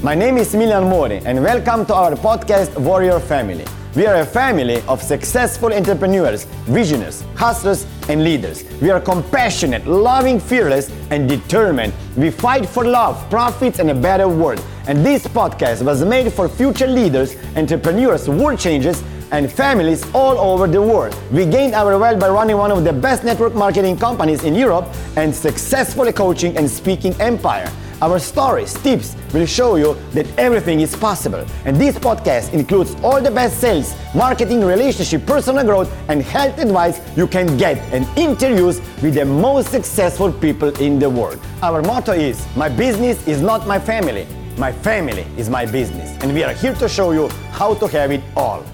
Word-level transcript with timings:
My 0.00 0.14
name 0.14 0.36
is 0.36 0.54
Smiljan 0.54 0.88
Mori, 0.88 1.20
and 1.24 1.42
welcome 1.42 1.84
to 1.86 1.92
our 1.92 2.12
podcast, 2.12 2.78
Warrior 2.78 3.18
Family. 3.18 3.64
We 3.96 4.06
are 4.06 4.20
a 4.20 4.24
family 4.24 4.80
of 4.82 5.02
successful 5.02 5.72
entrepreneurs, 5.72 6.44
visionaries, 6.66 7.24
hustlers, 7.34 7.84
and 8.08 8.22
leaders. 8.22 8.62
We 8.80 8.90
are 8.90 9.00
compassionate, 9.00 9.88
loving, 9.88 10.38
fearless, 10.38 10.88
and 11.10 11.28
determined. 11.28 11.92
We 12.16 12.30
fight 12.30 12.64
for 12.64 12.84
love, 12.84 13.28
profits, 13.28 13.80
and 13.80 13.90
a 13.90 13.94
better 13.94 14.28
world. 14.28 14.64
And 14.86 15.04
this 15.04 15.26
podcast 15.26 15.84
was 15.84 16.04
made 16.04 16.32
for 16.32 16.48
future 16.48 16.86
leaders, 16.86 17.34
entrepreneurs, 17.56 18.28
world 18.28 18.60
changers, 18.60 19.02
and 19.32 19.50
families 19.50 20.06
all 20.14 20.38
over 20.38 20.68
the 20.68 20.80
world. 20.80 21.18
We 21.32 21.44
gained 21.44 21.74
our 21.74 21.98
wealth 21.98 22.20
by 22.20 22.28
running 22.28 22.56
one 22.56 22.70
of 22.70 22.84
the 22.84 22.92
best 22.92 23.24
network 23.24 23.56
marketing 23.56 23.98
companies 23.98 24.44
in 24.44 24.54
Europe 24.54 24.86
and 25.16 25.34
successfully 25.34 26.12
coaching 26.12 26.56
and 26.56 26.70
speaking 26.70 27.20
empire. 27.20 27.68
Our 28.00 28.20
stories, 28.20 28.74
tips 28.74 29.16
will 29.34 29.46
show 29.46 29.74
you 29.74 29.96
that 30.12 30.26
everything 30.38 30.80
is 30.80 30.94
possible. 30.94 31.44
And 31.64 31.76
this 31.76 31.98
podcast 31.98 32.52
includes 32.52 32.94
all 33.02 33.20
the 33.20 33.30
best 33.30 33.60
sales, 33.60 33.94
marketing, 34.14 34.64
relationship, 34.64 35.26
personal 35.26 35.64
growth, 35.64 35.92
and 36.08 36.22
health 36.22 36.58
advice 36.58 37.00
you 37.16 37.26
can 37.26 37.56
get 37.56 37.78
and 37.92 38.06
interviews 38.16 38.80
with 39.02 39.14
the 39.14 39.24
most 39.24 39.70
successful 39.70 40.32
people 40.32 40.68
in 40.80 41.00
the 41.00 41.10
world. 41.10 41.40
Our 41.62 41.82
motto 41.82 42.12
is 42.12 42.46
My 42.56 42.68
business 42.68 43.26
is 43.26 43.40
not 43.40 43.66
my 43.66 43.80
family. 43.80 44.26
My 44.56 44.70
family 44.70 45.26
is 45.36 45.50
my 45.50 45.66
business. 45.66 46.16
And 46.22 46.32
we 46.32 46.44
are 46.44 46.52
here 46.52 46.74
to 46.74 46.88
show 46.88 47.10
you 47.10 47.28
how 47.50 47.74
to 47.74 47.88
have 47.88 48.12
it 48.12 48.22
all. 48.36 48.64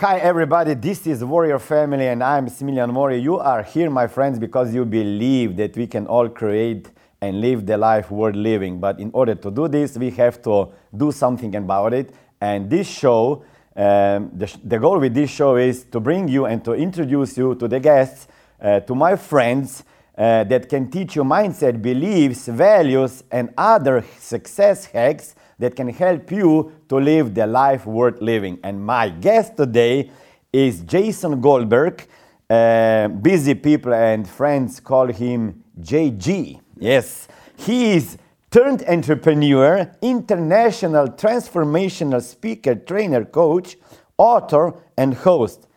Hi, 0.00 0.16
everybody. 0.16 0.72
This 0.72 1.06
is 1.06 1.22
Warrior 1.22 1.58
Family, 1.58 2.06
and 2.06 2.24
I'm 2.24 2.46
Smiljan 2.46 2.90
Mori. 2.90 3.18
You 3.18 3.38
are 3.38 3.62
here, 3.62 3.90
my 3.90 4.06
friends, 4.06 4.38
because 4.38 4.74
you 4.74 4.86
believe 4.86 5.58
that 5.58 5.76
we 5.76 5.86
can 5.86 6.06
all 6.06 6.26
create 6.26 6.88
and 7.20 7.42
live 7.42 7.66
the 7.66 7.76
life 7.76 8.10
worth 8.10 8.34
living. 8.34 8.80
But 8.80 8.98
in 8.98 9.10
order 9.12 9.34
to 9.34 9.50
do 9.50 9.68
this, 9.68 9.98
we 9.98 10.08
have 10.12 10.40
to 10.44 10.70
do 10.96 11.12
something 11.12 11.54
about 11.54 11.92
it. 11.92 12.14
And 12.40 12.70
this 12.70 12.88
show, 12.88 13.44
um, 13.76 14.30
the, 14.32 14.50
the, 14.64 14.78
goal 14.78 15.00
with 15.00 15.12
this 15.12 15.28
show 15.28 15.56
is 15.56 15.84
to 15.92 16.00
bring 16.00 16.28
you 16.28 16.46
and 16.46 16.64
to 16.64 16.72
introduce 16.72 17.36
you 17.36 17.54
to 17.56 17.68
the 17.68 17.78
guests, 17.78 18.26
uh, 18.58 18.80
to 18.80 18.94
my 18.94 19.16
friends 19.16 19.84
uh, 20.16 20.44
that 20.44 20.66
can 20.70 20.90
teach 20.90 21.14
you 21.14 21.24
mindset, 21.24 21.82
beliefs, 21.82 22.48
values, 22.48 23.22
and 23.30 23.52
other 23.54 24.02
success 24.18 24.86
hacks 24.86 25.34
that 25.60 25.76
can 25.76 25.88
help 25.88 26.32
you 26.32 26.72
to 26.88 26.96
live 26.96 27.34
the 27.34 27.46
life 27.46 27.86
worth 27.86 28.20
living. 28.20 28.58
And 28.64 28.84
my 28.84 29.10
guest 29.10 29.56
today 29.56 30.10
is 30.52 30.80
Jason 30.80 31.40
Goldberg. 31.40 32.06
Uh, 32.48 33.06
busy 33.08 33.54
people 33.54 33.94
and 33.94 34.28
friends 34.28 34.80
call 34.80 35.06
him 35.06 35.62
JG. 35.80 36.60
Yes, 36.78 37.28
he 37.56 37.92
is 37.92 38.18
turned 38.50 38.82
entrepreneur, 38.88 39.88
international 40.02 41.08
transformational 41.08 42.22
speaker, 42.22 42.74
trainer, 42.74 43.24
coach, 43.24 43.76
author, 44.18 44.74
and 44.96 45.14
host. 45.14 45.68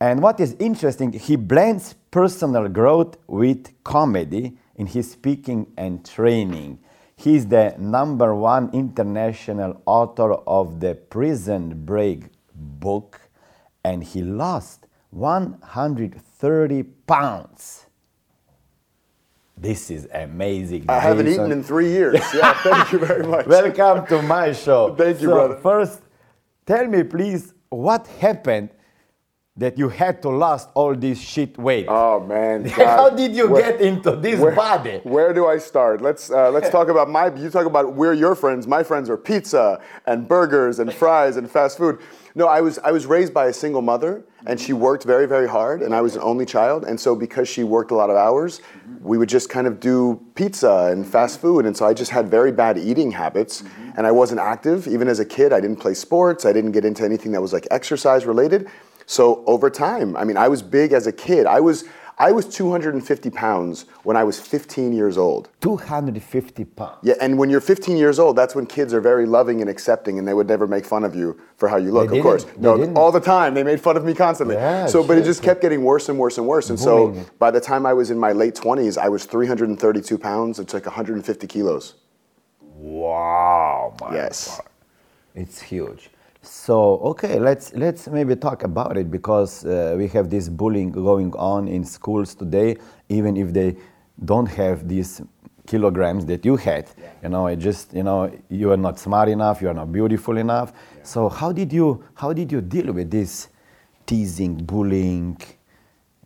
And 0.00 0.22
what 0.22 0.38
is 0.40 0.54
interesting, 0.58 1.12
he 1.12 1.36
blends 1.36 1.94
personal 2.10 2.68
growth 2.68 3.16
with 3.26 3.72
comedy 3.82 4.58
in 4.76 4.86
his 4.86 5.10
speaking 5.10 5.72
and 5.76 6.04
training. 6.04 6.78
He's 7.22 7.46
the 7.46 7.76
number 7.78 8.34
one 8.34 8.68
international 8.72 9.80
author 9.86 10.32
of 10.32 10.80
the 10.80 10.96
Prison 10.96 11.84
Break 11.84 12.24
book, 12.52 13.20
and 13.84 14.02
he 14.02 14.22
lost 14.22 14.88
130 15.10 16.82
pounds. 17.06 17.86
This 19.56 19.88
is 19.88 20.08
amazing. 20.12 20.86
I 20.88 20.98
haven't 20.98 21.28
eaten 21.28 21.52
in 21.52 21.62
three 21.62 21.90
years. 21.90 22.20
Yeah, 22.34 22.54
thank 22.54 22.90
you 22.90 22.98
very 22.98 23.24
much. 23.24 23.46
Welcome 23.46 24.04
to 24.08 24.20
my 24.22 24.52
show. 24.52 24.92
Thank 24.96 25.20
you, 25.20 25.28
so 25.28 25.34
brother. 25.34 25.56
First, 25.58 26.00
tell 26.66 26.88
me, 26.88 27.04
please, 27.04 27.54
what 27.68 28.08
happened 28.08 28.70
that 29.56 29.76
you 29.76 29.90
had 29.90 30.22
to 30.22 30.30
lose 30.30 30.66
all 30.74 30.94
this 30.94 31.20
shit 31.20 31.58
weight? 31.58 31.86
Oh 31.88 32.20
man! 32.20 32.64
How 32.68 33.10
did 33.10 33.36
you 33.36 33.48
Where- 33.48 33.72
get 33.72 33.80
into 33.80 34.16
this 34.16 34.40
where, 34.40 34.54
body? 34.54 35.00
Where 35.02 35.34
do 35.34 35.46
I 35.46 35.58
start? 35.58 36.00
Let's 36.00 36.30
uh, 36.30 36.50
let's 36.50 36.70
talk 36.70 36.88
about 36.88 37.10
my. 37.10 37.34
You 37.34 37.50
talk 37.50 37.66
about 37.66 37.94
we're 37.94 38.14
your 38.14 38.34
friends. 38.34 38.66
My 38.66 38.82
friends 38.82 39.10
are 39.10 39.16
pizza 39.18 39.80
and 40.06 40.26
burgers 40.26 40.78
and 40.78 40.92
fries 40.92 41.36
and 41.36 41.50
fast 41.50 41.76
food. 41.78 42.00
No, 42.34 42.46
I 42.48 42.62
was 42.62 42.78
I 42.78 42.92
was 42.92 43.04
raised 43.04 43.34
by 43.34 43.46
a 43.46 43.52
single 43.52 43.82
mother, 43.82 44.24
and 44.46 44.58
she 44.58 44.72
worked 44.72 45.04
very 45.04 45.26
very 45.26 45.46
hard, 45.48 45.82
and 45.82 45.94
I 45.94 46.00
was 46.00 46.16
an 46.16 46.22
only 46.22 46.46
child, 46.46 46.84
and 46.84 46.98
so 46.98 47.14
because 47.14 47.46
she 47.46 47.62
worked 47.62 47.90
a 47.90 47.94
lot 47.94 48.08
of 48.08 48.16
hours, 48.16 48.62
we 49.02 49.18
would 49.18 49.28
just 49.28 49.50
kind 49.50 49.66
of 49.66 49.80
do 49.80 50.18
pizza 50.34 50.88
and 50.90 51.06
fast 51.06 51.42
food, 51.42 51.66
and 51.66 51.76
so 51.76 51.84
I 51.84 51.92
just 51.92 52.10
had 52.10 52.30
very 52.30 52.50
bad 52.50 52.78
eating 52.78 53.10
habits, 53.10 53.64
and 53.98 54.06
I 54.06 54.12
wasn't 54.12 54.40
active 54.40 54.88
even 54.88 55.08
as 55.08 55.20
a 55.20 55.26
kid. 55.26 55.52
I 55.52 55.60
didn't 55.60 55.76
play 55.76 55.92
sports. 55.92 56.46
I 56.46 56.54
didn't 56.54 56.72
get 56.72 56.86
into 56.86 57.04
anything 57.04 57.32
that 57.32 57.42
was 57.42 57.52
like 57.52 57.68
exercise 57.70 58.24
related. 58.24 58.66
So 59.12 59.44
over 59.46 59.68
time, 59.68 60.16
I 60.16 60.24
mean, 60.24 60.38
I 60.38 60.48
was 60.48 60.62
big 60.62 60.94
as 60.94 61.06
a 61.06 61.12
kid. 61.12 61.44
I 61.44 61.60
was 61.60 61.84
I 62.18 62.32
was 62.32 62.46
250 62.46 63.28
pounds 63.30 63.84
when 64.04 64.16
I 64.16 64.24
was 64.24 64.40
15 64.40 64.92
years 64.94 65.18
old. 65.18 65.50
250 65.60 66.64
pounds. 66.64 66.96
Yeah, 67.02 67.14
and 67.20 67.36
when 67.36 67.50
you're 67.50 67.60
15 67.60 67.98
years 67.98 68.18
old, 68.18 68.36
that's 68.36 68.54
when 68.54 68.64
kids 68.64 68.94
are 68.94 69.02
very 69.02 69.26
loving 69.26 69.60
and 69.60 69.68
accepting, 69.68 70.18
and 70.18 70.26
they 70.26 70.32
would 70.32 70.48
never 70.48 70.66
make 70.66 70.86
fun 70.86 71.04
of 71.04 71.14
you 71.14 71.38
for 71.56 71.68
how 71.68 71.76
you 71.76 71.90
look. 71.90 72.08
They 72.10 72.18
of 72.18 72.22
course. 72.22 72.44
They 72.44 72.52
no, 72.58 72.78
didn't. 72.78 72.96
all 72.96 73.12
the 73.12 73.20
time 73.20 73.52
they 73.52 73.62
made 73.62 73.82
fun 73.82 73.98
of 73.98 74.04
me 74.04 74.14
constantly. 74.14 74.54
Yeah, 74.54 74.86
so, 74.86 75.06
but 75.06 75.18
it 75.18 75.24
just 75.24 75.42
kept 75.42 75.60
getting 75.60 75.84
worse 75.84 76.08
and 76.08 76.18
worse 76.18 76.38
and 76.38 76.46
worse. 76.46 76.70
And 76.70 76.78
Bullying. 76.78 77.24
so, 77.24 77.30
by 77.38 77.50
the 77.50 77.60
time 77.60 77.84
I 77.84 77.92
was 77.92 78.10
in 78.10 78.18
my 78.18 78.32
late 78.32 78.54
20s, 78.54 78.96
I 78.96 79.10
was 79.10 79.26
332 79.26 80.16
pounds. 80.16 80.58
It's 80.58 80.72
like 80.72 80.86
150 80.86 81.46
kilos. 81.48 81.94
Wow, 82.60 83.94
my 84.00 84.14
Yes. 84.14 84.56
God. 84.56 84.66
It's 85.34 85.60
huge. 85.60 86.08
So 86.42 86.98
okay, 87.10 87.38
let's 87.38 87.72
let's 87.74 88.08
maybe 88.08 88.34
talk 88.34 88.64
about 88.64 88.96
it 88.96 89.10
because 89.10 89.64
uh, 89.64 89.94
we 89.96 90.08
have 90.08 90.28
this 90.28 90.48
bullying 90.48 90.90
going 90.90 91.32
on 91.34 91.68
in 91.68 91.84
schools 91.84 92.34
today, 92.34 92.76
even 93.08 93.36
if 93.36 93.52
they 93.52 93.76
don't 94.24 94.46
have 94.46 94.88
these 94.88 95.22
kilograms 95.66 96.26
that 96.26 96.44
you 96.44 96.56
had. 96.56 96.90
You 97.22 97.28
know, 97.28 97.46
it 97.46 97.56
just 97.56 97.94
you 97.94 98.02
know 98.02 98.30
you 98.48 98.72
are 98.72 98.76
not 98.76 98.98
smart 98.98 99.28
enough, 99.28 99.62
you 99.62 99.68
are 99.68 99.74
not 99.74 99.92
beautiful 99.92 100.36
enough. 100.36 100.72
So 101.04 101.28
how 101.28 101.52
did 101.52 101.72
you 101.72 102.02
how 102.14 102.32
did 102.32 102.50
you 102.50 102.60
deal 102.60 102.92
with 102.92 103.10
this 103.10 103.48
teasing, 104.04 104.56
bullying, 104.56 105.38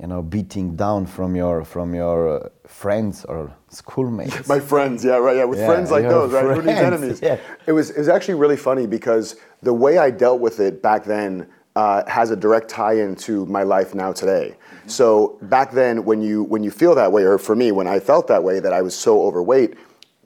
you 0.01 0.07
know, 0.07 0.23
beating 0.23 0.77
down 0.77 1.07
from 1.07 1.35
your 1.35 1.65
from 1.65 1.95
your 1.95 2.29
uh, 2.29 2.49
friends 2.67 3.25
or 3.25 3.51
schoolmates? 3.71 4.49
My 4.49 4.61
friends, 4.61 5.05
yeah, 5.05 5.17
right, 5.17 5.37
yeah, 5.37 5.45
with 5.45 5.59
Yeah, 5.59 5.67
friends 5.67 5.91
like 5.91 6.05
those, 6.05 6.33
right? 6.33 6.45
Who 6.45 6.63
needs 6.63 6.81
enemies? 6.81 7.21
yeah. 7.23 7.39
It 7.67 7.73
was 7.73 7.91
it 7.91 7.99
was 7.99 8.09
actually 8.09 8.35
really 8.35 8.57
funny 8.57 8.87
because 8.87 9.37
the 9.63 9.73
way 9.73 9.99
I 9.99 10.11
dealt 10.11 10.41
with 10.41 10.61
it 10.61 10.83
back 10.83 11.05
then 11.05 11.47
uh, 11.77 12.09
has 12.09 12.31
a 12.31 12.37
direct 12.37 12.69
tie-in 12.71 13.15
to 13.17 13.45
my 13.47 13.63
life 13.63 13.95
now 13.95 14.13
today. 14.13 14.57
So 14.87 15.39
back 15.43 15.73
then, 15.73 16.05
when 16.05 16.23
you 16.23 16.45
when 16.45 16.63
you 16.63 16.71
feel 16.71 16.95
that 16.95 17.11
way, 17.11 17.23
or 17.25 17.39
for 17.39 17.57
me, 17.57 17.73
when 17.73 17.87
I 17.87 17.99
felt 17.99 18.29
that 18.29 18.43
way, 18.45 18.61
that 18.61 18.73
I 18.73 18.83
was 18.83 18.95
so 18.95 19.23
overweight. 19.23 19.75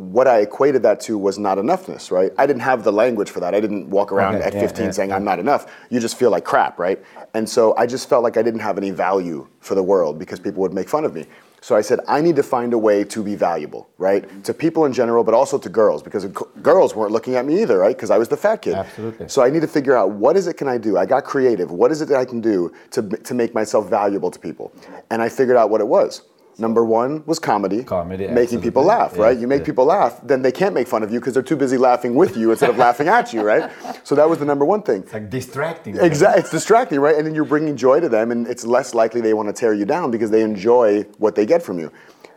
What 0.01 0.27
I 0.27 0.39
equated 0.39 0.83
that 0.85 0.99
to 1.01 1.19
was 1.19 1.39
not 1.39 1.59
enoughness, 1.59 2.11
right? 2.11 2.33
I 2.39 2.47
didn't 2.47 2.63
have 2.63 2.85
the 2.85 2.93
language 2.93 3.29
for 3.29 3.41
that. 3.41 3.55
I 3.55 3.61
didn't 3.61 3.91
walk 3.91 4.13
around 4.13 4.37
at 4.37 4.55
yeah, 4.55 4.61
15 4.61 4.85
yeah, 4.87 4.91
saying 4.93 5.11
yeah. 5.11 5.17
I'm 5.17 5.25
not 5.25 5.39
enough. 5.39 5.71
You 5.91 6.01
just 6.01 6.19
feel 6.19 6.31
like 6.31 6.43
crap, 6.43 6.79
right? 6.79 6.99
And 7.35 7.47
so 7.47 7.77
I 7.77 7.87
just 7.87 8.09
felt 8.09 8.23
like 8.23 8.39
I 8.39 8.43
didn't 8.43 8.61
have 8.61 8.79
any 8.79 8.93
value 8.93 9.47
for 9.61 9.75
the 9.75 9.83
world 9.83 10.19
because 10.19 10.41
people 10.41 10.63
would 10.63 10.73
make 10.73 10.89
fun 10.89 11.05
of 11.05 11.15
me. 11.15 11.27
So 11.61 11.77
I 11.77 11.83
said, 11.83 12.01
I 12.09 12.23
need 12.23 12.37
to 12.37 12.43
find 12.43 12.73
a 12.73 12.79
way 12.79 13.05
to 13.05 13.23
be 13.23 13.35
valuable, 13.35 13.91
right? 13.99 14.27
Mm-hmm. 14.27 14.41
To 14.43 14.55
people 14.55 14.87
in 14.87 14.95
general, 14.95 15.23
but 15.23 15.35
also 15.35 15.59
to 15.59 15.69
girls, 15.69 16.03
because 16.03 16.25
g- 16.25 16.33
girls 16.63 16.97
weren't 16.97 17.13
looking 17.13 17.37
at 17.37 17.45
me 17.45 17.61
either, 17.61 17.77
right? 17.77 17.95
Because 17.95 18.11
I 18.11 18.17
was 18.17 18.29
the 18.29 18.39
fat 18.39 18.63
kid. 18.63 18.77
Absolutely. 18.77 19.29
So 19.29 19.43
I 19.43 19.51
need 19.51 19.61
to 19.61 19.69
figure 19.69 19.95
out 19.95 20.13
what 20.13 20.37
is 20.39 20.47
it 20.47 20.55
can 20.55 20.69
I 20.69 20.79
do? 20.79 20.97
I 20.97 21.05
got 21.05 21.25
creative. 21.25 21.71
What 21.71 21.93
is 21.93 22.01
it 22.01 22.07
that 22.07 22.17
I 22.17 22.25
can 22.25 22.41
do 22.41 22.73
to, 22.93 23.03
to 23.03 23.35
make 23.35 23.53
myself 23.53 23.91
valuable 23.91 24.31
to 24.31 24.39
people? 24.39 24.73
And 25.11 25.21
I 25.21 25.29
figured 25.29 25.59
out 25.59 25.69
what 25.69 25.83
it 25.83 25.87
was. 25.87 26.23
Number 26.59 26.85
one 26.85 27.25
was 27.27 27.39
comedy. 27.39 27.85
Comedy, 27.85 28.29
Making 28.29 28.61
people 28.61 28.91
absolutely. 28.91 29.19
laugh, 29.19 29.19
right? 29.19 29.39
You 29.41 29.47
make 29.47 29.61
yes. 29.61 29.67
people 29.67 29.85
laugh, 29.87 30.21
then 30.23 30.43
they 30.43 30.53
can't 30.53 30.75
make 30.75 30.89
fun 30.89 31.03
of 31.03 31.13
you 31.13 31.19
because 31.19 31.35
they're 31.35 31.43
too 31.43 31.57
busy 31.57 31.79
laughing 31.79 32.15
with 32.15 32.37
you 32.37 32.51
instead 32.51 32.71
of 32.71 32.77
laughing 32.87 33.09
at 33.09 33.33
you, 33.33 33.43
right? 33.43 33.71
So 34.05 34.15
that 34.15 34.29
was 34.29 34.39
the 34.39 34.45
number 34.45 34.65
one 34.65 34.83
thing. 34.83 35.03
It's 35.03 35.13
like 35.13 35.31
distracting. 35.31 35.97
Exactly, 35.99 36.41
it's 36.41 36.51
distracting, 36.51 37.01
right? 37.01 37.17
And 37.17 37.27
then 37.27 37.35
you're 37.35 37.45
bringing 37.45 37.77
joy 37.77 38.01
to 38.01 38.09
them, 38.09 38.31
and 38.31 38.47
it's 38.47 38.65
less 38.65 38.95
likely 38.95 39.21
they 39.21 39.35
want 39.35 39.49
to 39.49 39.53
tear 39.53 39.73
you 39.73 39.85
down 39.85 40.11
because 40.11 40.31
they 40.31 40.43
enjoy 40.43 41.03
what 41.19 41.35
they 41.35 41.47
get 41.47 41.63
from 41.63 41.79
you. 41.79 41.91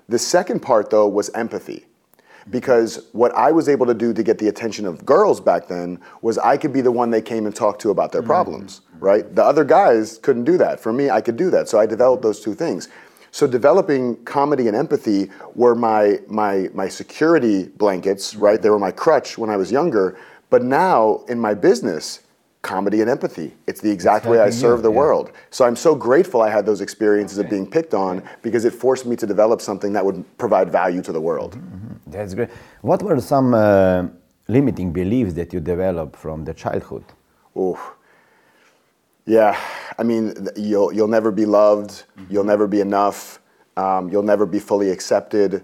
The 0.09 0.19
second 0.19 0.61
part, 0.61 0.89
though, 0.89 1.07
was 1.07 1.29
empathy. 1.31 1.85
Because 2.49 3.07
what 3.13 3.33
I 3.35 3.51
was 3.51 3.69
able 3.69 3.85
to 3.85 3.93
do 3.93 4.13
to 4.13 4.21
get 4.21 4.37
the 4.37 4.49
attention 4.49 4.85
of 4.85 5.05
girls 5.05 5.39
back 5.39 5.67
then 5.67 5.99
was 6.21 6.37
I 6.37 6.57
could 6.57 6.73
be 6.73 6.81
the 6.81 6.91
one 6.91 7.09
they 7.09 7.21
came 7.21 7.45
and 7.45 7.55
talked 7.55 7.81
to 7.81 7.89
about 7.89 8.11
their 8.11 8.21
mm-hmm. 8.21 8.31
problems, 8.31 8.81
right? 8.99 9.33
The 9.33 9.43
other 9.43 9.63
guys 9.63 10.17
couldn't 10.17 10.43
do 10.43 10.57
that. 10.57 10.79
For 10.79 10.91
me, 10.91 11.09
I 11.09 11.21
could 11.21 11.37
do 11.37 11.49
that. 11.51 11.69
So 11.69 11.79
I 11.79 11.85
developed 11.85 12.21
those 12.21 12.41
two 12.41 12.53
things. 12.53 12.89
So 13.33 13.47
developing 13.47 14.23
comedy 14.25 14.67
and 14.67 14.77
empathy 14.77 15.31
were 15.55 15.73
my 15.73 16.19
my 16.27 16.69
my 16.81 16.87
security 16.87 17.63
blankets, 17.83 18.35
right? 18.35 18.61
They 18.61 18.69
were 18.69 18.83
my 18.89 18.91
crutch 18.91 19.39
when 19.39 19.49
I 19.49 19.57
was 19.57 19.71
younger. 19.71 20.05
But 20.51 20.61
now 20.61 21.23
in 21.27 21.39
my 21.39 21.55
business, 21.55 22.05
comedy 22.61 23.01
and 23.01 23.09
empathy. 23.09 23.49
It's 23.65 23.81
the 23.81 23.89
exact 23.89 24.25
way 24.27 24.37
I 24.37 24.43
helping 24.43 24.53
you, 24.53 24.67
serve 24.67 24.83
the 24.83 24.91
yeah. 24.91 25.01
world. 25.01 25.31
So 25.49 25.65
I'm 25.65 25.75
so 25.75 25.95
grateful 25.95 26.43
I 26.43 26.51
had 26.57 26.63
those 26.67 26.81
experiences 26.87 27.39
of 27.39 27.49
being 27.49 27.67
picked 27.75 27.95
on 27.95 28.21
because 28.43 28.65
it 28.65 28.73
forced 28.85 29.05
me 29.07 29.15
to 29.15 29.25
develop 29.25 29.59
something 29.61 29.91
that 29.93 30.05
would 30.05 30.19
provide 30.37 30.71
value 30.71 31.01
to 31.01 31.11
the 31.11 31.23
world. 31.29 31.57
That's 32.05 32.35
great. 32.35 32.51
What 32.81 33.01
were 33.01 33.19
some 33.19 33.55
uh, 33.55 34.09
limiting 34.47 34.93
beliefs 34.93 35.33
that 35.33 35.53
you 35.53 35.59
developed 35.59 36.15
from 36.15 36.45
the 36.45 36.53
childhood? 36.53 37.03
Oh, 37.55 37.79
yeah. 39.25 39.59
I 39.97 40.03
mean, 40.03 40.47
you'll 40.55 40.93
you'll 40.93 41.07
never 41.07 41.31
be 41.31 41.45
loved. 41.45 42.03
You'll 42.29 42.43
never 42.43 42.67
be 42.67 42.81
enough. 42.81 43.39
Um, 43.77 44.09
you'll 44.09 44.23
never 44.23 44.45
be 44.45 44.59
fully 44.59 44.89
accepted. 44.89 45.63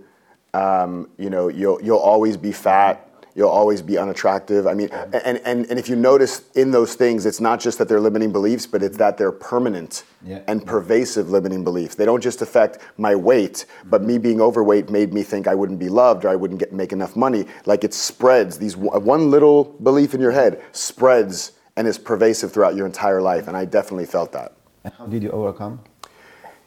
Um, 0.54 1.10
you 1.18 1.30
know, 1.30 1.48
you'll 1.48 1.82
you'll 1.82 1.98
always 1.98 2.38
be 2.38 2.52
fat. 2.52 3.06
You'll 3.36 3.50
always 3.50 3.82
be 3.82 3.98
unattractive. 3.98 4.68
I 4.68 4.74
mean, 4.74 4.90
and, 4.92 5.40
and, 5.46 5.66
and 5.70 5.80
if 5.80 5.88
you 5.88 5.96
notice 5.96 6.42
in 6.56 6.72
those 6.72 6.96
things, 6.96 7.26
it's 7.26 7.40
not 7.40 7.60
just 7.62 7.78
that 7.78 7.88
they're 7.88 8.00
limiting 8.02 8.34
beliefs, 8.34 8.66
but 8.66 8.84
it's 8.84 8.98
that 8.98 9.18
they're 9.18 9.32
permanent 9.32 10.04
Yeah. 10.26 10.42
and 10.48 10.66
pervasive 10.66 11.30
limiting 11.30 11.64
beliefs. 11.64 11.96
They 11.96 12.06
don't 12.06 12.22
just 12.22 12.42
affect 12.42 12.80
my 12.98 13.16
weight, 13.16 13.66
but 13.86 14.02
me 14.04 14.18
being 14.18 14.42
overweight 14.42 14.90
made 14.90 15.14
me 15.14 15.24
think 15.24 15.48
I 15.48 15.56
wouldn't 15.56 15.80
be 15.80 15.88
loved 15.90 16.26
or 16.26 16.30
I 16.30 16.36
wouldn't 16.36 16.60
get 16.60 16.74
make 16.74 16.92
enough 16.92 17.16
money. 17.16 17.46
Like 17.66 17.84
it 17.86 17.94
spreads. 17.94 18.58
These 18.58 18.76
one 18.76 19.32
little 19.32 19.64
belief 19.84 20.14
in 20.14 20.20
your 20.20 20.32
head 20.32 20.62
spreads 20.74 21.54
and 21.80 21.88
is 21.88 21.98
pervasive 21.98 22.52
throughout 22.52 22.76
your 22.76 22.86
entire 22.86 23.22
life. 23.22 23.48
And 23.48 23.56
I 23.56 23.64
definitely 23.64 24.06
felt 24.06 24.34
that. 24.34 24.52
And 24.84 24.94
how 24.96 25.06
did 25.06 25.24
you 25.24 25.31
overcome? 25.31 25.80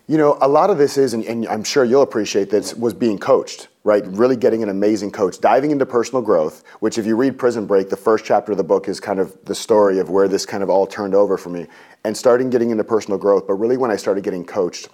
You 0.09 0.17
know, 0.17 0.39
a 0.41 0.49
lot 0.49 0.71
of 0.71 0.79
this 0.79 0.97
is, 0.97 1.13
and, 1.13 1.23
and 1.27 1.47
I'm 1.49 1.63
sure 1.63 1.85
you'll 1.85 2.01
appreciate 2.01 2.49
this, 2.49 2.75
was 2.75 2.95
being 2.95 3.19
coached, 3.19 3.69
right? 3.85 4.03
Really 4.07 4.37
getting 4.37 4.63
an 4.63 4.71
amazing 4.71 5.11
coach, 5.11 5.39
diving 5.39 5.71
into 5.71 5.85
personal 5.85 6.23
growth, 6.23 6.65
which 6.81 6.97
if 6.97 7.05
you 7.05 7.15
read 7.15 7.39
Prison 7.39 7.67
Break, 7.67 7.91
the 7.91 7.97
first 7.97 8.25
chapter 8.25 8.53
of 8.53 8.59
the 8.59 8.65
book 8.65 8.89
is 8.89 9.01
kind 9.01 9.21
of 9.21 9.37
the 9.45 9.55
story 9.55 9.99
of 9.99 10.09
where 10.09 10.29
this 10.29 10.47
kind 10.47 10.63
of 10.63 10.71
all 10.71 10.87
turned 10.87 11.15
over 11.15 11.37
for 11.37 11.51
me. 11.51 11.67
And 12.05 12.17
starting 12.17 12.49
getting 12.49 12.71
into 12.71 12.83
personal 12.83 13.19
growth, 13.19 13.47
but 13.47 13.55
really 13.55 13.77
when 13.77 13.91
I 13.91 13.97
started 13.97 14.25
getting 14.25 14.47
coached 14.47 14.89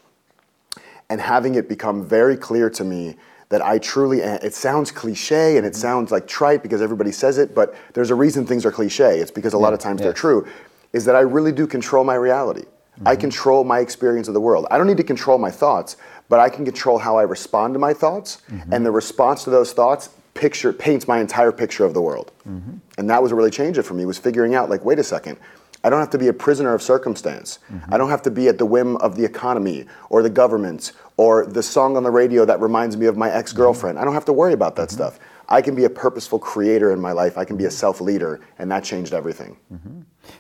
and 1.09 1.21
having 1.21 1.55
it 1.55 1.69
become 1.69 2.05
very 2.05 2.37
clear 2.37 2.69
to 2.71 2.83
me 2.83 3.15
that 3.51 3.63
I 3.63 3.79
truly, 3.79 4.21
it 4.21 4.55
sounds 4.55 4.91
cliche 4.91 5.57
and 5.57 5.67
it 5.67 5.73
mm-hmm. 5.73 5.81
sounds 5.81 6.11
like 6.11 6.27
trite 6.27 6.63
because 6.63 6.83
everybody 6.83 7.13
says 7.13 7.39
it, 7.39 7.55
but 7.55 7.75
there's 7.95 8.11
a 8.11 8.15
reason 8.15 8.47
things 8.47 8.67
are 8.67 8.73
cliche. 8.73 9.19
It's 9.19 9.31
because 9.31 9.55
a 9.55 9.59
lot 9.59 9.73
of 9.73 9.79
times 9.79 10.03
they're 10.03 10.13
true, 10.13 10.47
is 10.93 11.05
that 11.07 11.17
I 11.17 11.21
really 11.21 11.53
do 11.53 11.67
control 11.67 12.05
my 12.05 12.15
reality. 12.15 12.65
I 13.07 13.13
mm-hmm. 13.13 13.21
control 13.21 13.65
my 13.65 13.79
experience 13.81 14.29
of 14.29 14.35
the 14.35 14.41
world. 14.41 14.67
I 14.71 14.77
don't 14.77 14.87
need 14.87 14.97
to 14.97 15.05
control 15.05 15.39
my 15.39 15.51
thoughts, 15.51 15.97
but 16.29 16.41
I 16.41 16.49
can 16.49 16.65
control 16.65 16.99
how 16.99 17.17
I 17.17 17.23
respond 17.23 17.75
to 17.75 17.79
my 17.79 17.95
thoughts, 17.95 18.43
mm-hmm. 18.51 18.73
and 18.73 18.85
the 18.85 18.91
response 18.91 19.45
to 19.45 19.51
those 19.51 19.73
thoughts 19.73 20.11
picture 20.35 20.73
paints 20.73 21.09
my 21.09 21.19
entire 21.19 21.51
picture 21.51 21.85
of 21.85 21.95
the 21.95 22.03
world. 22.03 22.33
And 22.99 23.11
that 23.11 23.23
was 23.23 23.33
really 23.33 23.51
changed 23.51 23.79
it 23.79 23.83
for 23.83 23.95
me 23.95 24.05
was 24.05 24.19
figuring 24.19 24.55
out 24.55 24.71
like, 24.71 24.85
wait 24.85 24.99
a 24.99 25.05
second, 25.05 25.39
I 25.85 25.91
don't 25.91 26.01
have 26.01 26.11
to 26.11 26.19
be 26.19 26.29
a 26.29 26.33
prisoner 26.33 26.75
of 26.75 26.83
circumstance. 26.83 27.61
Mm-hmm. 27.73 27.95
I 27.95 27.99
don't 27.99 28.11
have 28.11 28.23
to 28.23 28.31
be 28.31 28.49
at 28.49 28.59
the 28.59 28.67
whim 28.67 28.97
of 28.97 29.17
the 29.17 29.25
economy 29.25 29.87
or 30.11 30.23
the 30.23 30.31
government 30.31 30.93
or 31.17 31.47
the 31.47 31.63
song 31.63 31.97
on 31.97 32.03
the 32.03 32.11
radio 32.11 32.45
that 32.45 32.61
reminds 32.61 32.97
me 32.97 33.07
of 33.07 33.17
my 33.17 33.31
ex 33.31 33.53
girlfriend. 33.53 33.97
Mm-hmm. 33.97 34.03
I 34.03 34.05
don't 34.05 34.15
have 34.15 34.25
to 34.27 34.33
worry 34.33 34.53
about 34.53 34.77
that 34.77 34.89
mm-hmm. 34.89 34.97
stuff. 34.97 35.21
I 35.49 35.63
can 35.63 35.75
be 35.75 35.85
a 35.85 35.91
purposeful 35.91 36.39
creator 36.39 36.93
in 36.93 37.01
my 37.01 37.13
life. 37.13 37.39
I 37.39 37.45
can 37.45 37.57
be 37.57 37.65
a 37.65 37.71
self 37.71 38.01
leader, 38.01 38.41
and 38.59 38.71
that 38.71 38.85
changed 38.85 39.15
everything. 39.15 39.57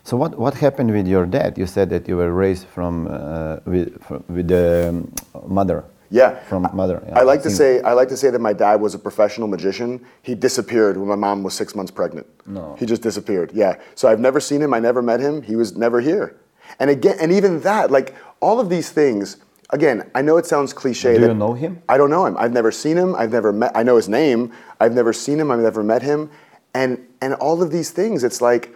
So 0.05 0.17
what, 0.17 0.38
what 0.38 0.55
happened 0.55 0.90
with 0.90 1.06
your 1.06 1.25
dad? 1.25 1.56
You 1.56 1.67
said 1.67 1.88
that 1.90 2.06
you 2.08 2.17
were 2.17 2.32
raised 2.32 2.67
from 2.67 3.08
uh, 3.08 3.61
with, 3.64 4.02
from, 4.05 4.25
with 4.29 4.49
the 4.49 4.88
um, 4.90 5.12
mother. 5.46 5.85
Yeah. 6.10 6.38
From 6.44 6.69
mother. 6.72 7.02
I 7.14 7.22
like 7.22 7.43
to 7.43 7.50
say 7.50 7.81
I 7.82 7.93
like 7.93 8.08
to 8.08 8.16
say 8.16 8.31
that 8.31 8.40
my 8.40 8.52
dad 8.52 8.81
was 8.81 8.94
a 8.94 8.99
professional 8.99 9.49
magician. 9.49 10.05
He 10.22 10.34
disappeared 10.34 10.96
when 10.96 11.08
my 11.08 11.16
mom 11.16 11.43
was 11.43 11.55
six 11.55 11.75
months 11.75 11.90
pregnant. 11.90 12.26
No. 12.46 12.76
He 12.78 12.87
just 12.87 13.02
disappeared. 13.02 13.50
Yeah. 13.52 13.78
So 13.94 14.08
I've 14.08 14.20
never 14.20 14.40
seen 14.40 14.62
him. 14.62 14.72
I 14.72 14.81
never 14.81 15.02
met 15.02 15.20
him. 15.20 15.43
He 15.43 15.56
was 15.56 15.76
never 15.76 16.00
here. 16.00 16.37
And 16.78 16.90
again, 16.90 17.16
and 17.20 17.32
even 17.32 17.60
that, 17.60 17.90
like 17.90 18.14
all 18.40 18.60
of 18.60 18.69
these 18.69 18.90
things. 18.90 19.38
Again, 19.70 20.10
I 20.14 20.22
know 20.22 20.38
it 20.38 20.46
sounds 20.46 20.72
cliche. 20.72 21.12
Do 21.12 21.14
that 21.16 21.20
you 21.20 21.26
don't 21.28 21.38
know 21.38 21.52
him? 21.52 21.82
I 21.90 21.99
don't 21.99 22.08
know 22.08 22.25
him. 22.25 22.38
I've 22.38 22.54
never 22.54 22.72
seen 22.72 22.96
him. 22.96 23.14
I've 23.14 23.32
never 23.32 23.52
met. 23.52 23.70
I 23.75 23.82
know 23.82 23.96
his 23.96 24.08
name. 24.08 24.50
I've 24.81 24.94
never 24.94 25.12
seen 25.12 25.38
him. 25.38 25.50
I've 25.50 25.58
never 25.58 25.82
met 25.82 26.00
him. 26.00 26.31
And 26.72 27.06
and 27.20 27.34
all 27.34 27.62
of 27.62 27.70
these 27.70 27.90
things. 27.90 28.25
It's 28.25 28.40
like 28.40 28.75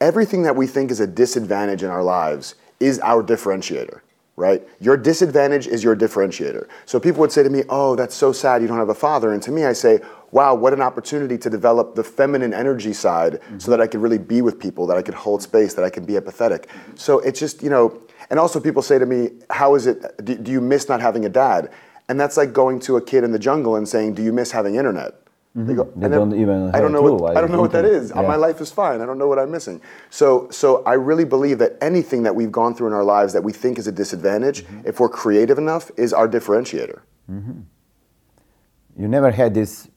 everything 0.00 0.42
that 0.44 0.56
we 0.56 0.66
think 0.66 0.90
is 0.90 0.98
a 0.98 1.06
disadvantage 1.06 1.82
in 1.82 1.90
our 1.90 2.02
lives 2.02 2.54
is 2.78 2.98
our 3.00 3.22
differentiator, 3.22 4.00
right? 4.40 4.66
Your 4.80 4.96
disadvantage 4.96 5.66
is 5.68 5.84
your 5.84 5.94
differentiator. 5.94 6.66
So 6.86 6.98
people 6.98 7.20
would 7.20 7.30
say 7.30 7.42
to 7.42 7.50
me, 7.50 7.62
"Oh, 7.68 7.94
that's 7.94 8.14
so 8.14 8.32
sad 8.32 8.62
you 8.62 8.68
don't 8.68 8.78
have 8.78 8.88
a 8.88 8.94
father." 8.94 9.32
And 9.32 9.42
to 9.42 9.52
me 9.52 9.64
I 9.66 9.74
say, 9.74 10.00
"Wow, 10.32 10.54
what 10.54 10.72
an 10.72 10.80
opportunity 10.80 11.38
to 11.38 11.50
develop 11.50 11.94
the 11.94 12.02
feminine 12.02 12.54
energy 12.54 12.92
side 12.92 13.38
so 13.58 13.70
that 13.70 13.80
I 13.80 13.86
could 13.86 14.00
really 14.00 14.18
be 14.18 14.42
with 14.42 14.58
people, 14.58 14.86
that 14.86 14.96
I 14.96 15.02
could 15.02 15.14
hold 15.14 15.42
space, 15.42 15.74
that 15.74 15.84
I 15.84 15.90
could 15.90 16.06
be 16.06 16.14
empathetic." 16.14 16.64
So 16.96 17.20
it's 17.20 17.38
just, 17.38 17.62
you 17.62 17.70
know, 17.70 17.92
and 18.30 18.40
also 18.40 18.58
people 18.58 18.82
say 18.82 18.98
to 18.98 19.06
me, 19.06 19.30
"How 19.50 19.74
is 19.74 19.86
it 19.86 20.24
do, 20.24 20.34
do 20.34 20.50
you 20.50 20.60
miss 20.60 20.88
not 20.88 21.00
having 21.00 21.24
a 21.24 21.28
dad?" 21.28 21.68
And 22.08 22.18
that's 22.18 22.36
like 22.36 22.52
going 22.52 22.80
to 22.80 22.96
a 22.96 23.00
kid 23.00 23.22
in 23.22 23.32
the 23.32 23.38
jungle 23.38 23.76
and 23.76 23.88
saying, 23.88 24.14
"Do 24.14 24.22
you 24.22 24.32
miss 24.32 24.50
having 24.50 24.74
internet?" 24.74 25.14
Mm-hmm. 25.56 25.66
They 25.66 25.74
go, 25.74 25.84
They 25.96 26.06
"I 26.06 26.08
don't 26.08 26.32
even 26.40 26.70
I 26.72 26.80
don't 26.80 26.92
know 26.92 27.02
what 27.02 27.36
I 27.36 27.40
don't 27.40 27.50
know 27.50 27.60
what 27.60 27.72
that 27.72 27.84
is. 27.84 28.12
Uh, 28.12 28.20
yeah. 28.22 28.28
My 28.28 28.36
life 28.36 28.60
is 28.60 28.70
fine. 28.70 29.00
I 29.00 29.06
don't 29.06 29.18
know 29.18 29.26
what 29.26 29.38
I'm 29.40 29.50
missing. 29.50 29.80
So, 30.08 30.48
so 30.50 30.84
I 30.84 30.92
really 30.94 31.24
believe 31.24 31.58
that 31.58 31.76
anything 31.80 32.22
that 32.22 32.34
we've 32.36 32.52
gone 32.52 32.72
through 32.74 32.86
in 32.86 32.92
our 32.92 33.02
lives 33.02 33.32
that 33.32 33.42
we 33.42 33.52
think 33.52 33.76
is 33.78 33.86
a 33.88 33.92
disadvantage, 33.92 34.62
Mm-hmm. 34.64 34.86
if 34.88 35.00
we're 35.00 35.08
creative 35.08 35.58
enough, 35.58 35.90
is 35.96 36.12
our 36.12 36.28
differentiator. 36.28 37.00
Mm-hmm. 37.28 37.60
You 38.96 39.08
never 39.08 39.30
had 39.32 39.54
this 39.54 39.88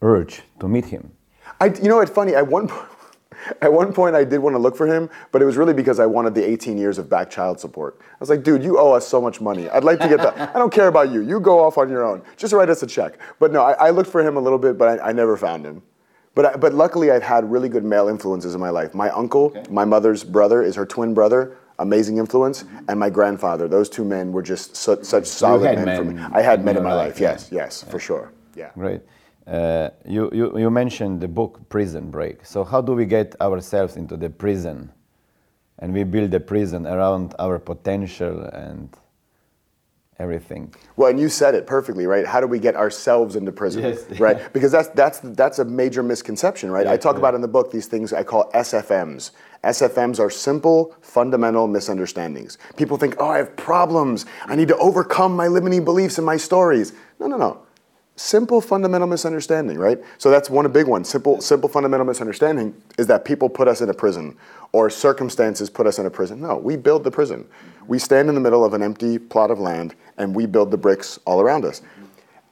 urge 0.00 0.42
to 0.60 0.68
meet 0.68 0.86
him. 0.86 1.12
I, 1.60 1.66
you 1.66 1.88
know, 1.88 2.00
it's 2.00 2.10
funny. 2.10 2.34
At 2.34 2.46
one, 2.46 2.68
po- 2.68 2.86
at 3.60 3.72
one 3.72 3.92
point, 3.92 4.14
I 4.14 4.24
did 4.24 4.38
want 4.38 4.54
to 4.54 4.58
look 4.58 4.76
for 4.76 4.86
him, 4.86 5.08
but 5.30 5.42
it 5.42 5.44
was 5.44 5.56
really 5.56 5.74
because 5.74 5.98
I 6.00 6.06
wanted 6.06 6.34
the 6.34 6.48
18 6.48 6.78
years 6.78 6.98
of 6.98 7.08
back 7.08 7.30
child 7.30 7.60
support. 7.60 7.98
I 8.00 8.16
was 8.20 8.30
like, 8.30 8.42
dude, 8.42 8.62
you 8.62 8.78
owe 8.78 8.92
us 8.92 9.06
so 9.06 9.20
much 9.20 9.40
money. 9.40 9.68
I'd 9.68 9.84
like 9.84 10.00
to 10.00 10.08
get 10.08 10.18
that. 10.18 10.54
I 10.56 10.58
don't 10.58 10.72
care 10.72 10.88
about 10.88 11.10
you. 11.10 11.20
You 11.22 11.40
go 11.40 11.60
off 11.60 11.78
on 11.78 11.88
your 11.88 12.04
own. 12.04 12.22
Just 12.36 12.52
write 12.52 12.68
us 12.70 12.82
a 12.82 12.86
check. 12.86 13.18
But 13.38 13.52
no, 13.52 13.62
I, 13.62 13.72
I 13.72 13.90
looked 13.90 14.10
for 14.10 14.26
him 14.26 14.36
a 14.36 14.40
little 14.40 14.58
bit, 14.58 14.78
but 14.78 15.00
I, 15.00 15.08
I 15.08 15.12
never 15.12 15.36
found 15.36 15.64
him. 15.64 15.82
But, 16.34 16.46
I, 16.46 16.56
but 16.56 16.72
luckily, 16.72 17.10
I've 17.10 17.22
had 17.22 17.50
really 17.50 17.68
good 17.68 17.84
male 17.84 18.08
influences 18.08 18.54
in 18.54 18.60
my 18.60 18.70
life. 18.70 18.94
My 18.94 19.10
uncle, 19.10 19.54
my 19.68 19.84
mother's 19.84 20.24
brother, 20.24 20.62
is 20.62 20.74
her 20.76 20.86
twin 20.86 21.12
brother. 21.14 21.56
Amazing 21.78 22.18
influence, 22.18 22.64
and 22.88 23.00
my 23.00 23.10
grandfather. 23.10 23.66
Those 23.66 23.88
two 23.88 24.04
men 24.04 24.30
were 24.30 24.42
just 24.42 24.76
su- 24.76 25.02
such 25.02 25.26
solid 25.26 25.76
had 25.78 25.84
men, 25.84 25.96
for 25.96 26.04
me. 26.04 26.22
I 26.32 26.40
had 26.40 26.64
men 26.64 26.76
in 26.76 26.82
my 26.82 26.92
life, 26.92 27.14
life. 27.14 27.20
yeah. 27.20 27.30
Yes, 27.32 27.48
yes, 27.50 27.82
for 27.82 27.98
sure. 27.98 28.30
Yeah. 28.54 28.70
Great. 28.74 29.00
Uh, 29.46 29.90
you, 30.06 30.30
you, 30.32 30.56
you 30.58 30.70
mentioned 30.70 31.20
the 31.20 31.28
book 31.28 31.68
Prison 31.68 32.10
Break. 32.10 32.44
So, 32.46 32.62
how 32.64 32.80
do 32.80 32.92
we 32.92 33.06
get 33.06 33.40
ourselves 33.40 33.96
into 33.96 34.16
the 34.16 34.30
prison? 34.30 34.92
And 35.78 35.92
we 35.92 36.04
build 36.04 36.32
a 36.34 36.40
prison 36.40 36.86
around 36.86 37.34
our 37.40 37.58
potential 37.58 38.42
and 38.52 38.88
everything. 40.22 40.72
Well, 40.96 41.10
and 41.10 41.18
you 41.18 41.28
said 41.28 41.54
it 41.54 41.66
perfectly, 41.66 42.06
right? 42.06 42.24
How 42.24 42.40
do 42.40 42.46
we 42.46 42.60
get 42.60 42.76
ourselves 42.76 43.34
into 43.34 43.50
prison, 43.50 43.82
Yes. 43.82 44.04
right? 44.20 44.52
Because 44.52 44.70
that's 44.70 44.88
that's 44.90 45.18
that's 45.20 45.58
a 45.58 45.64
major 45.64 46.02
misconception, 46.02 46.70
right? 46.70 46.86
I 46.86 46.96
talk 46.96 47.16
about 47.16 47.34
in 47.34 47.40
the 47.40 47.48
book 47.48 47.72
these 47.72 47.86
things 47.86 48.12
I 48.12 48.22
call 48.22 48.50
SFMs. 48.52 49.32
SFMs 49.64 50.20
are 50.20 50.30
simple, 50.30 50.94
fundamental 51.00 51.66
misunderstandings. 51.66 52.58
People 52.76 52.96
think, 52.96 53.16
"Oh, 53.18 53.28
I 53.28 53.38
have 53.38 53.56
problems. 53.56 54.26
I 54.46 54.54
need 54.54 54.68
to 54.68 54.76
overcome 54.76 55.34
my 55.34 55.48
limiting 55.48 55.84
beliefs 55.84 56.18
and 56.18 56.24
my 56.24 56.36
stories." 56.36 56.92
No, 57.18 57.26
no, 57.26 57.36
no. 57.36 57.62
Simple 58.16 58.60
fundamental 58.60 59.08
misunderstanding, 59.08 59.78
right? 59.78 59.98
So 60.18 60.30
that's 60.30 60.50
one 60.50 60.70
big 60.70 60.86
one. 60.86 61.02
Simple, 61.02 61.40
simple 61.40 61.68
fundamental 61.68 62.06
misunderstanding 62.06 62.74
is 62.98 63.06
that 63.06 63.24
people 63.24 63.48
put 63.48 63.68
us 63.68 63.80
in 63.80 63.88
a 63.88 63.94
prison 63.94 64.36
or 64.72 64.90
circumstances 64.90 65.70
put 65.70 65.86
us 65.86 65.98
in 65.98 66.04
a 66.04 66.10
prison. 66.10 66.40
No, 66.40 66.58
we 66.58 66.76
build 66.76 67.04
the 67.04 67.10
prison. 67.10 67.46
We 67.86 67.98
stand 67.98 68.28
in 68.28 68.34
the 68.34 68.40
middle 68.40 68.64
of 68.64 68.74
an 68.74 68.82
empty 68.82 69.18
plot 69.18 69.50
of 69.50 69.60
land 69.60 69.94
and 70.18 70.34
we 70.34 70.44
build 70.44 70.70
the 70.70 70.76
bricks 70.76 71.18
all 71.24 71.40
around 71.40 71.64
us. 71.64 71.80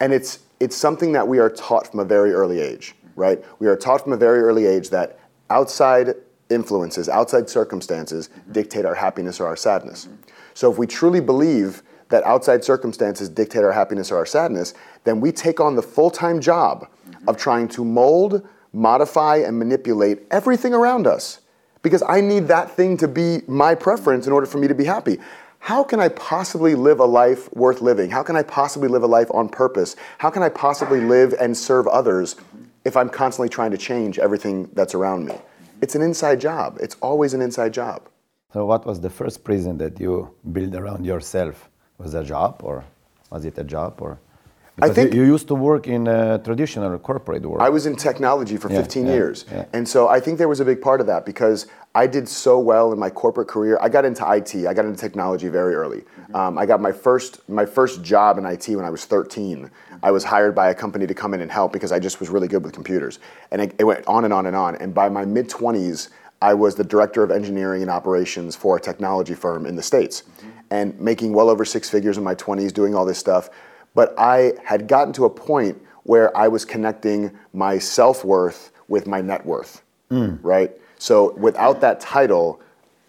And 0.01 0.15
it's 0.15 0.41
it's 0.61 0.77
something 0.77 1.13
that 1.13 1.27
we 1.27 1.39
are 1.39 1.49
taught 1.49 1.91
from 1.91 2.01
a 2.01 2.05
very 2.05 2.33
early 2.33 2.61
age, 2.61 2.95
right? 3.17 3.43
We 3.59 3.67
are 3.67 3.77
taught 3.77 4.03
from 4.03 4.13
a 4.13 4.17
very 4.17 4.41
early 4.41 4.67
age 4.67 4.91
that 4.91 5.19
outside 5.49 6.15
influences, 6.51 7.09
outside 7.09 7.49
circumstances 7.49 8.29
dictate 8.53 8.85
our 8.85 8.95
happiness 8.95 9.41
or 9.41 9.47
our 9.47 9.57
sadness. 9.57 10.09
So 10.53 10.71
if 10.71 10.79
we 10.79 10.87
truly 10.87 11.21
believe 11.21 11.83
that 12.11 12.25
outside 12.25 12.63
circumstances 12.63 13.29
dictate 13.29 13.65
our 13.65 13.73
happiness 13.73 14.11
or 14.11 14.17
our 14.17 14.27
sadness, 14.27 14.75
then 15.05 15.21
we 15.21 15.33
take 15.33 15.61
on 15.61 15.77
the 15.77 15.83
full-time 15.83 16.41
job 16.41 16.89
of 17.27 17.37
trying 17.37 17.69
to 17.69 17.85
mold, 17.85 18.47
modify 18.73 19.37
and 19.37 19.59
manipulate 19.59 20.21
everything 20.31 20.75
around 20.75 21.07
us 21.07 21.41
because 21.83 22.03
I 22.07 22.21
need 22.21 22.49
that 22.49 22.71
thing 22.71 22.97
to 22.99 23.09
be 23.09 23.41
my 23.47 23.75
preference 23.75 24.27
in 24.27 24.33
order 24.33 24.47
for 24.47 24.59
me 24.59 24.69
to 24.69 24.75
be 24.75 24.85
happy. 24.85 25.19
How 25.59 25.83
can 25.83 26.01
I 26.01 26.09
possibly 26.09 26.75
live 26.75 27.01
a 27.01 27.05
life 27.05 27.53
worth 27.53 27.81
living? 27.83 28.11
How 28.11 28.23
can 28.23 28.37
I 28.37 28.43
possibly 28.43 28.89
live 28.89 29.03
a 29.03 29.07
life 29.07 29.29
on 29.33 29.49
purpose? 29.49 29.97
How 30.19 30.31
can 30.31 30.43
I 30.43 30.49
possibly 30.49 31.01
live 31.01 31.35
and 31.39 31.57
serve 31.57 31.87
others 31.87 32.37
if 32.85 32.97
I'm 32.97 33.11
constantly 33.11 33.51
trying 33.51 33.71
to 33.73 33.79
change 33.79 34.19
everything 34.19 34.71
that's 34.73 34.95
around 34.95 35.27
me? 35.27 35.35
It's 35.83 35.95
an 35.95 36.03
inside 36.03 36.41
job. 36.41 36.79
It's 36.81 36.97
always 37.03 37.35
an 37.35 37.43
inside 37.43 37.73
job. 37.73 38.09
So, 38.53 38.67
what 38.67 38.85
was 38.87 39.01
the 39.01 39.11
first 39.11 39.45
prison 39.45 39.79
that 39.79 40.01
you 40.01 40.35
built 40.51 40.75
around 40.75 41.05
yourself? 41.05 41.69
Was 41.99 42.15
a 42.15 42.25
job 42.25 42.63
or 42.65 42.85
was 43.31 43.45
it 43.45 43.59
a 43.59 43.65
job 43.65 44.01
or? 44.01 44.19
Because 44.77 44.95
think- 44.95 45.15
you, 45.15 45.25
used 45.25 45.49
to 45.49 45.55
work 45.55 45.87
in 45.87 46.07
a 46.07 46.39
traditional 46.39 46.99
corporate 46.99 47.45
world. 47.45 47.61
I 47.61 47.69
was 47.69 47.87
in 47.87 47.97
technology 47.97 48.57
for 48.57 48.71
Yeah, 48.71 48.83
15 48.83 49.07
yeah, 49.07 49.13
years. 49.13 49.45
yeah. 49.53 49.65
And 49.73 49.87
so 49.87 50.09
I 50.09 50.21
think 50.21 50.39
there 50.39 50.49
was 50.49 50.61
a 50.61 50.65
big 50.65 50.81
part 50.81 51.01
of 51.01 51.07
that 51.09 51.27
because 51.27 51.67
I 51.95 52.07
did 52.07 52.29
so 52.29 52.59
well 52.59 52.93
in 52.93 52.99
my 52.99 53.11
corporate 53.11 53.49
career. 53.49 53.77
I 53.81 53.89
got 53.89 54.05
into 54.05 54.23
IT. 54.33 54.55
I 54.67 54.73
got 54.73 54.85
into 54.85 54.99
technology 54.99 55.49
very 55.49 55.75
early. 55.75 56.03
Mm-hmm. 56.03 56.37
Um, 56.37 56.59
I 56.59 56.65
got 56.65 56.81
my 56.81 56.93
first 56.93 57.49
my 57.49 57.67
first 57.67 58.03
job 58.03 58.39
in 58.39 58.47
IT 58.47 58.69
when 58.69 58.85
I 58.85 58.91
was 58.91 59.05
13. 59.05 59.71
I 60.03 60.11
was 60.13 60.25
hired 60.25 60.55
by 60.55 60.71
a 60.71 60.75
company 60.75 61.07
to 61.07 61.15
come 61.15 61.35
in 61.35 61.41
and 61.41 61.51
help 61.51 61.73
because 61.73 61.93
I 61.93 61.99
just 61.99 62.21
was 62.21 62.31
really 62.31 62.49
good 62.49 62.63
with 62.65 62.73
computers, 62.73 63.19
and 63.51 63.61
it, 63.61 63.75
it 63.79 63.85
went 63.85 64.07
on 64.07 64.25
and 64.25 64.33
on 64.33 64.47
and 64.47 64.55
on. 64.55 64.77
And 64.77 64.95
by 64.95 65.09
my 65.09 65.25
mid 65.25 65.51
20s, 65.51 66.09
I 66.41 66.55
was 66.55 66.75
the 66.75 66.85
director 66.85 67.23
of 67.23 67.31
engineering 67.31 67.83
and 67.83 67.91
operations 67.91 68.57
for 68.57 68.77
a 68.77 68.81
technology 68.81 69.35
firm 69.35 69.67
in 69.67 69.75
the 69.75 69.83
states, 69.83 70.23
mm-hmm. 70.23 70.51
and 70.71 70.99
making 71.01 71.33
well 71.33 71.51
over 71.51 71.65
six 71.65 71.91
figures 71.91 72.17
in 72.17 72.25
my 72.25 72.37
20s, 72.37 72.73
doing 72.73 72.95
all 72.95 73.05
this 73.05 73.19
stuff. 73.19 73.51
But 73.95 74.15
I 74.19 74.53
had 74.65 74.89
gotten 74.89 75.13
to 75.15 75.25
a 75.25 75.31
point 75.31 75.81
where 76.05 76.37
I 76.37 76.49
was 76.49 76.65
connecting 76.65 77.37
my 77.53 77.79
self 77.79 78.25
worth 78.25 78.73
with 78.89 79.07
my 79.07 79.21
net 79.21 79.45
worth, 79.45 79.83
hmm. 80.09 80.37
right? 80.43 80.73
So 80.99 81.33
without 81.35 81.81
that 81.81 82.01
title, 82.01 82.61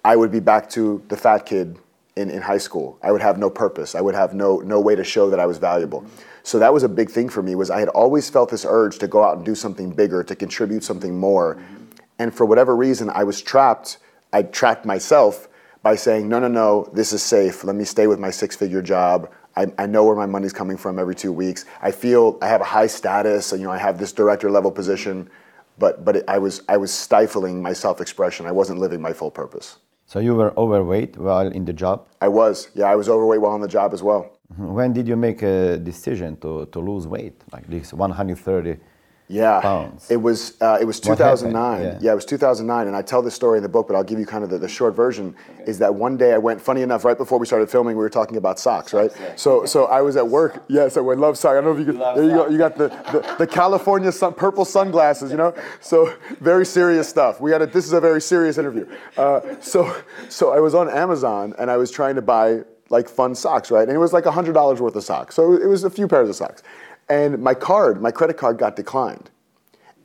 I 0.04 0.16
would 0.16 0.32
be 0.32 0.40
back 0.40 0.70
to 0.72 1.04
the 1.10 1.18
fat 1.18 1.46
kid 1.46 1.78
in, 2.16 2.30
in 2.30 2.42
high 2.42 2.58
school. 2.58 2.98
I 3.02 3.12
would 3.12 3.22
have 3.22 3.38
no 3.38 3.50
purpose. 3.50 3.96
I 3.96 4.02
would 4.02 4.16
have 4.16 4.34
no 4.34 4.58
no 4.60 4.80
way 4.80 4.96
to 4.96 5.04
show 5.04 5.30
that 5.30 5.40
I 5.40 5.46
was 5.46 5.58
valuable. 5.58 6.06
So 6.44 6.58
that 6.60 6.74
was 6.74 6.84
a 6.84 6.90
big 6.90 7.10
thing 7.10 7.30
for 7.30 7.44
me 7.44 7.56
was 7.56 7.70
I 7.70 7.80
had 7.80 7.90
always 7.90 8.30
felt 8.30 8.50
this 8.50 8.66
urge 8.68 8.98
to 9.00 9.08
go 9.08 9.24
out 9.24 9.38
and 9.38 9.46
do 9.46 9.56
something 9.56 9.92
bigger, 9.92 10.24
to 10.24 10.36
contribute 10.36 10.84
something 10.84 11.18
more. 11.18 11.62
And 12.18 12.34
for 12.34 12.46
whatever 12.46 12.76
reason, 12.76 13.10
I 13.10 13.24
was 13.24 13.42
trapped. 13.42 13.98
I 14.34 14.44
trapped 14.44 14.86
myself 14.86 15.48
by 15.84 15.96
saying, 15.96 16.30
no, 16.30 16.40
no, 16.40 16.48
no, 16.48 16.90
this 16.94 17.14
is 17.14 17.22
safe. 17.24 17.64
Let 17.64 17.76
me 17.76 17.84
stay 17.84 18.08
with 18.08 18.20
my 18.20 18.30
six 18.30 18.56
figure 18.56 18.82
job. 18.82 19.30
I, 19.56 19.68
I 19.78 19.86
know 19.86 20.04
where 20.06 20.16
my 20.16 20.26
money's 20.26 20.54
coming 20.54 20.78
from 20.78 21.00
every 21.00 21.16
two 21.16 21.34
weeks. 21.34 21.66
I 21.82 21.92
feel 21.92 22.38
I 22.42 22.48
have 22.48 22.62
a 22.62 22.66
high 22.66 22.88
status. 22.88 23.52
You 23.52 23.60
know, 23.60 23.72
I 23.72 23.78
have 23.78 23.98
this 23.98 24.12
director 24.12 24.50
level 24.50 24.72
position, 24.72 25.30
but 25.78 26.06
but 26.06 26.18
it, 26.18 26.26
I 26.28 26.38
was 26.38 26.62
I 26.70 26.78
was 26.78 26.92
stifling 26.92 27.62
my 27.62 27.74
self 27.74 28.02
expression. 28.02 28.46
I 28.46 28.52
wasn't 28.52 28.80
living 28.80 29.02
my 29.02 29.14
full 29.14 29.32
purpose. 29.32 29.78
So 30.12 30.20
you 30.20 30.36
were 30.36 30.54
overweight 30.58 31.16
while 31.16 31.48
in 31.48 31.64
the 31.64 31.72
job. 31.72 32.06
I 32.20 32.28
was, 32.28 32.68
yeah, 32.76 32.88
I 32.88 32.96
was 32.96 33.08
overweight 33.08 33.40
while 33.40 33.54
on 33.54 33.62
the 33.62 33.68
job 33.70 33.94
as 33.94 34.04
well. 34.04 34.38
Mm-hmm. 34.52 34.74
When 34.74 34.92
did 34.92 35.08
you 35.08 35.16
make 35.16 35.42
a 35.42 35.78
decision 35.78 36.36
to, 36.42 36.66
to 36.66 36.80
lose 36.82 37.08
weight, 37.08 37.42
like 37.54 37.66
this 37.70 37.94
130 37.94 38.76
Yeah, 39.32 39.62
pounds? 39.62 40.12
it 40.12 40.18
was 40.18 40.62
uh, 40.62 40.78
it 40.82 40.86
was 40.86 41.00
2009. 41.00 41.82
Yeah. 41.82 41.98
Yeah. 42.02 42.12
it 42.12 42.16
was 42.16 42.26
2009, 42.26 42.88
and 42.88 42.96
I 42.96 43.02
tell 43.02 43.22
this 43.22 43.34
story 43.34 43.58
in 43.58 43.64
the 43.64 43.70
book, 43.70 43.88
but 43.88 43.96
I'll 43.96 44.04
give 44.04 44.20
you 44.20 44.26
kind 44.26 44.44
of 44.44 44.50
the, 44.50 44.58
the 44.58 44.68
short 44.68 44.96
version. 44.96 45.36
Is 45.66 45.80
that 45.80 45.96
one 45.96 46.18
day 46.18 46.34
I 46.34 46.38
went? 46.38 46.62
Funny 46.62 46.82
enough, 46.82 47.06
right 47.06 47.18
before 47.18 47.40
we 47.40 47.46
started 47.46 47.70
filming, 47.70 47.96
we 47.96 48.04
were 48.04 48.10
talking 48.10 48.38
about 48.38 48.60
socks, 48.60 48.94
right? 48.94 49.12
So 49.36 49.66
so 49.66 49.86
I 49.86 50.02
was 50.02 50.18
at 50.18 50.28
work. 50.28 50.64
Yes, 50.68 50.98
I 50.98 51.02
love 51.02 51.38
socks. 51.38 51.52
I 51.52 51.62
don't 51.62 51.66
know 51.66 51.72
if 51.72 51.80
you 51.80 51.86
could. 51.86 52.00
There 52.00 52.24
you 52.24 52.32
go. 52.32 52.50
You 52.50 52.58
got 52.58 52.78
the 52.78 52.90
the, 53.12 53.36
the 53.40 53.48
California 53.48 54.12
sun, 54.12 54.34
purple 54.34 54.66
sunglasses. 54.66 55.32
You 55.32 55.38
know, 55.38 55.56
so 55.80 56.14
very 56.40 56.66
serious 56.66 57.08
stuff. 57.08 57.40
We 57.40 57.52
had 57.52 57.62
a, 57.62 57.68
this 57.68 57.86
is 57.86 57.94
a 57.94 58.02
very 58.02 58.22
serious 58.22 58.58
interview. 58.58 58.88
Uh, 59.18 59.42
so 59.62 59.96
so 60.30 60.52
I 60.52 60.60
was 60.60 60.76
on 60.76 60.90
Amazon 60.90 61.54
and 61.58 61.72
I 61.72 61.78
was 61.78 61.92
trying 61.92 62.16
to 62.16 62.22
buy 62.22 62.64
like 62.90 63.08
fun 63.08 63.34
socks, 63.34 63.72
right? 63.72 63.88
And 63.88 63.96
it 63.96 64.00
was 64.00 64.14
like 64.14 64.26
hundred 64.26 64.54
dollars 64.54 64.82
worth 64.82 64.96
of 64.96 65.04
socks. 65.04 65.36
So 65.36 65.54
it 65.54 65.68
was 65.68 65.84
a 65.84 65.90
few 65.90 66.08
pairs 66.08 66.30
of 66.30 66.36
socks, 66.36 66.62
and 67.12 67.44
my 67.44 67.54
card, 67.54 68.02
my 68.02 68.10
credit 68.10 68.38
card, 68.38 68.58
got 68.58 68.78
declined. 68.78 69.30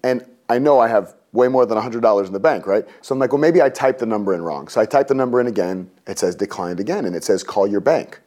And 0.02 0.26
I 0.48 0.58
know 0.58 0.80
I 0.80 0.88
have 0.88 1.14
way 1.32 1.46
more 1.46 1.64
than 1.64 1.78
$100 1.78 2.26
in 2.26 2.32
the 2.32 2.40
bank, 2.40 2.66
right? 2.66 2.84
So 3.00 3.14
I'm 3.14 3.20
like, 3.20 3.32
well, 3.32 3.40
maybe 3.40 3.62
I 3.62 3.68
typed 3.68 4.00
the 4.00 4.06
number 4.06 4.34
in 4.34 4.42
wrong. 4.42 4.66
So 4.66 4.80
I 4.80 4.86
typed 4.86 5.08
the 5.08 5.14
number 5.14 5.40
in 5.40 5.46
again. 5.46 5.88
It 6.08 6.18
says 6.18 6.34
declined 6.34 6.80
again, 6.80 7.04
and 7.04 7.14
it 7.14 7.22
says 7.22 7.44
call 7.44 7.68
your 7.68 7.80
bank. 7.80 8.20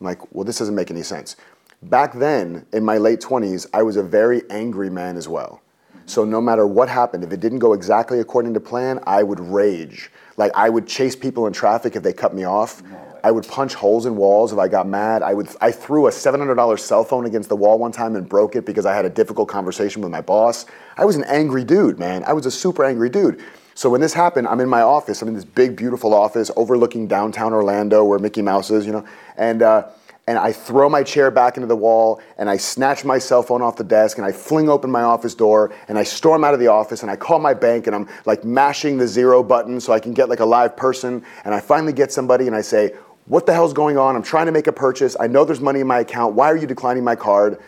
I'm 0.00 0.06
like, 0.06 0.34
well, 0.34 0.44
this 0.44 0.58
doesn't 0.58 0.74
make 0.74 0.90
any 0.90 1.02
sense. 1.02 1.36
Back 1.82 2.14
then, 2.14 2.64
in 2.72 2.84
my 2.84 2.96
late 2.96 3.20
20s, 3.20 3.66
I 3.74 3.82
was 3.82 3.96
a 3.96 4.02
very 4.02 4.42
angry 4.48 4.88
man 4.88 5.16
as 5.16 5.28
well. 5.28 5.60
So 6.06 6.24
no 6.24 6.40
matter 6.40 6.66
what 6.66 6.88
happened, 6.88 7.24
if 7.24 7.32
it 7.32 7.40
didn't 7.40 7.58
go 7.58 7.74
exactly 7.74 8.18
according 8.20 8.54
to 8.54 8.60
plan, 8.60 9.00
I 9.06 9.22
would 9.22 9.40
rage. 9.40 10.10
Like 10.36 10.52
I 10.54 10.70
would 10.70 10.86
chase 10.86 11.14
people 11.14 11.46
in 11.46 11.52
traffic 11.52 11.96
if 11.96 12.02
they 12.02 12.12
cut 12.12 12.34
me 12.34 12.44
off. 12.44 12.82
I 13.24 13.30
would 13.30 13.46
punch 13.46 13.74
holes 13.74 14.06
in 14.06 14.16
walls 14.16 14.52
if 14.52 14.58
I 14.58 14.68
got 14.68 14.86
mad. 14.86 15.22
I 15.22 15.34
would 15.34 15.48
I 15.60 15.70
threw 15.70 16.06
a 16.06 16.10
$700 16.10 16.78
cell 16.78 17.04
phone 17.04 17.26
against 17.26 17.48
the 17.48 17.56
wall 17.56 17.78
one 17.78 17.92
time 17.92 18.16
and 18.16 18.28
broke 18.28 18.56
it 18.56 18.66
because 18.66 18.86
I 18.86 18.94
had 18.94 19.04
a 19.04 19.10
difficult 19.10 19.48
conversation 19.48 20.02
with 20.02 20.10
my 20.10 20.20
boss. 20.20 20.66
I 20.96 21.04
was 21.04 21.16
an 21.16 21.24
angry 21.24 21.64
dude, 21.64 21.98
man. 21.98 22.24
I 22.24 22.32
was 22.32 22.46
a 22.46 22.50
super 22.50 22.84
angry 22.84 23.08
dude. 23.08 23.42
So 23.74 23.88
when 23.88 24.00
this 24.00 24.12
happened, 24.12 24.48
I'm 24.48 24.60
in 24.60 24.68
my 24.68 24.82
office. 24.82 25.22
I'm 25.22 25.28
in 25.28 25.34
this 25.34 25.44
big, 25.44 25.76
beautiful 25.76 26.12
office 26.12 26.50
overlooking 26.56 27.06
downtown 27.06 27.52
Orlando 27.52 28.04
where 28.04 28.18
Mickey 28.18 28.42
Mouse 28.42 28.70
is, 28.70 28.84
you 28.84 28.92
know, 28.92 29.04
and 29.36 29.62
uh, 29.62 29.88
and 30.28 30.38
I 30.38 30.52
throw 30.52 30.88
my 30.88 31.02
chair 31.02 31.32
back 31.32 31.56
into 31.56 31.66
the 31.66 31.76
wall 31.76 32.20
and 32.38 32.48
I 32.48 32.56
snatch 32.56 33.04
my 33.04 33.18
cell 33.18 33.42
phone 33.42 33.60
off 33.60 33.76
the 33.76 33.84
desk 33.84 34.18
and 34.18 34.26
I 34.26 34.30
fling 34.30 34.68
open 34.68 34.88
my 34.88 35.02
office 35.02 35.34
door 35.34 35.74
and 35.88 35.98
I 35.98 36.04
storm 36.04 36.44
out 36.44 36.54
of 36.54 36.60
the 36.60 36.68
office 36.68 37.02
and 37.02 37.10
I 37.10 37.16
call 37.16 37.40
my 37.40 37.54
bank 37.54 37.88
and 37.88 37.96
I'm 37.96 38.08
like 38.24 38.44
mashing 38.44 38.98
the 38.98 39.08
zero 39.08 39.42
button 39.42 39.80
so 39.80 39.92
I 39.92 39.98
can 39.98 40.12
get 40.12 40.28
like 40.28 40.38
a 40.38 40.44
live 40.44 40.76
person 40.76 41.24
and 41.44 41.52
I 41.52 41.60
finally 41.60 41.92
get 41.92 42.12
somebody 42.12 42.46
and 42.46 42.54
I 42.54 42.60
say, 42.60 42.94
"What 43.26 43.46
the 43.46 43.52
hell's 43.52 43.72
going 43.72 43.98
on? 43.98 44.16
I'm 44.16 44.22
trying 44.22 44.46
to 44.46 44.52
make 44.52 44.66
a 44.66 44.72
purchase. 44.72 45.16
I 45.18 45.26
know 45.26 45.44
there's 45.44 45.60
money 45.60 45.80
in 45.80 45.86
my 45.86 46.00
account. 46.00 46.34
Why 46.34 46.50
are 46.50 46.56
you 46.56 46.66
declining 46.66 47.04
my 47.04 47.16
card?" 47.16 47.58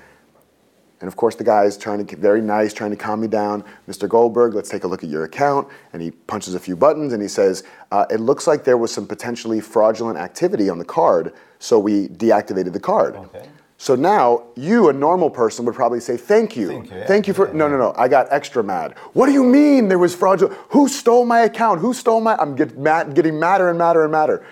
And 1.04 1.08
of 1.08 1.16
course, 1.16 1.34
the 1.34 1.44
guy 1.44 1.64
is 1.64 1.76
trying 1.76 1.98
to 1.98 2.04
get 2.04 2.18
very 2.18 2.40
nice, 2.40 2.72
trying 2.72 2.90
to 2.90 2.96
calm 2.96 3.20
me 3.20 3.28
down. 3.28 3.62
Mr. 3.86 4.08
Goldberg, 4.08 4.54
let's 4.54 4.70
take 4.70 4.84
a 4.84 4.86
look 4.86 5.04
at 5.04 5.10
your 5.10 5.24
account. 5.24 5.68
And 5.92 6.00
he 6.00 6.12
punches 6.12 6.54
a 6.54 6.58
few 6.58 6.76
buttons 6.76 7.12
and 7.12 7.20
he 7.20 7.28
says, 7.28 7.62
uh, 7.90 8.06
It 8.08 8.20
looks 8.20 8.46
like 8.46 8.64
there 8.64 8.78
was 8.78 8.90
some 8.90 9.06
potentially 9.06 9.60
fraudulent 9.60 10.18
activity 10.18 10.70
on 10.70 10.78
the 10.78 10.84
card, 10.84 11.34
so 11.58 11.78
we 11.78 12.08
deactivated 12.08 12.72
the 12.72 12.80
card. 12.80 13.16
Okay. 13.16 13.46
So 13.76 13.94
now, 13.94 14.44
you, 14.56 14.88
a 14.88 14.94
normal 14.94 15.28
person, 15.28 15.66
would 15.66 15.74
probably 15.74 16.00
say, 16.00 16.16
Thank 16.16 16.56
you. 16.56 16.68
Thank 16.68 16.90
you, 16.90 16.96
yeah. 16.96 17.22
you 17.26 17.34
for. 17.34 17.52
No, 17.52 17.68
no, 17.68 17.76
no. 17.76 17.92
I 17.98 18.08
got 18.08 18.28
extra 18.30 18.64
mad. 18.64 18.96
What 19.12 19.26
do 19.26 19.32
you 19.32 19.44
mean 19.44 19.88
there 19.88 19.98
was 19.98 20.14
fraudulent? 20.14 20.58
Who 20.70 20.88
stole 20.88 21.26
my 21.26 21.40
account? 21.40 21.80
Who 21.80 21.92
stole 21.92 22.22
my. 22.22 22.34
I'm 22.36 22.56
get 22.56 22.78
mad, 22.78 23.14
getting 23.14 23.38
madder 23.38 23.68
and 23.68 23.78
madder 23.78 24.04
and 24.04 24.12
madder. 24.12 24.42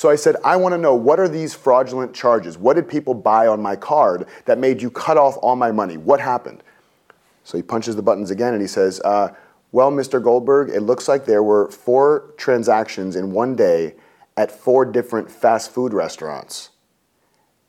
So 0.00 0.08
I 0.08 0.16
said, 0.16 0.36
I 0.42 0.56
want 0.56 0.72
to 0.72 0.78
know 0.78 0.94
what 0.94 1.20
are 1.20 1.28
these 1.28 1.52
fraudulent 1.52 2.14
charges? 2.14 2.56
What 2.56 2.76
did 2.76 2.88
people 2.88 3.12
buy 3.12 3.46
on 3.46 3.60
my 3.60 3.76
card 3.76 4.26
that 4.46 4.56
made 4.56 4.80
you 4.80 4.90
cut 4.90 5.18
off 5.18 5.36
all 5.42 5.56
my 5.56 5.72
money? 5.72 5.98
What 5.98 6.20
happened? 6.20 6.62
So 7.44 7.58
he 7.58 7.62
punches 7.62 7.96
the 7.96 8.02
buttons 8.02 8.30
again 8.30 8.54
and 8.54 8.62
he 8.62 8.66
says, 8.66 9.02
uh, 9.04 9.34
Well, 9.72 9.92
Mr. 9.92 10.22
Goldberg, 10.22 10.70
it 10.70 10.80
looks 10.80 11.06
like 11.06 11.26
there 11.26 11.42
were 11.42 11.70
four 11.70 12.32
transactions 12.38 13.14
in 13.14 13.32
one 13.32 13.54
day 13.54 13.94
at 14.38 14.50
four 14.50 14.86
different 14.86 15.30
fast 15.30 15.70
food 15.70 15.92
restaurants. 15.92 16.70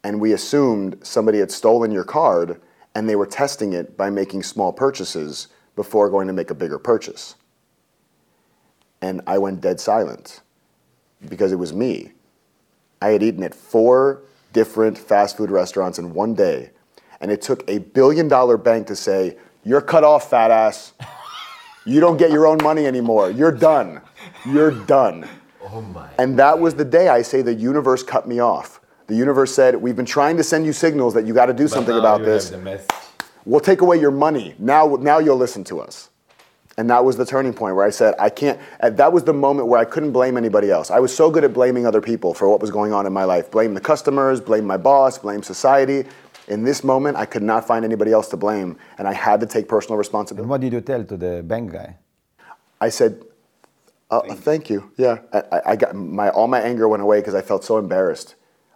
And 0.02 0.22
we 0.22 0.32
assumed 0.32 1.00
somebody 1.06 1.40
had 1.40 1.52
stolen 1.52 1.92
your 1.92 2.06
card 2.06 2.62
and 2.96 3.10
they 3.10 3.18
were 3.18 3.28
testing 3.28 3.74
it 3.74 3.98
by 3.98 4.10
making 4.10 4.44
small 4.44 4.72
purchases 4.72 5.50
before 5.76 6.10
going 6.10 6.28
to 6.28 6.34
make 6.34 6.50
a 6.50 6.56
bigger 6.56 6.80
purchase. 6.80 7.36
And 9.02 9.20
I 9.28 9.38
went 9.38 9.60
dead 9.60 9.82
silent 9.82 10.40
because 11.28 11.52
it 11.52 11.58
was 11.58 11.74
me. 11.74 12.14
I 13.02 13.10
had 13.10 13.24
eaten 13.24 13.44
at 13.44 13.56
four 13.56 14.22
different 14.54 14.98
fast 14.98 15.38
food 15.38 15.50
restaurants 15.50 15.98
in 15.98 16.14
one 16.14 16.36
day, 16.36 16.72
and 17.20 17.32
it 17.32 17.42
took 17.42 17.68
a 17.70 17.80
billion 17.80 18.28
dollar 18.28 18.58
bank 18.58 18.88
to 18.88 18.96
say, 18.96 19.38
You're 19.64 19.82
cut 19.82 20.04
off, 20.04 20.30
fat 20.30 20.52
ass. 20.52 20.94
You 21.86 22.00
don't 22.00 22.18
get 22.18 22.32
your 22.32 22.46
own 22.46 22.60
money 22.62 22.86
anymore. 22.86 23.32
You're 23.32 23.52
done. 23.52 24.02
You're 24.46 24.72
done. 24.72 25.28
Oh 25.64 25.82
my. 25.82 26.10
And 26.20 26.38
that 26.38 26.60
was 26.60 26.76
the 26.76 26.86
day 26.86 27.10
I 27.10 27.24
say 27.24 27.42
the 27.42 27.54
universe 27.54 28.04
cut 28.04 28.28
me 28.28 28.40
off. 28.40 28.82
The 29.08 29.16
universe 29.16 29.54
said, 29.54 29.76
We've 29.76 29.96
been 29.96 30.06
trying 30.06 30.38
to 30.38 30.44
send 30.44 30.66
you 30.66 30.74
signals 30.74 31.14
that 31.16 31.26
you 31.26 31.34
got 31.34 31.48
to 31.48 31.54
do 31.54 31.68
something 31.68 31.98
about 31.98 32.24
this. 32.24 32.52
We'll 33.46 33.60
take 33.60 33.82
away 33.82 34.00
your 34.00 34.12
money. 34.12 34.54
Now, 34.60 34.96
now 35.00 35.18
you'll 35.18 35.38
listen 35.38 35.64
to 35.66 35.82
us. 35.82 36.10
And 36.78 36.90
that 36.90 37.04
was 37.04 37.18
the 37.18 37.26
turning 37.26 37.54
point 37.54 37.76
where 37.76 37.86
I 37.86 37.90
said, 37.90 38.16
I 38.18 38.30
can't, 38.30 38.60
that 38.82 39.12
was 39.12 39.24
the 39.26 39.34
moment 39.34 39.68
where 39.68 39.80
I 39.80 39.86
couldn't 39.86 40.12
blame 40.14 40.38
anybody 40.38 40.72
else. 40.72 40.90
I 40.90 41.00
was 41.00 41.14
so 41.16 41.30
good 41.30 41.44
at 41.44 41.54
blaming 41.54 41.86
other 41.86 42.02
people 42.02 42.34
for 42.34 42.48
what 42.50 42.62
was 42.62 42.72
going 42.72 42.94
on 42.94 43.06
in 43.06 43.14
my 43.14 43.26
life. 43.26 43.52
Blame 43.52 43.74
the 43.74 43.82
customers, 43.82 44.40
blame 44.40 44.66
my 44.66 44.78
boss, 44.78 45.18
blame 45.18 45.44
society. 45.44 46.06
In 46.48 46.64
this 46.64 46.84
moment, 46.84 47.18
I 47.18 47.26
could 47.26 47.44
not 47.44 47.68
find 47.68 47.86
anybody 47.86 48.12
else 48.12 48.28
to 48.30 48.38
blame, 48.38 48.78
and 48.98 49.08
I 49.08 49.14
had 49.14 49.40
to 49.42 49.46
take 49.46 49.68
personal 49.68 49.98
responsibility. 49.98 50.44
And 50.44 50.50
what 50.50 50.62
did 50.62 50.74
you 50.74 50.82
tell 50.82 51.04
to 51.04 51.18
the 51.18 51.44
bank 51.44 51.72
guy? 51.72 51.98
I 52.80 52.90
said, 52.90 53.24
uh, 54.10 54.22
thank 54.36 54.70
you. 54.70 54.92
Yeah, 54.98 55.20
I, 55.32 55.44
I- 55.52 55.62
I 55.72 55.76
got 55.76 55.96
my 55.96 56.30
all 56.30 56.48
my 56.48 56.60
anger 56.60 56.88
went 56.88 57.04
away 57.04 57.20
because 57.20 57.36
I 57.36 57.42
felt 57.42 57.64
so 57.64 57.78
embarrassed. 57.78 58.36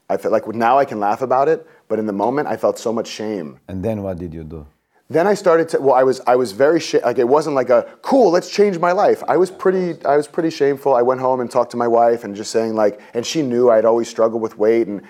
I 0.09 0.17
felt 0.17 0.31
like 0.31 0.47
now 0.47 0.77
I 0.77 0.85
can 0.85 0.99
laugh 0.99 1.21
about 1.21 1.47
it, 1.49 1.65
but 1.89 1.97
in 1.99 2.05
the 2.05 2.13
moment 2.13 2.47
I 2.47 2.55
felt 2.57 2.77
so 2.77 2.93
much 2.93 3.07
shame. 3.07 3.59
And 3.67 3.83
then 3.83 4.03
what 4.03 4.17
did 4.19 4.33
you 4.33 4.43
do? 4.43 4.67
Then 5.09 5.27
I 5.27 5.35
started 5.35 5.69
to. 5.69 5.81
Well, 5.81 5.93
I 5.93 6.03
was 6.03 6.19
I 6.25 6.35
was 6.35 6.51
very 6.51 6.79
sh- 6.79 6.95
like 7.03 7.19
it 7.19 7.27
wasn't 7.27 7.55
like 7.55 7.69
a 7.69 7.83
cool. 8.01 8.31
Let's 8.31 8.49
change 8.49 8.79
my 8.79 8.91
life. 8.91 9.21
I 9.27 9.37
was 9.37 9.51
pretty 9.51 10.03
I 10.03 10.17
was 10.17 10.27
pretty 10.27 10.49
shameful. 10.49 10.95
I 10.95 11.03
went 11.03 11.21
home 11.21 11.41
and 11.41 11.51
talked 11.51 11.71
to 11.71 11.77
my 11.77 11.87
wife 11.87 12.23
and 12.23 12.35
just 12.35 12.51
saying 12.51 12.73
like, 12.73 12.99
and 13.13 13.25
she 13.25 13.43
knew 13.43 13.69
I'd 13.69 13.85
always 13.85 14.09
struggled 14.09 14.41
with 14.41 14.57
weight 14.57 14.87
and. 14.87 15.01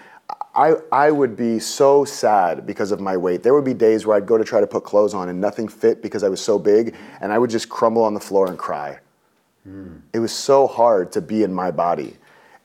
I, 0.55 0.75
I 0.91 1.11
would 1.11 1.35
be 1.35 1.59
so 1.59 2.05
sad 2.05 2.65
because 2.65 2.91
of 2.91 2.99
my 3.01 3.17
weight. 3.17 3.43
There 3.43 3.53
would 3.53 3.65
be 3.65 3.73
days 3.73 4.05
where 4.05 4.15
I'd 4.15 4.25
go 4.25 4.37
to 4.37 4.43
try 4.43 4.61
to 4.61 4.65
put 4.65 4.83
clothes 4.85 5.13
on 5.13 5.27
and 5.29 5.39
nothing 5.39 5.67
fit 5.67 6.01
because 6.01 6.23
I 6.23 6.29
was 6.29 6.41
so 6.41 6.57
big, 6.57 6.95
and 7.19 7.31
I 7.31 7.37
would 7.37 7.49
just 7.49 7.67
crumble 7.67 8.03
on 8.03 8.13
the 8.13 8.21
floor 8.21 8.47
and 8.47 8.57
cry. 8.57 8.99
Hmm. 9.65 9.97
It 10.13 10.19
was 10.19 10.31
so 10.31 10.65
hard 10.65 11.11
to 11.11 11.21
be 11.21 11.43
in 11.43 11.53
my 11.53 11.71
body. 11.71 12.15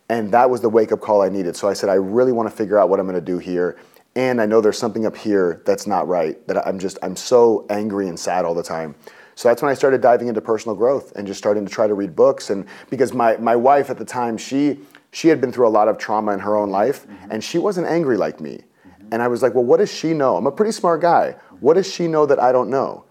And 0.09 0.33
that 0.33 0.49
was 0.49 0.61
the 0.61 0.69
wake 0.69 0.93
up 0.93 1.01
call 1.01 1.21
I 1.21 1.29
needed. 1.29 1.57
So 1.57 1.69
I 1.69 1.73
said, 1.73 1.91
I 1.91 1.95
really 1.95 2.33
want 2.33 2.49
to 2.49 2.55
figure 2.55 2.79
out 2.79 2.89
what 2.89 3.01
I'm 3.01 3.07
going 3.07 3.15
to 3.15 3.21
do 3.21 3.39
here. 3.39 3.77
And 4.17 4.41
I 4.41 4.47
know 4.47 4.61
there's 4.61 4.79
something 4.79 5.07
up 5.07 5.17
here 5.17 5.63
that's 5.65 5.87
not 5.87 6.09
right, 6.09 6.47
that 6.49 6.67
I'm 6.67 6.79
just, 6.79 6.99
I'm 7.03 7.15
so 7.15 7.67
angry 7.71 8.09
and 8.09 8.19
sad 8.19 8.45
all 8.45 8.55
the 8.55 8.63
time. 8.63 8.95
So 9.37 9.49
that's 9.49 9.63
when 9.63 9.71
I 9.71 9.75
started 9.75 10.01
diving 10.01 10.29
into 10.29 10.41
personal 10.41 10.77
growth 10.77 11.13
and 11.17 11.27
just 11.27 11.39
starting 11.39 11.65
to 11.65 11.73
try 11.73 11.87
to 11.87 11.95
read 11.95 12.15
books. 12.15 12.51
And 12.51 12.67
because 12.91 13.15
my, 13.15 13.37
my 13.37 13.57
wife 13.57 13.89
at 13.89 13.99
the 13.99 14.05
time, 14.05 14.37
she, 14.37 14.81
she 15.13 15.29
had 15.29 15.41
been 15.41 15.53
through 15.53 15.67
a 15.67 15.71
lot 15.71 15.89
of 15.89 15.97
trauma 15.97 16.33
in 16.33 16.41
her 16.41 16.57
own 16.57 16.71
life 16.71 17.07
mm-hmm. 17.07 17.31
and 17.31 17.43
she 17.43 17.57
wasn't 17.57 17.87
angry 17.87 18.17
like 18.17 18.41
me. 18.41 18.61
Mm-hmm. 18.87 19.09
And 19.13 19.23
I 19.23 19.29
was 19.29 19.43
like, 19.43 19.55
well, 19.55 19.65
what 19.65 19.79
does 19.79 19.93
she 19.93 20.13
know? 20.13 20.37
I'm 20.37 20.47
a 20.47 20.53
pretty 20.53 20.73
smart 20.73 21.01
guy. 21.01 21.37
What 21.61 21.75
does 21.75 21.91
she 21.91 22.07
know 22.07 22.27
that 22.27 22.39
I 22.39 22.53
don't 22.53 22.69
know? 22.69 23.05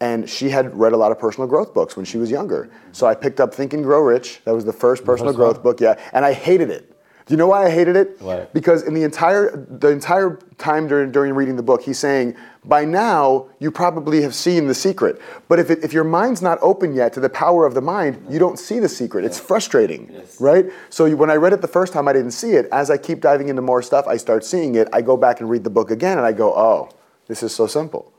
And 0.00 0.28
she 0.28 0.50
had 0.50 0.74
read 0.78 0.92
a 0.92 0.96
lot 0.96 1.12
of 1.12 1.18
personal 1.18 1.48
growth 1.48 1.74
books 1.74 1.96
when 1.96 2.04
she 2.04 2.18
was 2.18 2.30
younger. 2.30 2.70
So 2.92 3.06
I 3.06 3.14
picked 3.14 3.40
up 3.40 3.54
Think 3.54 3.72
and 3.72 3.82
Grow 3.82 4.00
Rich. 4.00 4.42
That 4.44 4.54
was 4.54 4.64
the 4.64 4.72
first 4.72 5.04
personal 5.04 5.32
growth 5.32 5.62
book, 5.62 5.80
yeah. 5.80 5.98
And 6.12 6.24
I 6.24 6.32
hated 6.32 6.70
it. 6.70 6.93
Do 7.26 7.32
you 7.32 7.38
know 7.38 7.46
why 7.46 7.64
I 7.64 7.70
hated 7.70 7.96
it? 7.96 8.20
Why? 8.20 8.46
Because 8.52 8.82
in 8.82 8.92
the 8.92 9.02
entire 9.02 9.56
the 9.56 9.88
entire 9.88 10.38
time 10.58 10.86
during, 10.86 11.10
during 11.10 11.34
reading 11.34 11.56
the 11.56 11.62
book, 11.62 11.82
he's 11.82 11.98
saying, 11.98 12.36
by 12.64 12.84
now 12.84 13.48
you 13.58 13.70
probably 13.70 14.22
have 14.22 14.34
seen 14.34 14.66
the 14.66 14.74
secret. 14.74 15.20
But 15.48 15.58
if, 15.58 15.70
it, 15.70 15.82
if 15.82 15.92
your 15.92 16.04
mind's 16.04 16.42
not 16.42 16.58
open 16.60 16.94
yet 16.94 17.12
to 17.14 17.20
the 17.20 17.28
power 17.28 17.66
of 17.66 17.74
the 17.74 17.80
mind, 17.80 18.26
you 18.28 18.38
don't 18.38 18.58
see 18.58 18.78
the 18.78 18.88
secret. 18.88 19.24
It's 19.24 19.40
frustrating, 19.40 20.10
yes. 20.12 20.40
right? 20.40 20.66
So 20.90 21.14
when 21.16 21.30
I 21.30 21.36
read 21.36 21.52
it 21.52 21.60
the 21.60 21.68
first 21.68 21.92
time, 21.92 22.08
I 22.08 22.12
didn't 22.12 22.32
see 22.32 22.52
it. 22.52 22.68
As 22.72 22.90
I 22.90 22.98
keep 22.98 23.20
diving 23.20 23.48
into 23.48 23.62
more 23.62 23.82
stuff, 23.82 24.06
I 24.06 24.16
start 24.16 24.44
seeing 24.44 24.74
it. 24.74 24.88
I 24.92 25.02
go 25.02 25.16
back 25.16 25.40
and 25.40 25.50
read 25.50 25.64
the 25.64 25.70
book 25.70 25.90
again, 25.90 26.18
and 26.18 26.26
I 26.26 26.32
go, 26.32 26.54
oh, 26.54 26.90
this 27.26 27.42
is 27.42 27.54
so 27.54 27.66
simple. 27.66 28.13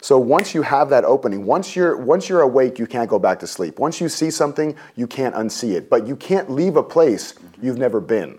So 0.00 0.18
once 0.18 0.54
you 0.54 0.62
have 0.62 0.90
that 0.90 1.04
opening, 1.04 1.44
once 1.44 1.74
you're 1.74 1.96
once 1.96 2.28
you're 2.28 2.40
awake, 2.40 2.78
you 2.78 2.86
can't 2.86 3.10
go 3.10 3.18
back 3.18 3.40
to 3.40 3.46
sleep. 3.46 3.78
Once 3.78 4.00
you 4.00 4.08
see 4.08 4.30
something, 4.30 4.76
you 4.96 5.06
can't 5.06 5.34
unsee 5.34 5.74
it. 5.74 5.90
But 5.90 6.06
you 6.06 6.16
can't 6.16 6.50
leave 6.50 6.76
a 6.76 6.82
place 6.82 7.34
you've 7.60 7.78
never 7.78 8.00
been. 8.00 8.38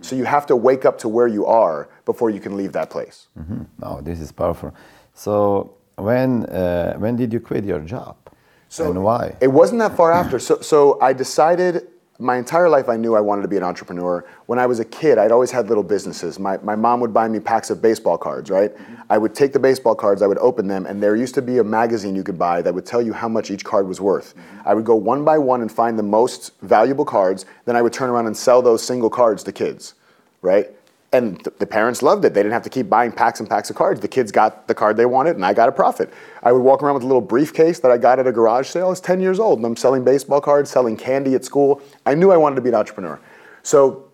So 0.00 0.14
you 0.14 0.24
have 0.24 0.46
to 0.46 0.56
wake 0.56 0.84
up 0.84 0.98
to 0.98 1.08
where 1.08 1.26
you 1.26 1.44
are 1.46 1.88
before 2.04 2.30
you 2.30 2.40
can 2.40 2.56
leave 2.56 2.72
that 2.72 2.88
place. 2.88 3.26
Mm-hmm. 3.38 3.62
Oh, 3.82 4.00
this 4.00 4.20
is 4.20 4.30
powerful. 4.30 4.72
So 5.14 5.74
when 5.96 6.46
uh, 6.46 6.94
when 6.98 7.16
did 7.16 7.32
you 7.32 7.40
quit 7.40 7.64
your 7.64 7.80
job? 7.80 8.16
So 8.68 8.90
and 8.90 9.02
why? 9.02 9.36
It 9.40 9.48
wasn't 9.48 9.80
that 9.80 9.96
far 9.96 10.12
after. 10.12 10.38
So 10.38 10.60
so 10.60 11.00
I 11.00 11.12
decided 11.12 11.88
my 12.20 12.36
entire 12.36 12.68
life 12.68 12.88
I 12.88 12.96
knew 12.96 13.14
I 13.14 13.20
wanted 13.20 13.42
to 13.42 13.48
be 13.48 13.56
an 13.56 13.62
entrepreneur. 13.62 14.24
When 14.46 14.58
I 14.58 14.66
was 14.66 14.80
a 14.80 14.84
kid, 14.84 15.18
I'd 15.18 15.30
always 15.30 15.52
had 15.52 15.68
little 15.68 15.84
businesses. 15.84 16.38
My, 16.40 16.56
my 16.58 16.74
mom 16.74 16.98
would 17.00 17.14
buy 17.14 17.28
me 17.28 17.38
packs 17.38 17.70
of 17.70 17.80
baseball 17.80 18.18
cards, 18.18 18.50
right? 18.50 18.74
Mm-hmm. 18.74 18.94
I 19.08 19.18
would 19.18 19.36
take 19.36 19.52
the 19.52 19.60
baseball 19.60 19.94
cards, 19.94 20.20
I 20.20 20.26
would 20.26 20.38
open 20.38 20.66
them, 20.66 20.84
and 20.86 21.00
there 21.00 21.14
used 21.14 21.36
to 21.36 21.42
be 21.42 21.58
a 21.58 21.64
magazine 21.64 22.16
you 22.16 22.24
could 22.24 22.38
buy 22.38 22.60
that 22.62 22.74
would 22.74 22.86
tell 22.86 23.00
you 23.00 23.12
how 23.12 23.28
much 23.28 23.52
each 23.52 23.64
card 23.64 23.86
was 23.86 24.00
worth. 24.00 24.34
Mm-hmm. 24.34 24.68
I 24.68 24.74
would 24.74 24.84
go 24.84 24.96
one 24.96 25.24
by 25.24 25.38
one 25.38 25.60
and 25.60 25.70
find 25.70 25.96
the 25.96 26.02
most 26.02 26.52
valuable 26.62 27.04
cards, 27.04 27.46
then 27.66 27.76
I 27.76 27.82
would 27.82 27.92
turn 27.92 28.10
around 28.10 28.26
and 28.26 28.36
sell 28.36 28.62
those 28.62 28.82
single 28.82 29.10
cards 29.10 29.44
to 29.44 29.52
kids, 29.52 29.94
right? 30.42 30.68
And 31.12 31.42
th- 31.42 31.56
the 31.58 31.66
parents 31.66 32.02
loved 32.02 32.24
it. 32.24 32.34
They 32.34 32.40
didn't 32.40 32.52
have 32.52 32.62
to 32.64 32.70
keep 32.70 32.90
buying 32.90 33.12
packs 33.12 33.40
and 33.40 33.48
packs 33.48 33.70
of 33.70 33.76
cards. 33.76 34.00
The 34.00 34.08
kids 34.08 34.30
got 34.30 34.68
the 34.68 34.74
card 34.74 34.96
they 34.96 35.06
wanted, 35.06 35.36
and 35.36 35.44
I 35.44 35.54
got 35.54 35.68
a 35.68 35.72
profit. 35.72 36.12
I 36.42 36.52
would 36.52 36.62
walk 36.62 36.82
around 36.82 36.94
with 36.94 37.02
a 37.02 37.06
little 37.06 37.22
briefcase 37.22 37.78
that 37.80 37.90
I 37.90 37.96
got 37.96 38.18
at 38.18 38.26
a 38.26 38.32
garage 38.32 38.68
sale. 38.68 38.86
I 38.86 38.90
was 38.90 39.00
10 39.00 39.20
years 39.20 39.40
old, 39.40 39.58
and 39.58 39.66
I'm 39.66 39.76
selling 39.76 40.04
baseball 40.04 40.42
cards, 40.42 40.70
selling 40.70 40.96
candy 40.96 41.34
at 41.34 41.44
school. 41.46 41.80
I 42.04 42.14
knew 42.14 42.30
I 42.30 42.36
wanted 42.36 42.56
to 42.56 42.62
be 42.62 42.68
an 42.68 42.74
entrepreneur. 42.74 43.18
So 43.62 44.08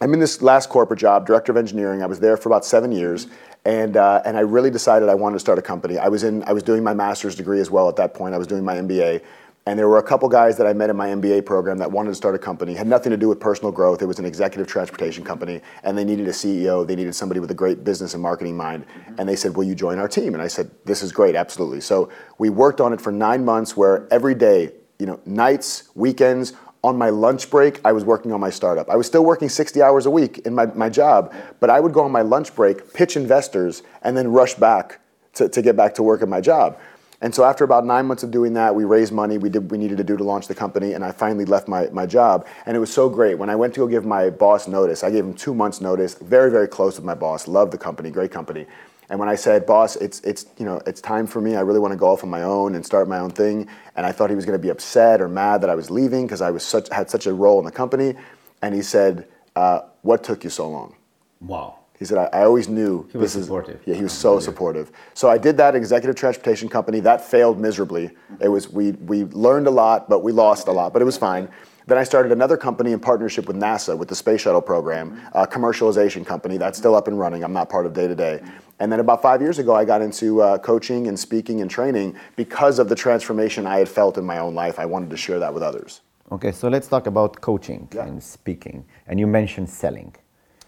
I'm 0.00 0.14
in 0.14 0.20
this 0.20 0.40
last 0.40 0.70
corporate 0.70 0.98
job, 0.98 1.26
director 1.26 1.52
of 1.52 1.58
engineering. 1.58 2.02
I 2.02 2.06
was 2.06 2.20
there 2.20 2.38
for 2.38 2.48
about 2.48 2.64
seven 2.64 2.90
years, 2.90 3.26
and 3.66 3.98
uh, 3.98 4.22
and 4.24 4.36
I 4.36 4.40
really 4.40 4.70
decided 4.70 5.10
I 5.10 5.14
wanted 5.14 5.34
to 5.34 5.40
start 5.40 5.58
a 5.58 5.62
company. 5.62 5.98
I 5.98 6.08
was 6.08 6.24
in 6.24 6.42
I 6.44 6.52
was 6.52 6.62
doing 6.62 6.82
my 6.82 6.94
master's 6.94 7.34
degree 7.34 7.60
as 7.60 7.70
well 7.70 7.88
at 7.88 7.96
that 7.96 8.14
point. 8.14 8.34
I 8.34 8.38
was 8.38 8.46
doing 8.46 8.64
my 8.64 8.76
MBA, 8.76 9.22
and 9.66 9.78
there 9.78 9.88
were 9.88 9.98
a 9.98 10.02
couple 10.02 10.28
guys 10.28 10.56
that 10.56 10.66
I 10.66 10.72
met 10.72 10.88
in 10.90 10.96
my 10.96 11.08
MBA 11.08 11.44
program 11.44 11.78
that 11.78 11.90
wanted 11.90 12.08
to 12.08 12.14
start 12.14 12.34
a 12.34 12.38
company. 12.38 12.74
Had 12.74 12.86
nothing 12.86 13.10
to 13.10 13.16
do 13.16 13.28
with 13.28 13.38
personal 13.38 13.70
growth. 13.70 14.00
It 14.00 14.06
was 14.06 14.18
an 14.18 14.24
executive 14.24 14.66
transportation 14.66 15.22
company, 15.22 15.60
and 15.82 15.96
they 15.96 16.04
needed 16.04 16.26
a 16.28 16.32
CEO. 16.32 16.86
They 16.86 16.96
needed 16.96 17.14
somebody 17.14 17.40
with 17.40 17.50
a 17.50 17.54
great 17.54 17.84
business 17.84 18.14
and 18.14 18.22
marketing 18.22 18.56
mind. 18.56 18.86
Mm-hmm. 18.86 19.14
And 19.18 19.28
they 19.28 19.36
said, 19.36 19.56
"Will 19.56 19.64
you 19.64 19.74
join 19.74 19.98
our 19.98 20.08
team?" 20.08 20.32
And 20.34 20.42
I 20.42 20.48
said, 20.48 20.70
"This 20.86 21.02
is 21.02 21.12
great, 21.12 21.36
absolutely." 21.36 21.80
So 21.80 22.10
we 22.38 22.48
worked 22.48 22.80
on 22.80 22.92
it 22.92 23.00
for 23.00 23.12
nine 23.12 23.44
months, 23.44 23.76
where 23.76 24.08
every 24.10 24.34
day, 24.34 24.72
you 24.98 25.06
know, 25.06 25.20
nights, 25.26 25.90
weekends, 25.94 26.54
on 26.82 26.96
my 26.96 27.10
lunch 27.10 27.50
break, 27.50 27.80
I 27.84 27.92
was 27.92 28.04
working 28.04 28.32
on 28.32 28.40
my 28.40 28.50
startup. 28.50 28.88
I 28.88 28.96
was 28.96 29.06
still 29.06 29.24
working 29.24 29.50
60 29.50 29.82
hours 29.82 30.06
a 30.06 30.10
week 30.10 30.38
in 30.38 30.54
my, 30.54 30.66
my 30.66 30.88
job, 30.88 31.34
but 31.60 31.68
I 31.68 31.78
would 31.78 31.92
go 31.92 32.02
on 32.02 32.10
my 32.10 32.22
lunch 32.22 32.54
break, 32.54 32.94
pitch 32.94 33.16
investors, 33.16 33.82
and 34.02 34.16
then 34.16 34.28
rush 34.28 34.54
back 34.54 35.00
to, 35.34 35.48
to 35.48 35.62
get 35.62 35.76
back 35.76 35.94
to 35.94 36.02
work 36.02 36.22
at 36.22 36.28
my 36.28 36.40
job. 36.40 36.78
And 37.22 37.34
so 37.34 37.44
after 37.44 37.64
about 37.64 37.84
nine 37.84 38.06
months 38.06 38.22
of 38.22 38.30
doing 38.30 38.54
that, 38.54 38.74
we 38.74 38.84
raised 38.84 39.12
money 39.12 39.36
we 39.36 39.50
did 39.50 39.70
we 39.70 39.76
needed 39.76 39.98
to 39.98 40.04
do 40.04 40.16
to 40.16 40.24
launch 40.24 40.48
the 40.48 40.54
company, 40.54 40.94
and 40.94 41.04
I 41.04 41.12
finally 41.12 41.44
left 41.44 41.68
my, 41.68 41.88
my 41.90 42.06
job. 42.06 42.46
And 42.64 42.76
it 42.76 42.80
was 42.80 42.92
so 42.92 43.08
great. 43.08 43.36
When 43.36 43.50
I 43.50 43.56
went 43.56 43.74
to 43.74 43.80
go 43.80 43.86
give 43.86 44.06
my 44.06 44.30
boss 44.30 44.66
notice, 44.66 45.04
I 45.04 45.10
gave 45.10 45.24
him 45.24 45.34
two 45.34 45.54
months 45.54 45.80
notice, 45.80 46.14
very, 46.14 46.50
very 46.50 46.66
close 46.66 46.96
with 46.96 47.04
my 47.04 47.14
boss, 47.14 47.46
loved 47.46 47.72
the 47.72 47.78
company, 47.78 48.10
great 48.10 48.30
company. 48.30 48.66
And 49.10 49.18
when 49.18 49.28
I 49.28 49.34
said, 49.34 49.66
boss, 49.66 49.96
it's 49.96 50.20
it's 50.20 50.46
you 50.56 50.64
know, 50.64 50.80
it's 50.86 51.00
time 51.00 51.26
for 51.26 51.40
me. 51.40 51.56
I 51.56 51.60
really 51.60 51.80
want 51.80 51.92
to 51.92 51.98
go 51.98 52.08
off 52.08 52.22
on 52.22 52.30
my 52.30 52.42
own 52.42 52.74
and 52.74 52.86
start 52.86 53.08
my 53.08 53.18
own 53.18 53.30
thing. 53.30 53.68
And 53.96 54.06
I 54.06 54.12
thought 54.12 54.30
he 54.30 54.36
was 54.36 54.46
gonna 54.46 54.58
be 54.58 54.70
upset 54.70 55.20
or 55.20 55.28
mad 55.28 55.60
that 55.62 55.68
I 55.68 55.74
was 55.74 55.90
leaving 55.90 56.26
because 56.26 56.40
I 56.40 56.50
was 56.50 56.62
such 56.62 56.88
had 56.90 57.10
such 57.10 57.26
a 57.26 57.34
role 57.34 57.58
in 57.58 57.64
the 57.64 57.72
company. 57.72 58.14
And 58.62 58.74
he 58.74 58.82
said, 58.82 59.26
uh, 59.56 59.80
what 60.02 60.22
took 60.22 60.44
you 60.44 60.50
so 60.50 60.68
long? 60.70 60.94
Wow. 61.40 61.79
He 62.00 62.06
said, 62.06 62.16
I, 62.16 62.40
I 62.40 62.44
always 62.44 62.66
knew 62.66 63.06
he 63.12 63.18
was 63.18 63.32
supportive. 63.32 63.82
yeah, 63.84 63.94
he 63.94 64.02
was 64.02 64.14
so 64.14 64.40
supportive. 64.40 64.90
So 65.12 65.28
I 65.28 65.36
did 65.36 65.58
that 65.58 65.74
executive 65.74 66.16
transportation 66.16 66.66
company. 66.66 66.98
That 67.00 67.22
failed 67.22 67.60
miserably. 67.60 68.10
It 68.40 68.48
was 68.48 68.70
we 68.70 68.92
we 68.92 69.24
learned 69.24 69.66
a 69.66 69.70
lot, 69.70 70.08
but 70.08 70.20
we 70.20 70.32
lost 70.32 70.66
a 70.66 70.72
lot, 70.72 70.94
but 70.94 71.02
it 71.02 71.04
was 71.04 71.18
fine. 71.18 71.50
Then 71.86 71.98
I 71.98 72.04
started 72.04 72.32
another 72.32 72.56
company 72.56 72.92
in 72.92 73.00
partnership 73.00 73.46
with 73.46 73.56
NASA 73.56 73.98
with 73.98 74.08
the 74.08 74.14
space 74.14 74.40
shuttle 74.40 74.62
program, 74.62 75.20
a 75.32 75.46
commercialization 75.46 76.24
company 76.24 76.56
that's 76.56 76.78
still 76.78 76.94
up 76.94 77.06
and 77.06 77.18
running. 77.18 77.44
I'm 77.44 77.52
not 77.52 77.68
part 77.68 77.84
of 77.84 77.92
day 77.92 78.08
to 78.08 78.14
day. 78.14 78.40
And 78.78 78.90
then 78.90 79.00
about 79.00 79.20
five 79.20 79.42
years 79.42 79.58
ago, 79.58 79.74
I 79.74 79.84
got 79.84 80.00
into 80.00 80.40
uh, 80.40 80.56
coaching 80.56 81.06
and 81.06 81.18
speaking 81.18 81.60
and 81.60 81.70
training 81.70 82.16
because 82.34 82.78
of 82.78 82.88
the 82.88 82.94
transformation 82.94 83.66
I 83.66 83.76
had 83.78 83.90
felt 83.90 84.16
in 84.16 84.24
my 84.24 84.38
own 84.38 84.54
life. 84.54 84.78
I 84.78 84.86
wanted 84.86 85.10
to 85.10 85.18
share 85.18 85.38
that 85.40 85.52
with 85.52 85.62
others. 85.62 86.00
Okay, 86.32 86.52
so 86.52 86.68
let's 86.68 86.88
talk 86.88 87.06
about 87.06 87.40
coaching 87.42 87.88
yeah. 87.94 88.06
and 88.06 88.22
speaking. 88.22 88.86
And 89.06 89.20
you 89.20 89.26
mentioned 89.26 89.68
selling. 89.68 90.14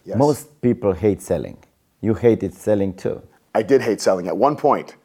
Yes. 0.04 0.16
Most 0.18 0.60
people 0.60 0.92
hate 0.92 1.22
selling. 1.22 1.58
You 2.00 2.14
hated 2.14 2.54
selling 2.54 2.94
too. 2.94 3.22
I 3.54 3.62
did 3.62 3.82
hate 3.82 4.00
selling 4.00 4.26
at 4.28 4.36
one 4.36 4.56
point, 4.56 4.96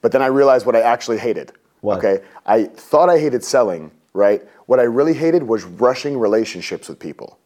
but 0.00 0.12
then 0.12 0.22
I 0.22 0.26
realized 0.26 0.66
what 0.66 0.76
I 0.76 0.80
actually 0.80 1.18
hated. 1.18 1.52
What? 1.80 1.98
Okay, 1.98 2.22
I 2.46 2.64
thought 2.64 3.08
I 3.08 3.18
hated 3.18 3.42
selling, 3.42 3.90
right? 4.12 4.42
What 4.66 4.78
I 4.78 4.84
really 4.84 5.14
hated 5.14 5.42
was 5.42 5.64
rushing 5.64 6.18
relationships 6.18 6.88
with 6.88 6.98
people. 6.98 7.38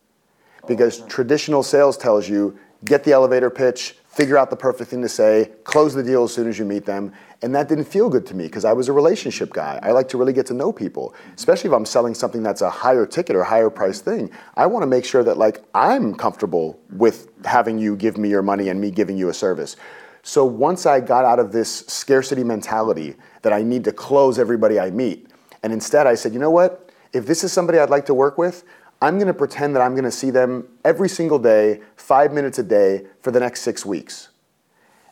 Because 0.67 1.01
oh, 1.01 1.07
traditional 1.07 1.63
sales 1.63 1.97
tells 1.97 2.29
you 2.29 2.59
get 2.85 3.05
the 3.05 3.13
elevator 3.13 3.51
pitch, 3.51 3.97
figure 4.07 4.39
out 4.39 4.49
the 4.49 4.57
perfect 4.57 4.91
thing 4.91 5.03
to 5.03 5.09
say, 5.09 5.51
close 5.65 5.95
the 5.95 6.03
deal 6.03 6.25
as 6.25 6.33
soon 6.33 6.49
as 6.49 6.59
you 6.59 6.65
meet 6.65 6.87
them. 6.87 7.13
And 7.43 7.55
that 7.55 7.69
didn't 7.69 7.85
feel 7.85 8.09
good 8.09 8.25
to 8.27 8.35
me 8.35 8.45
because 8.45 8.65
I 8.65 8.73
was 8.73 8.89
a 8.89 8.93
relationship 8.93 9.53
guy. 9.53 9.79
I 9.83 9.93
like 9.93 10.09
to 10.09 10.19
really 10.19 10.33
get 10.33 10.47
to 10.47 10.55
know 10.55 10.73
people, 10.73 11.15
especially 11.37 11.69
if 11.69 11.75
I'm 11.75 11.85
selling 11.85 12.15
something 12.15 12.43
that's 12.43 12.63
a 12.63 12.71
higher 12.71 13.05
ticket 13.05 13.37
or 13.37 13.45
higher 13.45 13.69
price 13.69 14.01
thing. 14.01 14.31
I 14.57 14.67
want 14.67 14.85
to 14.85 14.87
make 14.87 15.05
sure 15.05 15.23
that 15.23 15.37
like 15.37 15.63
I'm 15.75 16.15
comfortable 16.15 16.81
with 16.93 17.29
having 17.45 17.79
you 17.79 17.95
give 17.95 18.17
me 18.17 18.31
your 18.31 18.43
money 18.43 18.71
and 18.71 18.81
me 18.81 18.91
giving 18.91 19.19
you 19.19 19.29
a 19.29 19.35
service. 19.35 19.77
So 20.23 20.45
once 20.45 20.87
I 20.87 21.01
got 21.01 21.25
out 21.25 21.39
of 21.39 21.53
this 21.53 21.87
scarcity 21.87 22.43
mentality 22.43 23.17
that 23.43 23.53
I 23.53 23.63
need 23.63 23.85
to 23.85 23.93
close 23.93 24.39
everybody 24.39 24.81
I 24.81 24.91
meet, 24.91 25.29
and 25.63 25.73
instead 25.73 26.07
I 26.07 26.15
said, 26.15 26.33
you 26.33 26.41
know 26.41 26.51
what? 26.51 26.91
If 27.13 27.27
this 27.27 27.45
is 27.45 27.53
somebody 27.53 27.79
I'd 27.79 27.91
like 27.91 28.07
to 28.07 28.15
work 28.15 28.39
with, 28.39 28.65
I'm 29.07 29.19
going 29.19 29.29
to 29.29 29.35
pretend 29.35 29.77
that 29.77 29.83
I'm 29.83 29.93
going 29.93 30.03
to 30.03 30.11
see 30.11 30.31
them 30.31 30.67
every 30.85 31.09
single 31.09 31.39
day, 31.39 31.81
five 31.95 32.33
minutes 32.33 32.59
a 32.59 32.65
day, 32.65 33.07
for 33.21 33.31
the 33.31 33.39
next 33.39 33.61
six 33.63 33.87
weeks. 33.87 34.31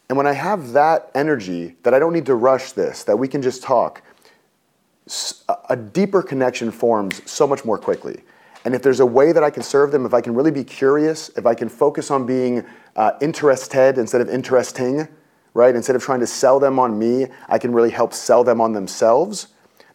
And 0.08 0.18
when 0.18 0.26
I 0.26 0.32
have 0.32 0.72
that 0.72 1.12
energy, 1.14 1.76
that 1.84 1.94
I 1.94 2.00
don't 2.00 2.12
need 2.12 2.26
to 2.26 2.34
rush 2.34 2.72
this, 2.72 3.04
that 3.04 3.16
we 3.16 3.28
can 3.28 3.40
just 3.40 3.62
talk, 3.62 4.02
a 5.68 5.76
deeper 5.76 6.24
connection 6.24 6.72
forms 6.72 7.22
so 7.30 7.46
much 7.46 7.64
more 7.64 7.78
quickly. 7.78 8.24
And 8.64 8.74
if 8.74 8.82
there's 8.82 8.98
a 8.98 9.06
way 9.06 9.30
that 9.30 9.44
I 9.44 9.50
can 9.50 9.62
serve 9.62 9.92
them, 9.92 10.04
if 10.04 10.12
I 10.12 10.20
can 10.20 10.34
really 10.34 10.50
be 10.50 10.64
curious, 10.64 11.28
if 11.36 11.46
I 11.46 11.54
can 11.54 11.68
focus 11.68 12.10
on 12.10 12.26
being 12.26 12.64
uh, 12.96 13.12
interested 13.20 13.96
instead 13.96 14.20
of 14.20 14.28
interesting, 14.28 15.06
right? 15.52 15.76
Instead 15.76 15.94
of 15.94 16.02
trying 16.02 16.18
to 16.18 16.26
sell 16.26 16.58
them 16.58 16.80
on 16.80 16.98
me, 16.98 17.28
I 17.48 17.58
can 17.58 17.72
really 17.72 17.90
help 17.90 18.12
sell 18.12 18.42
them 18.42 18.60
on 18.60 18.72
themselves. 18.72 19.46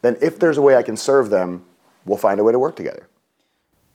Then, 0.03 0.15
if 0.21 0.39
there's 0.39 0.57
a 0.57 0.61
way 0.61 0.77
I 0.77 0.83
can 0.83 0.95
serve 0.95 1.29
them, 1.29 1.65
we'll 2.05 2.17
find 2.17 2.39
a 2.39 2.45
way 2.45 2.53
to 2.53 2.59
work 2.59 2.77
together. 2.77 3.08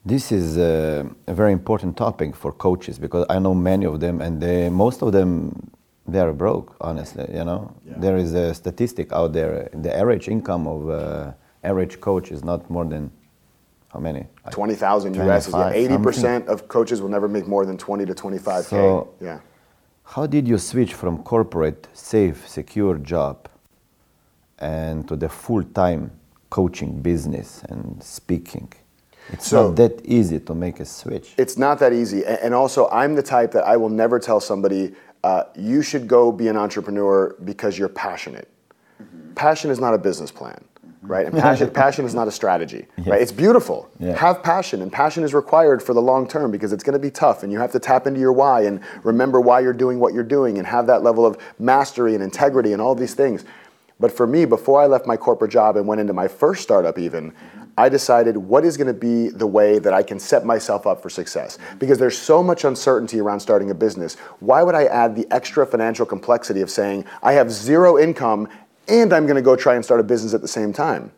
This 0.05 0.31
is 0.31 0.57
a, 0.57 1.09
a, 1.25 1.33
very 1.33 1.51
important 1.51 1.97
topic 1.97 2.35
for 2.35 2.51
coaches 2.51 2.99
because 2.99 3.25
I 3.27 3.39
know 3.39 3.55
many 3.55 3.87
of 3.87 3.99
them, 3.99 4.21
and 4.21 4.39
they, 4.39 4.69
most 4.69 5.01
of 5.01 5.11
them 5.11 5.71
they 6.07 6.19
are 6.19 6.31
broke. 6.31 6.75
Honestly, 6.79 7.25
you 7.33 7.43
know, 7.43 7.73
yeah. 7.83 7.95
there 7.97 8.15
is 8.15 8.35
a 8.35 8.53
statistic 8.53 9.11
out 9.11 9.33
there: 9.33 9.67
the 9.73 9.95
average 9.95 10.27
income 10.27 10.67
of 10.67 10.89
uh, 10.89 11.31
average 11.63 11.99
coach 12.01 12.31
is 12.31 12.43
not 12.43 12.69
more 12.69 12.85
than 12.85 13.11
how 13.91 13.99
many? 13.99 14.27
Twenty 14.51 14.75
thousand 14.75 15.15
US. 15.15 15.51
Eighty 15.73 15.97
percent 15.97 16.47
of 16.49 16.67
coaches 16.67 17.01
will 17.01 17.09
never 17.09 17.27
make 17.27 17.47
more 17.47 17.65
than 17.65 17.75
twenty 17.75 18.05
to 18.05 18.13
twenty-five 18.13 18.63
k. 18.65 18.69
So, 18.69 19.13
yeah. 19.19 19.39
How 20.03 20.27
did 20.27 20.47
you 20.47 20.59
switch 20.59 20.93
from 20.93 21.23
corporate, 21.23 21.87
safe, 21.93 22.47
secure 22.47 22.99
job, 22.99 23.49
and 24.59 25.07
to 25.07 25.15
the 25.15 25.29
full-time 25.29 26.11
coaching 26.51 27.01
business 27.01 27.63
and 27.69 28.03
speaking? 28.03 28.71
It's 29.29 29.47
so, 29.47 29.67
not 29.67 29.75
that 29.77 30.05
easy 30.05 30.39
to 30.39 30.55
make 30.55 30.79
a 30.79 30.85
switch. 30.85 31.33
It's 31.37 31.57
not 31.57 31.79
that 31.79 31.93
easy. 31.93 32.25
And 32.25 32.53
also, 32.53 32.87
I'm 32.89 33.15
the 33.15 33.23
type 33.23 33.51
that 33.53 33.65
I 33.65 33.77
will 33.77 33.89
never 33.89 34.19
tell 34.19 34.39
somebody, 34.39 34.93
uh, 35.23 35.45
you 35.55 35.81
should 35.81 36.07
go 36.07 36.31
be 36.31 36.47
an 36.47 36.57
entrepreneur 36.57 37.35
because 37.43 37.77
you're 37.77 37.89
passionate. 37.89 38.49
Mm-hmm. 39.01 39.33
passion 39.33 39.71
is 39.71 39.79
not 39.79 39.93
a 39.93 39.97
business 39.97 40.31
plan, 40.31 40.63
right? 41.01 41.25
And 41.25 41.35
passion, 41.37 41.69
passion 41.83 42.05
is 42.05 42.15
not 42.15 42.29
a 42.29 42.31
strategy, 42.31 42.85
right? 43.05 43.21
It's 43.21 43.31
beautiful. 43.31 43.89
Yeah. 43.99 44.15
Have 44.15 44.41
passion, 44.41 44.81
and 44.81 44.89
passion 44.89 45.23
is 45.25 45.33
required 45.33 45.83
for 45.83 45.93
the 45.93 46.01
long 46.01 46.27
term 46.29 46.49
because 46.49 46.71
it's 46.71 46.83
going 46.83 46.93
to 46.93 46.99
be 46.99 47.11
tough, 47.11 47.43
and 47.43 47.51
you 47.51 47.59
have 47.59 47.73
to 47.73 47.79
tap 47.79 48.07
into 48.07 48.21
your 48.21 48.31
why 48.31 48.61
and 48.61 48.79
remember 49.03 49.41
why 49.41 49.59
you're 49.59 49.73
doing 49.73 49.99
what 49.99 50.13
you're 50.13 50.23
doing, 50.23 50.57
and 50.59 50.65
have 50.65 50.87
that 50.87 51.03
level 51.03 51.25
of 51.25 51.37
mastery 51.59 52.13
and 52.13 52.23
integrity 52.23 52.71
and 52.71 52.81
all 52.81 52.95
these 52.95 53.15
things. 53.15 53.43
But 53.99 54.11
for 54.11 54.27
me, 54.27 54.45
before 54.45 54.81
I 54.81 54.87
left 54.87 55.05
my 55.05 55.17
corporate 55.17 55.51
job 55.51 55.75
and 55.75 55.87
went 55.87 55.99
into 55.99 56.13
my 56.13 56.27
first 56.27 56.63
startup, 56.63 56.97
even, 56.97 57.33
I 57.77 57.89
decided 57.89 58.37
what 58.37 58.63
is 58.63 58.77
going 58.77 58.87
to 58.87 58.93
be 58.93 59.29
the 59.29 59.47
way 59.47 59.79
that 59.79 59.93
I 59.93 60.01
can 60.01 60.19
set 60.19 60.45
myself 60.45 60.87
up 60.87 61.01
for 61.01 61.09
success. 61.09 61.57
Because 61.77 61.97
there's 61.97 62.17
so 62.17 62.41
much 62.41 62.63
uncertainty 62.63 63.19
around 63.19 63.41
starting 63.41 63.69
a 63.69 63.73
business. 63.73 64.15
Why 64.39 64.63
would 64.63 64.75
I 64.75 64.85
add 64.85 65.15
the 65.15 65.27
extra 65.31 65.65
financial 65.65 66.05
complexity 66.05 66.61
of 66.61 66.69
saying, 66.69 67.05
I 67.21 67.33
have 67.33 67.51
zero 67.51 67.97
income 67.97 68.47
and 68.87 69.11
I'm 69.11 69.25
going 69.25 69.35
to 69.35 69.41
go 69.41 69.55
try 69.55 69.75
and 69.75 69.83
start 69.83 69.99
a 69.99 70.03
business 70.03 70.33
at 70.33 70.41
the 70.41 70.47
same 70.47 70.71
time? 70.71 71.11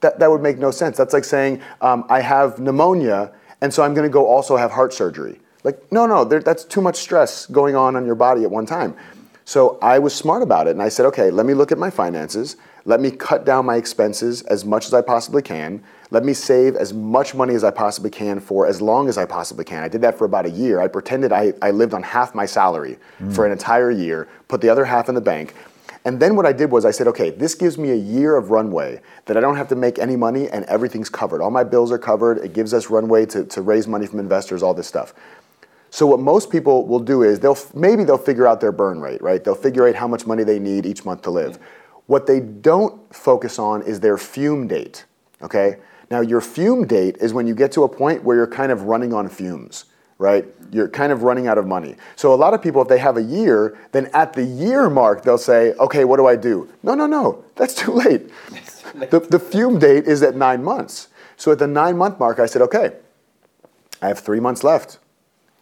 That, 0.00 0.18
that 0.20 0.30
would 0.30 0.42
make 0.42 0.58
no 0.58 0.70
sense. 0.70 0.96
That's 0.96 1.14
like 1.14 1.24
saying, 1.24 1.62
um, 1.80 2.04
I 2.08 2.20
have 2.20 2.60
pneumonia 2.60 3.32
and 3.60 3.72
so 3.72 3.82
I'm 3.82 3.94
going 3.94 4.06
to 4.06 4.12
go 4.12 4.26
also 4.26 4.56
have 4.56 4.70
heart 4.70 4.92
surgery. 4.92 5.40
Like, 5.64 5.90
no, 5.90 6.06
no, 6.06 6.24
there, 6.24 6.40
that's 6.40 6.64
too 6.64 6.82
much 6.82 6.96
stress 6.96 7.46
going 7.46 7.74
on 7.74 7.96
on 7.96 8.04
your 8.04 8.14
body 8.14 8.44
at 8.44 8.50
one 8.50 8.66
time. 8.66 8.94
So 9.46 9.78
I 9.82 9.98
was 9.98 10.14
smart 10.14 10.42
about 10.42 10.66
it 10.66 10.72
and 10.72 10.82
I 10.82 10.90
said, 10.90 11.06
okay, 11.06 11.30
let 11.30 11.46
me 11.46 11.54
look 11.54 11.72
at 11.72 11.78
my 11.78 11.90
finances. 11.90 12.56
Let 12.84 13.00
me 13.00 13.10
cut 13.10 13.44
down 13.46 13.64
my 13.66 13.76
expenses 13.76 14.42
as 14.42 14.64
much 14.64 14.86
as 14.86 14.94
I 14.94 15.00
possibly 15.00 15.42
can. 15.42 15.82
Let 16.14 16.24
me 16.24 16.32
save 16.32 16.76
as 16.76 16.94
much 16.94 17.34
money 17.34 17.56
as 17.56 17.64
I 17.64 17.72
possibly 17.72 18.08
can 18.08 18.38
for 18.38 18.68
as 18.68 18.80
long 18.80 19.08
as 19.08 19.18
I 19.18 19.24
possibly 19.24 19.64
can. 19.64 19.82
I 19.82 19.88
did 19.88 20.00
that 20.02 20.16
for 20.16 20.26
about 20.26 20.46
a 20.46 20.50
year. 20.50 20.80
I 20.80 20.86
pretended 20.86 21.32
I, 21.32 21.54
I 21.60 21.72
lived 21.72 21.92
on 21.92 22.04
half 22.04 22.36
my 22.36 22.46
salary 22.46 22.98
for 23.32 23.44
an 23.44 23.50
entire 23.50 23.90
year, 23.90 24.28
put 24.46 24.60
the 24.60 24.68
other 24.68 24.84
half 24.84 25.08
in 25.08 25.16
the 25.16 25.20
bank. 25.20 25.56
And 26.04 26.20
then 26.20 26.36
what 26.36 26.46
I 26.46 26.52
did 26.52 26.70
was 26.70 26.84
I 26.84 26.92
said, 26.92 27.08
okay, 27.08 27.30
this 27.30 27.56
gives 27.56 27.78
me 27.78 27.90
a 27.90 27.96
year 27.96 28.36
of 28.36 28.52
runway 28.52 29.00
that 29.24 29.36
I 29.36 29.40
don't 29.40 29.56
have 29.56 29.66
to 29.70 29.74
make 29.74 29.98
any 29.98 30.14
money 30.14 30.48
and 30.50 30.64
everything's 30.66 31.08
covered. 31.08 31.42
All 31.42 31.50
my 31.50 31.64
bills 31.64 31.90
are 31.90 31.98
covered. 31.98 32.38
It 32.38 32.52
gives 32.52 32.72
us 32.72 32.90
runway 32.90 33.26
to, 33.26 33.44
to 33.46 33.60
raise 33.60 33.88
money 33.88 34.06
from 34.06 34.20
investors, 34.20 34.62
all 34.62 34.72
this 34.72 34.86
stuff. 34.86 35.14
So 35.90 36.06
what 36.06 36.20
most 36.20 36.48
people 36.48 36.86
will 36.86 37.00
do 37.00 37.24
is 37.24 37.40
they'll 37.40 37.58
maybe 37.74 38.04
they'll 38.04 38.18
figure 38.18 38.46
out 38.46 38.60
their 38.60 38.70
burn 38.70 39.00
rate, 39.00 39.20
right? 39.20 39.42
They'll 39.42 39.56
figure 39.56 39.88
out 39.88 39.96
how 39.96 40.06
much 40.06 40.28
money 40.28 40.44
they 40.44 40.60
need 40.60 40.86
each 40.86 41.04
month 41.04 41.22
to 41.22 41.32
live. 41.32 41.54
Mm-hmm. 41.54 41.98
What 42.06 42.28
they 42.28 42.38
don't 42.38 43.12
focus 43.12 43.58
on 43.58 43.82
is 43.82 43.98
their 43.98 44.16
fume 44.16 44.68
date, 44.68 45.06
okay? 45.42 45.78
Now 46.10 46.20
your 46.20 46.40
fume 46.40 46.86
date 46.86 47.16
is 47.18 47.32
when 47.32 47.46
you 47.46 47.54
get 47.54 47.72
to 47.72 47.82
a 47.82 47.88
point 47.88 48.24
where 48.24 48.36
you're 48.36 48.46
kind 48.46 48.70
of 48.70 48.82
running 48.82 49.12
on 49.12 49.28
fumes, 49.28 49.86
right? 50.18 50.46
You're 50.70 50.88
kind 50.88 51.12
of 51.12 51.22
running 51.22 51.46
out 51.46 51.58
of 51.58 51.66
money. 51.66 51.96
So 52.16 52.32
a 52.32 52.36
lot 52.36 52.54
of 52.54 52.62
people 52.62 52.82
if 52.82 52.88
they 52.88 52.98
have 52.98 53.16
a 53.16 53.22
year, 53.22 53.78
then 53.92 54.10
at 54.12 54.32
the 54.32 54.44
year 54.44 54.90
mark 54.90 55.22
they'll 55.22 55.38
say, 55.38 55.72
"Okay, 55.74 56.04
what 56.04 56.16
do 56.16 56.26
I 56.26 56.36
do?" 56.36 56.68
No, 56.82 56.94
no, 56.94 57.06
no. 57.06 57.44
That's 57.56 57.74
too 57.74 57.92
late. 57.92 58.30
the, 59.10 59.20
the 59.20 59.38
fume 59.38 59.78
date 59.78 60.04
is 60.04 60.22
at 60.22 60.36
9 60.36 60.62
months. 60.62 61.08
So 61.36 61.52
at 61.52 61.58
the 61.58 61.66
9 61.66 61.96
month 61.96 62.18
mark 62.18 62.38
I 62.38 62.46
said, 62.46 62.62
"Okay, 62.62 62.92
I 64.02 64.08
have 64.08 64.18
3 64.18 64.40
months 64.40 64.64
left." 64.64 64.98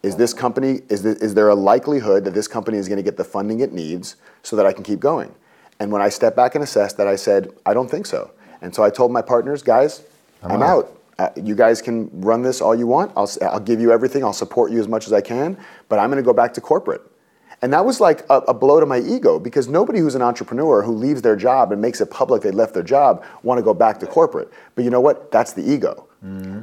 is 0.03 0.17
this 0.17 0.35
company 0.35 0.81
is, 0.89 1.03
this, 1.03 1.19
is 1.19 1.35
there 1.35 1.49
a 1.49 1.55
likelihood 1.55 2.25
that 2.25 2.35
this 2.35 2.49
company 2.49 2.79
is 2.79 2.89
going 2.89 2.97
to 2.97 3.03
get 3.03 3.17
the 3.17 3.25
funding 3.25 3.61
it 3.61 3.73
needs 3.73 4.17
so 4.43 4.57
that 4.57 4.67
i 4.67 4.73
can 4.73 4.83
keep 4.83 5.01
going 5.01 5.35
and 5.81 5.91
when 5.91 6.03
i 6.03 6.09
stepped 6.09 6.37
back 6.37 6.55
and 6.55 6.65
assessed 6.65 6.97
that 6.97 7.07
i 7.07 7.17
said 7.17 7.53
i 7.65 7.73
don't 7.73 7.91
think 7.91 8.07
so 8.07 8.31
and 8.61 8.75
so 8.75 8.83
i 8.83 8.91
told 8.91 9.13
my 9.13 9.23
partners 9.23 9.63
guys 9.63 10.03
i'm, 10.43 10.53
I'm 10.53 10.63
out, 10.63 10.99
Uh, 11.19 11.29
you 11.37 11.55
guys 11.55 11.83
can 11.83 12.09
run 12.21 12.43
this 12.43 12.61
all 12.61 12.75
you 12.75 12.87
want 12.87 13.13
I'll, 13.17 13.31
I'll 13.43 13.61
give 13.61 13.81
you 13.81 13.93
everything 13.93 14.25
i'll 14.25 14.33
support 14.33 14.73
you 14.73 14.81
as 14.81 14.89
much 14.89 15.07
as 15.07 15.13
i 15.13 15.21
can 15.21 15.57
but 15.89 15.99
i'm 15.99 16.11
going 16.11 16.23
to 16.23 16.27
go 16.27 16.33
back 16.33 16.55
to 16.55 16.61
corporate 16.61 17.03
and 17.63 17.73
that 17.73 17.85
was 17.85 18.01
like 18.01 18.25
a, 18.29 18.39
a 18.49 18.55
blow 18.55 18.81
to 18.81 18.87
my 18.87 18.99
ego 18.99 19.39
because 19.39 19.69
nobody 19.69 20.01
who's 20.01 20.17
an 20.17 20.23
entrepreneur 20.23 20.83
who 20.83 20.93
leaves 20.93 21.23
their 21.23 21.37
job 21.37 21.71
and 21.71 21.81
makes 21.81 22.01
it 22.01 22.11
public 22.11 22.43
they 22.43 22.51
left 22.51 22.75
their 22.75 22.83
job 22.83 23.25
want 23.45 23.59
to 23.59 23.63
go 23.63 23.73
back 23.73 24.01
to 24.01 24.07
corporate. 24.07 24.51
But 24.75 24.83
you 24.85 24.91
know 24.91 25.01
what? 25.01 25.31
That's 25.31 25.53
the 25.53 25.63
ego. 25.63 26.09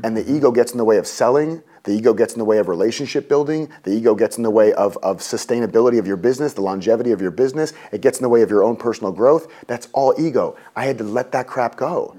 And 0.05 0.15
the 0.15 0.29
ego 0.29 0.51
gets 0.51 0.71
in 0.73 0.77
the 0.77 0.85
way 0.85 0.97
of 0.97 1.05
selling, 1.07 1.61
the 1.83 1.91
ego 1.91 2.13
gets 2.13 2.33
in 2.33 2.39
the 2.39 2.45
way 2.45 2.59
of 2.59 2.67
relationship 2.69 3.27
building, 3.27 3.69
the 3.83 3.91
ego 3.91 4.13
gets 4.15 4.37
in 4.37 4.43
the 4.43 4.49
way 4.49 4.71
of, 4.73 4.97
of 4.97 5.19
sustainability 5.19 5.99
of 5.99 6.07
your 6.07 6.17
business, 6.17 6.53
the 6.53 6.61
longevity 6.61 7.11
of 7.11 7.21
your 7.21 7.31
business, 7.31 7.73
it 7.91 8.01
gets 8.01 8.19
in 8.19 8.23
the 8.23 8.29
way 8.29 8.41
of 8.41 8.49
your 8.49 8.63
own 8.63 8.75
personal 8.77 9.11
growth. 9.11 9.47
That's 9.67 9.87
all 9.93 10.13
ego. 10.19 10.55
I 10.75 10.85
had 10.85 10.97
to 10.99 11.03
let 11.03 11.31
that 11.33 11.47
crap 11.47 11.75
go. 11.77 12.15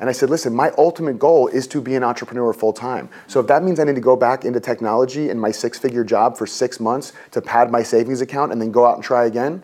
And 0.00 0.08
I 0.08 0.12
said, 0.12 0.30
listen, 0.30 0.54
my 0.54 0.72
ultimate 0.78 1.18
goal 1.18 1.48
is 1.48 1.66
to 1.68 1.80
be 1.80 1.94
an 1.94 2.02
entrepreneur 2.04 2.52
full 2.52 2.72
time. 2.72 3.08
So 3.26 3.40
if 3.40 3.46
that 3.46 3.62
means 3.62 3.78
I 3.78 3.84
need 3.84 3.94
to 3.94 4.00
go 4.00 4.16
back 4.16 4.44
into 4.44 4.60
technology 4.60 5.30
in 5.30 5.38
my 5.38 5.50
six 5.50 5.78
figure 5.78 6.04
job 6.04 6.36
for 6.36 6.46
six 6.46 6.80
months 6.80 7.12
to 7.32 7.40
pad 7.40 7.70
my 7.70 7.82
savings 7.82 8.20
account 8.20 8.52
and 8.52 8.60
then 8.60 8.72
go 8.72 8.84
out 8.86 8.94
and 8.96 9.04
try 9.04 9.26
again, 9.26 9.62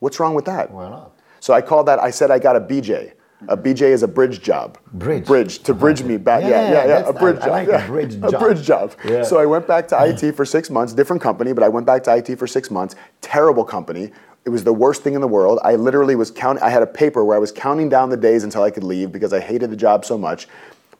what's 0.00 0.20
wrong 0.20 0.34
with 0.34 0.44
that? 0.46 0.70
Why 0.70 0.88
not? 0.90 1.12
So 1.40 1.54
I 1.54 1.62
called 1.62 1.86
that, 1.86 1.98
I 2.00 2.10
said 2.10 2.30
I 2.30 2.38
got 2.38 2.56
a 2.56 2.60
BJ. 2.60 3.12
A 3.46 3.56
BJ 3.56 3.82
is 3.82 4.02
a 4.02 4.08
bridge 4.08 4.42
job. 4.42 4.78
Bridge. 4.92 5.24
Bridge, 5.24 5.60
to 5.60 5.72
bridge 5.72 6.02
me 6.02 6.16
back. 6.16 6.42
Yeah, 6.42 6.48
Yeah, 6.48 6.70
yeah, 6.72 6.86
yeah. 6.86 7.08
a 7.08 7.12
bridge 7.12 7.36
I- 7.36 7.40
I 7.60 7.64
job. 7.64 7.68
like 7.68 7.84
a 7.84 7.86
bridge 7.86 8.14
A 8.24 8.30
job. 8.32 8.40
bridge 8.40 8.62
job. 8.64 8.94
Yeah. 9.04 9.22
So 9.22 9.38
I 9.38 9.46
went 9.46 9.68
back 9.68 9.86
to 9.88 9.96
IT 10.08 10.32
for 10.34 10.44
six 10.44 10.70
months, 10.70 10.92
different 10.92 11.22
company, 11.22 11.52
but 11.52 11.62
I 11.62 11.68
went 11.68 11.86
back 11.86 12.02
to 12.04 12.16
IT 12.16 12.34
for 12.36 12.48
six 12.48 12.68
months. 12.68 12.96
Terrible 13.20 13.62
company. 13.64 14.10
It 14.48 14.50
was 14.50 14.64
the 14.64 14.72
worst 14.72 15.02
thing 15.02 15.12
in 15.12 15.20
the 15.20 15.28
world. 15.28 15.58
I 15.62 15.76
literally 15.76 16.16
was 16.16 16.30
counting, 16.30 16.62
I 16.62 16.70
had 16.70 16.82
a 16.82 16.86
paper 16.86 17.22
where 17.22 17.36
I 17.36 17.38
was 17.38 17.52
counting 17.52 17.90
down 17.90 18.08
the 18.08 18.16
days 18.16 18.44
until 18.44 18.62
I 18.62 18.70
could 18.70 18.82
leave 18.82 19.12
because 19.12 19.34
I 19.34 19.40
hated 19.40 19.68
the 19.68 19.76
job 19.76 20.06
so 20.06 20.16
much. 20.16 20.48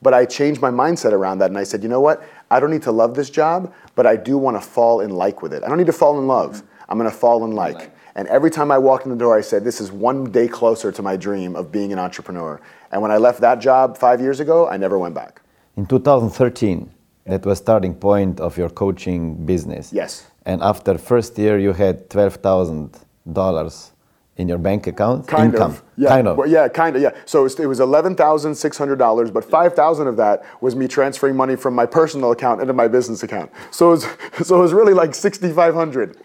But 0.03 0.13
I 0.13 0.27
changed 0.27 0.61
my 0.61 0.69
mindset 0.69 1.13
around 1.13 1.39
that 1.39 1.49
and 1.49 1.57
I 1.57 1.65
said, 1.65 1.83
you 1.83 1.89
know 1.89 2.03
what? 2.03 2.23
I 2.51 2.61
don't 2.61 2.71
need 2.71 2.83
to 2.83 2.93
love 2.93 3.15
this 3.15 3.31
job, 3.31 3.73
but 3.95 4.07
I 4.07 4.17
do 4.17 4.37
want 4.37 4.59
to 4.59 4.61
fall 4.61 5.01
in 5.01 5.09
like 5.09 5.41
with 5.41 5.55
it. 5.55 5.65
I 5.65 5.69
don't 5.69 5.79
need 5.79 5.87
to 5.87 5.95
fall 5.95 6.19
in 6.19 6.27
love. 6.27 6.63
I'm 6.91 6.99
going 6.99 7.11
to 7.11 7.17
fall 7.17 7.43
in 7.47 7.53
like. 7.53 7.91
And 8.17 8.29
every 8.29 8.51
time 8.51 8.71
I 8.71 8.77
walked 8.77 9.07
in 9.07 9.11
the 9.11 9.17
door, 9.17 9.39
I 9.39 9.41
said, 9.41 9.65
this 9.65 9.81
is 9.81 9.91
one 9.91 10.31
day 10.31 10.47
closer 10.47 10.93
to 10.93 11.03
my 11.03 11.17
dream 11.17 11.57
of 11.57 11.73
being 11.73 11.91
an 11.91 11.99
entrepreneur. 11.99 12.61
And 12.93 13.01
when 13.01 13.11
I 13.11 13.17
left 13.17 13.41
that 13.41 13.61
job 13.61 13.97
five 13.97 14.21
years 14.21 14.41
ago, 14.41 14.69
I 14.69 14.77
never 14.77 14.99
went 14.99 15.15
back. 15.15 15.41
In 15.75 15.87
2013, 15.87 16.91
that 17.25 17.47
was 17.47 17.57
starting 17.57 17.95
point 17.95 18.41
of 18.41 18.59
your 18.59 18.69
coaching 18.69 19.47
business. 19.47 19.91
Yes. 19.91 20.27
And 20.45 20.63
after 20.63 20.99
first 20.99 21.39
year, 21.39 21.59
you 21.59 21.73
had 21.73 22.11
twelve 22.11 22.37
thousand 22.37 23.08
dollars 23.33 23.93
in 24.39 24.49
your 24.49 24.59
bank 24.59 24.87
account. 24.87 25.27
Kind 25.27 25.53
income. 25.53 25.73
of. 25.73 25.83
Yeah. 25.97 26.09
Kind 26.09 26.29
of. 26.29 26.37
Well, 26.37 26.49
yeah, 26.49 26.69
kind 26.69 26.97
of. 26.97 27.03
Yeah. 27.03 27.11
So 27.27 27.41
it 27.41 27.43
was, 27.43 27.61
it 27.61 27.67
was 27.67 27.81
eleven 27.81 28.15
thousand 28.15 28.55
six 28.55 28.79
hundred 28.79 28.99
dollars, 28.99 29.31
but 29.31 29.45
five 29.45 29.75
thousand 29.75 30.07
of 30.07 30.17
that 30.17 30.45
was 30.63 30.75
me 30.75 30.89
transferring 30.89 31.37
money 31.37 31.57
from 31.57 31.75
my 31.75 31.87
personal 31.87 32.31
account 32.31 32.61
into 32.61 32.73
my 32.73 32.89
business 32.89 33.23
account. 33.23 33.51
So 33.71 33.89
it 33.89 33.91
was, 33.91 34.07
so 34.49 34.59
it 34.59 34.63
was 34.63 34.73
really 34.73 34.95
like 34.95 35.15
sixty 35.15 35.53
five 35.53 35.75
hundred. 35.75 36.17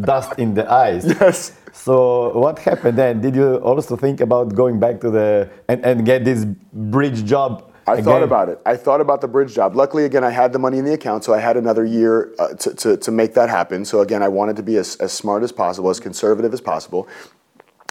Dust 0.00 0.38
in 0.38 0.54
the 0.54 0.70
eyes. 0.70 1.04
Yes. 1.04 1.56
So 1.72 2.38
what 2.38 2.58
happened 2.58 2.96
then? 2.96 3.20
Did 3.20 3.34
you 3.34 3.56
also 3.56 3.96
think 3.96 4.20
about 4.20 4.54
going 4.54 4.78
back 4.78 5.00
to 5.00 5.10
the 5.10 5.50
and, 5.68 5.84
and 5.84 6.04
get 6.04 6.24
this 6.24 6.44
bridge 6.72 7.24
job? 7.24 7.71
I 7.86 8.00
thought 8.00 8.22
about 8.22 8.48
it. 8.48 8.60
I 8.64 8.76
thought 8.76 9.00
about 9.00 9.20
the 9.20 9.28
bridge 9.28 9.54
job. 9.54 9.74
Luckily, 9.74 10.04
again, 10.04 10.24
I 10.24 10.30
had 10.30 10.52
the 10.52 10.58
money 10.58 10.78
in 10.78 10.84
the 10.84 10.94
account, 10.94 11.24
so 11.24 11.34
I 11.34 11.40
had 11.40 11.56
another 11.56 11.84
year 11.84 12.34
uh, 12.38 12.54
to, 12.54 12.74
to, 12.74 12.96
to 12.96 13.10
make 13.10 13.34
that 13.34 13.48
happen. 13.48 13.84
So 13.84 14.00
again, 14.00 14.22
I 14.22 14.28
wanted 14.28 14.56
to 14.56 14.62
be 14.62 14.76
as, 14.76 14.96
as 14.96 15.12
smart 15.12 15.42
as 15.42 15.52
possible, 15.52 15.90
as 15.90 15.98
conservative 15.98 16.52
as 16.52 16.60
possible. 16.60 17.08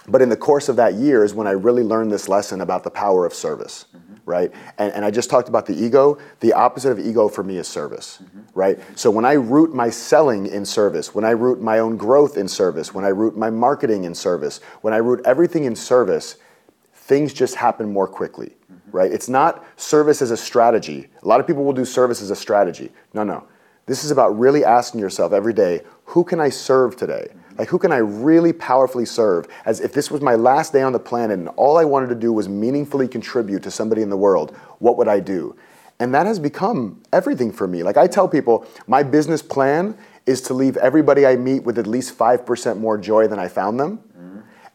But 0.07 0.21
in 0.21 0.29
the 0.29 0.37
course 0.37 0.69
of 0.69 0.75
that 0.77 0.95
year 0.95 1.23
is 1.23 1.33
when 1.33 1.45
I 1.45 1.51
really 1.51 1.83
learned 1.83 2.11
this 2.11 2.27
lesson 2.27 2.61
about 2.61 2.83
the 2.83 2.89
power 2.89 3.25
of 3.25 3.33
service, 3.33 3.85
right? 4.25 4.51
And, 4.77 4.91
and 4.93 5.05
I 5.05 5.11
just 5.11 5.29
talked 5.29 5.47
about 5.47 5.65
the 5.67 5.73
ego. 5.73 6.17
The 6.39 6.53
opposite 6.53 6.91
of 6.91 6.99
ego 6.99 7.27
for 7.27 7.43
me 7.43 7.57
is 7.57 7.67
service, 7.67 8.21
right? 8.55 8.79
So 8.95 9.11
when 9.11 9.25
I 9.25 9.33
root 9.33 9.75
my 9.75 9.89
selling 9.89 10.47
in 10.47 10.65
service, 10.65 11.13
when 11.13 11.23
I 11.23 11.31
root 11.31 11.61
my 11.61 11.79
own 11.79 11.97
growth 11.97 12.37
in 12.37 12.47
service, 12.47 12.93
when 12.93 13.05
I 13.05 13.09
root 13.09 13.37
my 13.37 13.49
marketing 13.51 14.05
in 14.05 14.15
service, 14.15 14.59
when 14.81 14.93
I 14.93 14.97
root 14.97 15.21
everything 15.25 15.65
in 15.65 15.75
service, 15.75 16.37
things 16.93 17.33
just 17.33 17.55
happen 17.55 17.91
more 17.91 18.07
quickly, 18.07 18.55
right? 18.91 19.11
It's 19.11 19.29
not 19.29 19.65
service 19.77 20.21
as 20.21 20.31
a 20.31 20.37
strategy. 20.37 21.07
A 21.21 21.27
lot 21.27 21.39
of 21.39 21.47
people 21.47 21.63
will 21.63 21.73
do 21.73 21.85
service 21.85 22.21
as 22.21 22.31
a 22.31 22.35
strategy. 22.35 22.91
No, 23.13 23.23
no. 23.23 23.47
This 23.85 24.03
is 24.03 24.11
about 24.11 24.37
really 24.37 24.63
asking 24.63 24.99
yourself 24.99 25.33
every 25.33 25.53
day, 25.53 25.81
who 26.05 26.23
can 26.23 26.39
I 26.39 26.49
serve 26.49 26.95
today? 26.95 27.27
Like, 27.57 27.67
who 27.67 27.77
can 27.77 27.91
I 27.91 27.97
really 27.97 28.53
powerfully 28.53 29.05
serve? 29.05 29.47
As 29.65 29.81
if 29.81 29.93
this 29.93 30.09
was 30.09 30.21
my 30.21 30.35
last 30.35 30.71
day 30.71 30.81
on 30.81 30.93
the 30.93 30.99
planet 30.99 31.37
and 31.37 31.49
all 31.49 31.77
I 31.77 31.85
wanted 31.85 32.07
to 32.09 32.15
do 32.15 32.31
was 32.31 32.47
meaningfully 32.47 33.07
contribute 33.07 33.63
to 33.63 33.71
somebody 33.71 34.01
in 34.01 34.09
the 34.09 34.17
world, 34.17 34.55
what 34.79 34.97
would 34.97 35.07
I 35.07 35.19
do? 35.19 35.55
And 35.99 36.13
that 36.15 36.25
has 36.25 36.39
become 36.39 37.03
everything 37.13 37.51
for 37.51 37.67
me. 37.67 37.83
Like, 37.83 37.97
I 37.97 38.07
tell 38.07 38.27
people, 38.27 38.65
my 38.87 39.03
business 39.03 39.41
plan 39.41 39.97
is 40.25 40.41
to 40.41 40.53
leave 40.53 40.77
everybody 40.77 41.25
I 41.25 41.35
meet 41.35 41.63
with 41.63 41.77
at 41.77 41.87
least 41.87 42.17
5% 42.17 42.77
more 42.77 42.97
joy 42.97 43.27
than 43.27 43.39
I 43.39 43.47
found 43.47 43.79
them. 43.79 43.99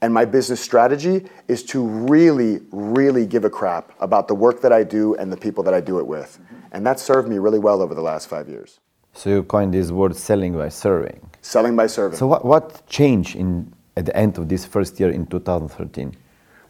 And 0.03 0.13
my 0.13 0.25
business 0.25 0.61
strategy 0.61 1.25
is 1.49 1.63
to 1.65 1.83
really, 1.83 2.61
really 2.71 3.27
give 3.27 3.45
a 3.45 3.51
crap 3.51 3.93
about 4.01 4.29
the 4.29 4.35
work 4.35 4.61
that 4.61 4.73
I 4.73 4.83
do 4.85 5.15
and 5.15 5.33
the 5.33 5.37
people 5.37 5.65
that 5.65 5.75
I 5.75 5.81
do 5.81 5.99
it 5.99 6.07
with. 6.07 6.39
And 6.73 6.87
that 6.87 7.01
served 7.01 7.29
me 7.29 7.39
really 7.39 7.59
well 7.59 7.81
over 7.81 7.95
the 7.95 8.03
last 8.03 8.29
five 8.29 8.49
years. 8.49 8.81
So 9.15 9.31
you 9.31 9.43
coined 9.43 9.73
this 9.73 9.91
word 9.91 10.15
selling 10.15 10.55
by 10.55 10.69
serving. 10.69 11.21
Selling 11.41 11.75
by 11.75 11.87
serving. 11.87 12.19
So 12.19 12.27
what 12.27 12.45
what 12.45 12.87
changed 12.87 13.35
in 13.35 13.73
at 13.97 14.05
the 14.05 14.15
end 14.15 14.37
of 14.37 14.49
this 14.49 14.67
first 14.67 15.01
year 15.01 15.11
in 15.11 15.27
2013? 15.27 16.15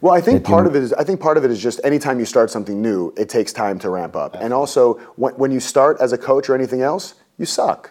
Well, 0.00 0.14
I 0.14 0.20
think 0.20 0.44
part 0.44 0.66
of 0.66 0.76
it 0.76 0.82
is 0.84 0.92
I 0.92 1.02
think 1.02 1.20
part 1.20 1.36
of 1.38 1.44
it 1.44 1.50
is 1.50 1.60
just 1.60 1.80
anytime 1.82 2.20
you 2.20 2.24
start 2.24 2.50
something 2.50 2.80
new, 2.80 3.12
it 3.16 3.28
takes 3.28 3.52
time 3.52 3.80
to 3.80 3.90
ramp 3.90 4.14
up. 4.14 4.36
And 4.38 4.52
also 4.52 4.94
when, 5.16 5.34
when 5.34 5.50
you 5.50 5.58
start 5.58 6.00
as 6.00 6.12
a 6.12 6.18
coach 6.18 6.48
or 6.48 6.54
anything 6.54 6.82
else, 6.82 7.14
you 7.36 7.46
suck. 7.46 7.90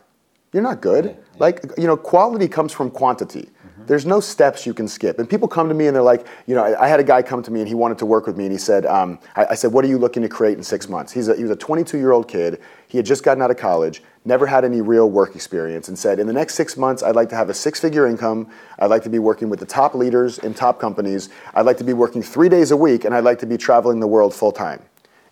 You're 0.54 0.63
not 0.63 0.80
good. 0.80 1.17
Like 1.38 1.65
you 1.78 1.88
know, 1.88 1.98
quality 1.98 2.48
comes 2.48 2.71
from 2.71 2.91
quantity. 2.91 3.50
There's 3.88 4.06
no 4.06 4.19
steps 4.19 4.65
you 4.65 4.74
can 4.74 4.88
skip. 4.88 5.19
And 5.19 5.30
people 5.30 5.48
come 5.48 5.67
to 5.67 5.74
me 5.74 5.88
and 5.88 5.95
they're 5.95 6.04
like, 6.04 6.26
you 6.48 6.56
know, 6.56 6.63
I, 6.63 6.86
I 6.86 6.88
had 6.88 7.00
a 7.00 7.04
guy 7.04 7.21
come 7.21 7.43
to 7.43 7.52
me 7.52 7.60
and 7.60 7.67
he 7.67 7.76
wanted 7.76 7.98
to 8.00 8.06
work 8.06 8.28
with 8.28 8.38
me 8.38 8.45
and 8.45 8.52
he 8.52 8.58
said, 8.58 8.86
um, 8.86 9.19
I, 9.36 9.45
I, 9.52 9.56
said, 9.56 9.71
what 9.71 9.86
are 9.86 9.88
you 9.88 9.98
looking 9.98 10.24
to 10.24 10.30
create 10.30 10.58
in 10.58 10.63
six 10.63 10.89
months? 10.89 11.12
He's 11.12 11.28
a, 11.28 11.36
he 11.36 11.43
was 11.43 11.52
a 11.52 11.56
22 11.56 11.98
year 11.98 12.12
old 12.12 12.28
kid. 12.28 12.62
He 12.88 12.98
had 12.98 13.06
just 13.06 13.24
gotten 13.24 13.41
out 13.41 13.52
of 13.52 13.58
college, 13.58 14.04
never 14.24 14.45
had 14.45 14.63
any 14.63 14.82
real 14.82 15.10
work 15.10 15.36
experience, 15.36 15.88
and 15.88 15.98
said, 15.98 16.19
in 16.19 16.28
the 16.28 16.34
next 16.34 16.56
six 16.56 16.78
months, 16.78 17.04
I'd 17.04 17.15
like 17.15 17.30
to 17.30 17.36
have 17.36 17.50
a 17.50 17.54
six 17.54 17.80
figure 17.80 18.08
income. 18.08 18.50
I'd 18.80 18.89
like 18.89 19.04
to 19.04 19.10
be 19.10 19.19
working 19.19 19.50
with 19.50 19.60
the 19.60 19.65
top 19.65 19.95
leaders 19.95 20.38
in 20.39 20.54
top 20.54 20.80
companies. 20.80 21.30
I'd 21.54 21.65
like 21.65 21.78
to 21.78 21.84
be 21.84 21.93
working 21.93 22.21
three 22.21 22.50
days 22.50 22.71
a 22.71 22.78
week 22.78 23.06
and 23.06 23.13
I'd 23.13 23.24
like 23.24 23.39
to 23.39 23.45
be 23.45 23.58
traveling 23.58 24.00
the 24.00 24.08
world 24.08 24.34
full 24.34 24.52
time 24.52 24.82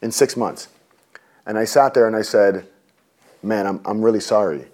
in 0.01 0.11
six 0.11 0.35
months. 0.35 0.67
And 1.45 1.57
I 1.57 1.65
sat 1.65 1.93
there 1.93 2.07
and 2.07 2.15
I 2.15 2.21
said, 2.21 2.67
man, 3.41 3.67
I'm, 3.67 3.81
I'm 3.85 4.01
really 4.01 4.21
sorry. 4.21 4.65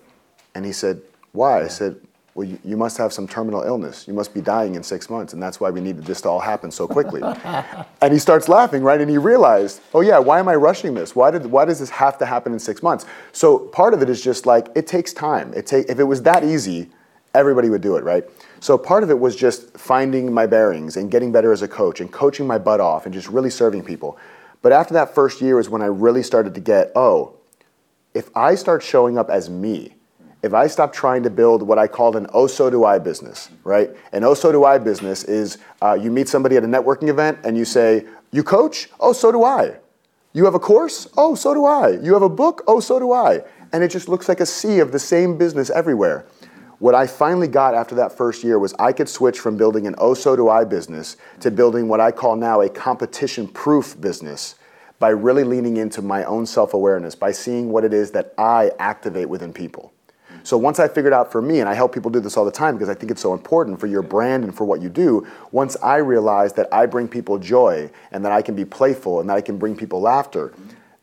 And 0.54 0.66
he 0.66 0.72
said, 0.72 1.02
why? 1.32 1.64
I 1.64 1.68
said, 1.68 2.00
well, 2.40 2.48
you, 2.48 2.58
you, 2.64 2.78
must 2.78 2.98
have 2.98 3.12
some 3.12 3.28
terminal 3.28 3.64
illness. 3.64 4.08
You 4.08 4.14
must 4.14 4.34
be 4.34 4.40
dying 4.40 4.76
in 4.76 4.82
six 4.82 5.10
months, 5.10 5.34
and 5.34 5.44
that's 5.44 5.60
why 5.60 5.72
we 5.72 5.82
needed 5.82 6.06
this 6.06 6.22
to 6.22 6.30
all 6.30 6.40
happen 6.40 6.72
so 6.72 6.88
quickly. 6.88 7.22
and 8.02 8.14
he 8.14 8.18
starts 8.18 8.48
laughing, 8.48 8.82
right? 8.82 9.02
And 9.02 9.10
he 9.10 9.18
realized, 9.18 9.82
oh 9.94 10.00
yeah, 10.00 10.20
why 10.20 10.40
am 10.40 10.48
I 10.48 10.56
rushing 10.56 10.94
this? 10.94 11.14
Why 11.14 11.32
did 11.32 11.46
why 11.46 11.66
does 11.66 11.80
this 11.80 11.90
have 11.90 12.18
to 12.20 12.26
happen 12.26 12.54
in 12.54 12.60
six 12.60 12.82
months? 12.82 13.06
So 13.34 13.60
part 13.60 13.94
of 13.94 14.02
it 14.02 14.10
is 14.10 14.24
just 14.24 14.46
like 14.46 14.70
it 14.74 14.88
takes 14.88 15.12
time. 15.12 15.54
It 15.54 15.68
take 15.68 15.90
if 15.90 16.00
it 16.00 16.06
was 16.06 16.22
that 16.22 16.46
easy, 16.46 16.90
everybody 17.34 17.70
would 17.70 17.82
do 17.82 17.98
it, 17.98 18.06
right? 18.06 18.24
So 18.62 18.78
part 18.78 19.04
of 19.04 19.10
it 19.10 19.20
was 19.20 19.36
just 19.36 19.78
finding 19.78 20.34
my 20.34 20.46
bearings 20.46 20.96
and 20.96 21.12
getting 21.12 21.34
better 21.34 21.52
as 21.52 21.62
a 21.62 21.68
coach 21.68 22.00
and 22.00 22.10
coaching 22.10 22.48
my 22.48 22.58
butt 22.58 22.80
off 22.80 23.04
and 23.04 23.14
just 23.14 23.28
really 23.28 23.50
serving 23.50 23.84
people. 23.84 24.18
But 24.62 24.72
after 24.72 24.94
that 24.94 25.14
first 25.14 25.42
year 25.42 25.60
is 25.60 25.70
when 25.70 25.82
I 25.82 25.88
really 25.88 26.24
started 26.24 26.56
to 26.56 26.62
get, 26.62 26.94
oh, 26.96 27.36
if 28.14 28.30
I 28.34 28.56
start 28.56 28.82
showing 28.82 29.18
up 29.18 29.30
as 29.30 29.50
me 29.50 29.96
if 30.42 30.54
I 30.54 30.68
stop 30.68 30.94
trying 30.94 31.24
to 31.24 31.30
build 31.30 31.64
what 31.64 31.78
I 31.78 31.88
called 31.88 32.16
an 32.16 32.28
oh 32.34 32.48
so 32.48 32.70
do 32.70 32.86
I 32.86 33.00
business, 33.00 33.50
right? 33.64 33.90
An 34.14 34.24
oh 34.24 34.34
so 34.34 34.52
do 34.52 34.64
I 34.64 34.78
business 34.78 35.24
is 35.24 35.58
uh, 35.82 35.94
you 35.94 36.12
meet 36.12 36.30
somebody 36.30 36.56
at 36.56 36.64
a 36.64 36.68
networking 36.68 37.10
event 37.10 37.40
and 37.44 37.58
you 37.58 37.66
say, 37.66 38.06
You 38.32 38.44
coach? 38.44 38.90
Oh, 39.00 39.14
so 39.14 39.32
do 39.32 39.44
I. 39.44 39.78
You 40.32 40.46
have 40.46 40.56
a 40.56 40.60
course? 40.60 41.08
Oh, 41.18 41.36
so 41.36 41.54
do 41.54 41.66
I. 41.66 41.90
You 42.02 42.14
have 42.14 42.22
a 42.22 42.30
book? 42.30 42.64
Oh, 42.68 42.80
so 42.80 43.00
do 43.00 43.12
I. 43.12 43.42
And 43.74 43.84
it 43.84 43.90
just 43.90 44.08
looks 44.08 44.30
like 44.30 44.40
a 44.40 44.46
sea 44.46 44.80
of 44.80 44.92
the 44.92 45.00
same 45.00 45.38
business 45.38 45.70
everywhere. 45.70 46.26
What 46.80 46.96
I 46.96 47.08
finally 47.08 47.50
got 47.50 47.76
after 47.76 47.94
that 47.96 48.16
first 48.16 48.42
year 48.42 48.58
was 48.58 48.74
I 48.80 48.94
could 48.94 49.10
switch 49.10 49.40
from 49.40 49.58
building 49.58 49.86
an 49.86 49.96
oh 49.98 50.14
so 50.14 50.38
do 50.38 50.48
I 50.48 50.64
business 50.64 51.18
to 51.42 51.52
building 51.52 51.90
what 51.90 52.00
I 52.00 52.12
call 52.12 52.38
now 52.38 52.62
a 52.62 52.70
competition 52.70 53.48
proof 53.50 54.00
business 54.00 54.56
by 54.98 55.10
really 55.10 55.44
leaning 55.44 55.78
into 55.78 56.02
my 56.02 56.24
own 56.24 56.46
self 56.46 56.74
awareness, 56.74 57.16
by 57.16 57.34
seeing 57.34 57.70
what 57.70 57.84
it 57.84 57.94
is 57.94 58.12
that 58.12 58.34
I 58.38 58.72
activate 58.80 59.28
within 59.28 59.52
people. 59.52 59.92
So 60.50 60.58
once 60.58 60.80
I 60.80 60.88
figured 60.88 61.14
out 61.14 61.32
for 61.32 61.44
me, 61.44 61.60
and 61.60 61.70
I 61.70 61.76
help 61.76 61.94
people 61.94 62.10
do 62.10 62.20
this 62.20 62.36
all 62.36 62.44
the 62.44 62.50
time 62.52 62.74
because 62.74 62.90
I 62.90 62.96
think 62.96 63.12
it's 63.12 63.22
so 63.22 63.36
important 63.36 63.80
for 63.80 63.86
your 63.86 64.02
brand 64.02 64.44
and 64.44 64.58
for 64.58 64.66
what 64.66 64.82
you 64.82 64.90
do, 64.90 65.28
once 65.52 65.78
I 65.84 65.98
realized 65.98 66.56
that 66.56 66.68
I 66.74 66.88
bring 66.88 67.08
people 67.08 67.38
joy 67.38 67.92
and 68.12 68.26
that 68.26 68.32
I 68.32 68.42
can 68.42 68.56
be 68.56 68.66
playful 68.66 69.20
and 69.20 69.30
that 69.30 69.38
I 69.38 69.42
can 69.42 69.60
bring 69.60 69.76
people 69.76 70.02
laughter, 70.02 70.52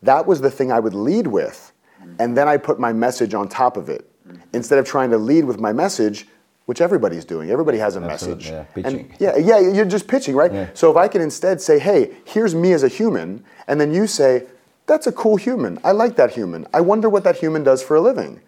that 0.03 0.27
was 0.27 0.41
the 0.41 0.51
thing 0.51 0.69
I 0.69 0.81
would 0.81 0.93
lead 0.93 1.27
with. 1.27 1.71
And 2.19 2.35
then 2.35 2.49
I 2.49 2.57
put 2.57 2.77
my 2.77 2.91
message 2.91 3.33
on 3.33 3.47
top 3.47 3.77
of 3.77 3.87
it. 3.87 4.11
Instead 4.51 4.79
of 4.79 4.85
trying 4.85 5.11
to 5.11 5.17
lead 5.17 5.45
with 5.45 5.61
my 5.61 5.71
message, 5.71 6.27
which 6.65 6.81
everybody's 6.81 7.23
doing. 7.23 7.49
Everybody 7.49 7.77
has 7.77 7.95
a 7.95 8.01
Absolutely, 8.01 8.51
message. 8.51 8.67
Yeah, 8.75 8.85
and 8.85 9.13
yeah, 9.17 9.37
yeah, 9.37 9.59
you're 9.59 9.85
just 9.85 10.09
pitching, 10.09 10.35
right? 10.35 10.51
Yeah. 10.51 10.69
So 10.73 10.91
if 10.91 10.97
I 10.97 11.07
can 11.07 11.21
instead 11.21 11.61
say, 11.61 11.79
hey, 11.79 12.17
here's 12.25 12.53
me 12.53 12.73
as 12.73 12.83
a 12.83 12.89
human, 12.89 13.45
and 13.69 13.79
then 13.79 13.93
you 13.93 14.07
say, 14.07 14.45
that's 14.87 15.07
a 15.07 15.13
cool 15.13 15.37
human. 15.37 15.79
I 15.85 15.93
like 15.93 16.17
that 16.17 16.31
human. 16.31 16.67
I 16.73 16.81
wonder 16.81 17.07
what 17.07 17.23
that 17.23 17.37
human 17.37 17.63
does 17.63 17.81
for 17.81 17.95
a 17.95 18.01
living 18.01 18.41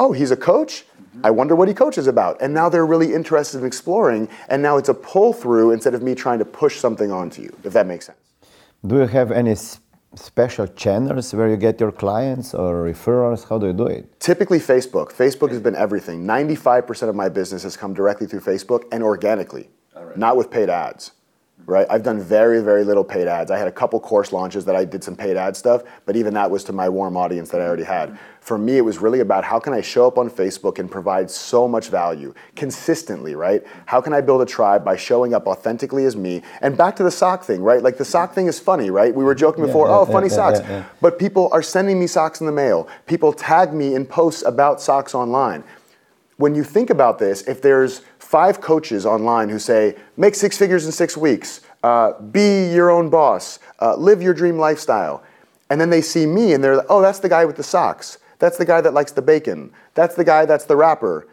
oh, 0.00 0.12
he's 0.12 0.32
a 0.32 0.36
coach? 0.36 0.72
Mm-hmm. 0.82 1.26
I 1.26 1.30
wonder 1.30 1.54
what 1.54 1.68
he 1.68 1.74
coaches 1.74 2.06
about. 2.08 2.40
And 2.42 2.52
now 2.52 2.68
they're 2.68 2.90
really 2.94 3.14
interested 3.14 3.58
in 3.60 3.66
exploring, 3.66 4.28
and 4.48 4.60
now 4.62 4.78
it's 4.78 4.88
a 4.88 4.94
pull 4.94 5.32
through 5.32 5.70
instead 5.70 5.94
of 5.94 6.02
me 6.02 6.14
trying 6.14 6.40
to 6.40 6.44
push 6.62 6.74
something 6.78 7.12
onto 7.12 7.42
you, 7.42 7.52
if 7.62 7.72
that 7.74 7.86
makes 7.86 8.06
sense. 8.06 8.18
Do 8.84 8.96
you 8.96 9.06
have 9.06 9.30
any 9.30 9.54
special 10.16 10.66
channels 10.66 11.32
where 11.34 11.48
you 11.48 11.56
get 11.56 11.78
your 11.78 11.92
clients 11.92 12.54
or 12.54 12.70
referrals? 12.90 13.48
How 13.48 13.58
do 13.58 13.66
you 13.66 13.72
do 13.74 13.86
it? 13.86 14.18
Typically, 14.20 14.58
Facebook. 14.58 15.08
Facebook 15.12 15.50
has 15.50 15.60
been 15.60 15.76
everything. 15.76 16.24
95% 16.24 17.08
of 17.08 17.14
my 17.14 17.28
business 17.28 17.62
has 17.62 17.76
come 17.76 17.92
directly 17.94 18.26
through 18.26 18.40
Facebook 18.40 18.82
and 18.90 19.02
organically, 19.02 19.68
right. 19.94 20.16
not 20.16 20.36
with 20.36 20.50
paid 20.50 20.70
ads 20.70 21.12
right? 21.66 21.86
I've 21.90 22.02
done 22.02 22.20
very, 22.20 22.62
very 22.62 22.84
little 22.84 23.04
paid 23.04 23.28
ads. 23.28 23.50
I 23.50 23.58
had 23.58 23.68
a 23.68 23.72
couple 23.72 24.00
course 24.00 24.32
launches 24.32 24.64
that 24.64 24.76
I 24.76 24.84
did 24.84 25.04
some 25.04 25.16
paid 25.16 25.36
ad 25.36 25.56
stuff, 25.56 25.82
but 26.06 26.16
even 26.16 26.34
that 26.34 26.50
was 26.50 26.64
to 26.64 26.72
my 26.72 26.88
warm 26.88 27.16
audience 27.16 27.50
that 27.50 27.60
I 27.60 27.64
already 27.64 27.84
had. 27.84 28.18
For 28.40 28.56
me, 28.56 28.78
it 28.78 28.80
was 28.80 28.98
really 28.98 29.20
about 29.20 29.44
how 29.44 29.60
can 29.60 29.72
I 29.72 29.80
show 29.80 30.06
up 30.06 30.18
on 30.18 30.30
Facebook 30.30 30.78
and 30.78 30.90
provide 30.90 31.30
so 31.30 31.68
much 31.68 31.88
value 31.88 32.34
consistently, 32.56 33.34
right? 33.34 33.62
How 33.86 34.00
can 34.00 34.12
I 34.12 34.20
build 34.20 34.42
a 34.42 34.46
tribe 34.46 34.84
by 34.84 34.96
showing 34.96 35.34
up 35.34 35.46
authentically 35.46 36.04
as 36.06 36.16
me? 36.16 36.42
And 36.62 36.76
back 36.76 36.96
to 36.96 37.02
the 37.02 37.10
sock 37.10 37.44
thing, 37.44 37.62
right? 37.62 37.82
Like 37.82 37.98
the 37.98 38.04
sock 38.04 38.34
thing 38.34 38.46
is 38.46 38.58
funny, 38.58 38.90
right? 38.90 39.14
We 39.14 39.24
were 39.24 39.34
joking 39.34 39.64
before, 39.64 39.86
yeah, 39.86 39.92
oh, 39.92 40.02
yeah, 40.02 40.08
oh, 40.08 40.12
funny 40.12 40.28
yeah, 40.28 40.34
socks. 40.34 40.60
But 41.00 41.18
people 41.18 41.48
are 41.52 41.62
sending 41.62 42.00
me 42.00 42.06
socks 42.06 42.40
in 42.40 42.46
the 42.46 42.52
mail. 42.52 42.88
People 43.06 43.32
tag 43.32 43.72
me 43.74 43.94
in 43.94 44.06
posts 44.06 44.42
about 44.42 44.80
socks 44.80 45.14
online. 45.14 45.62
When 46.36 46.54
you 46.54 46.64
think 46.64 46.88
about 46.88 47.18
this, 47.18 47.42
if 47.42 47.60
there's 47.60 48.00
five 48.30 48.60
coaches 48.60 49.04
online 49.04 49.48
who 49.48 49.58
say, 49.58 49.96
make 50.16 50.36
six 50.36 50.56
figures 50.56 50.86
in 50.86 50.92
six 50.92 51.16
weeks, 51.16 51.62
uh, 51.82 52.12
be 52.30 52.72
your 52.72 52.88
own 52.88 53.10
boss, 53.10 53.58
uh, 53.80 53.96
live 53.96 54.22
your 54.22 54.32
dream 54.32 54.56
lifestyle. 54.56 55.20
And 55.68 55.80
then 55.80 55.90
they 55.90 56.00
see 56.00 56.26
me 56.26 56.52
and 56.52 56.62
they're 56.62 56.76
like, 56.76 56.86
oh, 56.88 57.02
that's 57.02 57.18
the 57.18 57.28
guy 57.28 57.44
with 57.44 57.56
the 57.56 57.64
socks. 57.64 58.18
That's 58.38 58.56
the 58.56 58.64
guy 58.64 58.80
that 58.82 58.94
likes 58.94 59.10
the 59.10 59.20
bacon. 59.20 59.72
That's 59.94 60.14
the 60.14 60.22
guy 60.22 60.46
that's 60.46 60.64
the 60.64 60.76
rapper. 60.76 61.26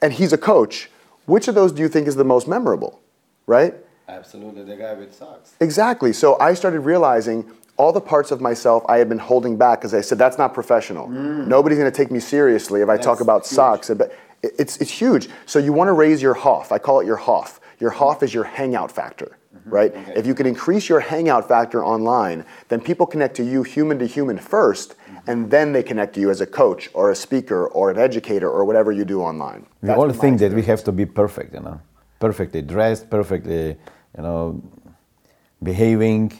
And 0.00 0.14
he's 0.14 0.32
a 0.32 0.38
coach. 0.38 0.88
Which 1.26 1.46
of 1.46 1.54
those 1.54 1.72
do 1.72 1.82
you 1.82 1.88
think 1.88 2.08
is 2.08 2.16
the 2.16 2.24
most 2.24 2.48
memorable? 2.48 3.02
Right? 3.46 3.74
Absolutely, 4.08 4.64
the 4.64 4.76
guy 4.76 4.94
with 4.94 5.14
socks. 5.14 5.52
Exactly. 5.60 6.14
So 6.14 6.38
I 6.40 6.54
started 6.54 6.80
realizing 6.80 7.50
all 7.76 7.92
the 7.92 8.00
parts 8.00 8.30
of 8.30 8.40
myself 8.40 8.82
I 8.88 8.96
had 8.96 9.10
been 9.10 9.18
holding 9.18 9.58
back 9.58 9.80
because 9.80 9.92
I 9.92 10.00
said, 10.00 10.16
that's 10.16 10.38
not 10.38 10.54
professional. 10.54 11.06
Mm. 11.08 11.48
Nobody's 11.48 11.78
going 11.78 11.90
to 11.90 11.96
take 11.96 12.10
me 12.10 12.18
seriously 12.18 12.80
if 12.80 12.88
I 12.88 12.96
talk 12.96 13.20
about 13.20 13.42
huge. 13.42 13.54
socks. 13.56 13.90
It's, 14.42 14.76
it's 14.78 14.90
huge. 14.90 15.28
So 15.46 15.58
you 15.58 15.72
want 15.72 15.88
to 15.88 15.92
raise 15.92 16.22
your 16.22 16.34
HOF. 16.34 16.72
I 16.72 16.78
call 16.78 17.00
it 17.00 17.06
your 17.06 17.16
HOF. 17.16 17.60
Your 17.78 17.90
HOF 17.90 18.22
is 18.22 18.32
your 18.32 18.44
hangout 18.44 18.90
factor, 18.92 19.38
mm-hmm. 19.54 19.70
right? 19.70 19.94
Okay. 19.94 20.12
If 20.16 20.26
you 20.26 20.34
can 20.34 20.46
increase 20.46 20.88
your 20.88 21.00
hangout 21.00 21.48
factor 21.48 21.84
online, 21.84 22.44
then 22.68 22.80
people 22.80 23.06
connect 23.06 23.36
to 23.36 23.44
you 23.44 23.62
human 23.62 23.98
to 23.98 24.06
human 24.06 24.38
1st 24.38 24.88
mm-hmm. 24.88 25.30
and 25.30 25.50
then 25.50 25.72
they 25.72 25.82
connect 25.82 26.14
to 26.14 26.20
you 26.20 26.30
as 26.30 26.40
a 26.40 26.46
coach 26.46 26.90
or 26.94 27.10
a 27.10 27.16
speaker 27.16 27.68
or 27.68 27.90
an 27.90 27.98
educator 27.98 28.50
or 28.50 28.64
whatever 28.64 28.92
you 28.92 29.04
do 29.04 29.20
online. 29.22 29.66
We 29.82 29.88
That's 29.88 29.98
all 29.98 30.10
think 30.10 30.40
that 30.40 30.52
we 30.52 30.62
have 30.62 30.84
to 30.84 30.92
be 30.92 31.06
perfect, 31.06 31.54
you 31.54 31.60
know, 31.60 31.80
perfectly 32.18 32.62
dressed, 32.62 33.08
perfectly, 33.10 33.76
you 34.16 34.22
know, 34.22 34.62
behaving 35.62 36.32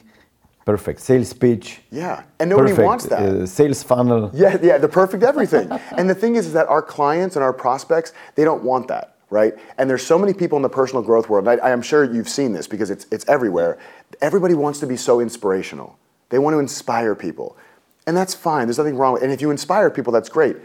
perfect 0.65 0.99
sales 0.99 1.33
pitch. 1.33 1.81
Yeah, 1.91 2.23
and 2.39 2.49
nobody 2.49 2.69
perfect, 2.69 2.85
wants 2.85 3.05
that. 3.07 3.19
Uh, 3.21 3.45
sales 3.45 3.83
funnel. 3.83 4.31
Yeah, 4.33 4.57
yeah, 4.61 4.77
the 4.77 4.87
perfect 4.87 5.23
everything. 5.23 5.71
and 5.97 6.09
the 6.09 6.15
thing 6.15 6.35
is, 6.35 6.47
is 6.47 6.53
that 6.53 6.67
our 6.67 6.81
clients 6.81 7.35
and 7.35 7.43
our 7.43 7.53
prospects, 7.53 8.13
they 8.35 8.43
don't 8.43 8.63
want 8.63 8.87
that, 8.87 9.15
right? 9.29 9.53
And 9.77 9.89
there's 9.89 10.05
so 10.05 10.17
many 10.17 10.33
people 10.33 10.57
in 10.57 10.61
the 10.61 10.69
personal 10.69 11.03
growth 11.03 11.29
world. 11.29 11.47
I, 11.47 11.55
I 11.55 11.71
am 11.71 11.81
sure 11.81 12.03
you've 12.03 12.29
seen 12.29 12.53
this 12.53 12.67
because 12.67 12.89
it's 12.89 13.05
it's 13.11 13.27
everywhere. 13.27 13.79
Everybody 14.21 14.53
wants 14.53 14.79
to 14.79 14.87
be 14.87 14.97
so 14.97 15.19
inspirational. 15.19 15.97
They 16.29 16.39
want 16.39 16.53
to 16.53 16.59
inspire 16.59 17.15
people, 17.15 17.57
and 18.07 18.15
that's 18.15 18.33
fine. 18.33 18.67
There's 18.67 18.77
nothing 18.77 18.97
wrong. 18.97 19.13
With, 19.13 19.23
it. 19.23 19.25
and 19.25 19.33
if 19.33 19.41
you 19.41 19.51
inspire 19.51 19.89
people, 19.89 20.13
that's 20.13 20.29
great. 20.29 20.57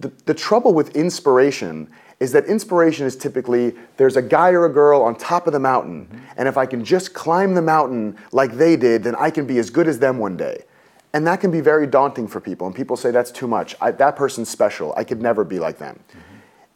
The, 0.00 0.12
the 0.26 0.34
trouble 0.34 0.74
with 0.74 0.96
inspiration 0.96 1.88
is 2.20 2.32
that 2.32 2.46
inspiration 2.46 3.06
is 3.06 3.16
typically 3.16 3.74
there's 3.96 4.16
a 4.16 4.22
guy 4.22 4.50
or 4.50 4.66
a 4.66 4.72
girl 4.72 5.02
on 5.02 5.16
top 5.16 5.46
of 5.46 5.52
the 5.52 5.60
mountain, 5.60 6.06
mm-hmm. 6.06 6.24
and 6.36 6.48
if 6.48 6.56
I 6.56 6.66
can 6.66 6.84
just 6.84 7.14
climb 7.14 7.54
the 7.54 7.62
mountain 7.62 8.16
like 8.32 8.52
they 8.52 8.76
did, 8.76 9.04
then 9.04 9.14
I 9.16 9.30
can 9.30 9.46
be 9.46 9.58
as 9.58 9.70
good 9.70 9.88
as 9.88 9.98
them 9.98 10.18
one 10.18 10.36
day. 10.36 10.64
And 11.12 11.26
that 11.26 11.40
can 11.40 11.50
be 11.50 11.60
very 11.60 11.86
daunting 11.86 12.26
for 12.26 12.40
people, 12.40 12.66
and 12.66 12.74
people 12.74 12.96
say 12.96 13.10
that's 13.10 13.30
too 13.30 13.46
much. 13.46 13.76
I, 13.80 13.92
that 13.92 14.16
person's 14.16 14.48
special. 14.48 14.92
I 14.96 15.04
could 15.04 15.22
never 15.22 15.44
be 15.44 15.58
like 15.58 15.78
them. 15.78 16.00
Mm-hmm. 16.10 16.18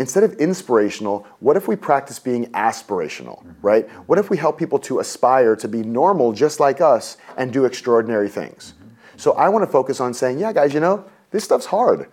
Instead 0.01 0.23
of 0.23 0.35
inspirational, 0.35 1.27
what 1.41 1.57
if 1.57 1.67
we 1.67 1.75
practice 1.75 2.21
being 2.21 2.47
aspirational, 2.53 3.41
mm-hmm. 3.41 3.53
right? 3.63 3.89
What 4.07 4.19
if 4.19 4.31
we 4.31 4.37
help 4.37 4.57
people 4.57 4.79
to 4.81 5.01
aspire 5.01 5.57
to 5.57 5.67
be 5.67 5.83
normal 5.83 6.33
just 6.33 6.61
like 6.61 6.81
us 6.81 7.17
and 7.37 7.53
do 7.53 7.65
extraordinary 7.65 8.29
things? 8.29 8.75
So 9.17 9.33
I 9.33 9.49
want 9.49 9.65
to 9.65 9.71
focus 9.71 9.99
on 9.99 10.15
saying, 10.15 10.39
yeah, 10.39 10.53
guys, 10.53 10.73
you 10.73 10.79
know, 10.79 11.05
this 11.33 11.43
stuff's 11.43 11.67
hard. 11.67 12.09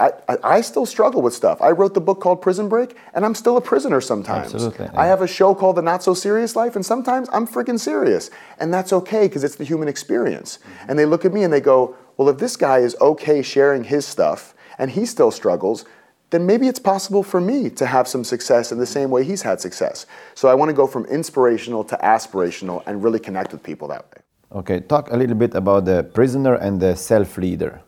I, 0.00 0.12
I, 0.42 0.60
still 0.60 0.86
struggle 0.86 1.22
with 1.22 1.34
stuff. 1.34 1.60
I 1.62 1.70
wrote 1.70 1.94
the 1.94 2.00
book 2.00 2.20
called 2.20 2.42
Prison 2.42 2.68
Break, 2.68 2.96
and 3.14 3.24
I'm 3.24 3.34
still 3.34 3.56
a 3.56 3.60
prisoner 3.60 4.00
sometimes. 4.00 4.54
Absolutely. 4.54 4.88
I 4.88 5.06
have 5.06 5.22
a 5.22 5.26
show 5.26 5.54
called 5.54 5.76
The 5.76 5.82
Not 5.82 6.02
So 6.02 6.14
Serious 6.14 6.56
Life, 6.56 6.76
and 6.76 6.84
sometimes 6.84 7.28
I'm 7.32 7.46
freaking 7.46 7.78
serious. 7.78 8.30
And 8.58 8.72
that's 8.72 8.92
okay 8.92 9.28
because 9.28 9.44
it's 9.44 9.56
the 9.56 9.64
human 9.64 9.88
experience. 9.88 10.58
Mm-hmm. 10.58 10.90
And 10.90 10.98
they 10.98 11.06
look 11.06 11.24
at 11.24 11.32
me 11.32 11.44
and 11.44 11.52
they 11.52 11.60
go, 11.60 11.96
well, 12.16 12.28
if 12.28 12.38
this 12.38 12.56
guy 12.56 12.78
is 12.78 12.96
okay 13.00 13.42
sharing 13.42 13.84
his 13.84 14.06
stuff 14.06 14.54
and 14.78 14.90
he 14.90 15.06
still 15.06 15.30
struggles, 15.30 15.84
then 16.30 16.46
maybe 16.46 16.66
it's 16.66 16.78
possible 16.78 17.22
for 17.22 17.40
me 17.40 17.70
to 17.70 17.86
have 17.86 18.08
some 18.08 18.24
success 18.24 18.72
in 18.72 18.78
the 18.78 18.86
same 18.86 19.10
way 19.10 19.22
he's 19.22 19.42
had 19.42 19.60
success. 19.60 20.06
So 20.34 20.48
I 20.48 20.54
want 20.54 20.70
to 20.70 20.74
go 20.74 20.86
from 20.86 21.04
inspirational 21.06 21.84
to 21.84 21.96
aspirational 22.02 22.82
and 22.86 23.04
really 23.04 23.20
connect 23.20 23.52
with 23.52 23.62
people 23.62 23.88
that 23.88 24.04
way. 24.10 24.22
Okay, 24.54 24.80
talk 24.80 25.10
a 25.10 25.16
little 25.16 25.36
bit 25.36 25.54
about 25.54 25.84
the 25.84 26.04
prisoner 26.04 26.54
and 26.54 26.80
the 26.80 26.94
self 26.96 27.38
leader. 27.38 27.80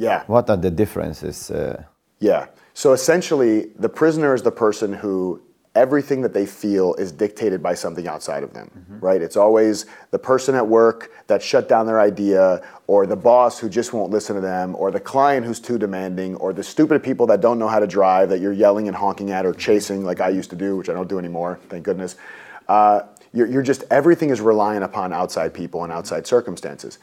Yeah. 0.00 0.24
What 0.26 0.48
are 0.48 0.56
the 0.56 0.70
differences? 0.70 1.50
Uh... 1.50 1.84
Yeah. 2.18 2.46
So 2.74 2.92
essentially, 2.92 3.66
the 3.78 3.88
prisoner 3.88 4.34
is 4.34 4.42
the 4.42 4.50
person 4.50 4.92
who 4.94 5.42
everything 5.76 6.20
that 6.22 6.32
they 6.32 6.46
feel 6.46 6.94
is 6.94 7.12
dictated 7.12 7.62
by 7.62 7.74
something 7.74 8.08
outside 8.08 8.42
of 8.42 8.52
them, 8.52 8.68
right? 9.00 9.22
It's 9.22 9.36
always 9.36 9.86
the 10.10 10.18
person 10.18 10.56
at 10.56 10.66
work 10.66 11.12
that 11.28 11.40
shut 11.40 11.68
down 11.68 11.86
their 11.86 12.00
idea, 12.00 12.66
or 12.88 13.06
the 13.06 13.16
boss 13.16 13.60
who 13.60 13.68
just 13.68 13.92
won't 13.92 14.10
listen 14.10 14.34
to 14.34 14.40
them, 14.40 14.74
or 14.74 14.90
the 14.90 14.98
client 14.98 15.46
who's 15.46 15.60
too 15.60 15.78
demanding, 15.78 16.34
or 16.36 16.52
the 16.52 16.64
stupid 16.64 17.04
people 17.04 17.24
that 17.28 17.40
don't 17.40 17.58
know 17.58 17.68
how 17.68 17.78
to 17.78 17.86
drive 17.86 18.30
that 18.30 18.40
you're 18.40 18.52
yelling 18.52 18.88
and 18.88 18.96
honking 18.96 19.30
at 19.30 19.46
or 19.46 19.54
chasing 19.54 20.04
like 20.04 20.20
I 20.20 20.30
used 20.30 20.50
to 20.50 20.56
do, 20.56 20.76
which 20.76 20.88
I 20.88 20.92
don't 20.92 21.08
do 21.08 21.20
anymore, 21.20 21.60
thank 21.68 21.84
goodness. 21.84 22.16
Uh, 22.66 23.02
you're, 23.32 23.46
you're 23.46 23.62
just, 23.62 23.84
everything 23.92 24.30
is 24.30 24.40
reliant 24.40 24.82
upon 24.82 25.12
outside 25.12 25.54
people 25.54 25.84
and 25.84 25.92
outside 25.92 26.26
circumstances. 26.26 26.98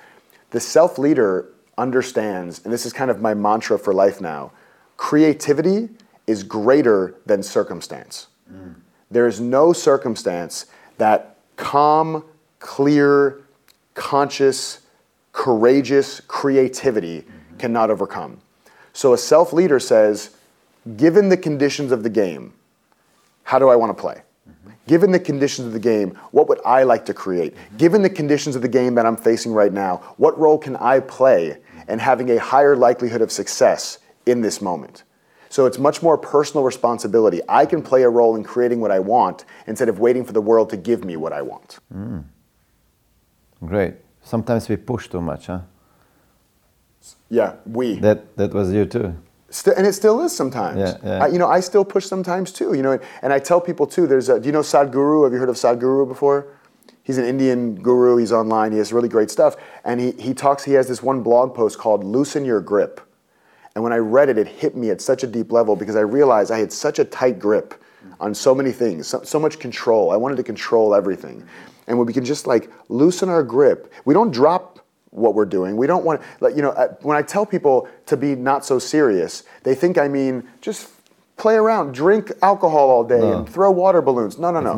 The 0.49 0.59
self 0.59 0.97
leader 0.97 1.53
understands, 1.77 2.61
and 2.63 2.73
this 2.73 2.85
is 2.85 2.93
kind 2.93 3.11
of 3.11 3.21
my 3.21 3.33
mantra 3.33 3.77
for 3.77 3.93
life 3.93 4.21
now 4.21 4.51
creativity 4.97 5.89
is 6.25 6.43
greater 6.43 7.15
than 7.25 7.41
circumstance. 7.41 8.27
Mm. 8.51 8.75
There 9.09 9.27
is 9.27 9.39
no 9.39 9.71
circumstance 9.71 10.65
that 10.97 11.37
calm, 11.55 12.25
clear, 12.59 13.41
conscious, 13.93 14.81
courageous 15.31 16.19
creativity 16.21 17.21
mm-hmm. 17.21 17.57
cannot 17.57 17.89
overcome. 17.89 18.41
So 18.91 19.13
a 19.13 19.17
self 19.17 19.53
leader 19.53 19.79
says, 19.79 20.35
given 20.97 21.29
the 21.29 21.37
conditions 21.37 21.91
of 21.91 22.03
the 22.03 22.09
game, 22.09 22.53
how 23.43 23.59
do 23.59 23.69
I 23.69 23.75
want 23.75 23.95
to 23.95 24.01
play? 24.01 24.15
Mm-hmm. 24.49 24.71
Given 24.87 25.11
the 25.11 25.19
conditions 25.19 25.67
of 25.67 25.73
the 25.73 25.79
game, 25.79 26.17
what 26.31 26.49
would 26.49 26.59
I 26.65 26.83
like 26.83 27.05
to 27.05 27.13
create? 27.13 27.55
Mm-hmm. 27.55 27.77
Given 27.77 28.01
the 28.01 28.09
conditions 28.09 28.55
of 28.55 28.61
the 28.61 28.67
game 28.67 28.95
that 28.95 29.05
I'm 29.05 29.15
facing 29.15 29.53
right 29.53 29.71
now, 29.71 29.97
what 30.17 30.37
role 30.37 30.57
can 30.57 30.75
I 30.77 30.99
play 30.99 31.57
in 31.87 31.99
having 31.99 32.29
a 32.31 32.39
higher 32.39 32.75
likelihood 32.75 33.21
of 33.21 33.31
success 33.31 33.99
in 34.25 34.41
this 34.41 34.61
moment? 34.61 35.03
So 35.49 35.65
it's 35.65 35.77
much 35.77 36.03
more 36.03 36.17
personal 36.17 36.63
responsibility. 36.63 37.41
I 37.47 37.65
can 37.65 37.81
play 37.81 38.03
a 38.03 38.09
role 38.09 38.35
in 38.35 38.43
creating 38.43 38.81
what 38.81 38.91
I 38.91 38.99
want 38.99 39.45
instead 39.65 39.89
of 39.89 39.99
waiting 39.99 40.25
for 40.25 40.33
the 40.33 40.41
world 40.41 40.69
to 40.71 40.77
give 40.77 41.05
me 41.05 41.15
what 41.15 41.33
I 41.33 41.41
want. 41.41 41.79
Mm. 41.93 42.25
Great. 43.65 43.95
Sometimes 44.21 44.67
we 44.67 44.75
push 44.75 45.07
too 45.07 45.21
much, 45.21 45.47
huh? 45.47 45.61
Yeah, 47.29 47.53
we. 47.65 47.95
That 47.99 48.35
that 48.37 48.53
was 48.53 48.71
you 48.73 48.85
too. 48.85 49.15
And 49.77 49.87
it 49.87 49.93
still 49.93 50.21
is 50.21 50.35
sometimes. 50.35 50.77
Yeah, 50.77 50.97
yeah. 51.03 51.23
I, 51.23 51.27
you 51.27 51.39
know, 51.39 51.47
I 51.47 51.61
still 51.61 51.85
push 51.85 52.05
sometimes 52.05 52.51
too. 52.51 52.73
You 52.73 52.81
know, 52.81 52.91
and, 52.91 53.01
and 53.21 53.31
I 53.31 53.39
tell 53.39 53.61
people 53.61 53.87
too. 53.87 54.05
There's 54.05 54.27
a. 54.27 54.39
Do 54.39 54.45
you 54.47 54.51
know 54.51 54.61
Sadhguru? 54.61 55.23
Have 55.23 55.31
you 55.31 55.39
heard 55.39 55.49
of 55.49 55.55
Sadhguru 55.55 56.07
before? 56.07 56.47
He's 57.07 57.17
an 57.17 57.23
Indian 57.23 57.75
guru. 57.75 58.17
He's 58.17 58.33
online. 58.33 58.73
He 58.73 58.79
has 58.79 58.91
really 58.91 59.07
great 59.07 59.31
stuff. 59.31 59.55
And 59.85 59.97
he, 59.97 60.11
he 60.11 60.33
talks. 60.33 60.65
He 60.65 60.73
has 60.73 60.89
this 60.89 61.01
one 61.01 61.23
blog 61.23 61.55
post 61.55 61.79
called 61.79 62.03
"Loosen 62.03 62.43
Your 62.43 62.59
Grip." 62.59 62.99
And 63.73 63.83
when 63.83 63.93
I 63.93 63.97
read 63.97 64.27
it, 64.27 64.37
it 64.37 64.47
hit 64.47 64.75
me 64.75 64.89
at 64.89 64.99
such 64.99 65.23
a 65.23 65.27
deep 65.27 65.53
level 65.53 65.77
because 65.77 65.95
I 65.95 66.01
realized 66.01 66.51
I 66.51 66.59
had 66.59 66.73
such 66.73 66.99
a 66.99 67.05
tight 67.05 67.39
grip 67.39 67.81
on 68.19 68.33
so 68.33 68.53
many 68.53 68.71
things, 68.71 69.07
so, 69.07 69.21
so 69.23 69.39
much 69.39 69.57
control. 69.59 70.11
I 70.11 70.17
wanted 70.17 70.35
to 70.35 70.43
control 70.43 70.93
everything. 70.93 71.47
And 71.87 71.97
when 71.97 72.05
we 72.07 72.11
can 72.11 72.25
just 72.25 72.45
like 72.45 72.69
loosen 72.89 73.29
our 73.29 73.43
grip, 73.43 73.93
we 74.03 74.13
don't 74.13 74.31
drop 74.31 74.85
what 75.11 75.33
we're 75.33 75.45
doing. 75.45 75.77
We 75.77 75.87
don't 75.87 76.03
want, 76.03 76.21
like, 76.41 76.55
you 76.57 76.61
know, 76.61 76.71
uh, 76.71 76.95
when 77.03 77.15
I 77.15 77.21
tell 77.21 77.45
people 77.45 77.87
to 78.07 78.17
be 78.17 78.35
not 78.35 78.65
so 78.65 78.79
serious, 78.79 79.43
they 79.63 79.75
think 79.75 79.97
I 79.97 80.09
mean 80.09 80.45
just 80.59 80.89
play 81.37 81.55
around, 81.55 81.93
drink 81.93 82.31
alcohol 82.41 82.89
all 82.89 83.03
day, 83.05 83.19
no. 83.19 83.37
and 83.37 83.49
throw 83.49 83.71
water 83.71 84.01
balloons. 84.01 84.37
No, 84.37 84.51
no, 84.51 84.59
no. 84.59 84.73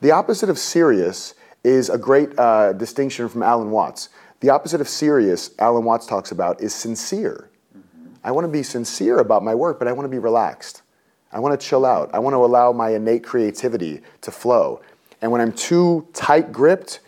The 0.00 0.10
opposite 0.10 0.48
of 0.48 0.58
serious 0.58 1.34
is 1.64 1.90
a 1.90 1.98
great 1.98 2.38
uh, 2.38 2.72
distinction 2.72 3.28
from 3.28 3.42
Alan 3.42 3.70
Watts. 3.70 4.08
The 4.40 4.50
opposite 4.50 4.80
of 4.80 4.88
serious, 4.88 5.50
Alan 5.58 5.84
Watts 5.84 6.06
talks 6.06 6.30
about, 6.30 6.60
is 6.60 6.74
sincere. 6.74 7.50
I 8.22 8.30
want 8.30 8.44
to 8.44 8.52
be 8.52 8.62
sincere 8.62 9.18
about 9.18 9.42
my 9.42 9.54
work, 9.54 9.78
but 9.78 9.88
I 9.88 9.92
want 9.92 10.04
to 10.04 10.10
be 10.10 10.18
relaxed. 10.18 10.82
I 11.32 11.40
want 11.40 11.58
to 11.58 11.66
chill 11.66 11.84
out. 11.84 12.10
I 12.14 12.18
want 12.18 12.34
to 12.34 12.44
allow 12.44 12.72
my 12.72 12.90
innate 12.90 13.24
creativity 13.24 14.00
to 14.22 14.30
flow. 14.30 14.80
And 15.20 15.30
when 15.30 15.40
I'm 15.40 15.52
too 15.52 16.06
tight 16.12 16.52
gripped, 16.52 17.00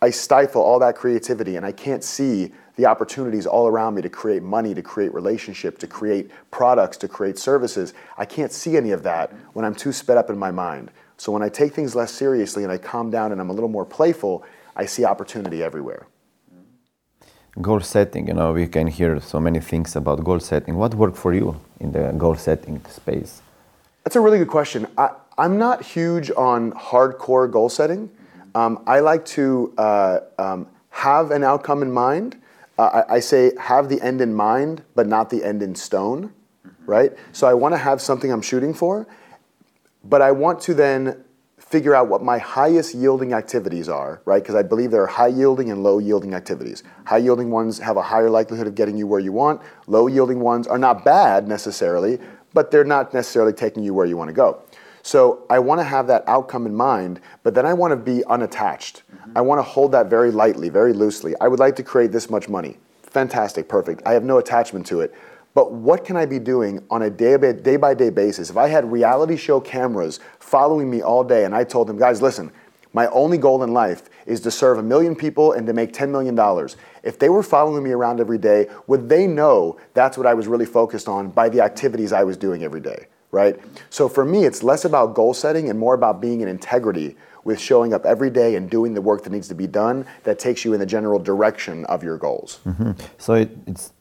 I 0.00 0.10
stifle 0.10 0.62
all 0.62 0.78
that 0.78 0.96
creativity 0.96 1.56
and 1.56 1.66
I 1.66 1.72
can't 1.72 2.02
see 2.02 2.52
the 2.76 2.86
opportunities 2.86 3.46
all 3.46 3.66
around 3.66 3.94
me 3.94 4.02
to 4.02 4.08
create 4.08 4.42
money, 4.42 4.72
to 4.72 4.82
create 4.82 5.12
relationship, 5.12 5.78
to 5.78 5.88
create 5.88 6.30
products, 6.52 6.96
to 6.98 7.08
create 7.08 7.38
services. 7.38 7.92
I 8.16 8.24
can't 8.24 8.52
see 8.52 8.76
any 8.76 8.92
of 8.92 9.02
that 9.02 9.32
when 9.52 9.64
I'm 9.64 9.74
too 9.74 9.92
sped 9.92 10.16
up 10.16 10.30
in 10.30 10.38
my 10.38 10.52
mind. 10.52 10.92
So 11.18 11.32
when 11.32 11.42
I 11.42 11.48
take 11.48 11.74
things 11.74 11.96
less 11.96 12.12
seriously 12.12 12.62
and 12.62 12.72
I 12.72 12.78
calm 12.78 13.10
down 13.10 13.32
and 13.32 13.40
I'm 13.40 13.50
a 13.50 13.52
little 13.52 13.68
more 13.68 13.84
playful, 13.84 14.44
I 14.76 14.86
see 14.86 15.04
opportunity 15.04 15.62
everywhere. 15.62 16.06
Goal 17.60 17.80
setting 17.80 18.28
you 18.28 18.34
know 18.34 18.52
we 18.52 18.68
can 18.68 18.86
hear 18.86 19.20
so 19.20 19.40
many 19.40 19.58
things 19.58 19.96
about 19.96 20.22
goal 20.22 20.38
setting. 20.38 20.76
What 20.76 20.94
worked 20.94 21.16
for 21.16 21.34
you 21.34 21.60
in 21.80 21.90
the 21.90 22.12
goal 22.16 22.36
setting 22.36 22.80
space? 22.88 23.42
That's 24.04 24.14
a 24.14 24.20
really 24.20 24.38
good 24.38 24.48
question. 24.48 24.86
I, 24.96 25.10
am 25.36 25.58
not 25.58 25.82
huge 25.82 26.30
on 26.36 26.72
hardcore 26.72 27.50
goal 27.50 27.68
setting. 27.68 28.10
Um, 28.54 28.82
i 28.86 29.00
like 29.00 29.24
to 29.36 29.74
uh, 29.76 30.20
um, 30.38 30.68
have 30.90 31.32
an 31.32 31.42
outcome 31.42 31.82
in 31.82 31.90
mind. 31.90 32.36
Uh, 32.78 33.02
I, 33.08 33.16
I, 33.16 33.20
say 33.20 33.52
have 33.58 33.88
the 33.88 34.00
end 34.00 34.20
in 34.20 34.32
mind 34.34 34.82
but 34.94 35.08
not 35.08 35.28
the 35.30 35.42
end 35.42 35.62
in 35.62 35.74
stone 35.74 36.32
right? 36.86 37.12
So 37.32 37.46
i 37.46 37.54
want 37.54 37.74
to 37.74 37.78
have 37.78 38.00
something 38.00 38.32
i'm 38.32 38.42
shooting 38.42 38.72
for 38.72 39.06
but 40.08 40.22
i 40.22 40.30
want 40.30 40.60
to 40.60 40.74
then 40.74 41.24
figure 41.68 41.94
out 41.94 42.08
what 42.08 42.22
my 42.22 42.38
highest 42.38 42.94
yielding 42.94 43.34
activities 43.34 43.90
are, 43.90 44.22
right? 44.24 44.42
Because 44.42 44.54
I 44.54 44.62
believe 44.62 44.90
there 44.90 45.02
are 45.02 45.06
high 45.06 45.26
yielding 45.26 45.70
and 45.70 45.82
low 45.82 45.98
yielding 45.98 46.32
activities. 46.32 46.82
High 47.04 47.18
yielding 47.18 47.50
ones 47.50 47.78
have 47.80 47.98
a 47.98 48.02
higher 48.02 48.30
likelihood 48.30 48.66
of 48.66 48.74
getting 48.74 48.96
you 48.96 49.06
where 49.06 49.20
you 49.20 49.32
want. 49.32 49.60
Low 49.86 50.06
yielding 50.06 50.40
ones 50.40 50.66
are 50.66 50.78
not 50.78 51.04
bad 51.04 51.46
necessarily, 51.46 52.18
but 52.54 52.70
they're 52.70 52.84
not 52.84 53.12
necessarily 53.12 53.52
taking 53.52 53.82
you 53.82 53.92
where 53.92 54.06
you 54.06 54.16
want 54.16 54.28
to 54.28 54.34
go. 54.34 54.62
So 55.02 55.44
I 55.50 55.58
want 55.58 55.80
to 55.80 55.84
have 55.84 56.06
that 56.06 56.24
outcome 56.26 56.64
in 56.64 56.74
mind, 56.74 57.20
but 57.42 57.54
then 57.54 57.66
I 57.66 57.74
want 57.74 57.92
to 57.92 57.96
be 57.96 58.24
unattached. 58.24 59.02
Mm-hmm. 59.10 59.32
I 59.36 59.40
want 59.42 59.58
to 59.58 59.62
hold 59.62 59.92
that 59.92 60.08
very 60.08 60.30
lightly, 60.30 60.70
very 60.70 60.92
loosely. 60.92 61.34
I 61.40 61.48
would 61.48 61.58
like 61.58 61.76
to 61.76 61.82
create 61.82 62.12
this 62.12 62.30
much 62.30 62.48
money. 62.48 62.78
Fantastic, 63.02 63.68
perfect. 63.68 64.02
I 64.06 64.12
have 64.12 64.24
no 64.24 64.38
attachment 64.38 64.86
to 64.86 65.00
it. 65.00 65.14
But 65.58 65.72
what 65.72 66.04
can 66.04 66.16
I 66.16 66.24
be 66.24 66.38
doing 66.38 66.86
on 66.88 67.02
a 67.02 67.10
day 67.10 67.34
by 67.34 67.92
day, 67.92 68.10
basis? 68.10 68.48
If 68.48 68.56
I 68.56 68.68
had 68.68 68.92
reality 68.92 69.36
show 69.36 69.58
cameras 69.58 70.20
following 70.38 70.88
me 70.88 71.02
all 71.02 71.24
day 71.24 71.44
and 71.44 71.52
I 71.52 71.64
told 71.64 71.88
them, 71.88 71.98
guys, 71.98 72.22
listen, 72.22 72.52
my 72.92 73.08
only 73.08 73.38
goal 73.38 73.64
in 73.64 73.72
life 73.72 74.08
is 74.24 74.40
to 74.42 74.52
serve 74.52 74.78
a 74.78 74.84
million 74.84 75.16
people 75.16 75.54
and 75.54 75.66
to 75.66 75.72
make 75.72 75.92
$10 75.92 76.10
million. 76.10 76.38
If 77.02 77.18
they 77.18 77.28
were 77.28 77.42
following 77.42 77.82
me 77.82 77.90
around 77.90 78.20
every 78.20 78.38
day, 78.38 78.68
would 78.86 79.08
they 79.08 79.26
know 79.26 79.80
that's 79.94 80.16
what 80.16 80.28
I 80.28 80.34
was 80.34 80.46
really 80.46 80.64
focused 80.64 81.08
on 81.08 81.30
by 81.30 81.48
the 81.48 81.60
activities 81.60 82.12
I 82.12 82.22
was 82.22 82.36
doing 82.36 82.62
every 82.62 82.80
day, 82.80 83.08
right? 83.32 83.58
So 83.90 84.08
for 84.08 84.24
me, 84.24 84.44
it's 84.44 84.62
less 84.62 84.84
about 84.84 85.14
goal 85.14 85.34
setting 85.34 85.68
and 85.68 85.76
more 85.76 85.94
about 85.94 86.20
being 86.20 86.40
in 86.40 86.46
integrity 86.46 87.16
with 87.42 87.58
showing 87.58 87.92
up 87.92 88.06
every 88.06 88.30
day 88.30 88.54
and 88.54 88.70
doing 88.70 88.94
the 88.94 89.02
work 89.02 89.24
that 89.24 89.30
needs 89.30 89.48
to 89.48 89.56
be 89.56 89.66
done 89.66 90.06
that 90.22 90.38
takes 90.38 90.64
you 90.64 90.72
in 90.72 90.78
the 90.78 90.86
general 90.86 91.18
direction 91.18 91.84
of 91.86 92.04
your 92.04 92.16
goals. 92.16 92.60
Mm-hmm. 92.64 92.92
So 93.18 93.34
it, 93.34 93.50
it's 93.66 93.92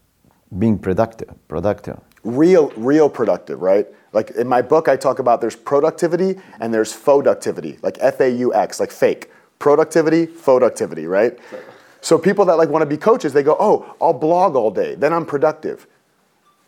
being 0.58 0.78
productive, 0.80 1.34
productive. 1.48 2.00
Real, 2.24 2.72
real 2.76 3.10
productive, 3.10 3.62
right? 3.62 3.88
Like 4.14 4.32
in 4.32 4.48
my 4.48 4.62
book, 4.62 4.88
I 4.88 4.96
talk 4.96 5.20
about 5.20 5.42
there's 5.42 5.56
productivity 5.56 6.40
and 6.60 6.74
there's 6.74 6.94
productivity, 6.94 7.78
like 7.82 7.98
F 8.00 8.20
A 8.20 8.30
U 8.30 8.54
X, 8.54 8.80
like 8.80 8.92
fake. 8.92 9.32
Productivity, 9.60 10.28
productivity, 10.28 11.08
right? 11.08 11.38
So 12.02 12.18
people 12.18 12.46
that 12.46 12.58
like 12.58 12.70
want 12.70 12.84
to 12.84 12.86
be 12.86 12.98
coaches, 12.98 13.34
they 13.34 13.44
go, 13.44 13.58
oh, 13.60 13.96
I'll 14.00 14.14
blog 14.14 14.56
all 14.56 14.72
day, 14.72 14.96
then 14.96 15.14
I'm 15.14 15.26
productive. 15.26 15.88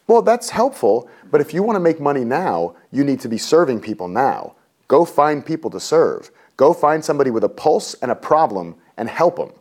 Well, 0.08 0.22
that's 0.24 0.50
helpful, 0.50 1.08
but 1.30 1.40
if 1.40 1.54
you 1.54 1.62
want 1.62 1.76
to 1.76 1.80
make 1.80 2.00
money 2.00 2.26
now, 2.26 2.76
you 2.92 3.04
need 3.04 3.20
to 3.22 3.30
be 3.30 3.38
serving 3.38 3.80
people 3.80 4.08
now. 4.08 4.56
Go 4.88 5.06
find 5.06 5.46
people 5.46 5.70
to 5.70 5.80
serve. 5.80 6.32
Go 6.58 6.74
find 6.74 7.06
somebody 7.06 7.30
with 7.30 7.44
a 7.44 7.50
pulse 7.50 7.94
and 8.02 8.10
a 8.12 8.16
problem 8.16 8.76
and 8.98 9.08
help 9.08 9.38
them. 9.38 9.52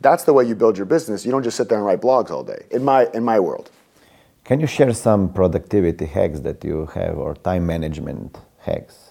That's 0.00 0.24
the 0.24 0.32
way 0.32 0.44
you 0.44 0.54
build 0.54 0.76
your 0.76 0.86
business. 0.86 1.24
You 1.24 1.32
don't 1.32 1.42
just 1.42 1.56
sit 1.56 1.68
there 1.68 1.78
and 1.78 1.86
write 1.86 2.00
blogs 2.00 2.30
all 2.30 2.44
day. 2.44 2.66
In 2.70 2.84
my 2.84 3.08
in 3.14 3.24
my 3.24 3.40
world. 3.40 3.70
Can 4.44 4.60
you 4.60 4.68
share 4.68 4.92
some 4.94 5.32
productivity 5.32 6.06
hacks 6.06 6.40
that 6.40 6.64
you 6.64 6.86
have 6.94 7.18
or 7.18 7.34
time 7.34 7.66
management 7.66 8.38
hacks? 8.58 9.06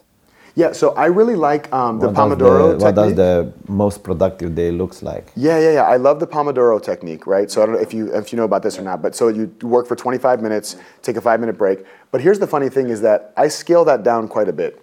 Yeah, 0.58 0.72
so 0.72 0.94
I 0.94 1.08
really 1.08 1.36
like 1.36 1.72
um, 1.74 2.00
the 2.00 2.08
what 2.08 2.16
Pomodoro 2.16 2.80
the, 2.80 2.86
What 2.86 2.96
does 2.96 3.14
the 3.16 3.54
most 3.68 4.02
productive 4.04 4.56
day 4.56 4.72
looks 4.72 5.04
like? 5.04 5.34
Yeah, 5.36 5.60
yeah, 5.60 5.74
yeah. 5.74 5.84
I 5.84 5.98
love 5.98 6.22
the 6.22 6.28
Pomodoro 6.28 6.82
technique, 6.82 7.28
right? 7.28 7.52
So 7.52 7.62
I 7.62 7.66
don't 7.66 7.76
know 7.76 7.82
if 7.82 7.94
you 7.94 8.16
if 8.16 8.32
you 8.32 8.38
know 8.38 8.46
about 8.46 8.64
this 8.64 8.80
or 8.80 8.82
not, 8.82 9.02
but 9.02 9.14
so 9.16 9.28
you 9.28 9.54
work 9.62 9.86
for 9.86 9.98
25 9.98 10.42
minutes, 10.42 10.78
take 11.02 11.18
a 11.18 11.22
five 11.22 11.42
minute 11.42 11.58
break. 11.58 11.80
But 12.12 12.22
here's 12.22 12.40
the 12.40 12.48
funny 12.48 12.70
thing: 12.70 12.88
is 12.90 13.02
that 13.02 13.34
I 13.36 13.50
scale 13.50 13.84
that 13.86 14.04
down 14.04 14.30
quite 14.30 14.48
a 14.48 14.54
bit. 14.54 14.82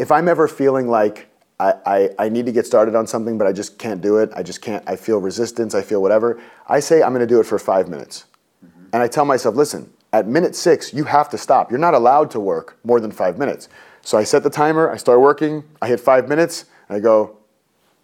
If 0.00 0.10
I'm 0.10 0.26
ever 0.26 0.48
feeling 0.48 0.88
like 0.88 1.28
I, 1.62 1.74
I, 1.86 2.10
I 2.18 2.28
need 2.28 2.46
to 2.46 2.52
get 2.52 2.66
started 2.66 2.96
on 2.96 3.06
something, 3.06 3.38
but 3.38 3.46
I 3.46 3.52
just 3.52 3.78
can't 3.78 4.00
do 4.00 4.16
it. 4.18 4.30
I 4.34 4.42
just 4.42 4.60
can't. 4.60 4.82
I 4.88 4.96
feel 4.96 5.18
resistance. 5.18 5.74
I 5.74 5.82
feel 5.82 6.02
whatever. 6.02 6.40
I 6.66 6.80
say 6.80 7.02
I'm 7.02 7.12
going 7.12 7.20
to 7.20 7.34
do 7.34 7.38
it 7.38 7.44
for 7.44 7.58
five 7.58 7.88
minutes, 7.88 8.24
mm-hmm. 8.64 8.86
and 8.92 9.02
I 9.02 9.06
tell 9.06 9.24
myself, 9.24 9.54
listen, 9.54 9.92
at 10.12 10.26
minute 10.26 10.56
six, 10.56 10.92
you 10.92 11.04
have 11.04 11.28
to 11.30 11.38
stop. 11.38 11.70
You're 11.70 11.78
not 11.78 11.94
allowed 11.94 12.30
to 12.32 12.40
work 12.40 12.78
more 12.84 13.00
than 13.00 13.12
five 13.12 13.38
minutes. 13.38 13.68
So 14.02 14.18
I 14.18 14.24
set 14.24 14.42
the 14.42 14.50
timer. 14.50 14.90
I 14.90 14.96
start 14.96 15.20
working. 15.20 15.62
I 15.80 15.86
hit 15.86 16.00
five 16.00 16.28
minutes. 16.28 16.66
And 16.88 16.96
I 16.96 17.00
go, 17.00 17.38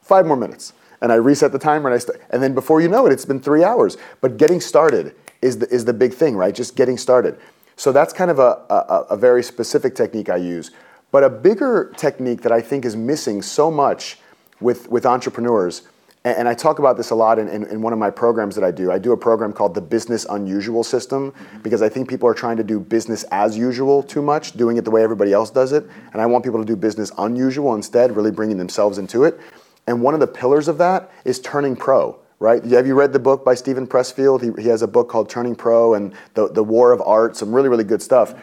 five 0.01 0.25
more 0.25 0.37
minutes, 0.37 0.73
and 1.03 1.13
I 1.13 1.17
reset 1.17 1.53
the 1.53 1.59
timer. 1.59 1.91
And 1.91 1.95
I 1.97 1.99
st- 1.99 2.19
and 2.31 2.43
then 2.43 2.55
before 2.55 2.81
you 2.81 2.89
know 2.89 3.07
it, 3.07 3.13
it's 3.13 3.25
been 3.27 3.41
three 3.41 3.65
hours. 3.65 3.97
But 4.21 4.37
getting 4.37 4.61
started 4.61 5.15
is 5.43 5.59
the, 5.59 5.69
is 5.69 5.85
the 5.85 5.93
big 5.93 6.15
thing, 6.15 6.37
right? 6.37 6.55
Just 6.55 6.77
getting 6.77 6.97
started. 6.97 7.39
So 7.77 7.93
that's 7.93 8.13
kind 8.13 8.31
of 8.31 8.39
a, 8.39 8.65
a, 8.71 9.07
a 9.11 9.17
very 9.17 9.43
specific 9.43 9.95
technique 9.95 10.31
I 10.31 10.37
use. 10.37 10.71
But 11.11 11.25
a 11.25 11.31
bigger 11.31 11.93
technique 11.97 12.43
that 12.43 12.53
I 12.53 12.61
think 12.61 12.85
is 12.85 12.97
missing 12.97 13.43
so 13.43 13.71
much 13.71 14.19
with, 14.61 14.91
with 14.91 15.07
entrepreneurs, 15.07 15.83
and, 16.25 16.39
and 16.39 16.49
I 16.49 16.55
talk 16.55 16.79
about 16.79 16.97
this 16.97 17.11
a 17.11 17.15
lot 17.15 17.39
in, 17.39 17.49
in, 17.49 17.65
in, 17.67 17.81
one 17.81 17.93
of 17.93 17.99
my 17.99 18.11
programs 18.11 18.55
that 18.57 18.65
I 18.65 18.71
do. 18.71 18.91
I 18.91 18.99
do 18.99 19.13
a 19.13 19.17
program 19.17 19.53
called 19.53 19.75
the 19.75 19.81
Business 19.81 20.27
Unusual 20.29 20.85
System 20.85 21.33
mm-hmm. 21.33 21.59
because 21.63 21.81
I 21.81 21.89
think 21.89 22.09
people 22.09 22.29
are 22.29 22.35
trying 22.35 22.57
to 22.59 22.65
do 22.65 22.79
business 22.79 23.23
as 23.31 23.57
usual 23.57 24.03
too 24.03 24.21
much, 24.21 24.53
doing 24.53 24.77
it 24.77 24.85
the 24.85 24.91
way 24.91 25.03
everybody 25.03 25.33
else 25.33 25.51
does 25.51 25.73
it. 25.73 25.89
And 26.13 26.21
I 26.21 26.27
want 26.27 26.45
people 26.45 26.61
to 26.61 26.67
do 26.67 26.77
business 26.77 27.11
unusual 27.19 27.75
instead, 27.75 28.15
really 28.15 28.31
bringing 28.31 28.59
themselves 28.59 28.99
into 28.99 29.25
it. 29.25 29.41
And 29.87 30.03
one 30.03 30.13
of 30.13 30.21
the 30.21 30.27
pillars 30.27 30.69
of 30.69 30.77
that 30.79 31.11
is 31.25 31.41
turning 31.41 31.77
pro 31.77 32.19
right? 32.41 32.65
Have 32.67 32.87
you 32.87 32.95
read 32.95 33.13
the 33.13 33.19
book 33.19 33.45
by 33.45 33.55
Steven 33.55 33.85
Pressfield? 33.85 34.43
He, 34.43 34.63
he 34.63 34.69
has 34.69 34.83
a 34.83 34.87
book 34.87 35.09
called 35.09 35.29
Turning 35.29 35.57
Pro 35.57 35.95
and 35.95 36.15
the, 36.35 36.49
the 36.49 36.63
War 36.63 36.93
of 36.93 37.01
Art, 37.03 37.37
some 37.37 37.53
really, 37.53 37.69
really 37.69 37.85
good 37.85 38.01
stuff. 38.01 38.35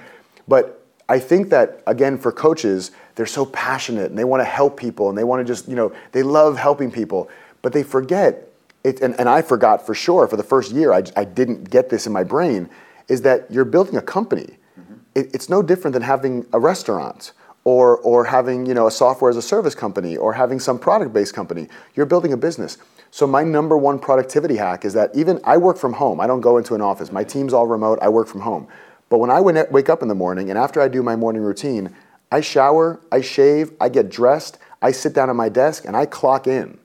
But 0.49 0.84
I 1.07 1.19
think 1.19 1.49
that, 1.49 1.83
again, 1.85 2.17
for 2.17 2.31
coaches, 2.31 2.91
they're 3.15 3.25
so 3.25 3.45
passionate 3.45 4.09
and 4.09 4.17
they 4.17 4.23
want 4.23 4.41
to 4.41 4.45
help 4.45 4.77
people 4.77 5.09
and 5.09 5.17
they 5.17 5.23
want 5.23 5.45
to 5.45 5.45
just, 5.45 5.67
you 5.67 5.75
know, 5.75 5.93
they 6.11 6.23
love 6.23 6.57
helping 6.57 6.91
people, 6.91 7.29
but 7.61 7.73
they 7.73 7.83
forget, 7.83 8.49
it, 8.83 9.01
and, 9.01 9.19
and 9.19 9.29
I 9.29 9.41
forgot 9.41 9.85
for 9.85 9.93
sure 9.93 10.27
for 10.27 10.37
the 10.37 10.43
first 10.43 10.71
year, 10.71 10.93
I, 10.93 11.03
I 11.15 11.23
didn't 11.23 11.69
get 11.69 11.89
this 11.89 12.07
in 12.07 12.13
my 12.13 12.23
brain, 12.23 12.69
is 13.07 13.21
that 13.21 13.49
you're 13.51 13.65
building 13.65 13.97
a 13.97 14.01
company. 14.01 14.57
Mm-hmm. 14.79 14.93
It, 15.13 15.33
it's 15.35 15.49
no 15.49 15.61
different 15.61 15.93
than 15.93 16.01
having 16.01 16.45
a 16.53 16.59
restaurant 16.59 17.33
or, 17.65 17.97
or 17.97 18.25
having 18.25 18.65
you 18.65 18.73
know, 18.73 18.87
a 18.87 18.91
software 18.91 19.29
as 19.29 19.37
a 19.37 19.41
service 19.41 19.75
company 19.75 20.17
or 20.17 20.33
having 20.33 20.59
some 20.59 20.79
product 20.79 21.13
based 21.13 21.33
company. 21.33 21.67
You're 21.95 22.05
building 22.07 22.33
a 22.33 22.37
business. 22.37 22.79
So 23.11 23.25
my 23.25 23.43
number 23.43 23.77
one 23.77 23.99
productivity 23.99 24.57
hack 24.57 24.85
is 24.85 24.93
that 24.93 25.15
even 25.15 25.39
I 25.43 25.57
work 25.57 25.77
from 25.77 25.93
home. 25.93 26.19
I 26.19 26.27
don't 26.27 26.41
go 26.41 26.57
into 26.57 26.75
an 26.75 26.81
office. 26.81 27.11
My 27.11 27.23
team's 27.23 27.53
all 27.53 27.67
remote. 27.67 27.99
I 28.01 28.09
work 28.09 28.27
from 28.27 28.41
home. 28.41 28.67
But 29.09 29.19
when 29.19 29.29
I 29.29 29.39
wake 29.41 29.89
up 29.89 30.01
in 30.01 30.07
the 30.07 30.15
morning 30.15 30.49
and 30.49 30.57
after 30.57 30.81
I 30.81 30.87
do 30.87 31.03
my 31.03 31.15
morning 31.15 31.41
routine, 31.41 31.95
I 32.31 32.41
shower, 32.41 32.99
I 33.11 33.21
shave, 33.21 33.71
I 33.79 33.89
get 33.89 34.09
dressed, 34.09 34.57
I 34.81 34.91
sit 34.91 35.13
down 35.13 35.29
at 35.29 35.35
my 35.35 35.49
desk 35.49 35.85
and 35.85 35.95
I 35.95 36.05
clock 36.05 36.47
in. 36.47 36.77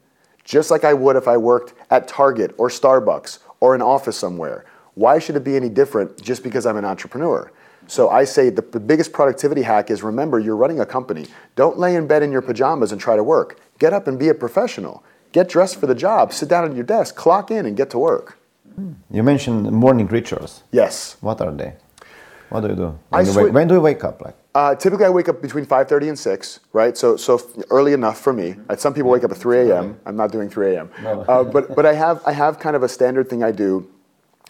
Just 0.45 0.71
like 0.71 0.85
I 0.85 0.95
would 0.95 1.17
if 1.17 1.29
I 1.29 1.37
worked 1.37 1.75
at 1.91 2.09
Target 2.09 2.55
or 2.59 2.69
Starbucks 2.69 3.39
or 3.61 3.75
an 3.75 3.83
office 3.83 4.17
somewhere. 4.17 4.65
Why 4.95 5.19
should 5.19 5.37
it 5.37 5.45
be 5.45 5.57
any 5.57 5.69
different 5.69 6.21
just 6.21 6.43
because 6.43 6.67
I'm 6.67 6.77
an 6.77 6.85
entrepreneur? 6.85 7.51
So 7.87 8.09
I 8.09 8.25
say 8.25 8.51
the, 8.51 8.63
the 8.63 8.81
biggest 8.81 9.13
productivity 9.13 9.63
hack 9.63 9.91
is 9.91 10.03
remember 10.03 10.39
you're 10.39 10.57
running 10.57 10.81
a 10.81 10.87
company. 10.87 11.27
Don't 11.57 11.79
lay 11.79 11.95
in 11.95 12.07
bed 12.07 12.23
in 12.23 12.31
your 12.31 12.43
pajamas 12.43 12.93
and 12.93 13.01
try 13.01 13.17
to 13.17 13.25
work. 13.25 13.59
Get 13.79 13.93
up 13.93 14.07
and 14.07 14.19
be 14.19 14.29
a 14.29 14.35
professional. 14.35 15.03
Get 15.33 15.49
dressed 15.49 15.81
for 15.81 15.87
the 15.87 15.95
job, 15.95 16.33
sit 16.33 16.49
down 16.49 16.69
at 16.69 16.75
your 16.75 16.85
desk, 16.85 17.17
clock 17.17 17.51
in, 17.51 17.67
and 17.67 17.77
get 17.77 17.91
to 17.91 17.99
work. 17.99 18.39
You 19.11 19.23
mentioned 19.23 19.71
morning 19.71 20.07
rituals. 20.07 20.63
Yes. 20.73 21.17
What 21.21 21.41
are 21.41 21.53
they? 21.53 21.75
What 22.51 22.61
do 22.61 22.69
you 22.69 22.75
do? 22.75 22.99
When, 23.09 23.27
you 23.27 23.35
wake, 23.35 23.53
when 23.53 23.69
do 23.69 23.75
you 23.75 23.81
wake 23.81 24.05
up? 24.05 24.21
Like? 24.21 24.37
Uh, 24.55 24.75
typically, 24.75 25.07
I 25.07 25.11
wake 25.11 25.29
up 25.29 25.41
between 25.41 25.65
5:30 25.65 26.09
and 26.09 26.19
6, 26.19 26.61
right? 26.73 26.97
So, 26.97 27.17
so 27.17 27.41
early 27.71 27.93
enough 27.93 28.19
for 28.21 28.33
me. 28.33 28.57
Some 28.77 28.93
people 28.93 29.11
wake 29.11 29.23
up 29.25 29.31
at 29.31 29.37
3 29.37 29.71
a.m. 29.71 30.01
I'm 30.05 30.17
not 30.17 30.33
doing 30.33 30.51
3 30.51 30.75
a.m. 30.75 30.91
No. 31.03 31.21
Uh, 31.23 31.45
but, 31.45 31.75
but 31.77 31.87
I 31.87 31.95
have, 31.95 32.21
I 32.27 32.33
have 32.33 32.59
kind 32.59 32.75
of 32.75 32.83
a 32.83 32.89
standard 32.89 33.31
thing 33.31 33.45
I 33.45 33.53
do 33.53 33.89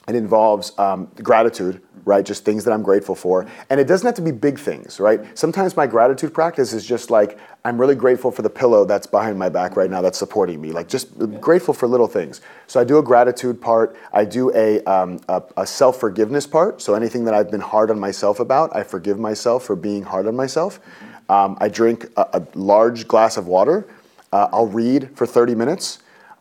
it 0.09 0.15
involves 0.15 0.77
um, 0.79 1.11
gratitude, 1.23 1.81
right? 2.05 2.25
Just 2.25 2.45
things 2.45 2.65
that 2.65 2.73
I'm 2.73 2.83
grateful 2.83 3.15
for. 3.15 3.47
And 3.69 3.79
it 3.79 3.85
doesn't 3.85 4.07
have 4.07 4.15
to 4.17 4.23
be 4.23 4.33
big 4.33 4.59
things, 4.59 4.99
right? 4.99 5.39
Sometimes 5.39 5.77
my 5.77 5.87
gratitude 5.87 6.35
practice 6.35 6.73
is 6.73 6.85
just 6.85 7.11
like, 7.11 7.39
I'm 7.65 7.79
really 7.79 7.95
grateful 7.95 8.31
for 8.33 8.43
the 8.43 8.51
pillow 8.51 8.85
that's 8.85 9.07
behind 9.07 9.39
my 9.39 9.49
back 9.49 9.77
right 9.77 9.91
now 9.91 10.01
that's 10.01 10.19
supporting 10.19 10.61
me. 10.61 10.73
Like, 10.73 10.89
just 10.89 11.17
grateful 11.41 11.75
for 11.75 11.87
little 11.87 12.09
things. 12.09 12.41
So 12.67 12.81
I 12.81 12.85
do 12.85 12.99
a 12.99 13.03
gratitude 13.03 13.61
part. 13.61 13.97
I 14.13 14.25
do 14.25 14.51
a, 14.55 14.83
um, 14.85 15.21
a, 15.29 15.43
a 15.59 15.67
self 15.67 16.01
forgiveness 16.01 16.47
part. 16.47 16.81
So 16.83 16.95
anything 16.95 17.25
that 17.25 17.35
I've 17.35 17.51
been 17.51 17.61
hard 17.61 17.91
on 17.91 18.01
myself 18.01 18.41
about, 18.41 18.75
I 18.75 18.83
forgive 18.83 19.19
myself 19.19 19.65
for 19.65 19.77
being 19.77 20.03
hard 20.03 20.27
on 20.27 20.35
myself. 20.35 20.81
Um, 21.29 21.57
I 21.61 21.69
drink 21.69 22.07
a, 22.17 22.27
a, 22.33 22.47
large 22.59 23.07
glass 23.07 23.37
of 23.37 23.47
water. 23.47 23.87
Uh, 24.33 24.49
I'll 24.53 24.67
read 24.67 25.17
for 25.17 25.27
30 25.27 25.55
minutes. 25.55 26.00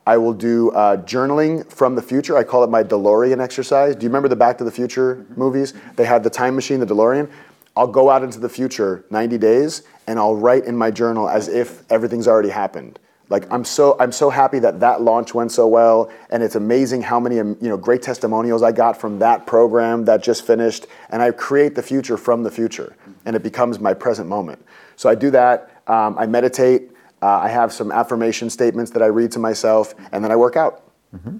I 0.09 0.17
will 0.17 0.33
do 0.33 0.71
uh, 0.71 0.97
journaling 1.03 1.71
from 1.71 1.93
the 1.93 2.01
future. 2.01 2.35
I 2.35 2.43
call 2.43 2.63
it 2.63 2.69
my 2.71 2.83
DeLorean 2.83 3.39
exercise. 3.39 3.95
Do 3.95 4.05
you 4.05 4.09
remember 4.09 4.27
the 4.27 4.35
Back 4.35 4.57
to 4.57 4.63
the 4.63 4.71
Future 4.71 5.23
movies? 5.35 5.75
They 5.97 6.05
had 6.05 6.23
the 6.23 6.31
time 6.31 6.55
machine, 6.55 6.79
the 6.79 6.87
DeLorean. 6.87 7.29
I'll 7.77 7.85
go 7.85 8.09
out 8.09 8.23
into 8.23 8.39
the 8.39 8.49
future 8.49 9.05
90 9.11 9.37
days 9.37 9.83
and 10.07 10.17
I'll 10.17 10.35
write 10.35 10.65
in 10.65 10.75
my 10.75 10.89
journal 10.89 11.29
as 11.29 11.47
if 11.47 11.83
everything's 11.91 12.27
already 12.27 12.49
happened. 12.49 12.97
Like 13.29 13.45
I'm 13.53 13.63
so 13.63 13.95
I'm 13.99 14.11
so 14.11 14.31
happy 14.31 14.57
that 14.57 14.79
that 14.79 15.01
launch 15.01 15.35
went 15.35 15.51
so 15.51 15.67
well, 15.67 16.11
and 16.31 16.41
it's 16.41 16.55
amazing 16.55 17.03
how 17.03 17.19
many 17.19 17.39
um, 17.39 17.55
you 17.61 17.69
know 17.69 17.77
great 17.77 18.01
testimonials 18.01 18.63
I 18.63 18.71
got 18.71 18.99
from 18.99 19.19
that 19.19 19.45
program 19.45 20.05
that 20.05 20.23
just 20.23 20.47
finished, 20.47 20.87
and 21.11 21.21
I 21.21 21.29
create 21.29 21.75
the 21.75 21.83
future 21.83 22.17
from 22.17 22.41
the 22.41 22.49
future, 22.49 22.95
and 23.25 23.35
it 23.35 23.43
becomes 23.43 23.79
my 23.79 23.93
present 23.93 24.27
moment. 24.27 24.65
So 24.95 25.07
I 25.07 25.13
do 25.13 25.29
that. 25.29 25.69
Um, 25.85 26.17
I 26.17 26.25
meditate. 26.25 26.88
Uh, 27.21 27.27
I 27.27 27.49
have 27.49 27.73
some 27.73 27.91
affirmation 27.91 28.49
statements 28.49 28.91
that 28.91 29.01
I 29.01 29.07
read 29.07 29.31
to 29.33 29.39
myself, 29.39 29.93
and 30.11 30.23
then 30.23 30.31
I 30.31 30.35
work 30.35 30.55
out. 30.55 30.83
Mm-hmm. 31.15 31.37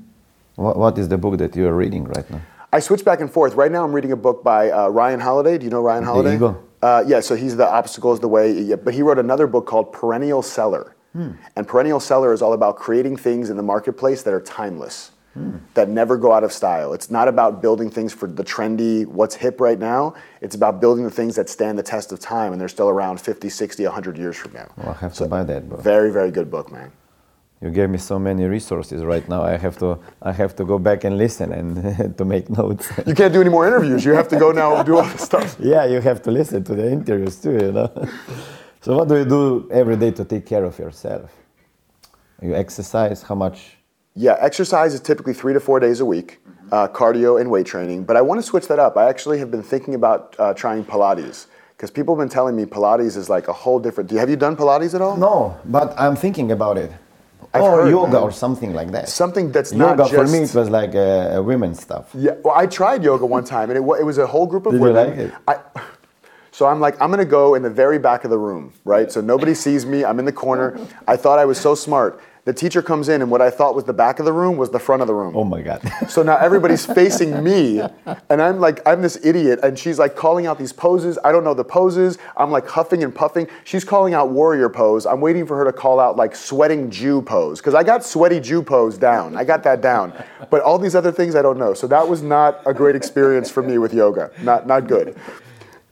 What, 0.56 0.78
what 0.78 0.98
is 0.98 1.08
the 1.08 1.18
book 1.18 1.38
that 1.38 1.56
you 1.56 1.68
are 1.68 1.76
reading 1.76 2.04
right 2.06 2.30
now? 2.30 2.42
I 2.72 2.80
switch 2.80 3.04
back 3.04 3.22
and 3.22 3.32
forth. 3.32 3.56
Right 3.56 3.72
now, 3.72 3.84
I'm 3.84 3.94
reading 3.94 4.12
a 4.12 4.18
book 4.18 4.44
by 4.44 4.70
uh, 4.70 4.90
Ryan 4.90 5.20
Holiday. 5.20 5.58
Do 5.58 5.66
you 5.66 5.72
know 5.72 5.82
Ryan 5.82 6.04
Holiday? 6.04 6.32
The 6.32 6.36
Ego. 6.36 6.64
Uh, 6.82 7.04
yeah, 7.08 7.20
so 7.20 7.36
he's 7.36 7.56
the 7.58 7.68
obstacle 7.68 8.14
is 8.14 8.20
the 8.20 8.28
way. 8.28 8.52
Yeah, 8.52 8.76
but 8.76 8.94
he 8.94 9.02
wrote 9.02 9.20
another 9.20 9.48
book 9.48 9.66
called 9.66 9.92
Perennial 9.92 10.42
Seller, 10.42 10.96
hmm. 11.14 11.32
and 11.56 11.68
Perennial 11.68 12.00
Seller 12.00 12.32
is 12.32 12.42
all 12.42 12.54
about 12.54 12.78
creating 12.78 13.18
things 13.18 13.50
in 13.50 13.58
the 13.58 13.64
marketplace 13.64 14.24
that 14.24 14.34
are 14.34 14.42
timeless 14.42 15.12
that 15.74 15.90
never 15.90 16.18
go 16.18 16.32
out 16.32 16.44
of 16.44 16.52
style. 16.52 16.94
It's 16.94 17.10
not 17.10 17.28
about 17.28 17.62
building 17.62 17.90
things 17.90 18.14
for 18.14 18.28
the 18.28 18.44
trendy, 18.44 19.06
what's 19.06 19.36
hip 19.36 19.62
right 19.62 19.80
now. 19.80 20.14
It's 20.42 20.56
about 20.56 20.82
building 20.82 21.04
the 21.04 21.12
things 21.12 21.36
that 21.36 21.50
stand 21.50 21.78
the 21.78 21.84
test 21.84 22.12
of 22.12 22.20
time 22.20 22.52
and 22.52 22.60
they're 22.62 22.68
still 22.68 22.90
around 22.90 23.20
50, 23.22 23.50
60, 23.50 23.84
100 23.84 24.18
years 24.18 24.36
from 24.36 24.54
now. 24.54 24.70
Well, 24.78 24.90
I 24.90 24.94
have 24.94 25.16
so 25.16 25.26
to 25.26 25.30
buy 25.30 25.44
that 25.44 25.70
book. 25.70 25.82
Very, 25.82 26.12
very 26.12 26.32
good 26.32 26.50
book, 26.52 26.72
man. 26.72 26.92
You 27.62 27.72
gave 27.72 27.90
me 27.90 27.98
so 27.98 28.18
many 28.18 28.46
resources 28.46 29.04
right 29.04 29.28
now. 29.28 29.44
I 29.44 29.58
have 29.58 29.78
to, 29.80 30.00
I 30.22 30.32
have 30.32 30.56
to 30.56 30.64
go 30.64 30.80
back 30.80 31.04
and 31.04 31.18
listen 31.18 31.52
and 31.52 32.18
to 32.18 32.26
make 32.26 32.50
notes. 32.50 32.90
you 33.06 33.14
can't 33.14 33.34
do 33.34 33.42
any 33.42 33.50
more 33.50 33.68
interviews. 33.68 34.06
You 34.06 34.14
have 34.14 34.30
to 34.30 34.40
go 34.40 34.52
now 34.52 34.78
and 34.78 34.86
do 34.86 34.98
all 34.98 35.04
the 35.04 35.18
stuff. 35.18 35.58
Yeah, 35.60 35.86
you 35.86 36.00
have 36.00 36.22
to 36.24 36.32
listen 36.32 36.64
to 36.64 36.76
the 36.76 36.90
interviews 36.90 37.36
too, 37.36 37.52
you 37.52 37.72
know. 37.74 37.92
so 38.82 38.96
what 38.98 39.10
do 39.10 39.18
you 39.18 39.26
do 39.26 39.70
every 39.72 39.98
day 39.98 40.12
to 40.12 40.24
take 40.24 40.46
care 40.46 40.64
of 40.64 40.80
yourself? 40.80 41.32
You 42.42 42.56
exercise? 42.56 43.22
How 43.24 43.36
much 43.36 43.79
yeah, 44.20 44.36
exercise 44.42 44.94
is 44.94 45.00
typically 45.00 45.34
three 45.34 45.54
to 45.54 45.62
four 45.62 45.80
days 45.80 46.02
a 46.02 46.06
week, 46.06 46.40
mm-hmm. 46.46 46.74
uh, 46.74 46.88
cardio 46.90 47.40
and 47.40 47.50
weight 47.50 47.66
training. 47.66 48.04
But 48.04 48.18
I 48.18 48.22
want 48.22 48.38
to 48.40 48.44
switch 48.46 48.68
that 48.68 48.78
up. 48.78 48.98
I 48.98 49.08
actually 49.08 49.40
have 49.40 49.50
been 49.50 49.64
thinking 49.64 49.96
about 49.96 50.36
uh, 50.38 50.54
trying 50.54 50.84
Pilates 50.84 51.48
because 51.78 51.90
people 51.90 52.16
have 52.16 52.20
been 52.20 52.30
telling 52.30 52.54
me 52.54 52.66
Pilates 52.66 53.16
is 53.16 53.30
like 53.30 53.48
a 53.48 53.54
whole 53.54 53.80
different. 53.80 54.10
do 54.10 54.18
Have 54.18 54.30
you 54.30 54.36
done 54.36 54.58
Pilates 54.58 54.94
at 54.94 55.02
all? 55.02 55.16
No, 55.16 55.58
but 55.64 55.98
I'm 55.98 56.18
thinking 56.18 56.52
about 56.52 56.78
it. 56.78 56.92
I've 57.54 57.62
or 57.62 57.84
heard, 57.84 57.90
yoga 57.90 58.12
man. 58.12 58.22
or 58.22 58.32
something 58.32 58.74
like 58.74 58.92
that. 58.92 59.08
Something 59.08 59.54
that's 59.54 59.72
yoga 59.72 59.96
not 59.96 60.12
just... 60.12 60.14
for 60.14 60.28
me 60.28 60.44
it 60.44 60.54
was 60.54 60.70
like 60.70 60.96
a, 60.96 61.38
a 61.38 61.42
women's 61.42 61.80
stuff. 61.82 62.10
Yeah, 62.14 62.34
well, 62.44 62.56
I 62.56 62.68
tried 62.68 63.06
yoga 63.06 63.26
one 63.26 63.46
time 63.46 63.70
and 63.70 63.78
it, 63.78 63.82
it 64.00 64.04
was 64.04 64.18
a 64.18 64.28
whole 64.28 64.46
group 64.46 64.66
of 64.66 64.74
Did 64.74 64.82
women. 64.82 65.18
You 65.18 65.26
like 65.26 65.32
it? 65.32 65.34
I, 65.48 65.82
so 66.52 66.68
I'm 66.68 66.82
like, 66.82 67.02
I'm 67.02 67.10
gonna 67.10 67.24
go 67.24 67.56
in 67.56 67.64
the 67.64 67.70
very 67.70 68.00
back 68.00 68.26
of 68.26 68.32
the 68.32 68.38
room, 68.38 68.74
right? 68.84 69.10
So 69.10 69.22
nobody 69.22 69.56
sees 69.56 69.86
me. 69.86 70.04
I'm 70.04 70.20
in 70.20 70.26
the 70.26 70.34
corner. 70.34 70.78
I 71.08 71.16
thought 71.16 71.40
I 71.40 71.46
was 71.46 71.58
so 71.58 71.74
smart. 71.74 72.22
The 72.46 72.54
teacher 72.54 72.82
comes 72.82 73.10
in, 73.10 73.22
and 73.22 73.30
what 73.30 73.42
I 73.42 73.50
thought 73.50 73.76
was 73.76 73.84
the 73.84 73.94
back 73.94 74.20
of 74.20 74.26
the 74.26 74.34
room 74.34 74.58
was 74.58 74.70
the 74.70 74.80
front 74.80 75.02
of 75.02 75.08
the 75.08 75.14
room. 75.14 75.36
Oh 75.36 75.44
my 75.44 75.62
God. 75.62 75.82
so 76.10 76.24
now 76.24 76.38
everybody's 76.38 76.86
facing 76.86 77.44
me, 77.44 77.82
and 78.30 78.42
I'm 78.42 78.60
like, 78.60 78.82
I'm 78.88 79.02
this 79.02 79.24
idiot, 79.24 79.60
and 79.62 79.78
she's 79.78 80.00
like 80.00 80.16
calling 80.16 80.48
out 80.48 80.58
these 80.58 80.74
poses. 80.74 81.20
I 81.24 81.32
don't 81.32 81.44
know 81.44 81.54
the 81.54 81.64
poses. 81.64 82.18
I'm 82.38 82.50
like 82.50 82.68
huffing 82.68 83.04
and 83.04 83.14
puffing. 83.14 83.48
She's 83.66 83.84
calling 83.84 84.14
out 84.14 84.30
warrior 84.32 84.70
pose. 84.70 85.06
I'm 85.06 85.22
waiting 85.22 85.46
for 85.46 85.58
her 85.58 85.66
to 85.66 85.74
call 85.74 86.00
out 86.00 86.16
like 86.16 86.36
sweating 86.36 86.90
Jew 86.90 87.22
pose, 87.22 87.60
because 87.60 87.76
I 87.76 87.84
got 87.84 88.04
sweaty 88.04 88.40
Jew 88.40 88.64
pose 88.64 88.98
down. 88.98 89.36
I 89.36 89.44
got 89.44 89.64
that 89.64 89.82
down. 89.82 90.14
But 90.50 90.62
all 90.62 90.80
these 90.80 90.96
other 90.96 91.12
things 91.12 91.36
I 91.36 91.42
don't 91.42 91.58
know. 91.58 91.74
So 91.74 91.88
that 91.88 92.08
was 92.08 92.22
not 92.22 92.62
a 92.66 92.74
great 92.74 92.96
experience 92.96 93.50
for 93.50 93.62
me 93.62 93.78
with 93.78 93.94
yoga. 93.94 94.32
Not, 94.42 94.66
not 94.66 94.88
good. 94.88 95.18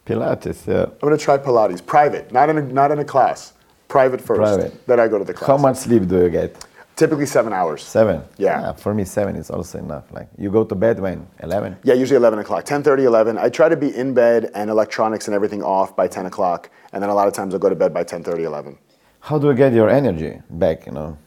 Pilates, 0.06 0.66
yeah. 0.66 0.84
I'm 0.84 1.00
gonna 1.00 1.18
try 1.18 1.38
Pilates, 1.38 1.86
private, 1.86 2.32
not 2.32 2.50
in 2.50 2.58
a, 2.58 2.62
not 2.62 2.92
in 2.92 3.00
a 3.00 3.06
class. 3.06 3.54
Private 3.88 4.22
first. 4.22 4.40
Private. 4.40 4.88
Then 4.88 5.00
I 5.00 5.08
go 5.08 5.18
to 5.18 5.24
the 5.24 5.34
class. 5.34 5.48
How 5.48 5.58
much 5.58 5.78
sleep 5.78 6.08
do 6.08 6.22
you 6.24 6.30
get? 6.30 6.66
Typically 6.96 7.28
seven 7.28 7.54
hours. 7.54 7.84
Seven. 7.84 8.24
Yeah. 8.38 8.60
yeah. 8.62 8.74
For 8.74 8.94
me, 8.94 9.04
seven 9.06 9.36
is 9.36 9.52
also 9.52 9.78
enough. 9.78 10.12
Like 10.12 10.30
you 10.38 10.50
go 10.50 10.64
to 10.64 10.76
bed 10.76 11.00
when 11.00 11.28
eleven. 11.42 11.78
Yeah, 11.84 11.94
usually 11.94 12.18
eleven 12.18 12.40
o'clock. 12.40 12.66
10:30, 12.66 13.04
11. 13.04 13.38
I 13.38 13.50
try 13.50 13.70
to 13.70 13.78
be 13.78 13.96
in 13.96 14.14
bed 14.14 14.50
and 14.56 14.70
electronics 14.70 15.28
and 15.28 15.36
everything 15.36 15.62
off 15.62 15.96
by 15.96 16.08
ten 16.08 16.26
o'clock, 16.26 16.70
and 16.92 17.02
then 17.02 17.10
a 17.10 17.14
lot 17.14 17.28
of 17.28 17.34
times 17.34 17.54
I'll 17.54 17.60
go 17.60 17.70
to 17.70 17.76
bed 17.76 17.94
by 17.94 18.04
10:30, 18.04 18.44
11. 18.44 18.78
How 19.20 19.38
do 19.38 19.48
you 19.48 19.54
get 19.54 19.74
your 19.74 19.90
energy 19.90 20.42
back? 20.50 20.88
You 20.88 20.94
know, 20.94 21.18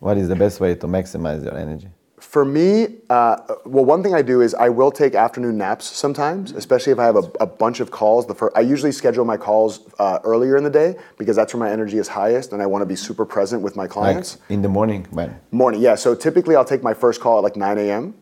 what 0.00 0.18
is 0.18 0.28
the 0.28 0.36
best 0.36 0.58
way 0.60 0.74
to 0.74 0.86
maximize 0.86 1.44
your 1.44 1.56
energy? 1.56 1.88
For 2.20 2.44
me, 2.44 2.96
uh, 3.10 3.36
well, 3.64 3.84
one 3.84 4.02
thing 4.02 4.14
I 4.14 4.22
do 4.22 4.40
is 4.40 4.54
I 4.54 4.68
will 4.68 4.90
take 4.90 5.14
afternoon 5.14 5.56
naps 5.56 5.86
sometimes, 5.86 6.52
especially 6.52 6.92
if 6.92 6.98
I 6.98 7.04
have 7.04 7.16
a, 7.16 7.30
a 7.40 7.46
bunch 7.46 7.80
of 7.80 7.90
calls. 7.90 8.26
The 8.26 8.34
first, 8.34 8.56
I 8.56 8.60
usually 8.60 8.92
schedule 8.92 9.24
my 9.24 9.36
calls 9.36 9.80
uh, 9.98 10.18
earlier 10.24 10.56
in 10.56 10.64
the 10.64 10.70
day 10.70 10.96
because 11.16 11.36
that's 11.36 11.54
where 11.54 11.60
my 11.60 11.70
energy 11.70 11.98
is 11.98 12.08
highest 12.08 12.52
and 12.52 12.62
I 12.62 12.66
want 12.66 12.82
to 12.82 12.86
be 12.86 12.96
super 12.96 13.24
present 13.24 13.62
with 13.62 13.76
my 13.76 13.86
clients. 13.86 14.38
Like 14.40 14.50
in 14.50 14.62
the 14.62 14.68
morning, 14.68 15.06
when? 15.10 15.38
Morning, 15.50 15.80
yeah. 15.80 15.94
So 15.94 16.14
typically 16.14 16.56
I'll 16.56 16.64
take 16.64 16.82
my 16.82 16.94
first 16.94 17.20
call 17.20 17.38
at 17.38 17.44
like 17.44 17.56
9 17.56 17.78
a.m. 17.78 18.14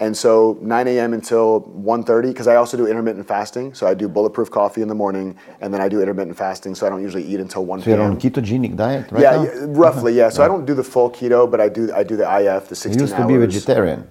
And 0.00 0.16
so 0.16 0.58
9 0.60 0.88
a.m. 0.88 1.12
until 1.12 1.60
1:30, 1.60 2.28
because 2.28 2.48
I 2.48 2.56
also 2.56 2.76
do 2.76 2.86
intermittent 2.86 3.26
fasting. 3.26 3.74
So 3.74 3.86
I 3.86 3.94
do 3.94 4.08
bulletproof 4.08 4.50
coffee 4.50 4.82
in 4.82 4.88
the 4.88 4.94
morning, 4.94 5.36
and 5.60 5.72
then 5.72 5.80
I 5.80 5.88
do 5.88 6.00
intermittent 6.00 6.36
fasting. 6.36 6.74
So 6.74 6.86
I 6.86 6.90
don't 6.90 7.02
usually 7.02 7.24
eat 7.24 7.40
until 7.40 7.64
1 7.64 7.82
So 7.82 7.90
you're 7.90 8.02
on 8.02 8.18
ketogenic 8.18 8.76
diet 8.76 9.10
right 9.12 9.22
yeah, 9.22 9.36
now? 9.36 9.42
yeah, 9.42 9.50
roughly, 9.84 10.12
yeah. 10.14 10.28
So 10.28 10.42
I 10.42 10.46
uh-huh. 10.46 10.56
don't 10.56 10.66
do 10.66 10.74
the 10.74 10.84
full 10.84 11.10
keto, 11.10 11.50
but 11.50 11.60
I 11.60 11.68
do 11.68 11.92
I 11.94 12.02
do 12.02 12.16
the 12.16 12.28
IF, 12.40 12.68
the 12.68 12.76
16 12.76 12.94
You 12.94 13.00
used 13.04 13.16
to 13.16 13.26
be 13.26 13.36
vegetarian. 13.36 14.08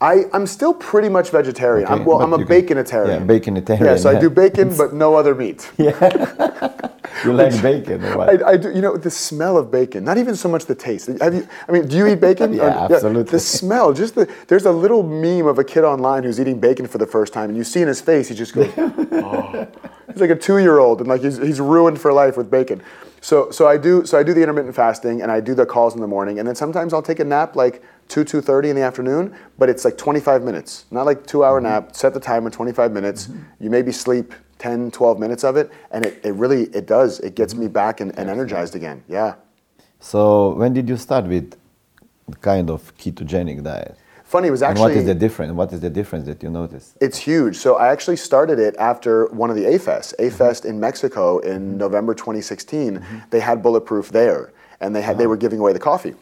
I, 0.00 0.24
I'm 0.32 0.46
still 0.46 0.74
pretty 0.74 1.08
much 1.08 1.30
vegetarian. 1.30 1.86
Okay, 1.86 1.94
I'm, 2.00 2.04
well, 2.04 2.22
I'm 2.22 2.32
a 2.32 2.38
you 2.38 2.46
can- 2.46 2.62
baconitarian. 2.62 3.08
yeah, 3.08 3.18
baconitarian, 3.38 3.80
Yeah, 3.80 3.96
so 3.96 4.10
I 4.10 4.18
do 4.20 4.30
bacon, 4.30 4.76
but 4.82 4.92
no 4.94 5.14
other 5.14 5.34
meat. 5.34 5.70
Yeah. 5.78 7.24
you 7.24 7.32
like 7.32 7.60
bacon 7.60 8.04
or 8.04 8.16
what? 8.18 8.28
I, 8.44 8.50
I 8.50 8.56
do, 8.56 8.70
you 8.70 8.80
know, 8.80 8.96
the 8.96 9.10
smell 9.10 9.56
of 9.58 9.72
bacon, 9.72 10.04
not 10.04 10.16
even 10.18 10.36
so 10.36 10.48
much 10.48 10.66
the 10.66 10.74
taste. 10.76 11.08
Have 11.20 11.34
you, 11.34 11.48
I 11.68 11.72
mean, 11.72 11.88
do 11.88 11.96
you 11.96 12.06
eat 12.06 12.20
bacon? 12.20 12.52
Yeah, 12.58 12.86
Or- 12.86 12.92
absolutely. 12.94 13.32
the 13.32 13.40
smell, 13.40 13.92
just 13.92 14.14
the, 14.14 14.32
there's 14.46 14.66
a 14.66 14.70
little 14.72 15.02
meme 15.02 15.46
of 15.48 15.58
a 15.58 15.64
kid 15.64 15.82
online 15.82 16.22
who's 16.22 16.38
eating 16.40 16.60
bacon 16.60 16.86
for 16.86 16.98
the 16.98 17.06
first 17.06 17.32
time, 17.32 17.48
and 17.50 17.56
you 17.58 17.64
see 17.64 17.82
in 17.82 17.88
his 17.88 18.00
face, 18.00 18.28
he 18.28 18.34
just 18.36 18.54
goes, 18.54 18.70
oh. 18.76 19.66
He's 20.12 20.20
like 20.20 20.30
a 20.30 20.36
two-year-old, 20.36 21.00
and 21.00 21.08
like 21.08 21.22
he's, 21.22 21.38
he's 21.38 21.60
ruined 21.60 22.00
for 22.00 22.12
life 22.12 22.36
with 22.36 22.50
bacon. 22.50 22.82
So, 23.20 23.50
so 23.50 23.66
I 23.66 23.76
do, 23.76 24.06
so 24.06 24.18
I 24.18 24.22
do 24.22 24.32
the 24.32 24.40
intermittent 24.40 24.74
fasting, 24.74 25.22
and 25.22 25.30
I 25.30 25.40
do 25.40 25.54
the 25.54 25.66
calls 25.66 25.94
in 25.94 26.00
the 26.00 26.06
morning, 26.06 26.38
and 26.38 26.46
then 26.46 26.54
sometimes 26.54 26.92
I'll 26.92 27.02
take 27.02 27.20
a 27.20 27.24
nap 27.24 27.56
like 27.56 27.82
two, 28.08 28.24
two 28.24 28.40
thirty 28.40 28.70
in 28.70 28.76
the 28.76 28.82
afternoon, 28.82 29.36
but 29.58 29.68
it's 29.68 29.84
like 29.84 29.98
25 29.98 30.42
minutes, 30.42 30.86
not 30.90 31.04
like 31.04 31.26
two-hour 31.26 31.60
nap. 31.60 31.84
Mm-hmm. 31.84 31.94
Set 31.94 32.14
the 32.14 32.20
timer, 32.20 32.50
25 32.50 32.92
minutes. 32.92 33.26
Mm-hmm. 33.26 33.64
You 33.64 33.70
maybe 33.70 33.92
sleep 33.92 34.34
10, 34.58 34.90
12 34.90 35.18
minutes 35.18 35.44
of 35.44 35.56
it, 35.56 35.70
and 35.90 36.06
it, 36.06 36.20
it 36.24 36.32
really, 36.34 36.64
it 36.66 36.86
does. 36.86 37.20
It 37.20 37.34
gets 37.34 37.54
me 37.54 37.66
mm-hmm. 37.66 37.72
back 37.72 38.00
and, 38.00 38.16
and 38.18 38.30
energized 38.30 38.74
again. 38.74 39.02
Yeah. 39.08 39.34
So 40.00 40.54
when 40.54 40.72
did 40.72 40.88
you 40.88 40.96
start 40.96 41.26
with 41.26 41.56
kind 42.40 42.70
of 42.70 42.96
ketogenic 42.96 43.62
diet? 43.62 43.96
Funny, 44.28 44.48
it 44.48 44.50
was 44.50 44.62
actually. 44.62 44.82
and 44.84 44.94
what 44.94 44.98
is 45.00 45.06
the 45.06 45.14
difference? 45.14 45.52
What 45.52 45.72
is 45.72 45.80
the 45.80 45.88
difference 46.00 46.26
that 46.26 46.42
you 46.42 46.50
notice? 46.50 46.94
it's 47.00 47.16
huge. 47.30 47.56
So 47.56 47.76
I 47.76 47.86
actually 47.94 48.16
started 48.30 48.58
it 48.58 48.74
after 48.78 49.26
one 49.42 49.48
of 49.52 49.56
the 49.56 49.66
A-Fest, 49.74 50.14
A-Fest 50.18 50.66
in 50.66 50.78
Mexico 50.78 51.38
in 51.38 51.78
November 51.78 52.12
2016. 52.14 53.02
They 53.30 53.40
had 53.40 53.62
Bulletproof 53.62 54.06
there, 54.20 54.52
and 54.80 54.94
they 54.94 55.00
had 55.00 55.16
they 55.16 55.26
were 55.26 55.38
giving 55.44 55.58
away 55.60 55.72
the 55.72 55.78
coffee. 55.90 56.14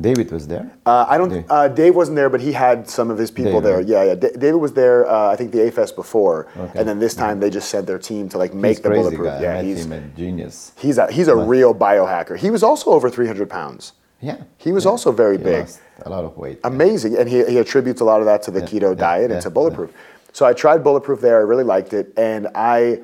David 0.00 0.32
was 0.32 0.48
there. 0.48 0.66
Uh, 0.86 1.04
I 1.08 1.18
don't. 1.18 1.28
Dave. 1.28 1.44
Uh, 1.50 1.68
Dave 1.68 1.94
wasn't 1.94 2.16
there, 2.16 2.30
but 2.30 2.40
he 2.40 2.50
had 2.50 2.88
some 2.88 3.10
of 3.12 3.18
his 3.18 3.30
people 3.30 3.60
David. 3.60 3.64
there. 3.64 3.80
Yeah, 3.94 4.04
yeah. 4.08 4.14
Da- 4.22 4.32
David 4.44 4.56
was 4.66 4.72
there. 4.72 5.06
Uh, 5.06 5.28
I 5.32 5.36
think 5.36 5.52
the 5.52 5.60
A-Fest 5.66 5.94
before, 5.96 6.48
Okay. 6.56 6.78
and 6.78 6.88
then 6.88 6.98
this 6.98 7.14
time 7.14 7.40
they 7.40 7.50
just 7.50 7.68
sent 7.68 7.86
their 7.86 7.98
team 7.98 8.28
to 8.30 8.38
like 8.38 8.54
make 8.54 8.78
he's 8.78 8.80
the 8.80 8.90
Bulletproof. 8.90 9.26
guy. 9.28 9.40
Yeah, 9.42 9.62
he's 9.62 9.88
at 9.88 10.16
Genius. 10.16 10.72
he's 10.78 10.96
a 10.98 11.12
he's 11.12 11.28
a 11.28 11.36
real 11.36 11.74
biohacker. 11.74 12.36
He 12.38 12.50
was 12.50 12.62
also 12.62 12.90
over 12.90 13.08
300 13.10 13.48
pounds. 13.50 13.92
Yeah. 14.22 14.36
He 14.56 14.72
was 14.72 14.86
also 14.86 15.12
very 15.12 15.36
He 15.36 15.44
big. 15.44 15.68
a 16.02 16.08
lot 16.08 16.24
of 16.24 16.36
weight. 16.36 16.60
amazing. 16.64 17.16
And 17.16 17.28
he, 17.28 17.44
he 17.44 17.58
attributes 17.58 18.00
a 18.00 18.04
lot 18.04 18.20
of 18.20 18.26
that 18.26 18.42
to 18.44 18.50
the 18.50 18.60
Yeah, 18.60 18.66
keto 18.66 18.90
yeah, 18.90 18.94
diet 18.94 19.30
and 19.30 19.42
to 19.42 19.50
bulletproof. 19.50 19.92
so 20.32 20.46
i 20.46 20.52
tried 20.52 20.82
bulletproof 20.82 21.20
there. 21.20 21.36
I 21.38 21.42
really 21.42 21.64
liked 21.64 21.92
it. 21.92 22.12
And 22.16 22.48
i 22.54 23.00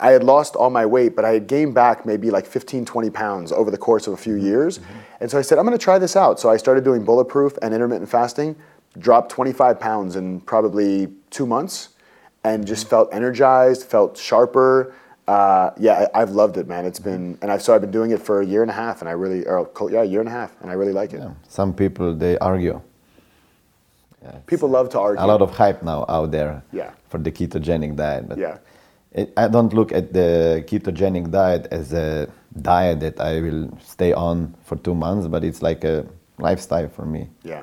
i 0.00 0.10
had 0.10 0.24
lost 0.24 0.56
all 0.56 0.70
my 0.70 0.86
weight 0.86 1.14
but 1.16 1.24
i 1.24 1.32
had 1.32 1.46
gained 1.46 1.74
back 1.74 2.04
maybe 2.06 2.30
like 2.30 2.46
15 2.46 2.84
20 2.84 3.10
pounds 3.10 3.52
over 3.52 3.70
the 3.70 3.78
course 3.78 4.06
of 4.06 4.12
a 4.12 4.16
few 4.16 4.34
mm-hmm. 4.34 4.46
years. 4.46 4.78
Mm-hmm. 4.78 4.98
And 5.20 5.30
so 5.30 5.38
i 5.38 5.42
said 5.42 5.58
i'm 5.58 5.64
going 5.64 5.78
to 5.78 5.84
try 5.90 5.98
this 5.98 6.16
out. 6.16 6.40
So 6.40 6.50
i 6.50 6.56
started 6.56 6.84
doing 6.84 7.04
bulletproof 7.04 7.56
and 7.62 7.72
intermittent 7.72 8.10
fasting 8.10 8.56
dropped 8.98 9.30
25 9.30 9.78
pounds 9.78 10.16
in 10.16 10.40
probably 10.40 11.08
two 11.30 11.46
months 11.46 11.90
and 12.42 12.66
just 12.66 12.82
mm-hmm. 12.82 12.90
felt 12.90 13.14
energized 13.14 13.84
felt 13.84 14.16
sharper 14.18 14.94
uh, 15.28 15.70
yeah, 15.78 16.06
I, 16.14 16.22
I've 16.22 16.30
loved 16.30 16.56
it, 16.56 16.66
man. 16.66 16.84
It's 16.84 16.98
been, 16.98 17.38
and 17.42 17.50
I've 17.52 17.62
so 17.62 17.74
I've 17.74 17.80
been 17.80 17.90
doing 17.90 18.10
it 18.10 18.20
for 18.20 18.40
a 18.40 18.46
year 18.46 18.62
and 18.62 18.70
a 18.70 18.74
half, 18.74 19.00
and 19.00 19.08
I 19.08 19.12
really, 19.12 19.46
or 19.46 19.70
yeah, 19.90 20.02
a 20.02 20.04
year 20.04 20.20
and 20.20 20.28
a 20.28 20.32
half, 20.32 20.52
and 20.60 20.70
I 20.70 20.74
really 20.74 20.92
like 20.92 21.12
it. 21.12 21.20
Yeah. 21.20 21.32
Some 21.48 21.72
people 21.74 22.14
they 22.14 22.36
argue. 22.38 22.80
People 24.46 24.68
love 24.68 24.90
to 24.90 25.00
argue. 25.00 25.24
A 25.24 25.26
lot 25.26 25.40
of 25.40 25.50
hype 25.56 25.82
now 25.82 26.04
out 26.08 26.30
there 26.30 26.62
Yeah. 26.72 26.90
for 27.08 27.18
the 27.18 27.32
ketogenic 27.32 27.96
diet. 27.96 28.28
But 28.28 28.38
Yeah. 28.38 28.58
it, 29.12 29.32
I 29.36 29.48
don't 29.48 29.72
look 29.72 29.92
at 29.92 30.12
the 30.12 30.62
ketogenic 30.66 31.30
diet 31.30 31.66
as 31.70 31.92
a 31.92 32.28
diet 32.60 33.00
that 33.00 33.18
I 33.20 33.40
will 33.40 33.70
stay 33.80 34.12
on 34.12 34.54
for 34.64 34.76
two 34.76 34.94
months, 34.94 35.26
but 35.26 35.42
it's 35.42 35.62
like 35.62 35.84
a 35.84 36.04
lifestyle 36.38 36.88
for 36.88 37.06
me. 37.06 37.30
Yeah. 37.42 37.62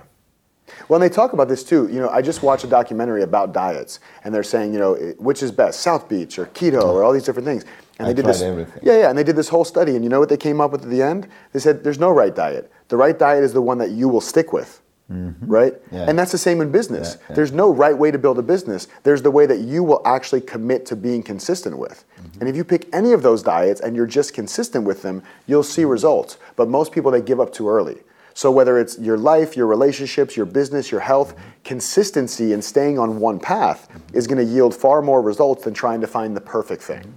Well, 0.87 1.01
and 1.01 1.09
they 1.09 1.13
talk 1.13 1.33
about 1.33 1.47
this 1.47 1.63
too. 1.63 1.87
You 1.87 1.99
know, 1.99 2.09
I 2.09 2.21
just 2.21 2.43
watched 2.43 2.63
a 2.63 2.67
documentary 2.67 3.23
about 3.23 3.53
diets, 3.53 3.99
and 4.23 4.33
they're 4.33 4.43
saying, 4.43 4.73
you 4.73 4.79
know, 4.79 4.95
which 5.17 5.41
is 5.43 5.51
best, 5.51 5.81
South 5.81 6.07
Beach 6.09 6.37
or 6.39 6.47
keto 6.47 6.83
or 6.83 7.03
all 7.03 7.13
these 7.13 7.23
different 7.23 7.47
things. 7.47 7.65
And 7.99 8.07
I 8.07 8.11
they 8.11 8.15
did 8.21 8.25
this. 8.25 8.41
everything. 8.41 8.79
Yeah, 8.83 8.99
yeah, 8.99 9.09
and 9.09 9.17
they 9.17 9.23
did 9.23 9.35
this 9.35 9.49
whole 9.49 9.65
study, 9.65 9.95
and 9.95 10.03
you 10.03 10.09
know 10.09 10.19
what 10.19 10.29
they 10.29 10.37
came 10.37 10.61
up 10.61 10.71
with 10.71 10.83
at 10.83 10.89
the 10.89 11.01
end? 11.01 11.27
They 11.53 11.59
said 11.59 11.83
there's 11.83 11.99
no 11.99 12.11
right 12.11 12.35
diet. 12.35 12.71
The 12.89 12.97
right 12.97 13.17
diet 13.17 13.43
is 13.43 13.53
the 13.53 13.61
one 13.61 13.77
that 13.79 13.91
you 13.91 14.07
will 14.07 14.21
stick 14.21 14.53
with. 14.53 14.81
Right? 15.09 15.73
Mm-hmm. 15.73 15.95
Yeah. 15.95 16.09
And 16.09 16.19
that's 16.19 16.33
the 16.33 16.37
same 16.37 16.59
in 16.59 16.69
business. 16.69 17.15
Yeah, 17.15 17.25
yeah. 17.29 17.35
There's 17.35 17.53
no 17.53 17.73
right 17.73 17.97
way 17.97 18.11
to 18.11 18.17
build 18.17 18.39
a 18.39 18.41
business. 18.41 18.89
There's 19.03 19.21
the 19.21 19.31
way 19.31 19.45
that 19.45 19.59
you 19.59 19.81
will 19.81 20.01
actually 20.05 20.41
commit 20.41 20.85
to 20.87 20.97
being 20.97 21.23
consistent 21.23 21.77
with. 21.77 22.03
Mm-hmm. 22.19 22.39
And 22.41 22.49
if 22.49 22.57
you 22.57 22.65
pick 22.65 22.93
any 22.93 23.13
of 23.13 23.23
those 23.23 23.41
diets 23.41 23.79
and 23.79 23.95
you're 23.95 24.05
just 24.05 24.33
consistent 24.33 24.83
with 24.83 25.03
them, 25.03 25.23
you'll 25.45 25.63
see 25.63 25.83
Mm-hmm. 25.83 25.91
results. 25.91 26.37
But 26.57 26.67
most 26.67 26.91
people, 26.91 27.09
they 27.09 27.21
give 27.21 27.39
up 27.39 27.53
too 27.53 27.69
early. 27.69 27.99
So 28.37 28.51
whether 28.51 28.77
it's 28.77 28.99
your 28.99 29.17
life, 29.17 29.57
your 29.57 29.65
relationships, 29.65 30.37
your 30.37 30.45
business, 30.45 30.91
your 30.91 31.01
health, 31.01 31.33
consistency 31.63 32.53
and 32.53 32.63
staying 32.63 32.99
on 32.99 33.19
one 33.19 33.39
path 33.39 33.89
is 34.13 34.27
going 34.27 34.37
to 34.37 34.43
yield 34.43 34.75
far 34.75 35.01
more 35.01 35.23
results 35.23 35.63
than 35.63 35.73
trying 35.73 36.01
to 36.01 36.07
find 36.07 36.37
the 36.37 36.41
perfect 36.41 36.83
thing. 36.83 37.15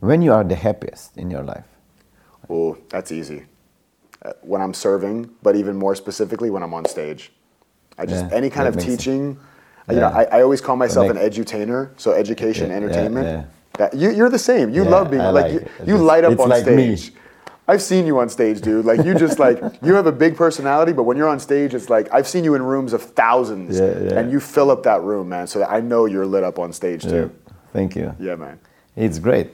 When 0.00 0.20
you 0.20 0.32
are 0.32 0.42
the 0.42 0.56
happiest 0.56 1.16
in 1.16 1.30
your 1.30 1.44
life, 1.44 1.66
Oh, 2.50 2.76
that's 2.88 3.12
easy. 3.12 3.44
Uh, 4.24 4.32
when 4.40 4.60
I'm 4.60 4.74
serving, 4.74 5.30
but 5.44 5.54
even 5.54 5.76
more 5.76 5.94
specifically 5.94 6.50
when 6.50 6.64
I'm 6.64 6.74
on 6.74 6.84
stage. 6.86 7.30
I 7.96 8.04
just 8.04 8.24
Yeah, 8.24 8.36
any 8.36 8.50
kind 8.50 8.66
of 8.66 8.74
sense. 8.74 8.86
teaching. 8.86 9.38
You 9.88 10.00
know, 10.00 10.08
I, 10.08 10.24
I 10.38 10.42
always 10.42 10.60
call 10.60 10.74
myself 10.74 11.10
an 11.10 11.16
edutainer, 11.16 11.90
so 11.96 12.10
education, 12.10 12.70
Yeah, 12.70 12.76
entertainment. 12.76 13.26
yeah. 13.26 13.44
That, 13.78 13.94
you, 13.94 14.10
you're 14.10 14.30
the 14.30 14.44
same. 14.50 14.70
You 14.70 14.82
love 14.82 15.12
being 15.12 15.22
like, 15.22 15.44
like 15.44 15.52
you, 15.52 15.58
it. 15.58 15.86
you 15.86 15.98
light 15.98 16.24
up 16.24 16.32
it's 16.32 16.42
on 16.42 16.48
like 16.48 16.66
me. 16.66 16.98
I've 17.70 17.82
seen 17.82 18.06
you 18.06 18.18
on 18.18 18.28
stage, 18.30 18.60
dude. 18.62 18.84
Like 18.86 19.04
you 19.04 19.14
just 19.14 19.38
like 19.38 19.58
you 19.82 19.94
have 19.94 20.06
a 20.06 20.12
big 20.12 20.36
personality, 20.36 20.92
but 20.92 21.02
when 21.02 21.16
you're 21.18 21.28
on 21.28 21.38
stage, 21.38 21.74
it's 21.74 21.90
like 21.90 22.08
I've 22.12 22.26
seen 22.26 22.42
you 22.44 22.54
in 22.54 22.62
rooms 22.62 22.92
of 22.94 23.02
thousands, 23.02 23.78
Yeah, 23.78 23.84
yeah. 23.86 24.18
and 24.18 24.32
you 24.32 24.40
fill 24.40 24.70
up 24.70 24.82
that 24.84 25.02
room, 25.02 25.28
man. 25.28 25.46
So 25.46 25.62
I 25.64 25.80
know 25.80 26.06
you're 26.06 26.26
lit 26.26 26.44
up 26.44 26.58
on 26.58 26.72
stage 26.72 27.04
Yeah. 27.04 27.10
too. 27.10 27.30
Thank 27.72 27.94
you. 27.94 28.14
Yeah, 28.18 28.36
man. 28.36 28.58
It's 28.96 29.18
great. 29.18 29.48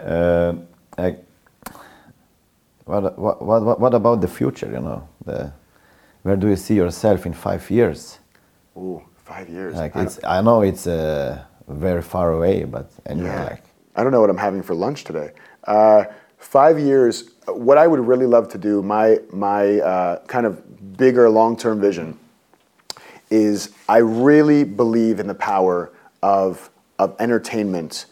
Uh, 0.00 0.54
I, 0.98 1.16
what, 2.84 3.16
what, 3.18 3.42
what, 3.42 3.80
what 3.80 3.94
about 3.94 4.20
the 4.20 4.28
future? 4.28 4.66
You 4.66 4.80
know, 4.80 5.08
the, 5.24 5.52
where 6.22 6.36
do 6.36 6.48
you 6.48 6.56
see 6.56 6.74
yourself 6.74 7.26
in 7.26 7.32
five 7.32 7.70
years? 7.70 8.18
Ooh, 8.76 9.00
five 9.24 9.48
years. 9.48 9.76
Like 9.76 9.94
I 9.96 10.02
it's, 10.02 10.18
I 10.24 10.40
know 10.42 10.62
it's 10.62 10.86
uh, 10.86 11.42
very 11.68 12.02
far 12.02 12.32
away, 12.32 12.64
but 12.64 12.90
anyway, 13.06 13.28
Yeah. 13.28 13.44
like 13.44 13.62
I 13.94 14.02
don't 14.02 14.10
know 14.12 14.20
what 14.20 14.30
I'm 14.30 14.36
having 14.48 14.62
for 14.62 14.74
lunch 14.74 15.04
today. 15.04 15.30
Uh, 15.64 16.04
five 16.42 16.78
years. 16.78 17.30
What 17.46 17.78
I 17.78 17.86
would 17.86 18.00
really 18.00 18.26
love 18.26 18.48
to 18.50 18.58
do, 18.58 18.82
my 18.82 19.18
my 19.32 19.80
uh, 19.80 20.24
kind 20.26 20.46
of 20.46 20.96
bigger 20.96 21.30
long-term 21.30 21.80
vision, 21.80 22.18
is 23.30 23.70
I 23.88 23.98
really 23.98 24.64
believe 24.64 25.20
in 25.20 25.26
the 25.26 25.34
power 25.34 25.92
of 26.22 26.70
of 26.98 27.16
entertainment 27.18 28.06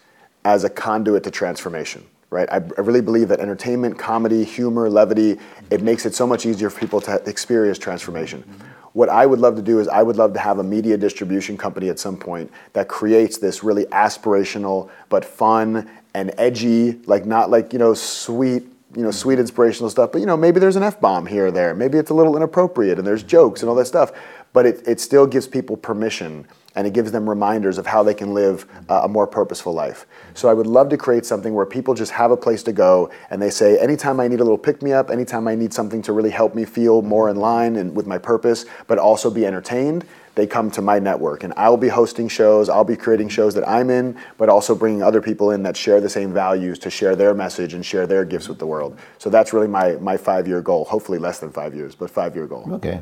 as 0.45 0.64
a 0.64 0.70
conduit 0.70 1.24
to 1.24 1.31
transformation. 1.31 2.07
Right. 2.31 2.49
I, 2.49 2.57
I 2.57 2.81
really 2.83 3.01
believe 3.01 3.26
that 3.28 3.41
entertainment, 3.41 3.99
comedy, 3.99 4.45
humor, 4.45 4.89
levity, 4.89 5.37
it 5.68 5.83
makes 5.83 6.07
it 6.07 6.14
so 6.14 6.28
much 6.28 6.47
easier 6.47 6.70
for 6.70 6.78
people 6.78 7.01
to 7.01 7.16
experience 7.28 7.76
transformation. 7.76 8.45
What 8.93 9.09
I 9.09 9.26
would 9.26 9.41
love 9.41 9.57
to 9.57 9.62
do 9.62 9.81
is 9.81 9.89
I 9.89 10.03
would 10.03 10.16
love 10.16 10.33
to 10.35 10.39
have 10.39 10.61
a 10.61 10.62
media 10.62 10.97
distribution 10.97 11.57
company 11.57 11.89
at 11.89 11.99
some 11.99 12.16
point 12.16 12.51
that 12.72 12.87
creates 12.87 13.39
this 13.39 13.64
really 13.64 13.85
aspirational 13.87 14.91
but 15.09 15.24
fun 15.24 15.91
and 16.15 16.33
edgy, 16.39 16.93
like 17.07 17.27
not 17.27 17.51
like, 17.51 17.73
you 17.73 17.79
know, 17.79 17.95
sweet, 17.95 18.65
you 18.95 19.03
know, 19.03 19.11
sweet 19.11 19.39
inspirational 19.39 19.89
stuff, 19.89 20.11
but 20.13 20.19
you 20.19 20.27
know, 20.27 20.37
maybe 20.37 20.59
there's 20.59 20.77
an 20.77 20.83
F-bomb 20.83 21.27
here 21.27 21.47
or 21.47 21.51
there. 21.51 21.75
Maybe 21.75 21.99
it's 21.99 22.11
a 22.11 22.15
little 22.15 22.37
inappropriate 22.37 22.99
and 22.99 23.07
there's 23.07 23.23
jokes 23.23 23.63
and 23.63 23.69
all 23.69 23.77
that 23.77 23.87
stuff. 23.87 24.13
But 24.53 24.67
it, 24.67 24.83
it 24.87 25.01
still 25.01 25.27
gives 25.27 25.47
people 25.47 25.77
permission 25.77 26.45
and 26.75 26.87
it 26.87 26.93
gives 26.93 27.13
them 27.13 27.29
reminders 27.29 27.79
of 27.79 27.87
how 27.87 28.03
they 28.03 28.15
can 28.15 28.35
live 28.35 28.67
uh, 28.89 29.03
a 29.05 29.09
more 29.09 29.27
purposeful 29.27 29.73
life. 29.73 30.07
So 30.35 30.49
I 30.49 30.55
would 30.55 30.67
love 30.67 30.89
to 30.91 30.97
create 30.97 31.25
something 31.25 31.55
where 31.55 31.67
people 31.67 31.95
just 31.95 32.13
have 32.13 32.31
a 32.31 32.37
place 32.37 32.63
to 32.65 32.73
go 32.73 33.11
and 33.31 33.41
they 33.41 33.51
say, 33.51 33.79
anytime 33.79 34.19
I 34.21 34.29
need 34.29 34.41
a 34.41 34.45
little 34.45 34.59
pick 34.59 34.83
me 34.83 34.93
up, 34.93 35.11
anytime 35.11 35.47
I 35.47 35.55
need 35.55 35.73
something 35.73 36.03
to 36.03 36.13
really 36.13 36.31
help 36.31 36.55
me 36.55 36.65
feel 36.65 37.03
more 37.03 37.29
in 37.29 37.37
line 37.37 37.77
and 37.77 37.95
with 37.95 38.07
my 38.07 38.19
purpose, 38.19 38.67
but 38.87 38.99
also 38.99 39.31
be 39.31 39.47
entertained, 39.47 40.05
they 40.41 40.47
come 40.47 40.70
to 40.70 40.80
my 40.80 40.99
network. 40.99 41.45
And 41.45 41.53
I'll 41.64 41.76
be 41.76 41.88
hosting 41.88 42.26
shows, 42.28 42.70
I'll 42.70 42.91
be 42.95 42.97
creating 42.97 43.28
shows 43.28 43.53
that 43.57 43.68
I'm 43.68 43.91
in, 43.91 44.16
but 44.38 44.49
also 44.49 44.74
bringing 44.74 45.03
other 45.03 45.20
people 45.20 45.51
in 45.51 45.62
that 45.64 45.76
share 45.76 46.01
the 46.01 46.09
same 46.09 46.32
values 46.32 46.78
to 46.84 46.88
share 46.88 47.14
their 47.14 47.34
message 47.34 47.74
and 47.74 47.84
share 47.84 48.07
their 48.07 48.24
gifts 48.24 48.49
with 48.49 48.59
the 48.59 48.66
world. 48.74 48.99
So 49.18 49.28
that's 49.28 49.53
really 49.53 49.68
my, 49.68 49.86
my 50.11 50.16
five 50.16 50.49
year 50.49 50.62
goal. 50.62 50.82
Hopefully 50.86 51.18
less 51.18 51.38
than 51.41 51.51
five 51.53 51.74
years, 51.74 51.95
but 51.95 52.09
five 52.11 52.34
year 52.34 52.47
goal. 52.47 52.64
okay. 52.78 52.99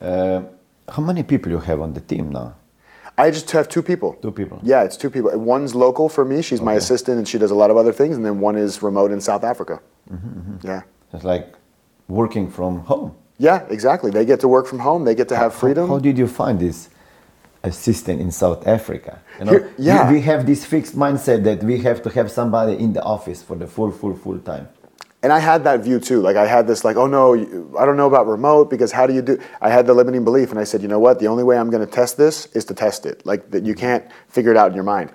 Uh, 0.00 0.40
how 0.94 1.02
many 1.10 1.22
people 1.22 1.48
you 1.52 1.58
have 1.70 1.80
on 1.86 1.92
the 1.92 2.00
team 2.00 2.32
now? 2.32 2.48
I 3.18 3.30
just 3.30 3.50
have 3.50 3.68
two 3.68 3.82
people. 3.82 4.14
Two 4.22 4.32
people. 4.32 4.58
Yeah, 4.62 4.82
it's 4.86 4.96
two 4.96 5.10
people. 5.10 5.30
One's 5.38 5.74
local 5.74 6.08
for 6.08 6.24
me. 6.24 6.40
She's 6.48 6.62
my 6.62 6.74
assistant 6.82 7.18
and 7.18 7.28
she 7.28 7.38
does 7.38 7.50
a 7.50 7.54
lot 7.62 7.70
of 7.70 7.76
other 7.76 7.92
things. 7.92 8.16
And 8.16 8.24
then 8.24 8.40
one 8.40 8.56
is 8.56 8.82
remote 8.82 9.10
in 9.12 9.20
South 9.20 9.44
Africa. 9.44 9.80
Mm-hmm, 10.10 10.66
Yeah. 10.66 10.82
It's 11.12 11.24
like 11.34 11.54
working 12.08 12.50
from 12.50 12.72
home. 12.92 13.14
Yeah, 13.46 13.58
exactly. 13.76 14.10
They 14.16 14.24
get 14.32 14.38
to 14.44 14.48
work 14.56 14.66
from 14.70 14.80
home. 14.88 15.00
They 15.08 15.16
get 15.20 15.28
to 15.34 15.36
have 15.42 15.52
freedom. 15.62 15.88
How, 15.88 15.94
how 15.94 16.00
did 16.08 16.16
you 16.22 16.28
find 16.28 16.56
this 16.66 16.78
assistant 17.64 18.20
in 18.20 18.30
South 18.30 18.66
Africa. 18.66 19.20
You 19.38 19.44
know, 19.44 19.52
Here- 19.52 19.74
yeah. 19.78 20.08
we, 20.08 20.14
we 20.16 20.20
have 20.22 20.46
this 20.46 20.64
fixed 20.64 20.96
mindset 20.96 21.44
that 21.44 21.62
we 21.62 21.78
have 21.78 22.02
to 22.02 22.10
have 22.10 22.30
somebody 22.30 22.74
in 22.78 22.92
the 22.92 23.02
office 23.02 23.42
for 23.42 23.56
the 23.56 23.66
full, 23.66 23.90
full, 23.90 24.14
full 24.14 24.38
time. 24.38 24.68
And 25.22 25.32
I 25.32 25.38
had 25.38 25.62
that 25.64 25.80
view 25.80 26.00
too. 26.00 26.20
Like 26.20 26.34
I 26.36 26.46
had 26.46 26.66
this 26.66 26.84
like, 26.84 26.96
oh 26.96 27.06
no, 27.06 27.34
I 27.78 27.86
don't 27.86 27.96
know 27.96 28.08
about 28.08 28.26
remote 28.26 28.68
because 28.68 28.90
how 28.90 29.06
do 29.06 29.14
you 29.14 29.22
do? 29.22 29.38
I 29.60 29.70
had 29.70 29.86
the 29.86 29.94
limiting 29.94 30.24
belief, 30.24 30.50
and 30.50 30.58
I 30.58 30.64
said, 30.64 30.82
you 30.82 30.88
know 30.88 30.98
what? 30.98 31.20
The 31.20 31.28
only 31.28 31.44
way 31.44 31.56
I'm 31.56 31.70
going 31.70 31.86
to 31.86 31.92
test 31.92 32.16
this 32.16 32.46
is 32.56 32.64
to 32.64 32.74
test 32.74 33.06
it. 33.06 33.24
Like 33.24 33.48
that, 33.52 33.64
you 33.64 33.76
can't 33.76 34.04
figure 34.26 34.50
it 34.50 34.56
out 34.56 34.68
in 34.72 34.74
your 34.74 34.82
mind. 34.82 35.12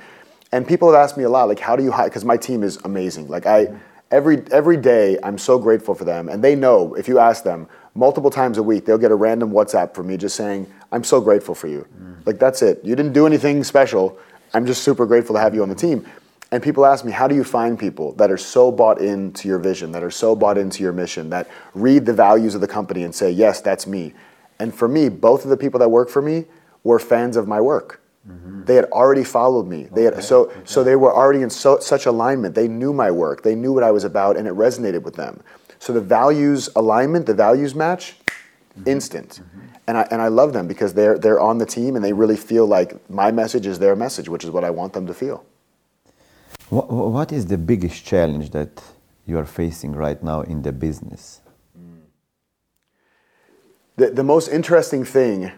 And 0.54 0.66
people 0.66 0.90
have 0.90 0.98
asked 0.98 1.18
me 1.18 1.26
a 1.26 1.30
lot, 1.30 1.50
like, 1.50 1.60
how 1.60 1.76
do 1.76 1.84
you 1.84 1.92
hire? 1.92 2.08
Because 2.08 2.24
my 2.24 2.38
team 2.38 2.64
is 2.64 2.78
amazing. 2.86 3.28
Like 3.28 3.46
I, 3.46 3.68
every 4.10 4.44
every 4.50 4.78
day, 4.78 5.18
I'm 5.24 5.38
so 5.38 5.60
grateful 5.60 5.94
for 5.94 6.06
them, 6.06 6.30
and 6.30 6.42
they 6.42 6.56
know 6.56 6.94
if 6.96 7.10
you 7.10 7.20
ask 7.20 7.44
them 7.44 7.68
multiple 7.98 8.30
times 8.30 8.60
a 8.60 8.64
week, 8.64 8.86
they'll 8.86 8.98
get 8.98 9.12
a 9.12 9.16
random 9.16 9.52
WhatsApp 9.52 9.96
from 9.96 10.08
me 10.08 10.18
just 10.18 10.36
saying, 10.36 10.72
I'm 10.92 11.04
so 11.04 11.20
grateful 11.20 11.56
for 11.56 11.68
you. 11.68 11.88
Like 12.26 12.38
that's 12.38 12.62
it. 12.62 12.80
You 12.84 12.96
didn't 12.96 13.14
do 13.14 13.26
anything 13.26 13.64
special. 13.64 14.18
I'm 14.54 14.66
just 14.66 14.84
super 14.84 15.06
grateful 15.06 15.36
to 15.36 15.42
have 15.42 15.56
you 15.56 15.64
on 15.64 15.70
the 15.70 15.76
team. 15.76 16.06
And 16.52 16.64
people 16.64 16.86
ask 16.86 17.04
me, 17.04 17.12
how 17.12 17.28
do 17.28 17.36
you 17.36 17.44
find 17.44 17.78
people 17.78 18.14
that 18.14 18.32
are 18.32 18.38
so 18.38 18.72
bought 18.72 19.02
into 19.02 19.48
your 19.48 19.60
vision, 19.60 19.92
that 19.92 20.04
are 20.04 20.12
so 20.12 20.36
bought 20.36 20.58
into 20.58 20.82
your 20.84 20.94
mission, 20.94 21.30
that 21.32 21.50
read 21.74 22.06
the 22.06 22.14
values 22.14 22.56
of 22.56 22.62
the 22.62 22.68
company 22.68 23.04
and 23.04 23.14
say, 23.14 23.32
yes, 23.32 23.60
that's 23.60 23.86
me? 23.86 24.14
And 24.60 24.74
for 24.74 24.88
me, 24.88 25.10
both 25.10 25.44
of 25.44 25.50
the 25.50 25.58
people 25.58 25.80
that 25.80 25.90
work 25.90 26.10
for 26.10 26.22
me 26.22 26.46
were 26.84 27.00
fans 27.00 27.36
of 27.36 27.48
my 27.48 27.60
work. 27.60 28.02
Mm-hmm. 28.30 28.64
They 28.64 28.76
had 28.76 28.86
already 28.86 29.24
followed 29.24 29.68
me. 29.68 29.88
They 29.92 30.04
had, 30.04 30.24
so, 30.24 30.54
so 30.64 30.84
they 30.84 30.96
were 30.96 31.14
already 31.14 31.42
in 31.42 31.50
so, 31.50 31.80
such 31.80 32.06
alignment. 32.06 32.56
They 32.56 32.68
knew 32.68 32.94
my 32.94 33.12
work. 33.12 33.44
They 33.44 33.56
knew 33.56 33.74
what 33.74 33.84
I 33.84 33.92
was 33.92 34.04
about, 34.04 34.38
and 34.38 34.48
it 34.48 34.54
resonated 34.54 35.02
with 35.02 35.16
them. 35.16 35.42
So 35.80 35.94
the 35.94 36.02
values 36.02 36.70
alignment, 36.76 37.26
the 37.26 37.34
values 37.34 37.76
match, 37.76 38.16
mm-hmm. 38.78 38.90
instant. 38.90 39.42
And 39.88 39.98
I, 39.98 40.08
and 40.12 40.22
I 40.22 40.28
love 40.28 40.52
them 40.54 40.68
because 40.68 40.94
they're, 40.94 41.18
they're 41.18 41.40
on 41.40 41.60
the 41.60 41.66
team 41.66 41.96
and 41.96 42.04
they 42.04 42.14
really 42.14 42.36
feel 42.36 42.66
like 42.66 43.10
my 43.10 43.32
message 43.32 43.66
is 43.66 43.80
their 43.80 43.96
message, 43.96 44.28
which 44.28 44.44
is 44.44 44.50
what 44.50 44.64
I 44.64 44.70
want 44.70 44.94
them 44.94 45.08
to 45.08 45.14
feel. 45.14 45.46
What, 46.70 46.92
what 46.92 47.32
is 47.32 47.46
the 47.46 47.58
biggest 47.58 48.04
challenge 48.06 48.50
that 48.52 48.84
you 49.26 49.38
are 49.38 49.46
facing 49.46 49.94
right 49.94 50.22
now 50.22 50.42
in 50.42 50.62
the 50.62 50.74
business? 50.74 51.42
The, 53.96 54.12
the 54.12 54.24
most 54.24 54.50
interesting 54.50 55.04
thing, 55.06 55.52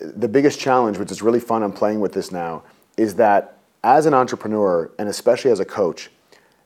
the 0.00 0.28
biggest 0.28 0.58
challenge, 0.58 0.98
which 0.98 1.12
is 1.12 1.22
really 1.22 1.38
fun, 1.40 1.62
I'm 1.62 1.72
playing 1.72 2.00
with 2.00 2.12
this 2.12 2.32
now, 2.32 2.64
is 2.96 3.14
that 3.16 3.58
as 3.84 4.06
an 4.06 4.14
entrepreneur 4.14 4.90
and 4.98 5.08
especially 5.08 5.50
as 5.50 5.60
a 5.60 5.64
coach, 5.64 6.10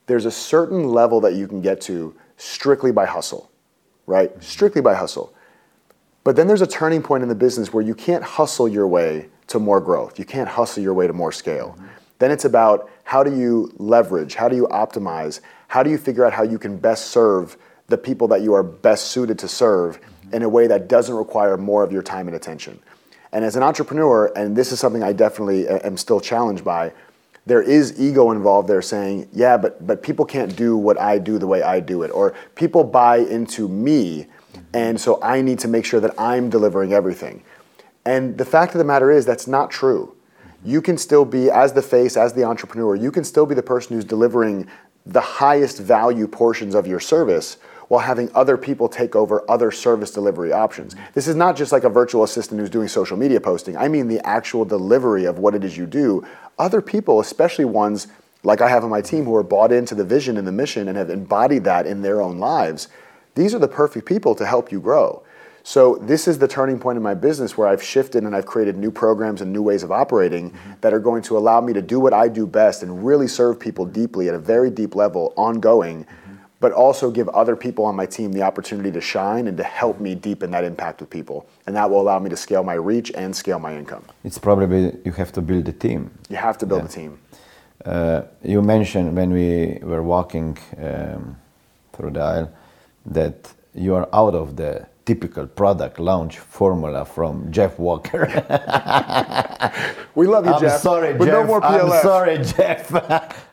there's 0.07 0.25
a 0.25 0.31
certain 0.31 0.89
level 0.89 1.21
that 1.21 1.35
you 1.35 1.47
can 1.47 1.61
get 1.61 1.81
to 1.83 2.15
strictly 2.39 2.91
by 2.91 3.05
hustle, 3.05 3.51
right? 4.07 4.31
Mm-hmm. 4.31 4.41
Strictly 4.41 4.81
by 4.81 4.95
hustle. 4.95 5.35
But 6.25 6.37
then 6.37 6.47
there's 6.47 6.63
a 6.63 6.67
turning 6.67 7.03
point 7.03 7.23
in 7.23 7.29
the 7.29 7.35
business 7.35 7.73
where 7.73 7.85
you 7.85 7.95
can't 7.95 8.25
hustle 8.25 8.69
your 8.69 8.89
way 8.89 9.29
to 9.49 9.59
more 9.59 9.81
growth. 9.81 10.19
You 10.19 10.25
can't 10.25 10.49
hustle 10.49 10.83
your 10.83 10.95
way 10.95 11.07
to 11.07 11.13
more 11.13 11.33
scale. 11.33 11.75
Mm-hmm. 11.77 11.87
Then 12.19 12.31
it's 12.31 12.45
about 12.45 12.91
how 13.05 13.23
do 13.23 13.37
you 13.37 13.73
leverage, 13.77 14.35
how 14.35 14.49
do 14.49 14.57
you 14.57 14.67
optimize, 14.69 15.41
how 15.69 15.83
do 15.83 15.91
you 15.91 15.99
figure 15.99 16.25
out 16.25 16.33
how 16.33 16.43
you 16.43 16.59
can 16.59 16.79
best 16.79 17.09
serve 17.09 17.57
the 17.87 17.99
people 17.99 18.29
that 18.29 18.43
you 18.43 18.55
are 18.55 18.63
best 18.63 19.07
suited 19.07 19.39
to 19.41 19.49
serve 19.49 20.01
mm-hmm. 20.01 20.35
in 20.35 20.43
a 20.43 20.49
way 20.49 20.67
that 20.67 20.89
doesn't 20.89 21.15
require 21.15 21.57
more 21.57 21.83
of 21.83 21.93
your 21.93 22.03
time 22.03 22.27
and 22.27 22.37
attention. 22.37 22.81
And 23.33 23.45
as 23.45 23.57
an 23.57 23.63
entrepreneur, 23.63 24.33
and 24.37 24.57
this 24.57 24.73
is 24.73 24.81
something 24.81 25.03
I 25.03 25.13
definitely 25.13 25.69
am 25.69 25.97
still 25.97 26.21
challenged 26.21 26.65
by, 26.65 26.93
there 27.49 27.63
is 27.63 27.99
ego 27.99 28.31
involved 28.31 28.69
there 28.69 28.83
saying, 28.83 29.27
yeah, 29.33 29.57
but, 29.57 29.87
but 29.87 30.03
people 30.03 30.27
can't 30.27 30.55
do 30.55 30.77
what 30.77 31.01
I 31.01 31.19
do 31.19 31.39
the 31.39 31.47
way 31.47 31.63
I 31.63 31.81
do 31.81 32.03
it. 32.03 32.11
Or 32.11 32.35
people 32.55 32.85
buy 32.85 33.19
into 33.19 33.69
me, 33.69 34.27
and 34.75 35.01
so 35.01 35.19
I 35.23 35.41
need 35.41 35.59
to 35.61 35.69
make 35.69 35.87
sure 35.87 35.99
that 35.99 36.15
I'm 36.19 36.51
delivering 36.51 36.93
everything. 36.93 37.43
And 38.05 38.37
the 38.37 38.45
fact 38.45 38.75
of 38.75 38.79
the 38.79 38.85
matter 38.85 39.11
is, 39.11 39.25
that's 39.25 39.47
not 39.47 39.71
true. 39.71 40.15
You 40.63 40.83
can 40.83 40.99
still 40.99 41.25
be, 41.25 41.51
as 41.51 41.73
the 41.73 41.81
face, 41.81 42.19
as 42.19 42.35
the 42.35 42.45
entrepreneur, 42.45 42.95
you 42.95 43.11
can 43.11 43.25
still 43.25 43.47
be 43.47 43.55
the 43.55 43.63
person 43.63 43.97
who's 43.97 44.05
delivering 44.05 44.69
the 45.07 45.21
highest 45.21 45.79
value 45.79 46.29
portions 46.29 46.75
of 46.75 46.87
your 46.87 47.01
service 47.01 47.57
while 47.89 48.01
having 48.01 48.31
other 48.35 48.57
people 48.57 48.89
take 48.89 49.17
over 49.17 49.45
other 49.51 49.71
service 49.71 50.11
delivery 50.11 50.53
options. 50.53 50.95
This 51.15 51.27
is 51.27 51.35
not 51.35 51.57
just 51.57 51.73
like 51.73 51.85
a 51.85 51.89
virtual 51.89 52.23
assistant 52.23 52.61
who's 52.61 52.71
doing 52.71 52.89
social 52.89 53.17
media 53.17 53.41
posting. 53.41 53.77
I 53.77 53.89
mean 53.89 54.09
the 54.09 54.25
actual 54.27 54.65
delivery 54.65 55.25
of 55.25 55.39
what 55.39 55.55
it 55.55 55.65
is 55.65 55.77
you 55.77 55.87
do. 55.87 56.27
Other 56.59 56.81
people, 56.81 57.21
especially 57.21 57.65
ones 57.65 58.09
like 58.45 58.61
I 58.61 58.69
have 58.69 58.85
on 58.85 58.91
my 58.91 59.01
team 59.01 59.25
who 59.25 59.35
are 59.35 59.43
bought 59.43 59.73
into 59.73 59.95
the 59.95 60.05
vision 60.05 60.37
and 60.37 60.47
the 60.47 60.53
mission 60.53 60.89
and 60.89 60.97
have 60.97 61.11
embodied 61.11 61.65
that 61.65 61.87
in 61.87 62.03
their 62.03 62.21
own 62.21 62.39
lives, 62.39 62.89
these 63.35 63.55
are 63.55 63.59
the 63.59 63.69
perfect 63.69 64.07
people 64.07 64.35
to 64.35 64.47
help 64.47 64.71
you 64.71 64.81
grow. 64.81 65.23
So 65.69 65.97
this 65.97 66.27
is 66.27 66.39
the 66.39 66.49
turning 66.49 66.79
point 66.79 66.97
in 66.97 67.03
my 67.03 67.13
business 67.15 67.59
where 67.59 67.69
I've 67.69 67.83
shifted 67.83 68.25
and 68.25 68.35
I've 68.35 68.47
created 68.47 68.79
new 68.79 68.91
programs 68.91 69.43
and 69.43 69.53
new 69.53 69.61
ways 69.63 69.83
of 69.83 69.93
operating 69.93 70.51
mm-hmm. 70.51 70.73
that 70.81 70.95
are 70.95 70.99
going 70.99 71.23
to 71.25 71.37
allow 71.37 71.61
me 71.61 71.73
to 71.75 71.83
do 71.83 72.01
what 72.01 72.15
I 72.15 72.29
do 72.29 72.47
best 72.47 72.83
and 72.83 73.05
really 73.05 73.29
serve 73.29 73.61
people 73.61 73.85
deeply 73.85 74.29
at 74.29 74.35
a 74.35 74.39
very 74.39 74.71
deep 74.71 74.95
level, 74.95 75.35
ongoing, 75.37 76.05
mm-hmm. 76.05 76.28
But 76.61 76.73
also 76.73 77.11
give 77.11 77.29
other 77.31 77.55
people 77.57 77.85
on 77.85 77.95
my 77.95 78.07
team 78.07 78.33
the 78.33 78.43
opportunity 78.43 78.91
to 78.91 79.01
shine 79.01 79.47
and 79.47 79.57
to 79.57 79.63
help 79.63 80.01
me 80.01 80.15
deepen 80.15 80.51
that 80.51 80.65
impact 80.65 81.01
with 81.01 81.11
people. 81.11 81.47
And 81.67 81.77
that 81.77 81.89
will 81.91 82.01
allow 82.01 82.19
me 82.19 82.31
to 82.31 82.37
scale 82.37 82.65
my 82.65 82.75
reach 82.75 83.13
and 83.15 83.35
scale 83.35 83.59
my 83.59 83.77
income. 83.77 84.05
It's 84.25 84.39
probably 84.39 84.97
you 85.05 85.13
have 85.13 85.33
to 85.33 85.41
build 85.41 85.69
a 85.69 85.73
team. 85.73 86.11
You 86.29 86.37
have 86.37 86.59
to 86.59 86.67
build 86.67 86.83
Yeah. 86.83 86.87
a 86.87 87.01
team. 87.01 87.19
Uh, 87.85 88.23
you 88.43 88.61
mentioned 88.61 89.15
when 89.17 89.31
we 89.33 89.79
were 89.83 90.03
walking 90.03 90.59
um, 90.83 91.37
through 91.93 92.11
the 92.11 92.21
aisle 92.21 92.51
that 93.07 93.53
you 93.75 93.95
are 93.95 94.09
out 94.13 94.35
of 94.35 94.57
the 94.57 94.87
typical 95.09 95.47
product 95.47 95.99
launch 95.99 96.39
formula 96.39 97.03
from 97.03 97.51
Jeff 97.51 97.79
Walker. 97.79 98.25
We 100.15 100.27
love 100.27 100.47
you, 100.47 100.53
I'm 100.53 100.61
Jeff. 100.61 100.81
sorry, 100.81 101.15
but 101.15 101.27
Jeff. 101.27 101.35
no 101.35 101.45
more 101.45 101.65
I'm 101.65 102.03
sorry, 102.03 102.39
Jeff. 102.43 102.83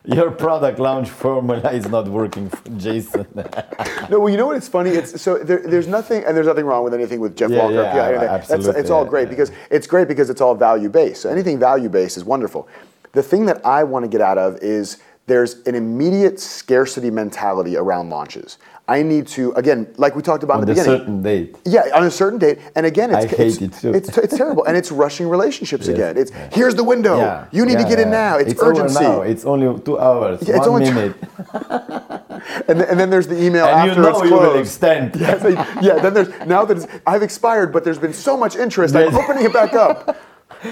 Your 0.04 0.32
product 0.32 0.80
launch 0.80 1.08
formula 1.08 1.70
is 1.72 1.86
not 1.88 2.08
working 2.08 2.48
for 2.50 2.68
Jason. 2.84 3.26
No, 4.10 4.18
well, 4.20 4.28
you 4.32 4.36
know 4.36 4.46
what? 4.46 4.56
It's 4.56 4.68
funny. 4.68 4.90
It's 4.90 5.20
so 5.20 5.38
there, 5.38 5.62
there's 5.72 5.88
nothing, 5.98 6.24
and 6.24 6.36
there's 6.36 6.46
nothing 6.52 6.66
wrong 6.70 6.82
with 6.84 6.94
anything 6.94 7.20
with 7.20 7.36
Jeff 7.36 7.50
Yeah, 7.50 7.62
Walker. 7.62 7.74
yeah, 7.74 8.36
absolutely, 8.36 8.66
That's, 8.66 8.78
it's 8.80 8.90
all 8.90 9.04
great 9.04 9.26
yeah. 9.26 9.34
because 9.34 9.50
it's 9.70 9.86
great 9.86 10.06
because 10.08 10.28
it's 10.32 10.40
all 10.40 10.54
value 10.54 10.88
based. 10.88 11.22
So 11.22 11.28
anything 11.30 11.58
value 11.58 11.88
based 11.88 12.16
is 12.16 12.24
wonderful. 12.24 12.68
The 13.12 13.22
thing 13.30 13.46
that 13.46 13.58
I 13.64 13.80
want 13.92 14.04
to 14.04 14.10
get 14.16 14.20
out 14.20 14.38
of 14.38 14.58
is 14.62 14.98
there's 15.26 15.52
an 15.66 15.74
immediate 15.74 16.38
scarcity 16.40 17.10
mentality 17.10 17.76
around 17.76 18.10
launches. 18.10 18.58
I 18.88 19.02
need 19.02 19.26
to 19.28 19.52
again, 19.54 19.92
like 19.96 20.14
we 20.14 20.22
talked 20.22 20.44
about 20.44 20.58
On 20.58 20.62
in 20.62 20.66
the 20.68 20.74
beginning. 20.74 20.98
certain 21.00 21.22
date. 21.22 21.56
Yeah, 21.64 21.82
on 21.94 22.04
a 22.04 22.10
certain 22.10 22.38
date, 22.38 22.60
and 22.76 22.86
again, 22.86 23.12
it's 23.12 23.24
I 23.32 23.36
hate 23.36 23.60
it's, 23.60 23.60
it 23.60 23.72
too. 23.72 23.92
It's, 23.92 24.16
it's 24.16 24.36
terrible, 24.36 24.64
and 24.64 24.76
it's 24.76 24.92
rushing 24.92 25.28
relationships 25.28 25.86
Yes, 25.88 25.96
again. 25.96 26.16
It's 26.16 26.30
yeah. 26.30 26.50
here's 26.52 26.76
the 26.76 26.84
window. 26.84 27.18
Yeah, 27.18 27.46
you 27.50 27.66
need 27.66 27.72
yeah, 27.74 27.82
to 27.82 27.88
get 27.88 27.98
in 27.98 28.10
now. 28.10 28.36
It's, 28.36 28.52
it's 28.52 28.62
urgency. 28.62 29.00
now. 29.02 29.22
It's 29.22 29.44
only 29.44 29.80
two 29.80 29.98
hours. 29.98 30.40
Yeah, 30.46 30.56
it's 30.58 30.68
one 30.68 30.82
only 30.82 30.86
two- 30.86 30.94
minute. 30.94 31.16
and, 32.68 32.80
then, 32.80 32.88
and 32.90 33.00
then 33.00 33.10
there's 33.10 33.26
the 33.26 33.42
email 33.42 33.66
and 33.66 33.90
after 33.90 34.00
you 34.00 34.06
know 34.06 34.10
it's 34.10 34.22
you 34.22 34.28
closed. 34.28 34.52
will 34.52 34.60
extend. 34.60 35.16
Yes, 35.20 35.44
I- 35.44 35.80
yeah, 35.80 35.98
then 35.98 36.14
there's 36.14 36.28
now 36.46 36.64
that 36.64 36.76
it's, 36.76 36.86
I've 37.08 37.22
expired, 37.24 37.72
but 37.72 37.82
there's 37.82 37.98
been 37.98 38.12
so 38.12 38.36
much 38.36 38.54
interest. 38.54 38.94
I'm 38.94 39.12
opening 39.16 39.46
it 39.46 39.52
back 39.52 39.74
up, 39.74 40.16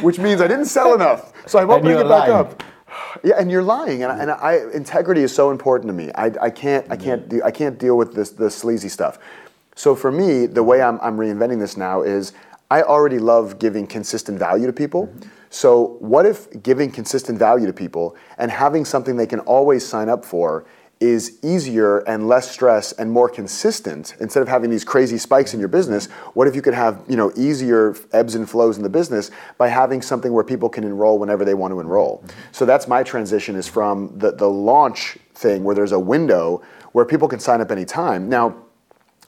which 0.02 0.20
means 0.20 0.40
I 0.40 0.46
didn't 0.46 0.66
sell 0.66 0.94
enough. 0.94 1.32
So 1.48 1.58
I'm 1.58 1.70
opening 1.70 1.98
it 1.98 2.04
back 2.08 2.28
lying. 2.28 2.32
up. 2.32 2.62
Yeah, 3.22 3.34
and 3.38 3.50
you're 3.50 3.62
lying, 3.62 4.02
and, 4.02 4.12
I, 4.12 4.14
mm-hmm. 4.14 4.22
and 4.22 4.30
I, 4.30 4.76
integrity 4.76 5.22
is 5.22 5.34
so 5.34 5.50
important 5.50 5.88
to 5.88 5.94
me. 5.94 6.10
I, 6.14 6.26
I 6.40 6.50
can't, 6.50 6.86
I 6.90 6.96
mm-hmm. 6.96 7.04
can't, 7.04 7.28
de- 7.28 7.42
I 7.42 7.50
can't 7.50 7.78
deal 7.78 7.96
with 7.96 8.14
this, 8.14 8.30
this 8.30 8.54
sleazy 8.54 8.88
stuff. 8.88 9.18
So 9.74 9.94
for 9.94 10.12
me, 10.12 10.46
the 10.46 10.62
way 10.62 10.82
I'm, 10.82 11.00
I'm 11.00 11.16
reinventing 11.16 11.58
this 11.58 11.76
now 11.76 12.02
is 12.02 12.32
I 12.70 12.82
already 12.82 13.18
love 13.18 13.58
giving 13.58 13.86
consistent 13.86 14.38
value 14.38 14.66
to 14.66 14.72
people. 14.72 15.06
Mm-hmm. 15.06 15.28
So 15.50 15.96
what 16.00 16.26
if 16.26 16.62
giving 16.62 16.90
consistent 16.90 17.38
value 17.38 17.66
to 17.66 17.72
people 17.72 18.16
and 18.38 18.50
having 18.50 18.84
something 18.84 19.16
they 19.16 19.26
can 19.26 19.40
always 19.40 19.86
sign 19.86 20.08
up 20.08 20.24
for 20.24 20.66
is 21.04 21.38
easier 21.42 21.98
and 21.98 22.26
less 22.26 22.50
stress 22.50 22.92
and 22.92 23.10
more 23.10 23.28
consistent 23.28 24.14
instead 24.20 24.42
of 24.42 24.48
having 24.48 24.70
these 24.70 24.84
crazy 24.84 25.18
spikes 25.18 25.52
in 25.52 25.60
your 25.60 25.68
business 25.68 26.06
what 26.32 26.48
if 26.48 26.56
you 26.56 26.62
could 26.62 26.72
have 26.72 27.02
you 27.06 27.16
know 27.16 27.30
easier 27.36 27.94
ebbs 28.12 28.34
and 28.34 28.48
flows 28.48 28.78
in 28.78 28.82
the 28.82 28.88
business 28.88 29.30
by 29.58 29.68
having 29.68 30.00
something 30.00 30.32
where 30.32 30.42
people 30.42 30.68
can 30.70 30.82
enroll 30.82 31.18
whenever 31.18 31.44
they 31.44 31.52
want 31.52 31.72
to 31.72 31.80
enroll? 31.80 32.24
So 32.52 32.64
that's 32.64 32.88
my 32.88 33.02
transition 33.02 33.54
is 33.54 33.68
from 33.68 34.18
the, 34.18 34.32
the 34.32 34.48
launch 34.48 35.18
thing 35.34 35.62
where 35.62 35.74
there's 35.74 35.92
a 35.92 36.00
window 36.00 36.62
where 36.92 37.04
people 37.04 37.28
can 37.28 37.38
sign 37.38 37.60
up 37.60 37.70
anytime. 37.70 38.30
Now 38.30 38.56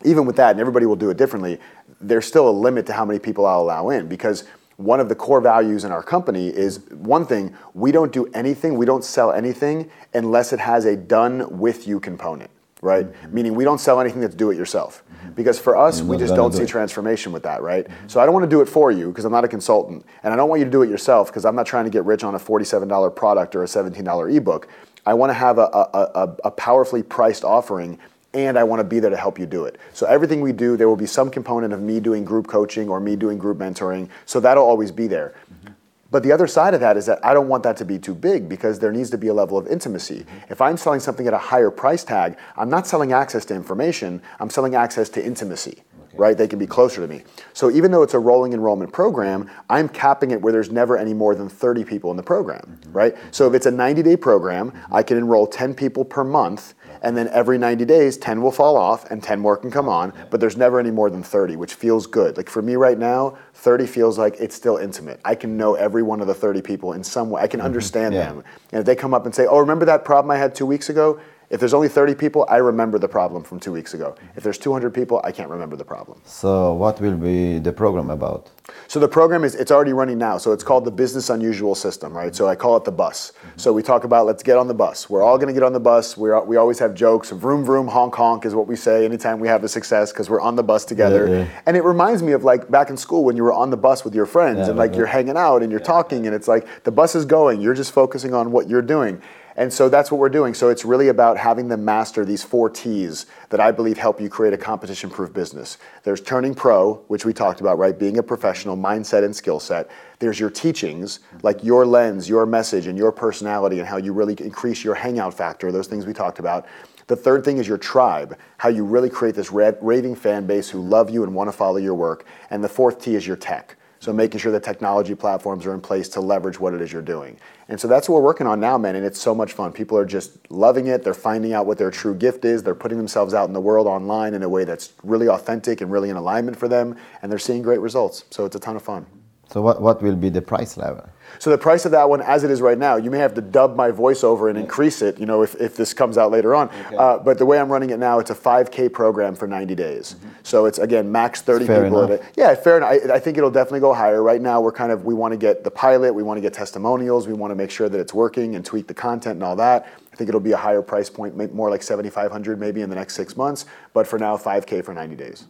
even 0.05 0.25
with 0.25 0.37
that, 0.37 0.53
and 0.53 0.61
everybody 0.61 0.87
will 0.87 0.97
do 0.97 1.11
it 1.11 1.17
differently, 1.17 1.59
there's 2.01 2.27
still 2.27 2.49
a 2.49 2.51
limit 2.51 2.87
to 2.87 2.93
how 2.95 3.05
many 3.05 3.19
people 3.19 3.45
I'll 3.45 3.61
allow 3.61 3.91
in 3.91 4.09
because 4.09 4.45
one 4.77 5.01
of 5.01 5.09
the 5.09 5.15
core 5.15 5.41
values 5.41 5.85
in 5.85 5.93
our 5.93 6.03
company 6.03 6.49
is 6.49 6.81
one 6.91 7.27
thing, 7.27 7.55
we 7.75 7.93
don't 7.93 8.13
do 8.13 8.27
anything, 8.35 8.77
we 8.77 8.87
don't 8.87 9.05
sell 9.05 9.33
anything 9.33 9.91
unless 10.13 10.53
it 10.53 10.61
has 10.61 10.85
a 10.85 10.97
done 10.97 11.59
with 11.59 11.89
you 11.89 11.99
component, 11.99 12.51
right? 12.83 13.07
Mm-hmm. 13.07 13.35
Meaning 13.35 13.55
we 13.55 13.65
don't 13.65 13.79
sell 13.79 14.01
anything 14.01 14.21
that's 14.21 14.35
do 14.35 14.51
it 14.51 14.57
yourself. 14.57 15.03
Mm-hmm. 15.03 15.33
Because 15.33 15.59
for 15.59 15.77
us, 15.77 16.01
mm-hmm. 16.01 16.11
we 16.11 16.19
just 16.19 16.35
don't 16.35 16.51
do 16.51 16.59
see 16.59 16.65
it. 16.65 16.69
transformation 16.69 17.33
with 17.33 17.43
that, 17.45 17.63
right? 17.63 17.87
So 18.07 18.21
I 18.21 18.27
don't 18.27 18.35
want 18.35 18.45
to 18.45 18.51
do 18.51 18.61
it 18.61 18.69
for 18.69 18.93
you 18.93 19.09
because 19.09 19.25
I'm 19.25 19.33
not 19.33 19.45
a 19.45 19.49
consultant. 19.49 20.05
And 20.23 20.35
I 20.35 20.37
don't 20.37 20.51
want 20.51 20.59
you 20.59 20.67
to 20.67 20.71
do 20.71 20.83
it 20.83 20.91
yourself 20.91 21.29
because 21.29 21.47
I'm 21.47 21.57
not 21.57 21.67
trying 21.67 21.85
to 21.85 21.91
get 21.91 22.05
rich 22.05 22.23
on 22.23 22.35
a 22.35 22.39
$47 22.39 23.17
product 23.17 23.57
or 23.57 23.63
a 23.63 23.67
$17 23.67 24.37
ebook. 24.37 24.69
I 25.07 25.15
want 25.15 25.31
to 25.31 25.35
have 25.35 25.59
a, 25.59 25.69
a, 25.73 26.11
a, 26.15 26.37
a 26.45 26.51
powerfully 26.51 27.03
priced 27.03 27.45
offering 27.45 27.99
and 28.37 28.59
I 28.59 28.65
want 28.65 28.81
to 28.81 28.85
be 28.85 29.01
there 29.01 29.11
to 29.11 29.17
help 29.17 29.39
you 29.39 29.47
do 29.47 29.65
it. 29.65 29.79
So 29.95 30.07
everything 30.07 30.43
we 30.43 30.53
do, 30.53 30.77
there 30.77 30.89
will 30.89 30.97
be 30.97 31.07
some 31.07 31.31
component 31.31 31.73
of 31.73 31.81
me 31.81 32.01
doing 32.01 32.25
group 32.25 32.47
coaching 32.47 32.89
or 32.89 33.01
me 33.01 33.17
doing 33.17 33.39
group 33.39 33.59
mentoring. 33.59 34.11
So 34.27 34.41
that'll 34.41 34.65
always 34.65 34.93
be 34.93 35.07
there. 35.07 35.35
Mm-hmm. 35.53 35.73
But 36.11 36.23
the 36.23 36.33
other 36.33 36.47
side 36.47 36.75
of 36.75 36.81
that 36.81 36.97
is 36.97 37.07
that 37.07 37.25
I 37.25 37.35
don't 37.35 37.49
want 37.49 37.63
that 37.65 37.77
to 37.79 37.85
be 37.85 37.99
too 37.99 38.15
big 38.15 38.49
because 38.49 38.79
there 38.79 38.93
needs 38.93 39.11
to 39.11 39.19
be 39.19 39.29
a 39.29 39.35
level 39.35 39.59
of 39.59 39.67
intimacy. 39.67 40.21
Mm-hmm. 40.21 40.53
If 40.53 40.61
I'm 40.61 40.77
selling 40.77 41.01
something 41.01 41.27
at 41.27 41.35
a 41.35 41.39
higher 41.39 41.71
price 41.71 42.05
tag, 42.05 42.37
I'm 42.57 42.69
not 42.69 42.87
selling 42.87 43.13
access 43.13 43.45
to 43.47 43.55
information, 43.55 44.23
I'm 44.39 44.51
selling 44.51 44.75
access 44.75 45.09
to 45.11 45.25
intimacy. 45.25 45.83
Right? 46.15 46.39
They 46.39 46.49
can 46.49 46.59
be 46.59 46.67
closer 46.67 47.03
to 47.03 47.07
me. 47.07 47.25
So 47.53 47.71
even 47.71 47.91
though 47.91 48.03
it's 48.03 48.15
a 48.15 48.19
rolling 48.19 48.55
enrollment 48.55 48.91
program, 48.91 49.51
I'm 49.69 49.87
capping 49.87 50.31
it 50.31 50.41
where 50.41 50.51
there's 50.51 50.71
never 50.71 50.97
any 50.97 51.13
more 51.13 51.35
than 51.35 51.51
30 51.51 51.85
people 51.85 52.11
in 52.11 52.17
the 52.17 52.23
program. 52.23 52.79
Mm-hmm. 52.81 52.93
Right? 52.93 53.17
So 53.33 53.47
if 53.47 53.53
it's 53.53 53.67
a 53.67 53.71
90 53.71 54.03
day 54.03 54.17
program, 54.17 54.73
I 54.91 55.03
can 55.03 55.19
enroll 55.19 55.47
10 55.47 55.75
people 55.75 56.07
per 56.07 56.25
month 56.25 56.73
and 57.07 57.17
then 57.17 57.29
every 57.29 57.57
90 57.57 57.85
days 57.85 58.17
10 58.17 58.43
will 58.43 58.51
fall 58.51 58.77
off 58.77 59.09
and 59.13 59.23
10 59.23 59.39
more 59.39 59.57
can 59.57 59.71
come 59.71 59.89
on 59.89 60.13
but 60.29 60.41
there's 60.41 60.57
never 60.57 60.81
any 60.81 60.91
more 60.91 61.09
than 61.09 61.23
30 61.23 61.55
which 61.55 61.75
feels 61.75 62.05
good. 62.05 62.37
Like 62.37 62.51
for 62.51 62.63
me 62.63 62.75
right 62.75 62.99
now 62.99 63.39
30 63.55 63.87
feels 63.87 64.19
like 64.19 64.35
it's 64.41 64.57
still 64.57 64.77
intimate. 64.77 65.21
I 65.25 65.37
can 65.37 65.57
know 65.57 65.75
every 65.75 66.03
one 66.03 66.21
of 66.21 66.27
the 66.27 66.35
30 66.35 66.63
people 66.63 66.95
in 66.95 67.05
some 67.05 67.31
way. 67.31 67.41
I 67.41 67.47
can 67.47 67.61
mm-hmm. 67.61 67.67
understand 67.67 68.15
Yeah. 68.15 68.27
them. 68.27 68.45
And 68.73 68.81
if 68.81 68.87
they 68.87 68.97
come 68.97 69.15
up 69.15 69.25
and 69.25 69.33
say 69.33 69.47
oh 69.47 69.59
remember 69.59 69.85
that 69.85 70.05
problem 70.05 70.33
i 70.33 70.37
had 70.37 70.53
two 70.53 70.67
weeks 70.67 70.89
ago 70.89 71.21
if 71.51 71.61
there's 71.61 71.75
only 71.75 71.89
30 71.89 72.15
people 72.15 72.45
i 72.49 72.57
remember 72.57 72.99
the 72.99 73.09
problem 73.09 73.43
from 73.43 73.59
two 73.61 73.73
weeks 73.73 73.95
ago 73.95 74.15
if 74.37 74.43
there's 74.43 74.59
200 74.59 74.93
people 74.93 75.21
i 75.25 75.33
can't 75.33 75.51
remember 75.51 75.77
the 75.77 75.85
problem 75.85 76.21
So, 76.25 76.73
what 76.75 77.01
will 77.01 77.17
be 77.17 77.59
the 77.59 77.73
program 77.73 78.11
about? 78.11 78.51
so 78.89 78.99
the 79.01 79.09
program 79.09 79.45
is 79.45 79.55
it's 79.55 79.71
already 79.71 79.93
running 79.93 80.19
now. 80.19 80.39
So 80.39 80.53
it's 80.53 80.65
called 80.65 80.85
the 80.85 80.91
Business 80.91 81.31
Unusual 81.31 81.75
System, 81.75 82.17
right? 82.17 82.35
So 82.35 82.49
I 82.49 82.57
call 82.57 82.77
it 82.77 82.85
the 82.85 82.93
bus. 82.93 83.19
Mm-hmm. 83.31 83.59
So 83.63 83.73
we 83.73 83.83
talk 83.83 84.05
about 84.05 84.27
let's 84.27 84.43
get 84.43 84.57
on 84.57 84.67
the 84.69 84.75
bus. 84.75 85.09
We're 85.11 85.23
all 85.23 85.39
going 85.39 85.49
to 85.49 85.53
get 85.59 85.63
on 85.63 85.73
the 85.73 85.81
bus. 85.81 86.17
We 86.17 86.29
we 86.53 86.57
always 86.57 86.79
have 86.81 86.95
jokes. 86.95 87.31
Vroom 87.31 87.65
vroom 87.65 87.89
honk 87.89 88.15
honk 88.15 88.45
is 88.45 88.55
what 88.55 88.67
we 88.67 88.77
say 88.77 89.05
anytime 89.05 89.39
we 89.41 89.49
have 89.49 89.63
a 89.65 89.69
success 89.69 90.13
because 90.13 90.29
we're 90.31 90.41
on 90.41 90.57
the 90.57 90.63
bus 90.63 90.85
together. 90.85 91.23
Yeah, 91.29 91.39
yeah. 91.39 91.63
And 91.67 91.77
it 91.77 91.85
reminds 91.85 92.23
me 92.23 92.33
of 92.33 92.43
like 92.45 92.69
back 92.71 92.91
in 92.91 92.97
school 92.97 93.23
when 93.25 93.37
you 93.37 93.45
were 93.45 93.53
on 93.53 93.71
the 93.71 93.77
bus 93.77 94.05
with 94.05 94.15
your 94.15 94.27
friends 94.27 94.59
Yeah, 94.59 94.71
and 94.71 94.77
like 94.79 94.97
you're 94.97 95.13
hanging 95.19 95.37
out 95.37 95.63
and 95.63 95.71
you're 95.71 95.87
talking 95.95 96.27
and 96.27 96.35
it's 96.35 96.49
like 96.49 96.67
the 96.85 96.93
bus 96.93 97.15
is 97.15 97.25
going. 97.25 97.61
You're 97.61 97.75
just 97.83 97.93
focusing 97.93 98.35
on 98.35 98.51
what 98.51 98.69
you're 98.69 98.83
doing. 98.97 99.23
And 99.57 99.73
so 99.73 99.89
that's 99.89 100.11
what 100.11 100.19
we're 100.19 100.29
doing. 100.29 100.53
So 100.53 100.69
it's 100.69 100.85
really 100.85 101.09
about 101.09 101.39
having 101.39 101.69
them 101.69 101.85
master 101.85 102.25
these 102.27 102.43
four 102.43 102.69
T's 102.69 103.25
that 103.49 103.59
I 103.59 103.73
believe 103.73 103.97
help 103.97 104.21
you 104.21 104.29
create 104.29 104.53
a 104.53 104.59
competition 104.59 105.09
proof 105.09 105.33
business. 105.33 105.79
There's 106.03 106.21
turning 106.21 106.55
pro, 106.55 106.97
which 107.09 107.25
we 107.25 107.33
talked 107.33 107.61
about, 107.61 107.79
right? 107.79 107.99
Being 107.99 108.19
a 108.19 108.23
professional, 108.23 108.77
mindset 108.77 109.25
and 109.25 109.35
skill 109.35 109.59
set. 109.59 109.91
There's 110.19 110.39
your 110.39 110.51
teachings, 110.51 111.21
like 111.43 111.65
your 111.65 111.87
lens, 111.87 112.29
your 112.29 112.45
message, 112.45 112.87
and 112.87 112.99
your 112.99 113.13
personality, 113.13 113.79
and 113.79 113.89
how 113.89 113.97
you 113.97 114.13
really 114.13 114.35
increase 114.41 114.85
your 114.85 114.95
hangout 114.95 115.33
factor, 115.33 115.73
those 115.73 115.87
things 115.87 116.05
we 116.05 116.13
talked 116.13 116.39
about. 116.39 116.67
The 117.07 117.17
third 117.17 117.45
thing 117.45 117.59
is 117.59 117.69
your 117.69 117.79
tribe, 117.79 118.37
how 118.59 118.69
you 118.69 118.85
really 118.85 119.09
create 119.09 119.37
this 119.37 119.53
raving 119.53 120.17
fan 120.17 120.47
base 120.47 120.69
who 120.69 120.81
love 120.81 121.09
you 121.09 121.23
and 121.23 121.35
want 121.35 121.49
to 121.49 121.53
follow 121.53 121.77
your 121.77 121.95
work. 121.95 122.27
And 122.51 122.63
the 122.63 122.69
fourth 122.69 123.01
T 123.01 123.15
is 123.15 123.27
your 123.27 123.37
tech. 123.37 123.77
So 124.07 124.13
making 124.13 124.39
sure 124.39 124.53
the 124.53 124.61
technology 124.61 125.17
platforms 125.17 125.67
are 125.67 125.75
in 125.75 125.81
place 125.81 126.09
to 126.11 126.21
leverage 126.21 126.61
what 126.61 126.73
it 126.73 126.81
is 126.81 126.93
you're 126.93 127.03
doing. 127.03 127.37
And 127.69 127.81
so 127.81 127.89
that's 127.89 128.09
what 128.09 128.15
we're 128.15 128.27
working 128.27 128.47
on 128.47 128.61
now, 128.61 128.79
man. 128.79 128.95
And 128.95 129.05
it's 129.05 129.21
so 129.21 129.35
much 129.35 129.53
fun. 129.53 129.73
People 129.73 129.99
are 129.99 130.05
just 130.05 130.49
loving 130.49 130.87
it. 130.87 131.03
They're 131.03 131.13
finding 131.13 131.55
out 131.55 131.67
what 131.67 131.77
their 131.77 131.91
true 131.91 132.15
gift 132.15 132.45
is. 132.45 132.63
They're 132.63 132.77
putting 132.77 132.99
themselves 132.99 133.35
out 133.35 133.49
in 133.49 133.53
the 133.53 133.61
world 133.61 133.89
online 133.89 134.35
in 134.35 134.45
a 134.45 134.49
way 134.49 134.63
that's 134.63 134.93
really 135.03 135.29
authentic 135.29 135.81
and 135.81 135.91
really 135.91 136.09
in 136.09 136.15
alignment 136.15 136.57
for 136.57 136.69
them. 136.69 136.95
And 137.21 137.33
they're 137.33 137.41
seeing 137.41 137.63
great 137.63 137.81
results. 137.81 138.23
So 138.31 138.45
it's 138.45 138.55
a 138.55 138.61
ton 138.61 138.77
of 138.77 138.83
fun. 138.83 139.07
So, 139.51 139.61
what, 139.61 139.83
what 139.83 140.01
will 140.01 140.15
be 140.15 140.29
the 140.29 140.41
price 140.41 140.77
level? 140.77 141.05
So 141.39 141.51
the 141.51 141.59
price 141.59 141.85
of 141.85 141.93
that 141.93 142.09
one, 142.09 142.23
as 142.23 142.45
it 142.45 142.51
is 142.51 142.61
right 142.61 142.79
now, 142.79 142.97
you 142.97 143.11
may 143.11 143.19
have 143.19 143.35
to 143.35 143.41
dub 143.41 143.77
my 143.77 143.91
voiceover 143.91 144.49
and 144.49 144.59
increase 144.59 145.03
it, 145.03 145.19
you 145.19 145.27
know, 145.27 145.43
if, 145.43 145.55
if 145.57 145.77
this 145.77 145.93
comes 145.93 146.19
out 146.19 146.31
later 146.31 146.55
on. 146.55 146.71
Uh, 146.97 147.19
but 147.19 147.39
the 147.39 147.47
way 147.47 147.59
I'm 147.59 147.71
running 147.71 147.91
it 147.91 147.99
now, 147.99 148.19
it's 148.19 148.31
a 148.31 148.35
5K 148.35 148.93
program 148.93 149.35
for 149.35 149.47
90 149.47 149.75
days. 149.75 150.17
So 150.43 150.67
it's 150.67 150.79
again 150.79 151.11
max 151.11 151.43
30 151.43 151.67
Fair 151.67 151.85
people. 151.85 152.05
enough. 152.05 152.21
It. 152.21 152.33
Yeah, 152.37 152.55
fair 152.55 152.79
enough. 152.79 152.91
I, 152.91 153.15
I 153.15 153.19
think 153.19 153.37
it'll 153.39 153.51
definitely 153.51 153.81
go 153.81 153.93
higher. 153.93 154.23
Right 154.23 154.41
now, 154.41 154.61
we're 154.61 154.73
kind 154.73 154.93
of 154.93 155.05
we 155.05 155.15
want 155.15 155.33
to 155.33 155.39
get 155.39 155.65
the 155.65 155.71
pilot, 155.71 156.13
we 156.15 156.23
want 156.23 156.39
to 156.39 156.43
get 156.43 156.53
testimonials, 156.53 157.27
we 157.27 157.35
want 157.35 157.51
to 157.51 157.55
make 157.55 157.71
sure 157.71 157.89
that 157.89 158.01
it's 158.01 158.15
working 158.15 158.57
and 158.57 158.65
tweak 158.65 158.87
the 158.87 158.95
content 158.95 159.35
and 159.35 159.43
all 159.43 159.57
that. 159.57 159.87
I 160.13 160.17
think 160.17 160.29
it'll 160.29 160.41
be 160.41 160.53
a 160.53 160.57
higher 160.57 160.81
price 160.81 161.11
point, 161.11 161.37
more 161.55 161.69
like 161.69 161.83
7,500 161.83 162.59
maybe 162.59 162.81
in 162.81 162.89
the 162.89 162.97
next 162.97 163.15
six 163.15 163.37
months. 163.37 163.67
But 163.93 164.07
for 164.07 164.19
now, 164.19 164.37
5K 164.37 164.83
for 164.83 164.95
90 164.95 165.15
days. 165.15 165.47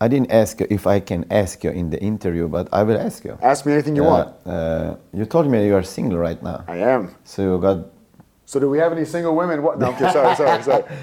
I 0.00 0.08
didn't 0.08 0.30
ask 0.30 0.60
you 0.60 0.66
if 0.68 0.86
I 0.86 1.00
can 1.00 1.24
ask 1.30 1.64
you 1.64 1.70
in 1.70 1.88
the 1.90 1.98
interview, 2.00 2.48
but 2.48 2.68
I 2.72 2.82
will 2.82 2.98
ask 2.98 3.24
you. 3.24 3.38
Ask 3.40 3.64
me 3.64 3.72
anything 3.72 3.96
you 3.96 4.04
Uh, 4.04 4.10
want. 4.10 4.28
uh, 4.46 4.96
you 5.12 5.24
told 5.24 5.46
me 5.50 5.66
you 5.66 5.74
are 5.74 5.82
single 5.82 6.18
right 6.18 6.42
now. 6.42 6.64
I 6.68 6.76
am. 6.78 7.14
So 7.24 7.42
you 7.42 7.58
got. 7.58 7.78
So 8.44 8.60
do 8.60 8.68
we 8.68 8.78
have 8.78 8.92
any 8.92 9.04
single 9.06 9.34
women? 9.34 9.62
What? 9.62 9.78
No, 9.78 9.88
okay, 9.88 10.12
sorry, 10.12 10.36
sorry, 10.36 10.62
sorry. 10.62 10.84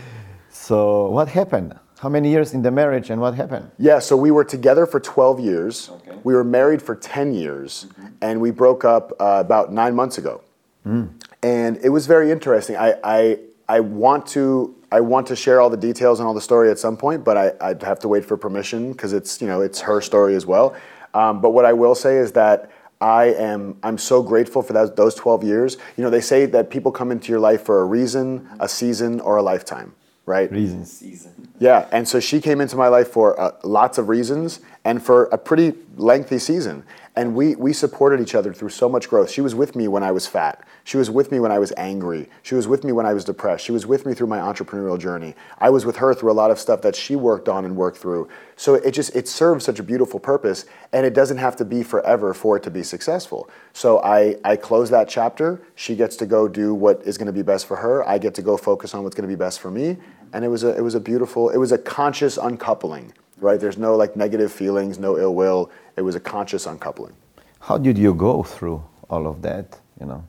So 0.49 1.09
what 1.09 1.27
happened? 1.29 1.73
How 1.99 2.09
many 2.09 2.29
years 2.29 2.53
in 2.53 2.61
the 2.61 2.69
marriage 2.71 3.09
and 3.09 3.19
what 3.19 3.33
happened? 3.33 3.71
Yeah, 3.79 3.99
so 3.99 4.15
we 4.15 4.29
were 4.29 4.43
together 4.43 4.85
for 4.85 4.99
12 4.99 5.39
years. 5.39 5.89
Okay. 5.89 6.11
Mm-hmm. 6.11 6.19
We 6.23 6.33
were 6.35 6.43
married 6.43 6.81
for 6.81 6.95
10 6.95 7.33
years, 7.33 7.87
and 8.21 8.39
we 8.39 8.51
broke 8.51 8.85
up 8.85 9.11
uh, 9.19 9.39
about 9.45 9.73
nine 9.73 9.95
months 9.95 10.17
ago. 10.19 10.41
Mm. 10.85 11.09
And 11.41 11.77
it 11.83 11.89
was 11.89 12.05
very 12.07 12.29
interesting. 12.31 12.75
I, 12.77 12.93
I, 13.03 13.39
I, 13.67 13.79
want 13.79 14.27
to, 14.37 14.75
I 14.93 15.01
want 15.01 15.25
to 15.27 15.35
share 15.35 15.59
all 15.59 15.71
the 15.71 15.83
details 15.89 16.19
and 16.19 16.27
all 16.27 16.35
the 16.35 16.41
story 16.41 16.69
at 16.69 16.77
some 16.77 16.97
point, 16.97 17.23
but 17.23 17.35
I, 17.35 17.51
I'd 17.59 17.81
have 17.81 17.97
to 18.01 18.07
wait 18.07 18.23
for 18.23 18.37
permission 18.37 18.91
because 18.91 19.11
it's, 19.11 19.41
you 19.41 19.47
know, 19.47 19.59
it's 19.59 19.81
her 19.81 20.01
story 20.01 20.35
as 20.35 20.45
well. 20.45 20.75
Um, 21.15 21.41
but 21.41 21.49
what 21.49 21.65
I 21.65 21.73
will 21.73 21.95
say 21.95 22.17
is 22.17 22.33
that 22.33 22.69
I 23.01 23.33
am 23.33 23.75
I'm 23.81 23.97
so 23.97 24.21
grateful 24.21 24.61
for 24.61 24.73
that, 24.73 24.95
those 24.95 25.15
12 25.15 25.43
years. 25.43 25.77
You 25.97 26.03
know, 26.03 26.11
they 26.11 26.21
say 26.21 26.45
that 26.45 26.69
people 26.69 26.91
come 26.91 27.11
into 27.11 27.31
your 27.31 27.39
life 27.39 27.63
for 27.63 27.81
a 27.81 27.85
reason, 27.85 28.47
a 28.59 28.69
season, 28.69 29.19
or 29.19 29.37
a 29.37 29.41
lifetime, 29.41 29.95
right? 30.27 30.51
Reasons. 30.51 30.91
Season. 30.91 31.33
Yeah, 31.59 31.87
and 31.91 32.07
so 32.07 32.19
she 32.19 32.39
came 32.39 32.61
into 32.61 32.75
my 32.75 32.87
life 32.87 33.07
for 33.07 33.39
uh, 33.41 33.53
lots 33.63 33.97
of 33.97 34.09
reasons 34.09 34.59
and 34.85 35.01
for 35.03 35.25
a 35.25 35.39
pretty 35.39 35.73
lengthy 35.97 36.37
season. 36.37 36.83
And 37.15 37.33
we, 37.33 37.55
we 37.55 37.73
supported 37.73 38.21
each 38.21 38.35
other 38.35 38.53
through 38.53 38.69
so 38.69 38.87
much 38.87 39.09
growth. 39.09 39.31
She 39.31 39.41
was 39.41 39.55
with 39.55 39.75
me 39.75 39.87
when 39.87 40.03
I 40.03 40.11
was 40.11 40.27
fat. 40.27 40.63
She 40.85 40.97
was 40.97 41.09
with 41.09 41.31
me 41.31 41.39
when 41.39 41.51
I 41.51 41.59
was 41.59 41.71
angry. 41.77 42.29
She 42.41 42.55
was 42.55 42.67
with 42.67 42.83
me 42.83 42.91
when 42.91 43.05
I 43.05 43.13
was 43.13 43.23
depressed. 43.23 43.63
She 43.63 43.71
was 43.71 43.85
with 43.85 44.05
me 44.05 44.13
through 44.13 44.27
my 44.27 44.39
entrepreneurial 44.39 44.99
journey. 44.99 45.33
I 45.59 45.69
was 45.69 45.85
with 45.85 45.95
her 45.97 46.13
through 46.13 46.31
a 46.31 46.33
lot 46.33 46.51
of 46.51 46.59
stuff 46.59 46.81
that 46.81 46.95
she 46.95 47.15
worked 47.15 47.47
on 47.47 47.63
and 47.63 47.77
worked 47.77 47.97
through. 47.97 48.27
So 48.57 48.75
it 48.75 48.91
just 48.91 49.15
it 49.15 49.27
serves 49.29 49.63
such 49.63 49.79
a 49.79 49.83
beautiful 49.83 50.19
purpose 50.19 50.65
and 50.91 51.05
it 51.05 51.13
doesn't 51.13 51.37
have 51.37 51.55
to 51.57 51.65
be 51.65 51.83
forever 51.83 52.33
for 52.33 52.57
it 52.57 52.63
to 52.63 52.71
be 52.71 52.83
successful. 52.83 53.49
So 53.71 53.99
I, 54.03 54.35
I 54.43 54.57
close 54.57 54.89
that 54.89 55.07
chapter. 55.07 55.61
She 55.75 55.95
gets 55.95 56.17
to 56.17 56.25
go 56.25 56.49
do 56.49 56.73
what 56.73 57.01
is 57.03 57.17
going 57.17 57.27
to 57.27 57.33
be 57.33 57.43
best 57.43 57.65
for 57.65 57.77
her. 57.77 58.07
I 58.07 58.17
get 58.17 58.33
to 58.35 58.41
go 58.41 58.57
focus 58.57 58.93
on 58.93 59.03
what's 59.03 59.15
going 59.15 59.27
to 59.29 59.33
be 59.33 59.39
best 59.39 59.61
for 59.61 59.71
me. 59.71 59.97
And 60.33 60.43
it 60.43 60.49
was 60.49 60.63
a 60.65 60.75
it 60.75 60.81
was 60.81 60.95
a 60.95 60.99
beautiful 60.99 61.49
it 61.49 61.57
was 61.57 61.71
a 61.71 61.77
conscious 61.77 62.37
uncoupling, 62.37 63.13
right? 63.37 63.59
There's 63.59 63.77
no 63.77 63.95
like 63.95 64.17
negative 64.17 64.51
feelings, 64.51 64.99
no 64.99 65.17
ill 65.17 65.33
will. 65.33 65.71
It 65.95 66.01
was 66.01 66.15
a 66.15 66.19
conscious 66.19 66.65
uncoupling. 66.65 67.13
How 67.61 67.77
did 67.77 67.97
you 67.97 68.13
go 68.13 68.43
through 68.43 68.83
all 69.09 69.27
of 69.27 69.41
that? 69.43 69.79
You 69.99 70.07
know, 70.07 70.23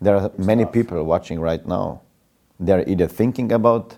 there 0.00 0.16
are 0.16 0.30
many 0.38 0.64
people 0.64 1.02
watching 1.04 1.40
right 1.40 1.64
now. 1.66 2.00
They're 2.58 2.88
either 2.88 3.06
thinking 3.06 3.52
about 3.52 3.96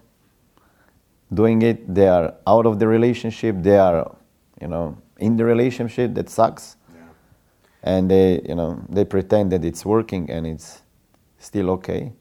doing 1.33 1.63
it, 1.63 1.93
they 1.93 2.09
are 2.09 2.35
out 2.47 2.67
of 2.67 2.79
the 2.79 2.87
relationship, 2.87 3.57
they 3.61 3.79
are, 3.79 4.15
you 4.61 4.69
know, 4.69 4.99
in 5.19 5.37
the 5.37 5.45
relationship 5.45 6.15
that 6.15 6.29
sucks, 6.29 6.77
and 7.83 8.11
they, 8.11 8.41
you 8.49 8.55
know, 8.55 8.85
they 8.89 9.05
pretend 9.05 9.51
that 9.53 9.65
it's 9.65 9.85
working 9.85 10.31
and 10.31 10.47
it's 10.47 10.83
still 11.39 11.71
okay. 11.71 12.13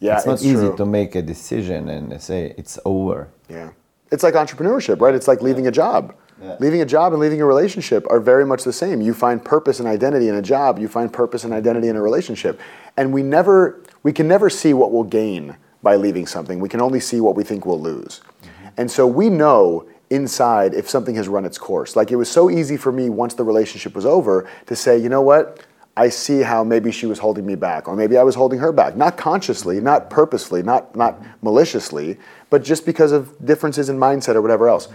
Yeah, 0.00 0.16
it's 0.16 0.26
not 0.26 0.34
it's 0.34 0.44
easy 0.44 0.68
true. 0.68 0.76
to 0.76 0.86
make 0.86 1.14
a 1.14 1.22
decision 1.22 1.88
and 1.88 2.20
say 2.22 2.54
it's 2.56 2.78
over. 2.84 3.28
Yeah. 3.48 3.70
It's 4.10 4.22
like 4.22 4.34
entrepreneurship, 4.34 5.00
right? 5.00 5.14
It's 5.14 5.28
like 5.28 5.42
leaving 5.42 5.66
a 5.66 5.70
job. 5.70 6.14
Yeah. 6.42 6.56
Leaving 6.60 6.80
a 6.80 6.86
job 6.86 7.12
and 7.12 7.20
leaving 7.20 7.40
a 7.40 7.44
relationship 7.44 8.06
are 8.10 8.20
very 8.20 8.46
much 8.46 8.64
the 8.64 8.72
same. 8.72 9.00
You 9.00 9.12
find 9.12 9.44
purpose 9.44 9.80
and 9.80 9.88
identity 9.88 10.28
in 10.28 10.36
a 10.36 10.42
job, 10.42 10.78
you 10.78 10.88
find 10.88 11.12
purpose 11.12 11.44
and 11.44 11.52
identity 11.52 11.88
in 11.88 11.96
a 11.96 12.02
relationship. 12.02 12.60
And 12.96 13.12
we 13.12 13.22
never 13.22 13.80
we 14.02 14.12
can 14.12 14.28
never 14.28 14.48
see 14.48 14.72
what 14.72 14.92
we'll 14.92 15.04
gain 15.04 15.56
by 15.82 15.96
leaving 15.96 16.26
something. 16.26 16.60
We 16.60 16.68
can 16.68 16.80
only 16.80 17.00
see 17.00 17.20
what 17.20 17.34
we 17.34 17.42
think 17.44 17.66
we'll 17.66 17.80
lose. 17.80 18.20
Mm-hmm. 18.42 18.68
And 18.76 18.90
so 18.90 19.06
we 19.06 19.28
know 19.28 19.88
inside 20.10 20.74
if 20.74 20.88
something 20.88 21.14
has 21.16 21.28
run 21.28 21.44
its 21.44 21.58
course. 21.58 21.96
Like 21.96 22.10
it 22.10 22.16
was 22.16 22.30
so 22.30 22.48
easy 22.50 22.76
for 22.76 22.92
me 22.92 23.10
once 23.10 23.34
the 23.34 23.44
relationship 23.44 23.94
was 23.94 24.06
over 24.06 24.48
to 24.66 24.76
say, 24.76 24.96
"You 24.96 25.08
know 25.08 25.22
what? 25.22 25.66
I 25.98 26.10
see 26.10 26.42
how 26.42 26.62
maybe 26.62 26.92
she 26.92 27.06
was 27.06 27.18
holding 27.18 27.44
me 27.44 27.56
back, 27.56 27.88
or 27.88 27.96
maybe 27.96 28.16
I 28.16 28.22
was 28.22 28.36
holding 28.36 28.60
her 28.60 28.70
back. 28.70 28.96
Not 28.96 29.16
consciously, 29.16 29.80
not 29.80 30.10
purposely, 30.10 30.62
not, 30.62 30.94
not 30.94 31.20
maliciously, 31.42 32.18
but 32.50 32.62
just 32.62 32.86
because 32.86 33.10
of 33.10 33.44
differences 33.44 33.88
in 33.88 33.98
mindset 33.98 34.36
or 34.36 34.40
whatever 34.40 34.68
else. 34.68 34.86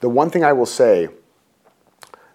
The 0.00 0.08
one 0.08 0.30
thing 0.30 0.44
I 0.44 0.52
will 0.52 0.66
say 0.66 1.08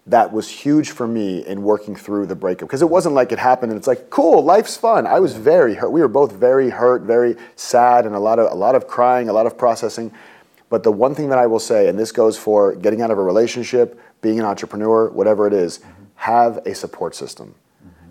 that 0.06 0.32
was 0.32 0.48
huge 0.48 0.90
for 0.90 1.06
me 1.06 1.46
in 1.46 1.62
working 1.62 1.94
through 1.94 2.26
the 2.26 2.34
breakup, 2.34 2.68
because 2.68 2.82
it 2.82 2.90
wasn't 2.90 3.14
like 3.14 3.30
it 3.30 3.38
happened 3.38 3.70
and 3.70 3.78
it's 3.78 3.86
like, 3.86 4.10
cool, 4.10 4.42
life's 4.42 4.76
fun. 4.76 5.06
I 5.06 5.20
was 5.20 5.34
very 5.34 5.74
hurt. 5.74 5.90
We 5.90 6.00
were 6.00 6.08
both 6.08 6.32
very 6.32 6.70
hurt, 6.70 7.02
very 7.02 7.36
sad, 7.54 8.04
and 8.04 8.14
a 8.14 8.18
lot 8.18 8.40
of, 8.40 8.50
a 8.50 8.54
lot 8.54 8.74
of 8.74 8.88
crying, 8.88 9.28
a 9.28 9.32
lot 9.32 9.46
of 9.46 9.56
processing. 9.56 10.12
But 10.70 10.82
the 10.82 10.90
one 10.90 11.14
thing 11.14 11.28
that 11.28 11.38
I 11.38 11.46
will 11.46 11.60
say, 11.60 11.88
and 11.88 11.98
this 11.98 12.10
goes 12.10 12.36
for 12.36 12.74
getting 12.74 13.00
out 13.00 13.12
of 13.12 13.18
a 13.18 13.22
relationship, 13.22 14.00
being 14.22 14.40
an 14.40 14.44
entrepreneur, 14.44 15.08
whatever 15.10 15.46
it 15.46 15.52
is, 15.52 15.78
mm-hmm. 15.78 16.04
have 16.16 16.56
a 16.66 16.74
support 16.74 17.14
system. 17.14 17.54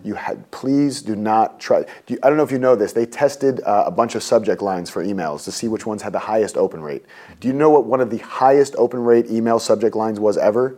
You 0.04 0.14
had, 0.14 0.50
please 0.50 1.02
do 1.02 1.14
not 1.14 1.60
try. 1.60 1.82
Do 2.06 2.14
you, 2.14 2.18
I 2.22 2.28
don't 2.28 2.36
know 2.36 2.42
if 2.42 2.50
you 2.50 2.58
know 2.58 2.74
this. 2.74 2.92
They 2.92 3.06
tested 3.06 3.60
uh, 3.62 3.84
a 3.86 3.90
bunch 3.90 4.14
of 4.14 4.22
subject 4.22 4.62
lines 4.62 4.90
for 4.90 5.04
emails 5.04 5.44
to 5.44 5.52
see 5.52 5.68
which 5.68 5.86
ones 5.86 6.02
had 6.02 6.12
the 6.12 6.18
highest 6.18 6.56
open 6.56 6.82
rate. 6.82 7.04
Do 7.40 7.48
you 7.48 7.54
know 7.54 7.70
what 7.70 7.84
one 7.84 8.00
of 8.00 8.10
the 8.10 8.18
highest 8.18 8.74
open 8.76 9.04
rate 9.04 9.30
email 9.30 9.58
subject 9.58 9.94
lines 9.94 10.18
was 10.18 10.36
ever? 10.36 10.76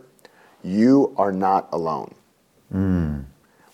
You 0.63 1.13
are 1.17 1.31
not 1.31 1.69
alone. 1.71 2.13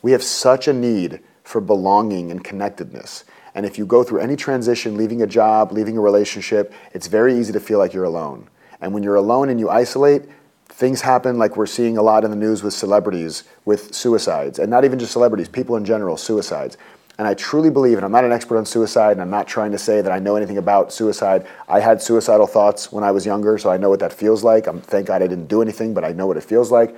We 0.02 0.12
have 0.14 0.24
such 0.24 0.68
a 0.68 0.74
need 0.74 1.22
for 1.44 1.62
belonging 1.62 2.32
and 2.32 2.44
connectedness. 2.44 3.26
And 3.54 3.66
if 3.66 3.78
you 3.78 3.86
go 3.86 4.04
through 4.04 4.20
any 4.20 4.36
transition, 4.36 4.96
leaving 4.96 5.22
a 5.22 5.28
job, 5.28 5.72
leaving 5.72 5.98
a 5.98 6.02
relationship, 6.02 6.74
it's 6.94 7.08
very 7.08 7.38
easy 7.38 7.52
to 7.54 7.60
feel 7.60 7.80
like 7.80 7.94
you're 7.94 8.06
alone. 8.06 8.50
And 8.80 8.94
when 8.94 9.04
you're 9.04 9.16
alone 9.16 9.50
and 9.50 9.60
you 9.60 9.70
isolate, 9.70 10.24
things 10.72 11.02
happen 11.02 11.38
like 11.38 11.58
we're 11.58 11.66
seeing 11.66 11.98
a 11.98 12.02
lot 12.02 12.24
in 12.24 12.32
the 12.32 12.38
news 12.38 12.64
with 12.64 12.74
celebrities 12.74 13.44
with 13.66 13.94
suicides 13.94 14.58
and 14.58 14.70
not 14.70 14.86
even 14.86 14.98
just 14.98 15.12
celebrities 15.12 15.50
people 15.50 15.76
in 15.76 15.86
general 15.86 16.18
suicides. 16.18 16.78
And 17.18 17.28
i 17.28 17.34
truly 17.34 17.70
believe 17.70 17.98
and 17.98 18.06
i'm 18.06 18.12
not 18.12 18.24
an 18.24 18.32
expert 18.32 18.58
on 18.58 18.66
suicide 18.66 19.12
and 19.12 19.22
i'm 19.22 19.30
not 19.30 19.48
trying 19.48 19.72
to 19.74 19.78
say 19.78 20.02
that 20.02 20.12
i 20.12 20.18
know 20.18 20.36
anything 20.36 20.58
about 20.58 20.92
suicide. 20.94 21.46
I 21.68 21.82
had 21.82 22.02
suicidal 22.02 22.48
thoughts 22.48 22.92
when 22.92 23.04
i 23.04 23.12
was 23.12 23.26
younger 23.26 23.58
so 23.58 23.70
i 23.70 23.78
know 23.78 23.90
what 23.90 24.00
that 24.00 24.14
feels 24.14 24.44
like. 24.44 24.68
I'm 24.68 24.82
thank 24.82 25.08
god 25.08 25.22
i 25.22 25.28
didn't 25.28 25.48
do 25.48 25.62
anything 25.62 25.94
but 25.94 26.04
i 26.04 26.14
know 26.14 26.26
what 26.26 26.38
it 26.38 26.44
feels 26.44 26.72
like. 26.72 26.96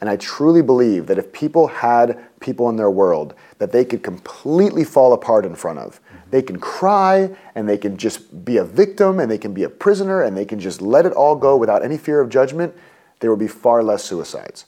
And 0.00 0.10
i 0.10 0.16
truly 0.16 0.60
believe 0.60 1.06
that 1.06 1.16
if 1.16 1.32
people 1.32 1.68
had 1.68 2.18
people 2.40 2.68
in 2.68 2.76
their 2.76 2.90
world 2.90 3.34
that 3.58 3.70
they 3.70 3.84
could 3.84 4.02
completely 4.02 4.84
fall 4.84 5.12
apart 5.12 5.46
in 5.46 5.54
front 5.54 5.78
of 5.78 6.00
mm-hmm. 6.00 6.30
they 6.30 6.42
can 6.42 6.58
cry 6.58 7.30
and 7.54 7.68
they 7.68 7.78
can 7.78 7.96
just 7.96 8.44
be 8.44 8.56
a 8.58 8.64
victim 8.64 9.20
and 9.20 9.30
they 9.30 9.38
can 9.38 9.54
be 9.54 9.62
a 9.62 9.70
prisoner 9.70 10.20
and 10.20 10.36
they 10.36 10.44
can 10.44 10.58
just 10.58 10.82
let 10.82 11.06
it 11.06 11.12
all 11.12 11.36
go 11.36 11.56
without 11.56 11.82
any 11.82 11.96
fear 11.96 12.20
of 12.20 12.28
judgment 12.28 12.74
there 13.24 13.30
would 13.30 13.40
be 13.40 13.48
far 13.48 13.82
less 13.82 14.04
suicides. 14.04 14.66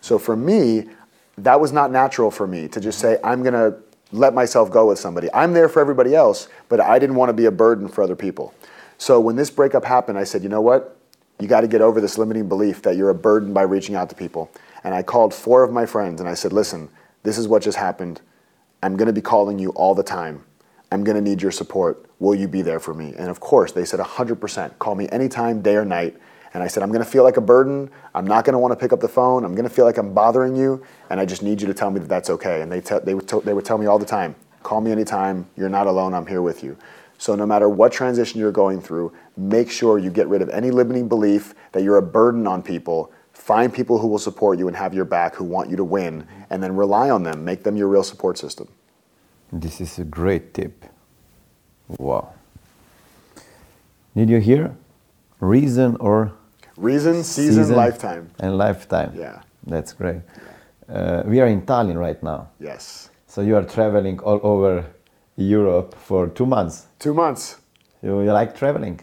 So 0.00 0.18
for 0.18 0.34
me, 0.34 0.88
that 1.36 1.60
was 1.60 1.70
not 1.70 1.90
natural 1.90 2.30
for 2.30 2.46
me 2.46 2.66
to 2.68 2.80
just 2.80 2.98
say, 2.98 3.18
I'm 3.22 3.42
going 3.42 3.52
to 3.52 3.76
let 4.10 4.32
myself 4.32 4.70
go 4.70 4.86
with 4.88 4.98
somebody. 4.98 5.28
I'm 5.34 5.52
there 5.52 5.68
for 5.68 5.80
everybody 5.80 6.14
else, 6.14 6.48
but 6.70 6.80
I 6.80 6.98
didn't 6.98 7.16
want 7.16 7.28
to 7.28 7.34
be 7.34 7.44
a 7.44 7.50
burden 7.50 7.88
for 7.88 8.02
other 8.02 8.16
people. 8.16 8.54
So 8.96 9.20
when 9.20 9.36
this 9.36 9.50
breakup 9.50 9.84
happened, 9.84 10.16
I 10.16 10.24
said, 10.24 10.42
you 10.42 10.48
know 10.48 10.62
what? 10.62 10.96
You 11.40 11.46
got 11.46 11.60
to 11.60 11.68
get 11.68 11.82
over 11.82 12.00
this 12.00 12.16
limiting 12.16 12.48
belief 12.48 12.80
that 12.82 12.96
you're 12.96 13.10
a 13.10 13.14
burden 13.14 13.52
by 13.52 13.64
reaching 13.64 13.96
out 13.96 14.08
to 14.08 14.16
people. 14.16 14.50
And 14.82 14.94
I 14.94 15.02
called 15.02 15.34
four 15.34 15.62
of 15.62 15.70
my 15.70 15.84
friends 15.84 16.22
and 16.22 16.28
I 16.28 16.32
said, 16.32 16.54
listen, 16.54 16.88
this 17.22 17.36
is 17.36 17.48
what 17.48 17.60
just 17.60 17.76
happened. 17.76 18.22
I'm 18.82 18.96
going 18.96 19.08
to 19.08 19.12
be 19.12 19.20
calling 19.20 19.58
you 19.58 19.72
all 19.72 19.94
the 19.94 20.02
time. 20.02 20.42
I'm 20.90 21.04
going 21.04 21.16
to 21.16 21.22
need 21.22 21.42
your 21.42 21.52
support. 21.52 22.06
Will 22.18 22.34
you 22.34 22.48
be 22.48 22.62
there 22.62 22.80
for 22.80 22.94
me? 22.94 23.12
And 23.18 23.28
of 23.28 23.40
course, 23.40 23.72
they 23.72 23.84
said 23.84 24.00
100%. 24.00 24.78
Call 24.78 24.94
me 24.94 25.06
anytime, 25.10 25.60
day 25.60 25.76
or 25.76 25.84
night. 25.84 26.16
And 26.52 26.62
I 26.62 26.66
said, 26.66 26.82
I'm 26.82 26.90
going 26.90 27.04
to 27.04 27.10
feel 27.10 27.22
like 27.22 27.36
a 27.36 27.40
burden. 27.42 27.90
I'm 28.14 28.26
not 28.26 28.44
going 28.44 28.54
to 28.54 28.58
want 28.58 28.72
to 28.72 28.76
pick 28.76 28.92
up 28.92 29.00
the 29.00 29.08
phone. 29.08 29.44
I'm 29.44 29.54
going 29.54 29.68
to 29.68 29.74
feel 29.74 29.84
like 29.84 29.98
I'm 29.98 30.12
bothering 30.12 30.56
you. 30.56 30.84
And 31.08 31.20
I 31.20 31.24
just 31.24 31.42
need 31.42 31.60
you 31.60 31.66
to 31.68 31.74
tell 31.74 31.90
me 31.90 32.00
that 32.00 32.08
that's 32.08 32.30
okay. 32.30 32.62
And 32.62 32.70
they, 32.70 32.80
te- 32.80 32.98
they, 33.04 33.14
would 33.14 33.28
t- 33.28 33.40
they 33.44 33.54
would 33.54 33.64
tell 33.64 33.78
me 33.78 33.86
all 33.86 33.98
the 33.98 34.06
time 34.06 34.34
call 34.62 34.80
me 34.80 34.92
anytime. 34.92 35.46
You're 35.56 35.68
not 35.68 35.86
alone. 35.86 36.14
I'm 36.14 36.26
here 36.26 36.42
with 36.42 36.62
you. 36.62 36.76
So 37.18 37.34
no 37.34 37.46
matter 37.46 37.68
what 37.68 37.92
transition 37.92 38.40
you're 38.40 38.52
going 38.52 38.80
through, 38.80 39.12
make 39.36 39.70
sure 39.70 39.98
you 39.98 40.10
get 40.10 40.28
rid 40.28 40.42
of 40.42 40.48
any 40.50 40.70
limiting 40.70 41.08
belief 41.08 41.54
that 41.72 41.82
you're 41.82 41.98
a 41.98 42.02
burden 42.02 42.46
on 42.46 42.62
people. 42.62 43.12
Find 43.32 43.72
people 43.72 43.98
who 43.98 44.06
will 44.06 44.18
support 44.18 44.58
you 44.58 44.68
and 44.68 44.76
have 44.76 44.94
your 44.94 45.04
back, 45.04 45.34
who 45.34 45.44
want 45.44 45.70
you 45.70 45.76
to 45.76 45.84
win, 45.84 46.26
and 46.50 46.62
then 46.62 46.74
rely 46.76 47.10
on 47.10 47.22
them. 47.22 47.44
Make 47.44 47.62
them 47.62 47.76
your 47.76 47.88
real 47.88 48.02
support 48.02 48.38
system. 48.38 48.68
This 49.52 49.80
is 49.80 49.98
a 49.98 50.04
great 50.04 50.54
tip. 50.54 50.84
Wow. 51.98 52.32
Did 54.14 54.30
you 54.30 54.38
hear? 54.38 54.76
Reason 55.40 55.96
or 55.96 56.32
Reason, 56.80 57.22
season, 57.22 57.64
season, 57.64 57.76
lifetime. 57.76 58.30
And 58.38 58.56
lifetime. 58.56 59.12
Yeah. 59.14 59.42
That's 59.66 59.92
great. 59.92 60.22
Uh, 60.88 61.22
we 61.26 61.38
are 61.40 61.46
in 61.46 61.60
Tallinn 61.62 61.98
right 61.98 62.20
now. 62.22 62.48
Yes. 62.58 63.10
So 63.26 63.42
you 63.42 63.54
are 63.56 63.64
traveling 63.64 64.18
all 64.20 64.40
over 64.42 64.86
Europe 65.36 65.94
for 65.94 66.28
two 66.28 66.46
months. 66.46 66.86
Two 66.98 67.12
months. 67.12 67.56
You, 68.02 68.22
you 68.22 68.32
like 68.32 68.56
traveling? 68.56 68.98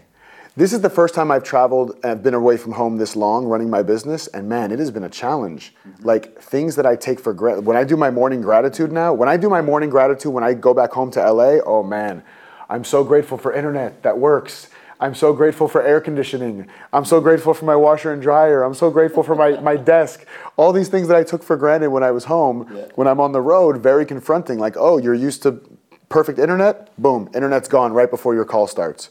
This 0.55 0.73
is 0.73 0.81
the 0.81 0.89
first 0.89 1.13
time 1.13 1.29
I've 1.29 1.43
traveled 1.43 1.99
and 2.03 2.23
been 2.23 2.33
away 2.33 2.57
from 2.57 2.71
home 2.71 2.97
this 2.97 3.15
long 3.15 3.45
running 3.45 3.69
my 3.69 3.83
business, 3.83 4.25
and 4.25 4.49
man, 4.49 4.71
it 4.71 4.79
has 4.79 4.89
been 4.89 5.03
a 5.03 5.09
challenge. 5.09 5.75
Mm-hmm. 5.87 6.03
Like 6.03 6.41
things 6.41 6.75
that 6.77 6.85
I 6.87 6.95
take 6.95 7.19
for 7.19 7.31
granted. 7.31 7.67
When 7.67 7.77
I 7.77 7.83
do 7.83 7.95
my 7.95 8.09
morning 8.09 8.41
gratitude 8.41 8.91
now, 8.91 9.13
when 9.13 9.29
I 9.29 9.37
do 9.37 9.49
my 9.51 9.61
morning 9.61 9.91
gratitude, 9.91 10.33
when 10.33 10.43
I 10.43 10.55
go 10.55 10.73
back 10.73 10.93
home 10.93 11.11
to 11.11 11.31
LA, 11.31 11.59
oh 11.63 11.83
man, 11.83 12.23
I'm 12.69 12.83
so 12.83 13.03
grateful 13.03 13.37
for 13.37 13.53
internet 13.53 14.01
that 14.01 14.17
works 14.17 14.69
I'm 14.99 15.13
so 15.13 15.31
grateful 15.31 15.67
for 15.67 15.81
air 15.81 16.01
conditioning. 16.01 16.67
I'm 16.91 17.05
so 17.05 17.21
grateful 17.21 17.53
for 17.53 17.65
my 17.65 17.75
washer 17.75 18.11
and 18.11 18.21
dryer. 18.21 18.63
I'm 18.63 18.73
so 18.73 18.89
grateful 18.89 19.21
for 19.21 19.35
my, 19.35 19.59
my 19.59 19.75
desk. 19.75 20.25
All 20.55 20.73
these 20.73 20.89
things 20.89 21.07
that 21.07 21.17
I 21.17 21.23
took 21.23 21.43
for 21.43 21.55
granted 21.55 21.91
when 21.91 22.03
I 22.03 22.11
was 22.11 22.25
home, 22.25 22.67
yeah. 22.73 22.85
when 22.95 23.07
I'm 23.07 23.19
on 23.19 23.31
the 23.31 23.41
road, 23.41 23.77
very 23.77 24.05
confronting. 24.05 24.57
Like, 24.57 24.75
oh, 24.75 24.97
you're 24.97 25.13
used 25.13 25.43
to 25.43 25.61
perfect 26.09 26.39
internet? 26.39 26.95
Boom, 26.97 27.29
internet's 27.35 27.67
gone 27.67 27.93
right 27.93 28.09
before 28.09 28.33
your 28.33 28.45
call 28.45 28.65
starts. 28.65 29.09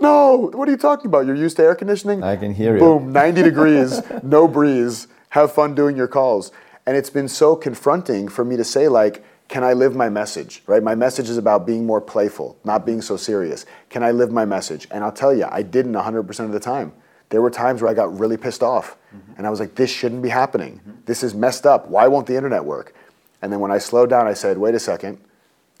No, 0.00 0.50
what 0.52 0.68
are 0.68 0.70
you 0.70 0.76
talking 0.76 1.06
about? 1.06 1.26
You're 1.26 1.36
used 1.36 1.56
to 1.56 1.62
air 1.64 1.74
conditioning? 1.74 2.22
I 2.22 2.36
can 2.36 2.54
hear 2.54 2.74
you. 2.74 2.80
Boom, 2.80 3.12
90 3.12 3.42
degrees, 3.42 4.00
no 4.22 4.46
breeze. 4.46 5.08
Have 5.30 5.52
fun 5.52 5.74
doing 5.74 5.96
your 5.96 6.08
calls. 6.08 6.52
And 6.86 6.96
it's 6.96 7.10
been 7.10 7.28
so 7.28 7.56
confronting 7.56 8.28
for 8.28 8.44
me 8.44 8.56
to 8.56 8.64
say, 8.64 8.88
like, 8.88 9.24
can 9.48 9.64
I 9.64 9.72
live 9.72 9.96
my 9.96 10.08
message? 10.08 10.62
Right? 10.66 10.82
My 10.82 10.94
message 10.94 11.28
is 11.28 11.38
about 11.38 11.66
being 11.66 11.86
more 11.86 12.00
playful, 12.00 12.56
not 12.64 12.86
being 12.86 13.00
so 13.00 13.16
serious. 13.16 13.66
Can 13.88 14.02
I 14.02 14.10
live 14.10 14.30
my 14.30 14.44
message? 14.44 14.86
And 14.90 15.02
I'll 15.02 15.12
tell 15.12 15.34
you, 15.34 15.46
I 15.50 15.62
didn't 15.62 15.94
100% 15.94 16.40
of 16.40 16.52
the 16.52 16.60
time. 16.60 16.92
There 17.30 17.42
were 17.42 17.50
times 17.50 17.82
where 17.82 17.90
I 17.90 17.94
got 17.94 18.18
really 18.18 18.36
pissed 18.36 18.62
off. 18.62 18.96
Mm-hmm. 19.14 19.32
And 19.36 19.46
I 19.46 19.50
was 19.50 19.60
like, 19.60 19.74
this 19.74 19.90
shouldn't 19.90 20.22
be 20.22 20.28
happening. 20.28 20.80
Mm-hmm. 20.80 21.00
This 21.06 21.22
is 21.22 21.34
messed 21.34 21.66
up. 21.66 21.88
Why 21.88 22.08
won't 22.08 22.26
the 22.26 22.36
internet 22.36 22.64
work? 22.64 22.94
And 23.42 23.52
then 23.52 23.60
when 23.60 23.70
I 23.70 23.78
slowed 23.78 24.10
down, 24.10 24.26
I 24.26 24.34
said, 24.34 24.58
wait 24.58 24.74
a 24.74 24.80
second, 24.80 25.18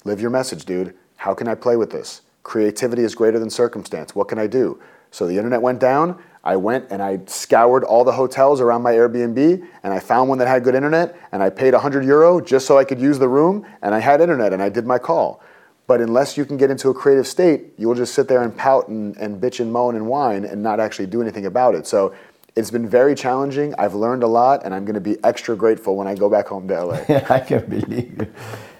live 0.04 0.20
your 0.20 0.30
message, 0.30 0.64
dude. 0.64 0.94
How 1.16 1.34
can 1.34 1.48
I 1.48 1.54
play 1.54 1.76
with 1.76 1.90
this? 1.90 2.22
Creativity 2.42 3.02
is 3.02 3.14
greater 3.14 3.38
than 3.38 3.50
circumstance. 3.50 4.14
What 4.14 4.28
can 4.28 4.38
I 4.38 4.46
do? 4.46 4.80
So 5.10 5.26
the 5.26 5.36
internet 5.36 5.60
went 5.60 5.80
down. 5.80 6.22
I 6.48 6.56
went 6.56 6.86
and 6.88 7.02
I 7.02 7.20
scoured 7.26 7.84
all 7.84 8.04
the 8.04 8.12
hotels 8.12 8.62
around 8.62 8.80
my 8.80 8.94
Airbnb 8.94 9.68
and 9.82 9.92
I 9.92 10.00
found 10.00 10.30
one 10.30 10.38
that 10.38 10.48
had 10.48 10.64
good 10.64 10.74
internet 10.74 11.14
and 11.30 11.42
I 11.42 11.50
paid 11.50 11.74
100 11.74 12.06
euro 12.06 12.40
just 12.40 12.66
so 12.66 12.78
I 12.78 12.84
could 12.84 12.98
use 12.98 13.18
the 13.18 13.28
room 13.28 13.66
and 13.82 13.94
I 13.94 13.98
had 13.98 14.22
internet 14.22 14.54
and 14.54 14.62
I 14.62 14.70
did 14.70 14.86
my 14.86 14.98
call. 14.98 15.42
But 15.86 16.00
unless 16.00 16.38
you 16.38 16.46
can 16.46 16.56
get 16.56 16.70
into 16.70 16.88
a 16.88 16.94
creative 16.94 17.26
state, 17.26 17.74
you 17.76 17.86
will 17.86 17.94
just 17.94 18.14
sit 18.14 18.28
there 18.28 18.40
and 18.40 18.56
pout 18.56 18.88
and, 18.88 19.14
and 19.18 19.38
bitch 19.38 19.60
and 19.60 19.70
moan 19.70 19.94
and 19.94 20.06
whine 20.06 20.46
and 20.46 20.62
not 20.62 20.80
actually 20.80 21.04
do 21.04 21.20
anything 21.20 21.44
about 21.44 21.74
it. 21.74 21.86
So 21.86 22.14
it's 22.56 22.70
been 22.70 22.88
very 22.88 23.14
challenging. 23.14 23.74
I've 23.76 23.94
learned 23.94 24.22
a 24.22 24.26
lot 24.26 24.64
and 24.64 24.74
I'm 24.74 24.86
going 24.86 24.94
to 24.94 25.02
be 25.02 25.22
extra 25.24 25.54
grateful 25.54 25.96
when 25.96 26.06
I 26.06 26.14
go 26.14 26.30
back 26.30 26.46
home 26.46 26.66
to 26.68 26.82
LA. 26.82 26.94
I 27.28 27.40
can 27.40 27.66
believe 27.68 28.20
it. 28.20 28.32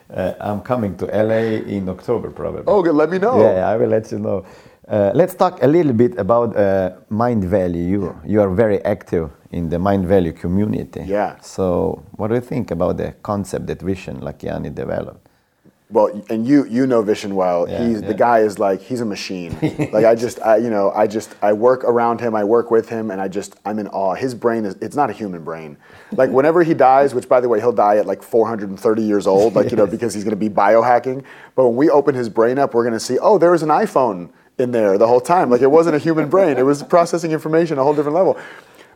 Uh, 0.09 0.33
I'm 0.41 0.63
coming 0.63 0.97
to 0.97 1.05
LA 1.05 1.61
in 1.77 1.87
October 1.91 2.31
probably. 2.31 2.63
Oh, 2.67 2.83
good. 2.83 2.95
Let 2.95 3.11
me 3.11 3.19
know. 3.19 3.43
Yeah, 3.43 3.69
I 3.69 3.77
will 3.77 3.89
let 3.89 4.11
you 4.11 4.19
know. 4.21 4.47
Uh, 4.89 5.13
let's 5.15 5.35
talk 5.35 5.63
a 5.63 5.67
little 5.67 5.93
bit 5.93 6.19
about 6.19 6.57
uh, 6.57 6.97
value. 7.11 7.83
You 7.83 8.21
you 8.25 8.41
are 8.41 8.49
very 8.49 8.83
active 8.85 9.31
in 9.53 9.69
the 9.69 9.77
Mindvalley 9.77 10.35
community. 10.35 11.03
Yeah. 11.05 11.39
So, 11.41 12.03
what 12.17 12.29
do 12.29 12.35
you 12.35 12.41
think 12.41 12.71
about 12.71 12.97
the 12.97 13.13
concept 13.23 13.67
that 13.67 13.81
Vishen 13.81 14.21
Lakhiani 14.23 14.75
developed? 14.75 15.29
Well, 15.91 16.23
and 16.31 16.47
you 16.47 16.65
you 16.65 16.87
know 16.87 17.03
Vishen 17.03 17.33
well. 17.33 17.69
Yeah, 17.69 17.87
he's 17.87 18.01
yeah. 18.01 18.09
the 18.09 18.15
guy 18.15 18.41
is 18.41 18.59
like 18.59 18.81
he's 18.81 19.03
a 19.03 19.05
machine. 19.05 19.59
like 19.93 20.07
I 20.07 20.15
just 20.15 20.41
I 20.41 20.57
you 20.57 20.71
know 20.71 20.91
I 20.93 21.07
just 21.07 21.35
I 21.43 21.53
work 21.53 21.85
around 21.85 22.21
him. 22.21 22.35
I 22.35 22.45
work 22.45 22.71
with 22.71 22.89
him, 22.89 23.11
and 23.11 23.21
I 23.21 23.29
just 23.29 23.57
I'm 23.67 23.79
in 23.79 23.89
awe. 23.89 24.15
His 24.15 24.35
brain 24.35 24.65
is 24.65 24.75
it's 24.81 24.97
not 24.97 25.11
a 25.11 25.13
human 25.13 25.45
brain. 25.45 25.77
Like 26.13 26.31
whenever 26.39 26.63
he 26.63 26.73
dies, 26.73 27.15
which 27.15 27.29
by 27.29 27.41
the 27.41 27.49
way 27.49 27.61
he'll 27.61 27.73
die 27.73 27.99
at 27.99 28.07
like 28.07 28.23
430 28.23 29.03
years 29.03 29.27
old, 29.27 29.55
like 29.55 29.71
you 29.71 29.77
know 29.77 29.87
because 29.87 30.15
he's 30.15 30.25
going 30.25 30.39
to 30.39 30.49
be 30.49 30.49
biohacking. 30.49 31.25
But 31.55 31.69
when 31.69 31.77
we 31.77 31.91
open 31.91 32.15
his 32.15 32.31
brain 32.31 32.59
up, 32.59 32.73
we're 32.73 32.85
going 32.85 32.95
to 32.95 33.01
see 33.01 33.19
oh 33.19 33.37
there 33.37 33.51
was 33.51 33.63
an 33.63 33.71
iPhone 33.71 34.31
in 34.59 34.73
there 34.73 34.99
the 34.99 35.07
whole 35.07 35.21
time. 35.21 35.51
Like 35.51 35.63
it 35.63 35.71
wasn't 35.71 35.97
a 35.97 35.99
human 35.99 36.29
brain; 36.29 36.59
it 36.59 36.65
was 36.65 36.83
processing 36.83 37.33
information 37.33 37.79
a 37.79 37.85
whole 37.85 37.95
different 37.95 38.17
level. 38.17 38.39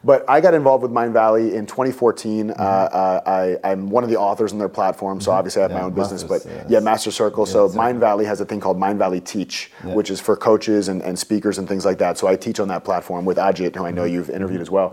But 0.05 0.29
I 0.29 0.41
got 0.41 0.53
involved 0.53 0.83
with 0.83 0.91
Mindvalley 0.91 1.55
in 1.55 1.65
2014. 1.65 2.49
Mm-hmm. 2.49 2.61
Uh, 2.61 2.65
uh, 2.65 3.59
I, 3.63 3.71
am 3.71 3.89
one 3.89 4.03
of 4.03 4.11
the 4.11 4.17
authors 4.17 4.53
on 4.53 4.59
their 4.59 4.69
platform, 4.69 5.21
so 5.21 5.31
mm-hmm. 5.31 5.39
obviously 5.39 5.61
I 5.61 5.63
have 5.63 5.71
yeah, 5.71 5.79
my 5.79 5.85
own 5.85 5.95
business. 5.95 6.25
But 6.25 6.45
yeah, 6.45 6.65
yeah 6.69 6.81
Master 6.81 7.13
Circle. 7.13 7.47
Yeah, 7.47 7.53
so 7.53 7.69
Mindvalley 7.69 8.25
has 8.25 8.41
a 8.41 8.45
thing 8.45 8.59
called 8.59 8.79
Mindvalley 8.79 9.25
Teach, 9.25 9.71
which 9.85 10.11
is 10.11 10.21
for 10.21 10.37
coaches 10.37 10.89
and, 10.89 11.03
and 11.03 11.17
speakers 11.17 11.59
and 11.59 11.69
things 11.69 11.85
like 11.85 11.99
that. 11.99 12.19
So 12.19 12.27
I 12.27 12.35
teach 12.35 12.59
on 12.59 12.69
that 12.69 12.85
platform 12.85 13.25
with 13.25 13.37
Ajit, 13.37 13.77
who 13.77 13.85
I 13.85 13.93
know 13.93 14.03
mm-hmm. 14.03 14.15
you've 14.15 14.31
interviewed 14.31 14.61
as 14.61 14.71
well 14.71 14.93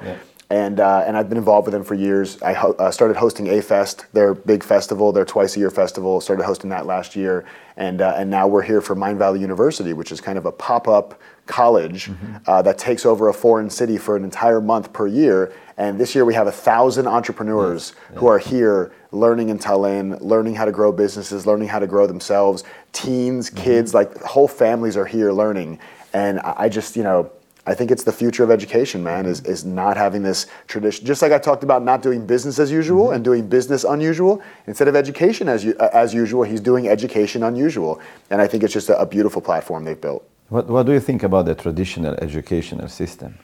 and 0.50 0.80
uh, 0.80 1.04
and 1.06 1.16
I've 1.16 1.30
been 1.30 1.38
involved 1.38 1.68
with 1.68 1.74
them 1.74 1.84
for 1.84 1.94
years. 1.94 2.42
I 2.42 2.54
ho- 2.54 2.76
uh, 2.80 2.90
started 2.90 3.18
hosting 3.18 3.48
A 3.48 3.62
Fest, 3.62 4.06
their 4.14 4.34
big 4.34 4.64
festival, 4.64 5.12
their 5.12 5.26
twice 5.26 5.56
a 5.56 5.60
year 5.60 5.70
festival. 5.70 6.20
Started 6.22 6.44
hosting 6.44 6.72
that 6.72 6.88
last 6.88 7.16
year, 7.16 7.46
and 7.78 8.02
uh, 8.02 8.16
and 8.18 8.30
now 8.30 8.48
we're 8.48 8.64
here 8.64 8.82
for 8.82 8.96
Mindvalley 8.96 9.40
University, 9.40 9.94
which 9.94 10.12
is 10.12 10.20
kind 10.20 10.38
of 10.38 10.46
a 10.46 10.52
pop 10.52 10.88
up 10.88 11.20
college 11.46 12.06
mm-hmm. 12.06 12.38
Uh, 12.46 12.62
that 12.62 12.78
takes 12.78 13.06
over 13.06 13.28
a 13.28 13.34
foreign 13.34 13.70
city 13.70 13.98
for 13.98 14.16
an 14.16 14.24
entire 14.24 14.62
month 14.62 14.94
per 14.94 15.08
year. 15.08 15.52
And 15.78 16.00
this 16.00 16.14
year 16.14 16.24
we 16.24 16.34
have 16.36 16.48
a 16.48 16.52
thousand 16.52 17.08
entrepreneurs 17.08 17.94
yeah. 18.12 18.20
who 18.20 18.28
are 18.28 18.38
here 18.38 18.94
learning 19.12 19.50
in 19.50 19.58
Tallinn, 19.58 20.22
learning 20.22 20.56
how 20.56 20.66
to 20.66 20.72
grow 20.72 20.92
businesses, 20.92 21.48
learning 21.48 21.70
how 21.70 21.80
to 21.80 21.88
grow 21.88 22.06
themselves. 22.06 22.64
Teens, 22.94 23.50
mm-hmm. 23.50 23.64
kids, 23.64 23.94
like 23.94 24.16
whole 24.22 24.48
families 24.48 24.96
are 24.96 25.06
here 25.06 25.32
learning. 25.32 25.80
And 26.14 26.40
I 26.40 26.70
just, 26.70 26.96
you 26.96 27.04
know, 27.04 27.32
I 27.70 27.76
think 27.76 27.92
it's 27.92 28.04
the 28.04 28.12
future 28.12 28.44
of 28.44 28.50
education, 28.50 29.04
man, 29.04 29.28
is, 29.28 29.42
is 29.42 29.64
not 29.64 29.96
having 29.96 30.24
this 30.24 30.48
tradition. 30.66 31.06
Just 31.06 31.22
like 31.22 31.32
I 31.32 31.38
talked 31.38 31.64
about 31.64 31.84
not 31.84 32.02
doing 32.02 32.26
business 32.26 32.58
as 32.58 32.72
usual 32.72 33.06
mm-hmm. 33.06 33.14
and 33.14 33.24
doing 33.24 33.48
business 33.48 33.84
unusual, 33.84 34.42
instead 34.66 34.88
of 34.88 34.96
education 34.96 35.48
as, 35.48 35.64
uh, 35.68 35.90
as 35.94 36.12
usual, 36.12 36.42
he's 36.42 36.62
doing 36.62 36.88
education 36.88 37.44
unusual. 37.44 38.02
And 38.32 38.42
I 38.42 38.48
think 38.48 38.64
it's 38.64 38.74
just 38.74 38.90
a, 38.90 39.00
a 39.00 39.06
beautiful 39.06 39.40
platform 39.40 39.84
they've 39.84 40.02
built. 40.02 40.28
What, 40.48 40.66
what 40.68 40.88
do 40.88 40.94
you 40.94 41.00
think 41.00 41.22
about 41.22 41.46
the 41.46 41.54
traditional 41.54 42.16
educational 42.16 42.88
system? 42.88 43.38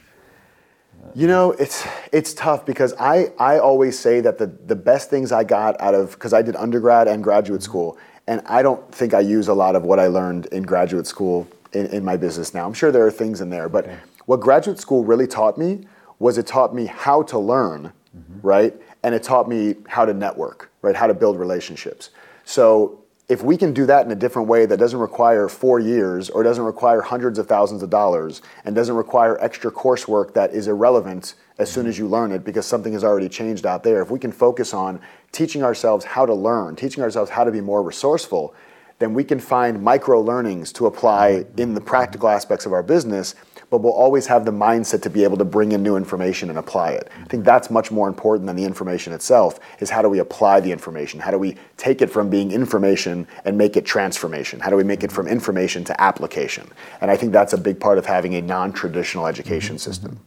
You 1.14 1.28
know, 1.28 1.52
it's 1.52 1.88
it's 2.12 2.34
tough 2.34 2.66
because 2.66 2.96
I 3.00 3.32
I 3.38 3.60
always 3.60 3.98
say 3.98 4.22
that 4.22 4.40
the 4.40 4.48
the 4.48 4.76
best 4.76 5.12
things 5.12 5.32
I 5.32 5.44
got 5.44 5.80
out 5.80 5.94
of 5.94 6.12
because 6.14 6.34
I 6.34 6.42
did 6.42 6.56
undergrad 6.56 7.08
and 7.08 7.24
graduate 7.24 7.62
school, 7.62 8.00
and 8.26 8.42
I 8.48 8.64
don't 8.64 8.84
think 8.92 9.14
I 9.14 9.20
use 9.20 9.48
a 9.48 9.54
lot 9.54 9.76
of 9.76 9.84
what 9.84 10.00
I 10.00 10.08
learned 10.08 10.48
in 10.48 10.64
graduate 10.64 11.06
school 11.06 11.48
in, 11.74 11.86
in 11.88 12.04
my 12.04 12.18
business 12.18 12.56
now. 12.56 12.66
I'm 12.66 12.74
sure 12.74 12.92
there 12.92 13.06
are 13.06 13.12
things 13.12 13.40
in 13.40 13.50
there, 13.52 13.70
but 13.70 13.86
what 14.26 14.40
graduate 14.40 14.80
school 14.80 15.04
really 15.04 15.28
taught 15.28 15.58
me 15.58 15.88
was 16.20 16.38
it 16.38 16.48
taught 16.48 16.74
me 16.74 16.86
how 16.86 17.24
to 17.24 17.38
learn, 17.38 17.92
mm-hmm. 18.16 18.48
right? 18.48 18.74
And 19.04 19.14
it 19.14 19.24
taught 19.24 19.48
me 19.48 19.76
how 19.88 20.06
to 20.06 20.14
network, 20.14 20.72
right? 20.82 20.96
How 20.96 21.08
to 21.08 21.14
build 21.14 21.40
relationships. 21.40 22.10
So 22.44 23.04
if 23.28 23.44
we 23.44 23.58
can 23.58 23.74
do 23.74 23.86
that 23.88 24.06
in 24.06 24.12
a 24.12 24.16
different 24.16 24.48
way 24.48 24.66
that 24.68 24.78
doesn't 24.78 25.00
require 25.00 25.50
four 25.50 25.80
years 25.80 26.30
or 26.30 26.44
doesn't 26.44 26.64
require 26.64 27.02
hundreds 27.02 27.40
of 27.40 27.48
thousands 27.48 27.82
of 27.82 27.90
dollars 27.90 28.42
and 28.66 28.76
doesn't 28.76 28.96
require 28.96 29.42
extra 29.44 29.72
coursework 29.72 30.34
that 30.34 30.54
is 30.54 30.68
irrelevant 30.68 31.34
as 31.58 31.72
soon 31.72 31.88
as 31.88 31.96
mm-hmm. 31.96 32.04
you 32.04 32.10
learn 32.10 32.32
it 32.32 32.44
because 32.44 32.66
something 32.66 32.94
has 32.94 33.04
already 33.04 33.30
changed 33.30 33.66
out 33.66 33.84
there, 33.84 34.02
if 34.02 34.12
we 34.12 34.20
can 34.20 34.32
focus 34.32 34.74
on 34.74 35.00
teaching 35.32 35.64
ourselves 35.64 36.06
how 36.06 36.26
to 36.26 36.34
learn, 36.34 36.76
teaching 36.76 37.02
ourselves 37.02 37.32
how 37.32 37.44
to 37.44 37.52
be 37.52 37.62
more 37.62 37.82
resourceful, 37.82 38.54
then 39.00 39.14
we 39.14 39.24
can 39.24 39.40
find 39.40 39.82
micro 39.82 40.22
learnings 40.22 40.72
to 40.74 40.86
apply 40.86 41.32
mm-hmm. 41.32 41.60
in 41.60 41.74
the 41.74 41.82
practical 41.82 42.30
aspects 42.30 42.66
of 42.66 42.74
our 42.74 42.84
business 42.84 43.34
but 43.76 43.82
we'll 43.82 43.92
always 43.92 44.26
have 44.28 44.46
the 44.46 44.52
mindset 44.52 45.02
to 45.02 45.10
be 45.10 45.26
able 45.26 45.36
to 45.36 45.44
bring 45.44 45.74
in 45.74 45.84
new 45.84 45.98
information 45.98 46.50
and 46.50 46.58
apply 46.58 46.92
it. 46.92 47.12
I 47.22 47.26
think 47.26 47.44
that's 47.44 47.70
much 47.70 47.92
more 47.92 48.08
important 48.08 48.48
than 48.48 48.56
the 48.56 48.64
information 48.64 49.12
itself 49.12 49.60
is 49.80 49.90
how 49.90 50.02
do 50.02 50.08
we 50.08 50.20
apply 50.20 50.62
the 50.62 50.72
information? 50.72 51.20
How 51.20 51.32
do 51.32 51.38
we 51.38 51.58
take 51.76 52.02
it 52.02 52.10
from 52.10 52.30
being 52.30 52.54
information 52.54 53.28
and 53.44 53.58
make 53.58 53.76
it 53.76 53.84
transformation? 53.86 54.62
How 54.62 54.70
do 54.70 54.78
we 54.78 54.86
make 54.86 55.04
it 55.04 55.12
from 55.12 55.28
information 55.28 55.84
to 55.84 56.02
application? 56.02 56.72
And 57.02 57.12
I 57.12 57.18
think 57.18 57.34
that's 57.34 57.52
a 57.52 57.58
big 57.58 57.78
part 57.78 57.98
of 57.98 58.06
having 58.06 58.34
a 58.36 58.42
non-traditional 58.42 59.28
education 59.28 59.76
mm-hmm. 59.76 59.92
system. 59.92 60.20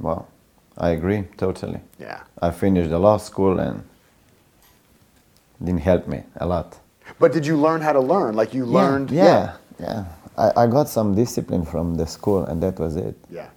Well, 0.00 0.26
I 0.76 0.90
agree 0.90 1.24
totally. 1.36 1.78
Yeah. 2.00 2.22
I 2.42 2.50
finished 2.50 2.90
the 2.90 2.98
law 2.98 3.18
school 3.18 3.60
and 3.60 3.84
didn't 5.62 5.82
help 5.82 6.08
me 6.08 6.24
a 6.36 6.46
lot. 6.46 6.80
But 7.20 7.32
did 7.32 7.46
you 7.46 7.56
learn 7.56 7.80
how 7.80 7.92
to 7.92 8.00
learn? 8.00 8.34
Like 8.34 8.52
you 8.52 8.66
learned 8.66 9.12
Yeah, 9.12 9.56
yeah. 9.78 10.06
I, 10.36 10.64
I 10.64 10.66
got 10.66 10.88
some 10.88 11.14
discipline 11.14 11.64
from 11.64 11.94
the 11.94 12.06
school 12.06 12.44
and 12.44 12.62
that 12.62 12.78
was 12.78 12.96
it. 12.96 13.16
Yeah. 13.30 13.48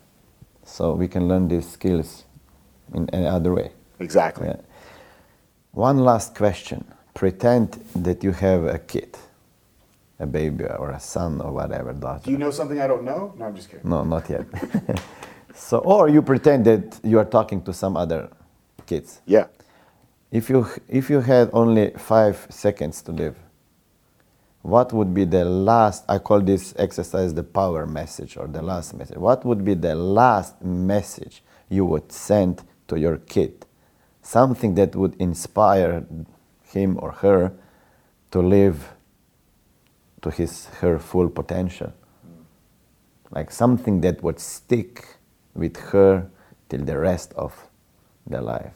So 0.63 0.93
we 0.93 1.07
can 1.07 1.27
learn 1.27 1.47
these 1.47 1.67
skills 1.67 2.23
in 2.93 3.09
any 3.09 3.25
other 3.27 3.53
way. 3.53 3.71
Exactly. 3.99 4.47
Yeah. 4.47 4.57
One 5.71 5.99
last 5.99 6.35
question. 6.35 6.85
Pretend 7.13 7.73
that 7.95 8.23
you 8.23 8.31
have 8.31 8.63
a 8.63 8.79
kid, 8.79 9.17
a 10.19 10.25
baby 10.25 10.65
or 10.65 10.91
a 10.91 10.99
son 10.99 11.41
or 11.41 11.51
whatever, 11.51 11.91
daughter. 11.93 12.21
Do 12.25 12.31
you 12.31 12.37
know 12.37 12.51
something 12.51 12.79
I 12.79 12.87
don't 12.87 13.03
know? 13.03 13.33
No, 13.37 13.45
I'm 13.45 13.55
just 13.55 13.69
kidding. 13.69 13.89
No, 13.89 14.03
not 14.03 14.29
yet. 14.29 14.45
so, 15.53 15.79
or 15.79 16.07
you 16.07 16.21
pretend 16.21 16.65
that 16.65 16.99
you 17.03 17.19
are 17.19 17.25
talking 17.25 17.61
to 17.63 17.73
some 17.73 17.97
other 17.97 18.29
kids. 18.85 19.21
Yeah. 19.25 19.47
If 20.31 20.49
you 20.49 20.67
if 20.87 21.09
you 21.09 21.21
had 21.21 21.49
only 21.53 21.91
five 21.97 22.47
seconds 22.49 23.01
to 23.03 23.11
live, 23.11 23.35
what 24.61 24.91
would 24.91 25.13
be 25.13 25.25
the 25.25 25.45
last? 25.45 26.03
I 26.09 26.19
call 26.19 26.41
this 26.41 26.73
exercise 26.77 27.33
the 27.33 27.43
power 27.43 27.85
message 27.85 28.37
or 28.37 28.47
the 28.47 28.61
last 28.61 28.93
message. 28.93 29.17
What 29.17 29.45
would 29.45 29.63
be 29.63 29.73
the 29.73 29.95
last 29.95 30.61
message 30.61 31.43
you 31.69 31.85
would 31.85 32.11
send 32.11 32.63
to 32.87 32.99
your 32.99 33.17
kid? 33.17 33.65
Something 34.21 34.75
that 34.75 34.95
would 34.95 35.15
inspire 35.15 36.05
him 36.63 36.99
or 37.01 37.11
her 37.13 37.53
to 38.31 38.39
live 38.41 38.93
to 40.21 40.29
his 40.29 40.65
her 40.81 40.99
full 40.99 41.29
potential. 41.29 41.93
Like 43.31 43.51
something 43.51 44.01
that 44.01 44.21
would 44.21 44.39
stick 44.39 45.05
with 45.53 45.77
her 45.77 46.29
till 46.67 46.83
the 46.83 46.97
rest 46.97 47.33
of 47.33 47.67
their 48.27 48.41
life. 48.41 48.73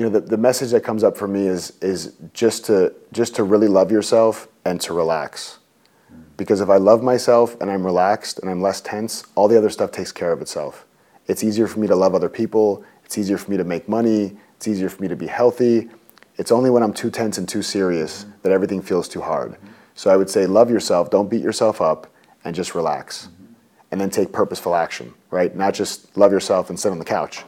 You 0.00 0.06
know, 0.06 0.18
the, 0.18 0.22
the 0.22 0.38
message 0.38 0.70
that 0.70 0.80
comes 0.80 1.04
up 1.04 1.14
for 1.14 1.28
me 1.28 1.46
is 1.46 1.74
is 1.82 2.14
just 2.32 2.64
to 2.64 2.94
just 3.12 3.34
to 3.34 3.44
really 3.44 3.68
love 3.68 3.92
yourself 3.92 4.48
and 4.64 4.80
to 4.80 4.94
relax. 4.94 5.58
Because 6.38 6.62
if 6.62 6.70
I 6.70 6.78
love 6.78 7.02
myself 7.02 7.54
and 7.60 7.70
I'm 7.70 7.84
relaxed 7.84 8.38
and 8.38 8.48
I'm 8.48 8.62
less 8.62 8.80
tense, 8.80 9.24
all 9.34 9.46
the 9.46 9.58
other 9.58 9.68
stuff 9.68 9.90
takes 9.92 10.10
care 10.10 10.32
of 10.32 10.40
itself. 10.40 10.86
It's 11.26 11.44
easier 11.44 11.66
for 11.66 11.80
me 11.80 11.86
to 11.86 11.94
love 11.94 12.14
other 12.14 12.30
people, 12.30 12.82
it's 13.04 13.18
easier 13.18 13.36
for 13.36 13.50
me 13.50 13.58
to 13.58 13.64
make 13.64 13.90
money, 13.90 14.38
it's 14.56 14.66
easier 14.66 14.88
for 14.88 15.02
me 15.02 15.08
to 15.08 15.16
be 15.16 15.26
healthy. 15.26 15.90
It's 16.38 16.50
only 16.50 16.70
when 16.70 16.82
I'm 16.82 16.94
too 16.94 17.10
tense 17.10 17.36
and 17.36 17.46
too 17.46 17.60
serious 17.60 18.24
that 18.40 18.52
everything 18.52 18.80
feels 18.80 19.06
too 19.06 19.20
hard. 19.20 19.58
So 19.94 20.08
I 20.08 20.16
would 20.16 20.30
say 20.30 20.46
love 20.46 20.70
yourself, 20.70 21.10
don't 21.10 21.28
beat 21.28 21.42
yourself 21.42 21.82
up, 21.82 22.06
and 22.42 22.56
just 22.56 22.74
relax. 22.74 23.28
And 23.90 24.00
then 24.00 24.08
take 24.08 24.32
purposeful 24.32 24.74
action, 24.74 25.12
right? 25.30 25.54
Not 25.54 25.74
just 25.74 26.16
love 26.16 26.32
yourself 26.32 26.70
and 26.70 26.80
sit 26.80 26.90
on 26.90 26.98
the 26.98 27.04
couch. 27.04 27.44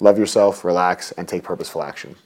Love 0.00 0.18
yourself, 0.18 0.64
relax, 0.64 1.12
and 1.12 1.28
take 1.28 1.42
purposeful 1.42 1.82
action. 1.82 2.16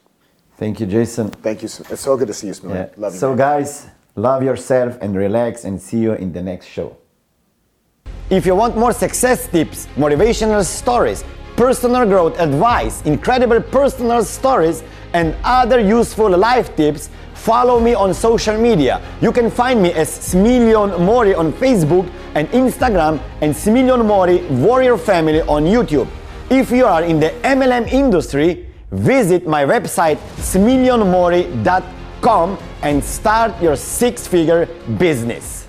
Thank 0.56 0.78
you, 0.80 0.86
Jason. 0.86 1.30
Thank 1.30 1.62
you. 1.62 1.68
so- 1.68 1.84
It's 1.90 2.02
so 2.02 2.16
good 2.16 2.28
to 2.28 2.34
see 2.34 2.46
you, 2.46 2.54
Smiley. 2.54 2.78
Yeah. 2.78 2.88
Love 2.96 3.12
you. 3.14 3.18
So, 3.18 3.28
man. 3.30 3.38
guys, 3.38 3.86
love 4.14 4.42
yourself 4.44 4.96
and 5.00 5.16
relax, 5.16 5.64
and 5.64 5.80
see 5.80 5.98
you 5.98 6.12
in 6.12 6.32
the 6.32 6.42
next 6.42 6.66
show. 6.66 6.96
If 8.30 8.46
you 8.46 8.54
want 8.54 8.76
more 8.76 8.92
success 8.92 9.48
tips, 9.48 9.88
motivational 9.96 10.64
stories, 10.64 11.24
personal 11.56 12.06
growth 12.06 12.38
advice, 12.40 13.02
incredible 13.02 13.60
personal 13.60 14.24
stories, 14.24 14.82
and 15.12 15.34
other 15.44 15.78
useful 15.80 16.30
life 16.36 16.74
tips, 16.76 17.10
follow 17.34 17.78
me 17.80 17.94
on 17.94 18.14
social 18.14 18.56
media. 18.56 19.00
You 19.20 19.32
can 19.32 19.50
find 19.50 19.82
me 19.82 19.92
as 19.92 20.08
Smiljan 20.08 20.98
Mori 21.00 21.34
on 21.34 21.52
Facebook 21.52 22.08
and 22.34 22.48
Instagram, 22.50 23.20
and 23.42 23.52
Smiljan 23.54 24.04
Mori 24.06 24.38
Warrior 24.46 24.96
Family 24.96 25.42
on 25.42 25.64
YouTube. 25.64 26.08
If 26.50 26.70
you 26.70 26.84
are 26.84 27.02
in 27.02 27.20
the 27.20 27.30
MLM 27.42 27.90
industry, 27.90 28.68
visit 28.90 29.46
my 29.46 29.64
website 29.64 30.18
smiljanmori.com 30.36 32.58
and 32.82 33.02
start 33.02 33.62
your 33.62 33.76
six 33.76 34.26
figure 34.26 34.66
business. 34.98 35.63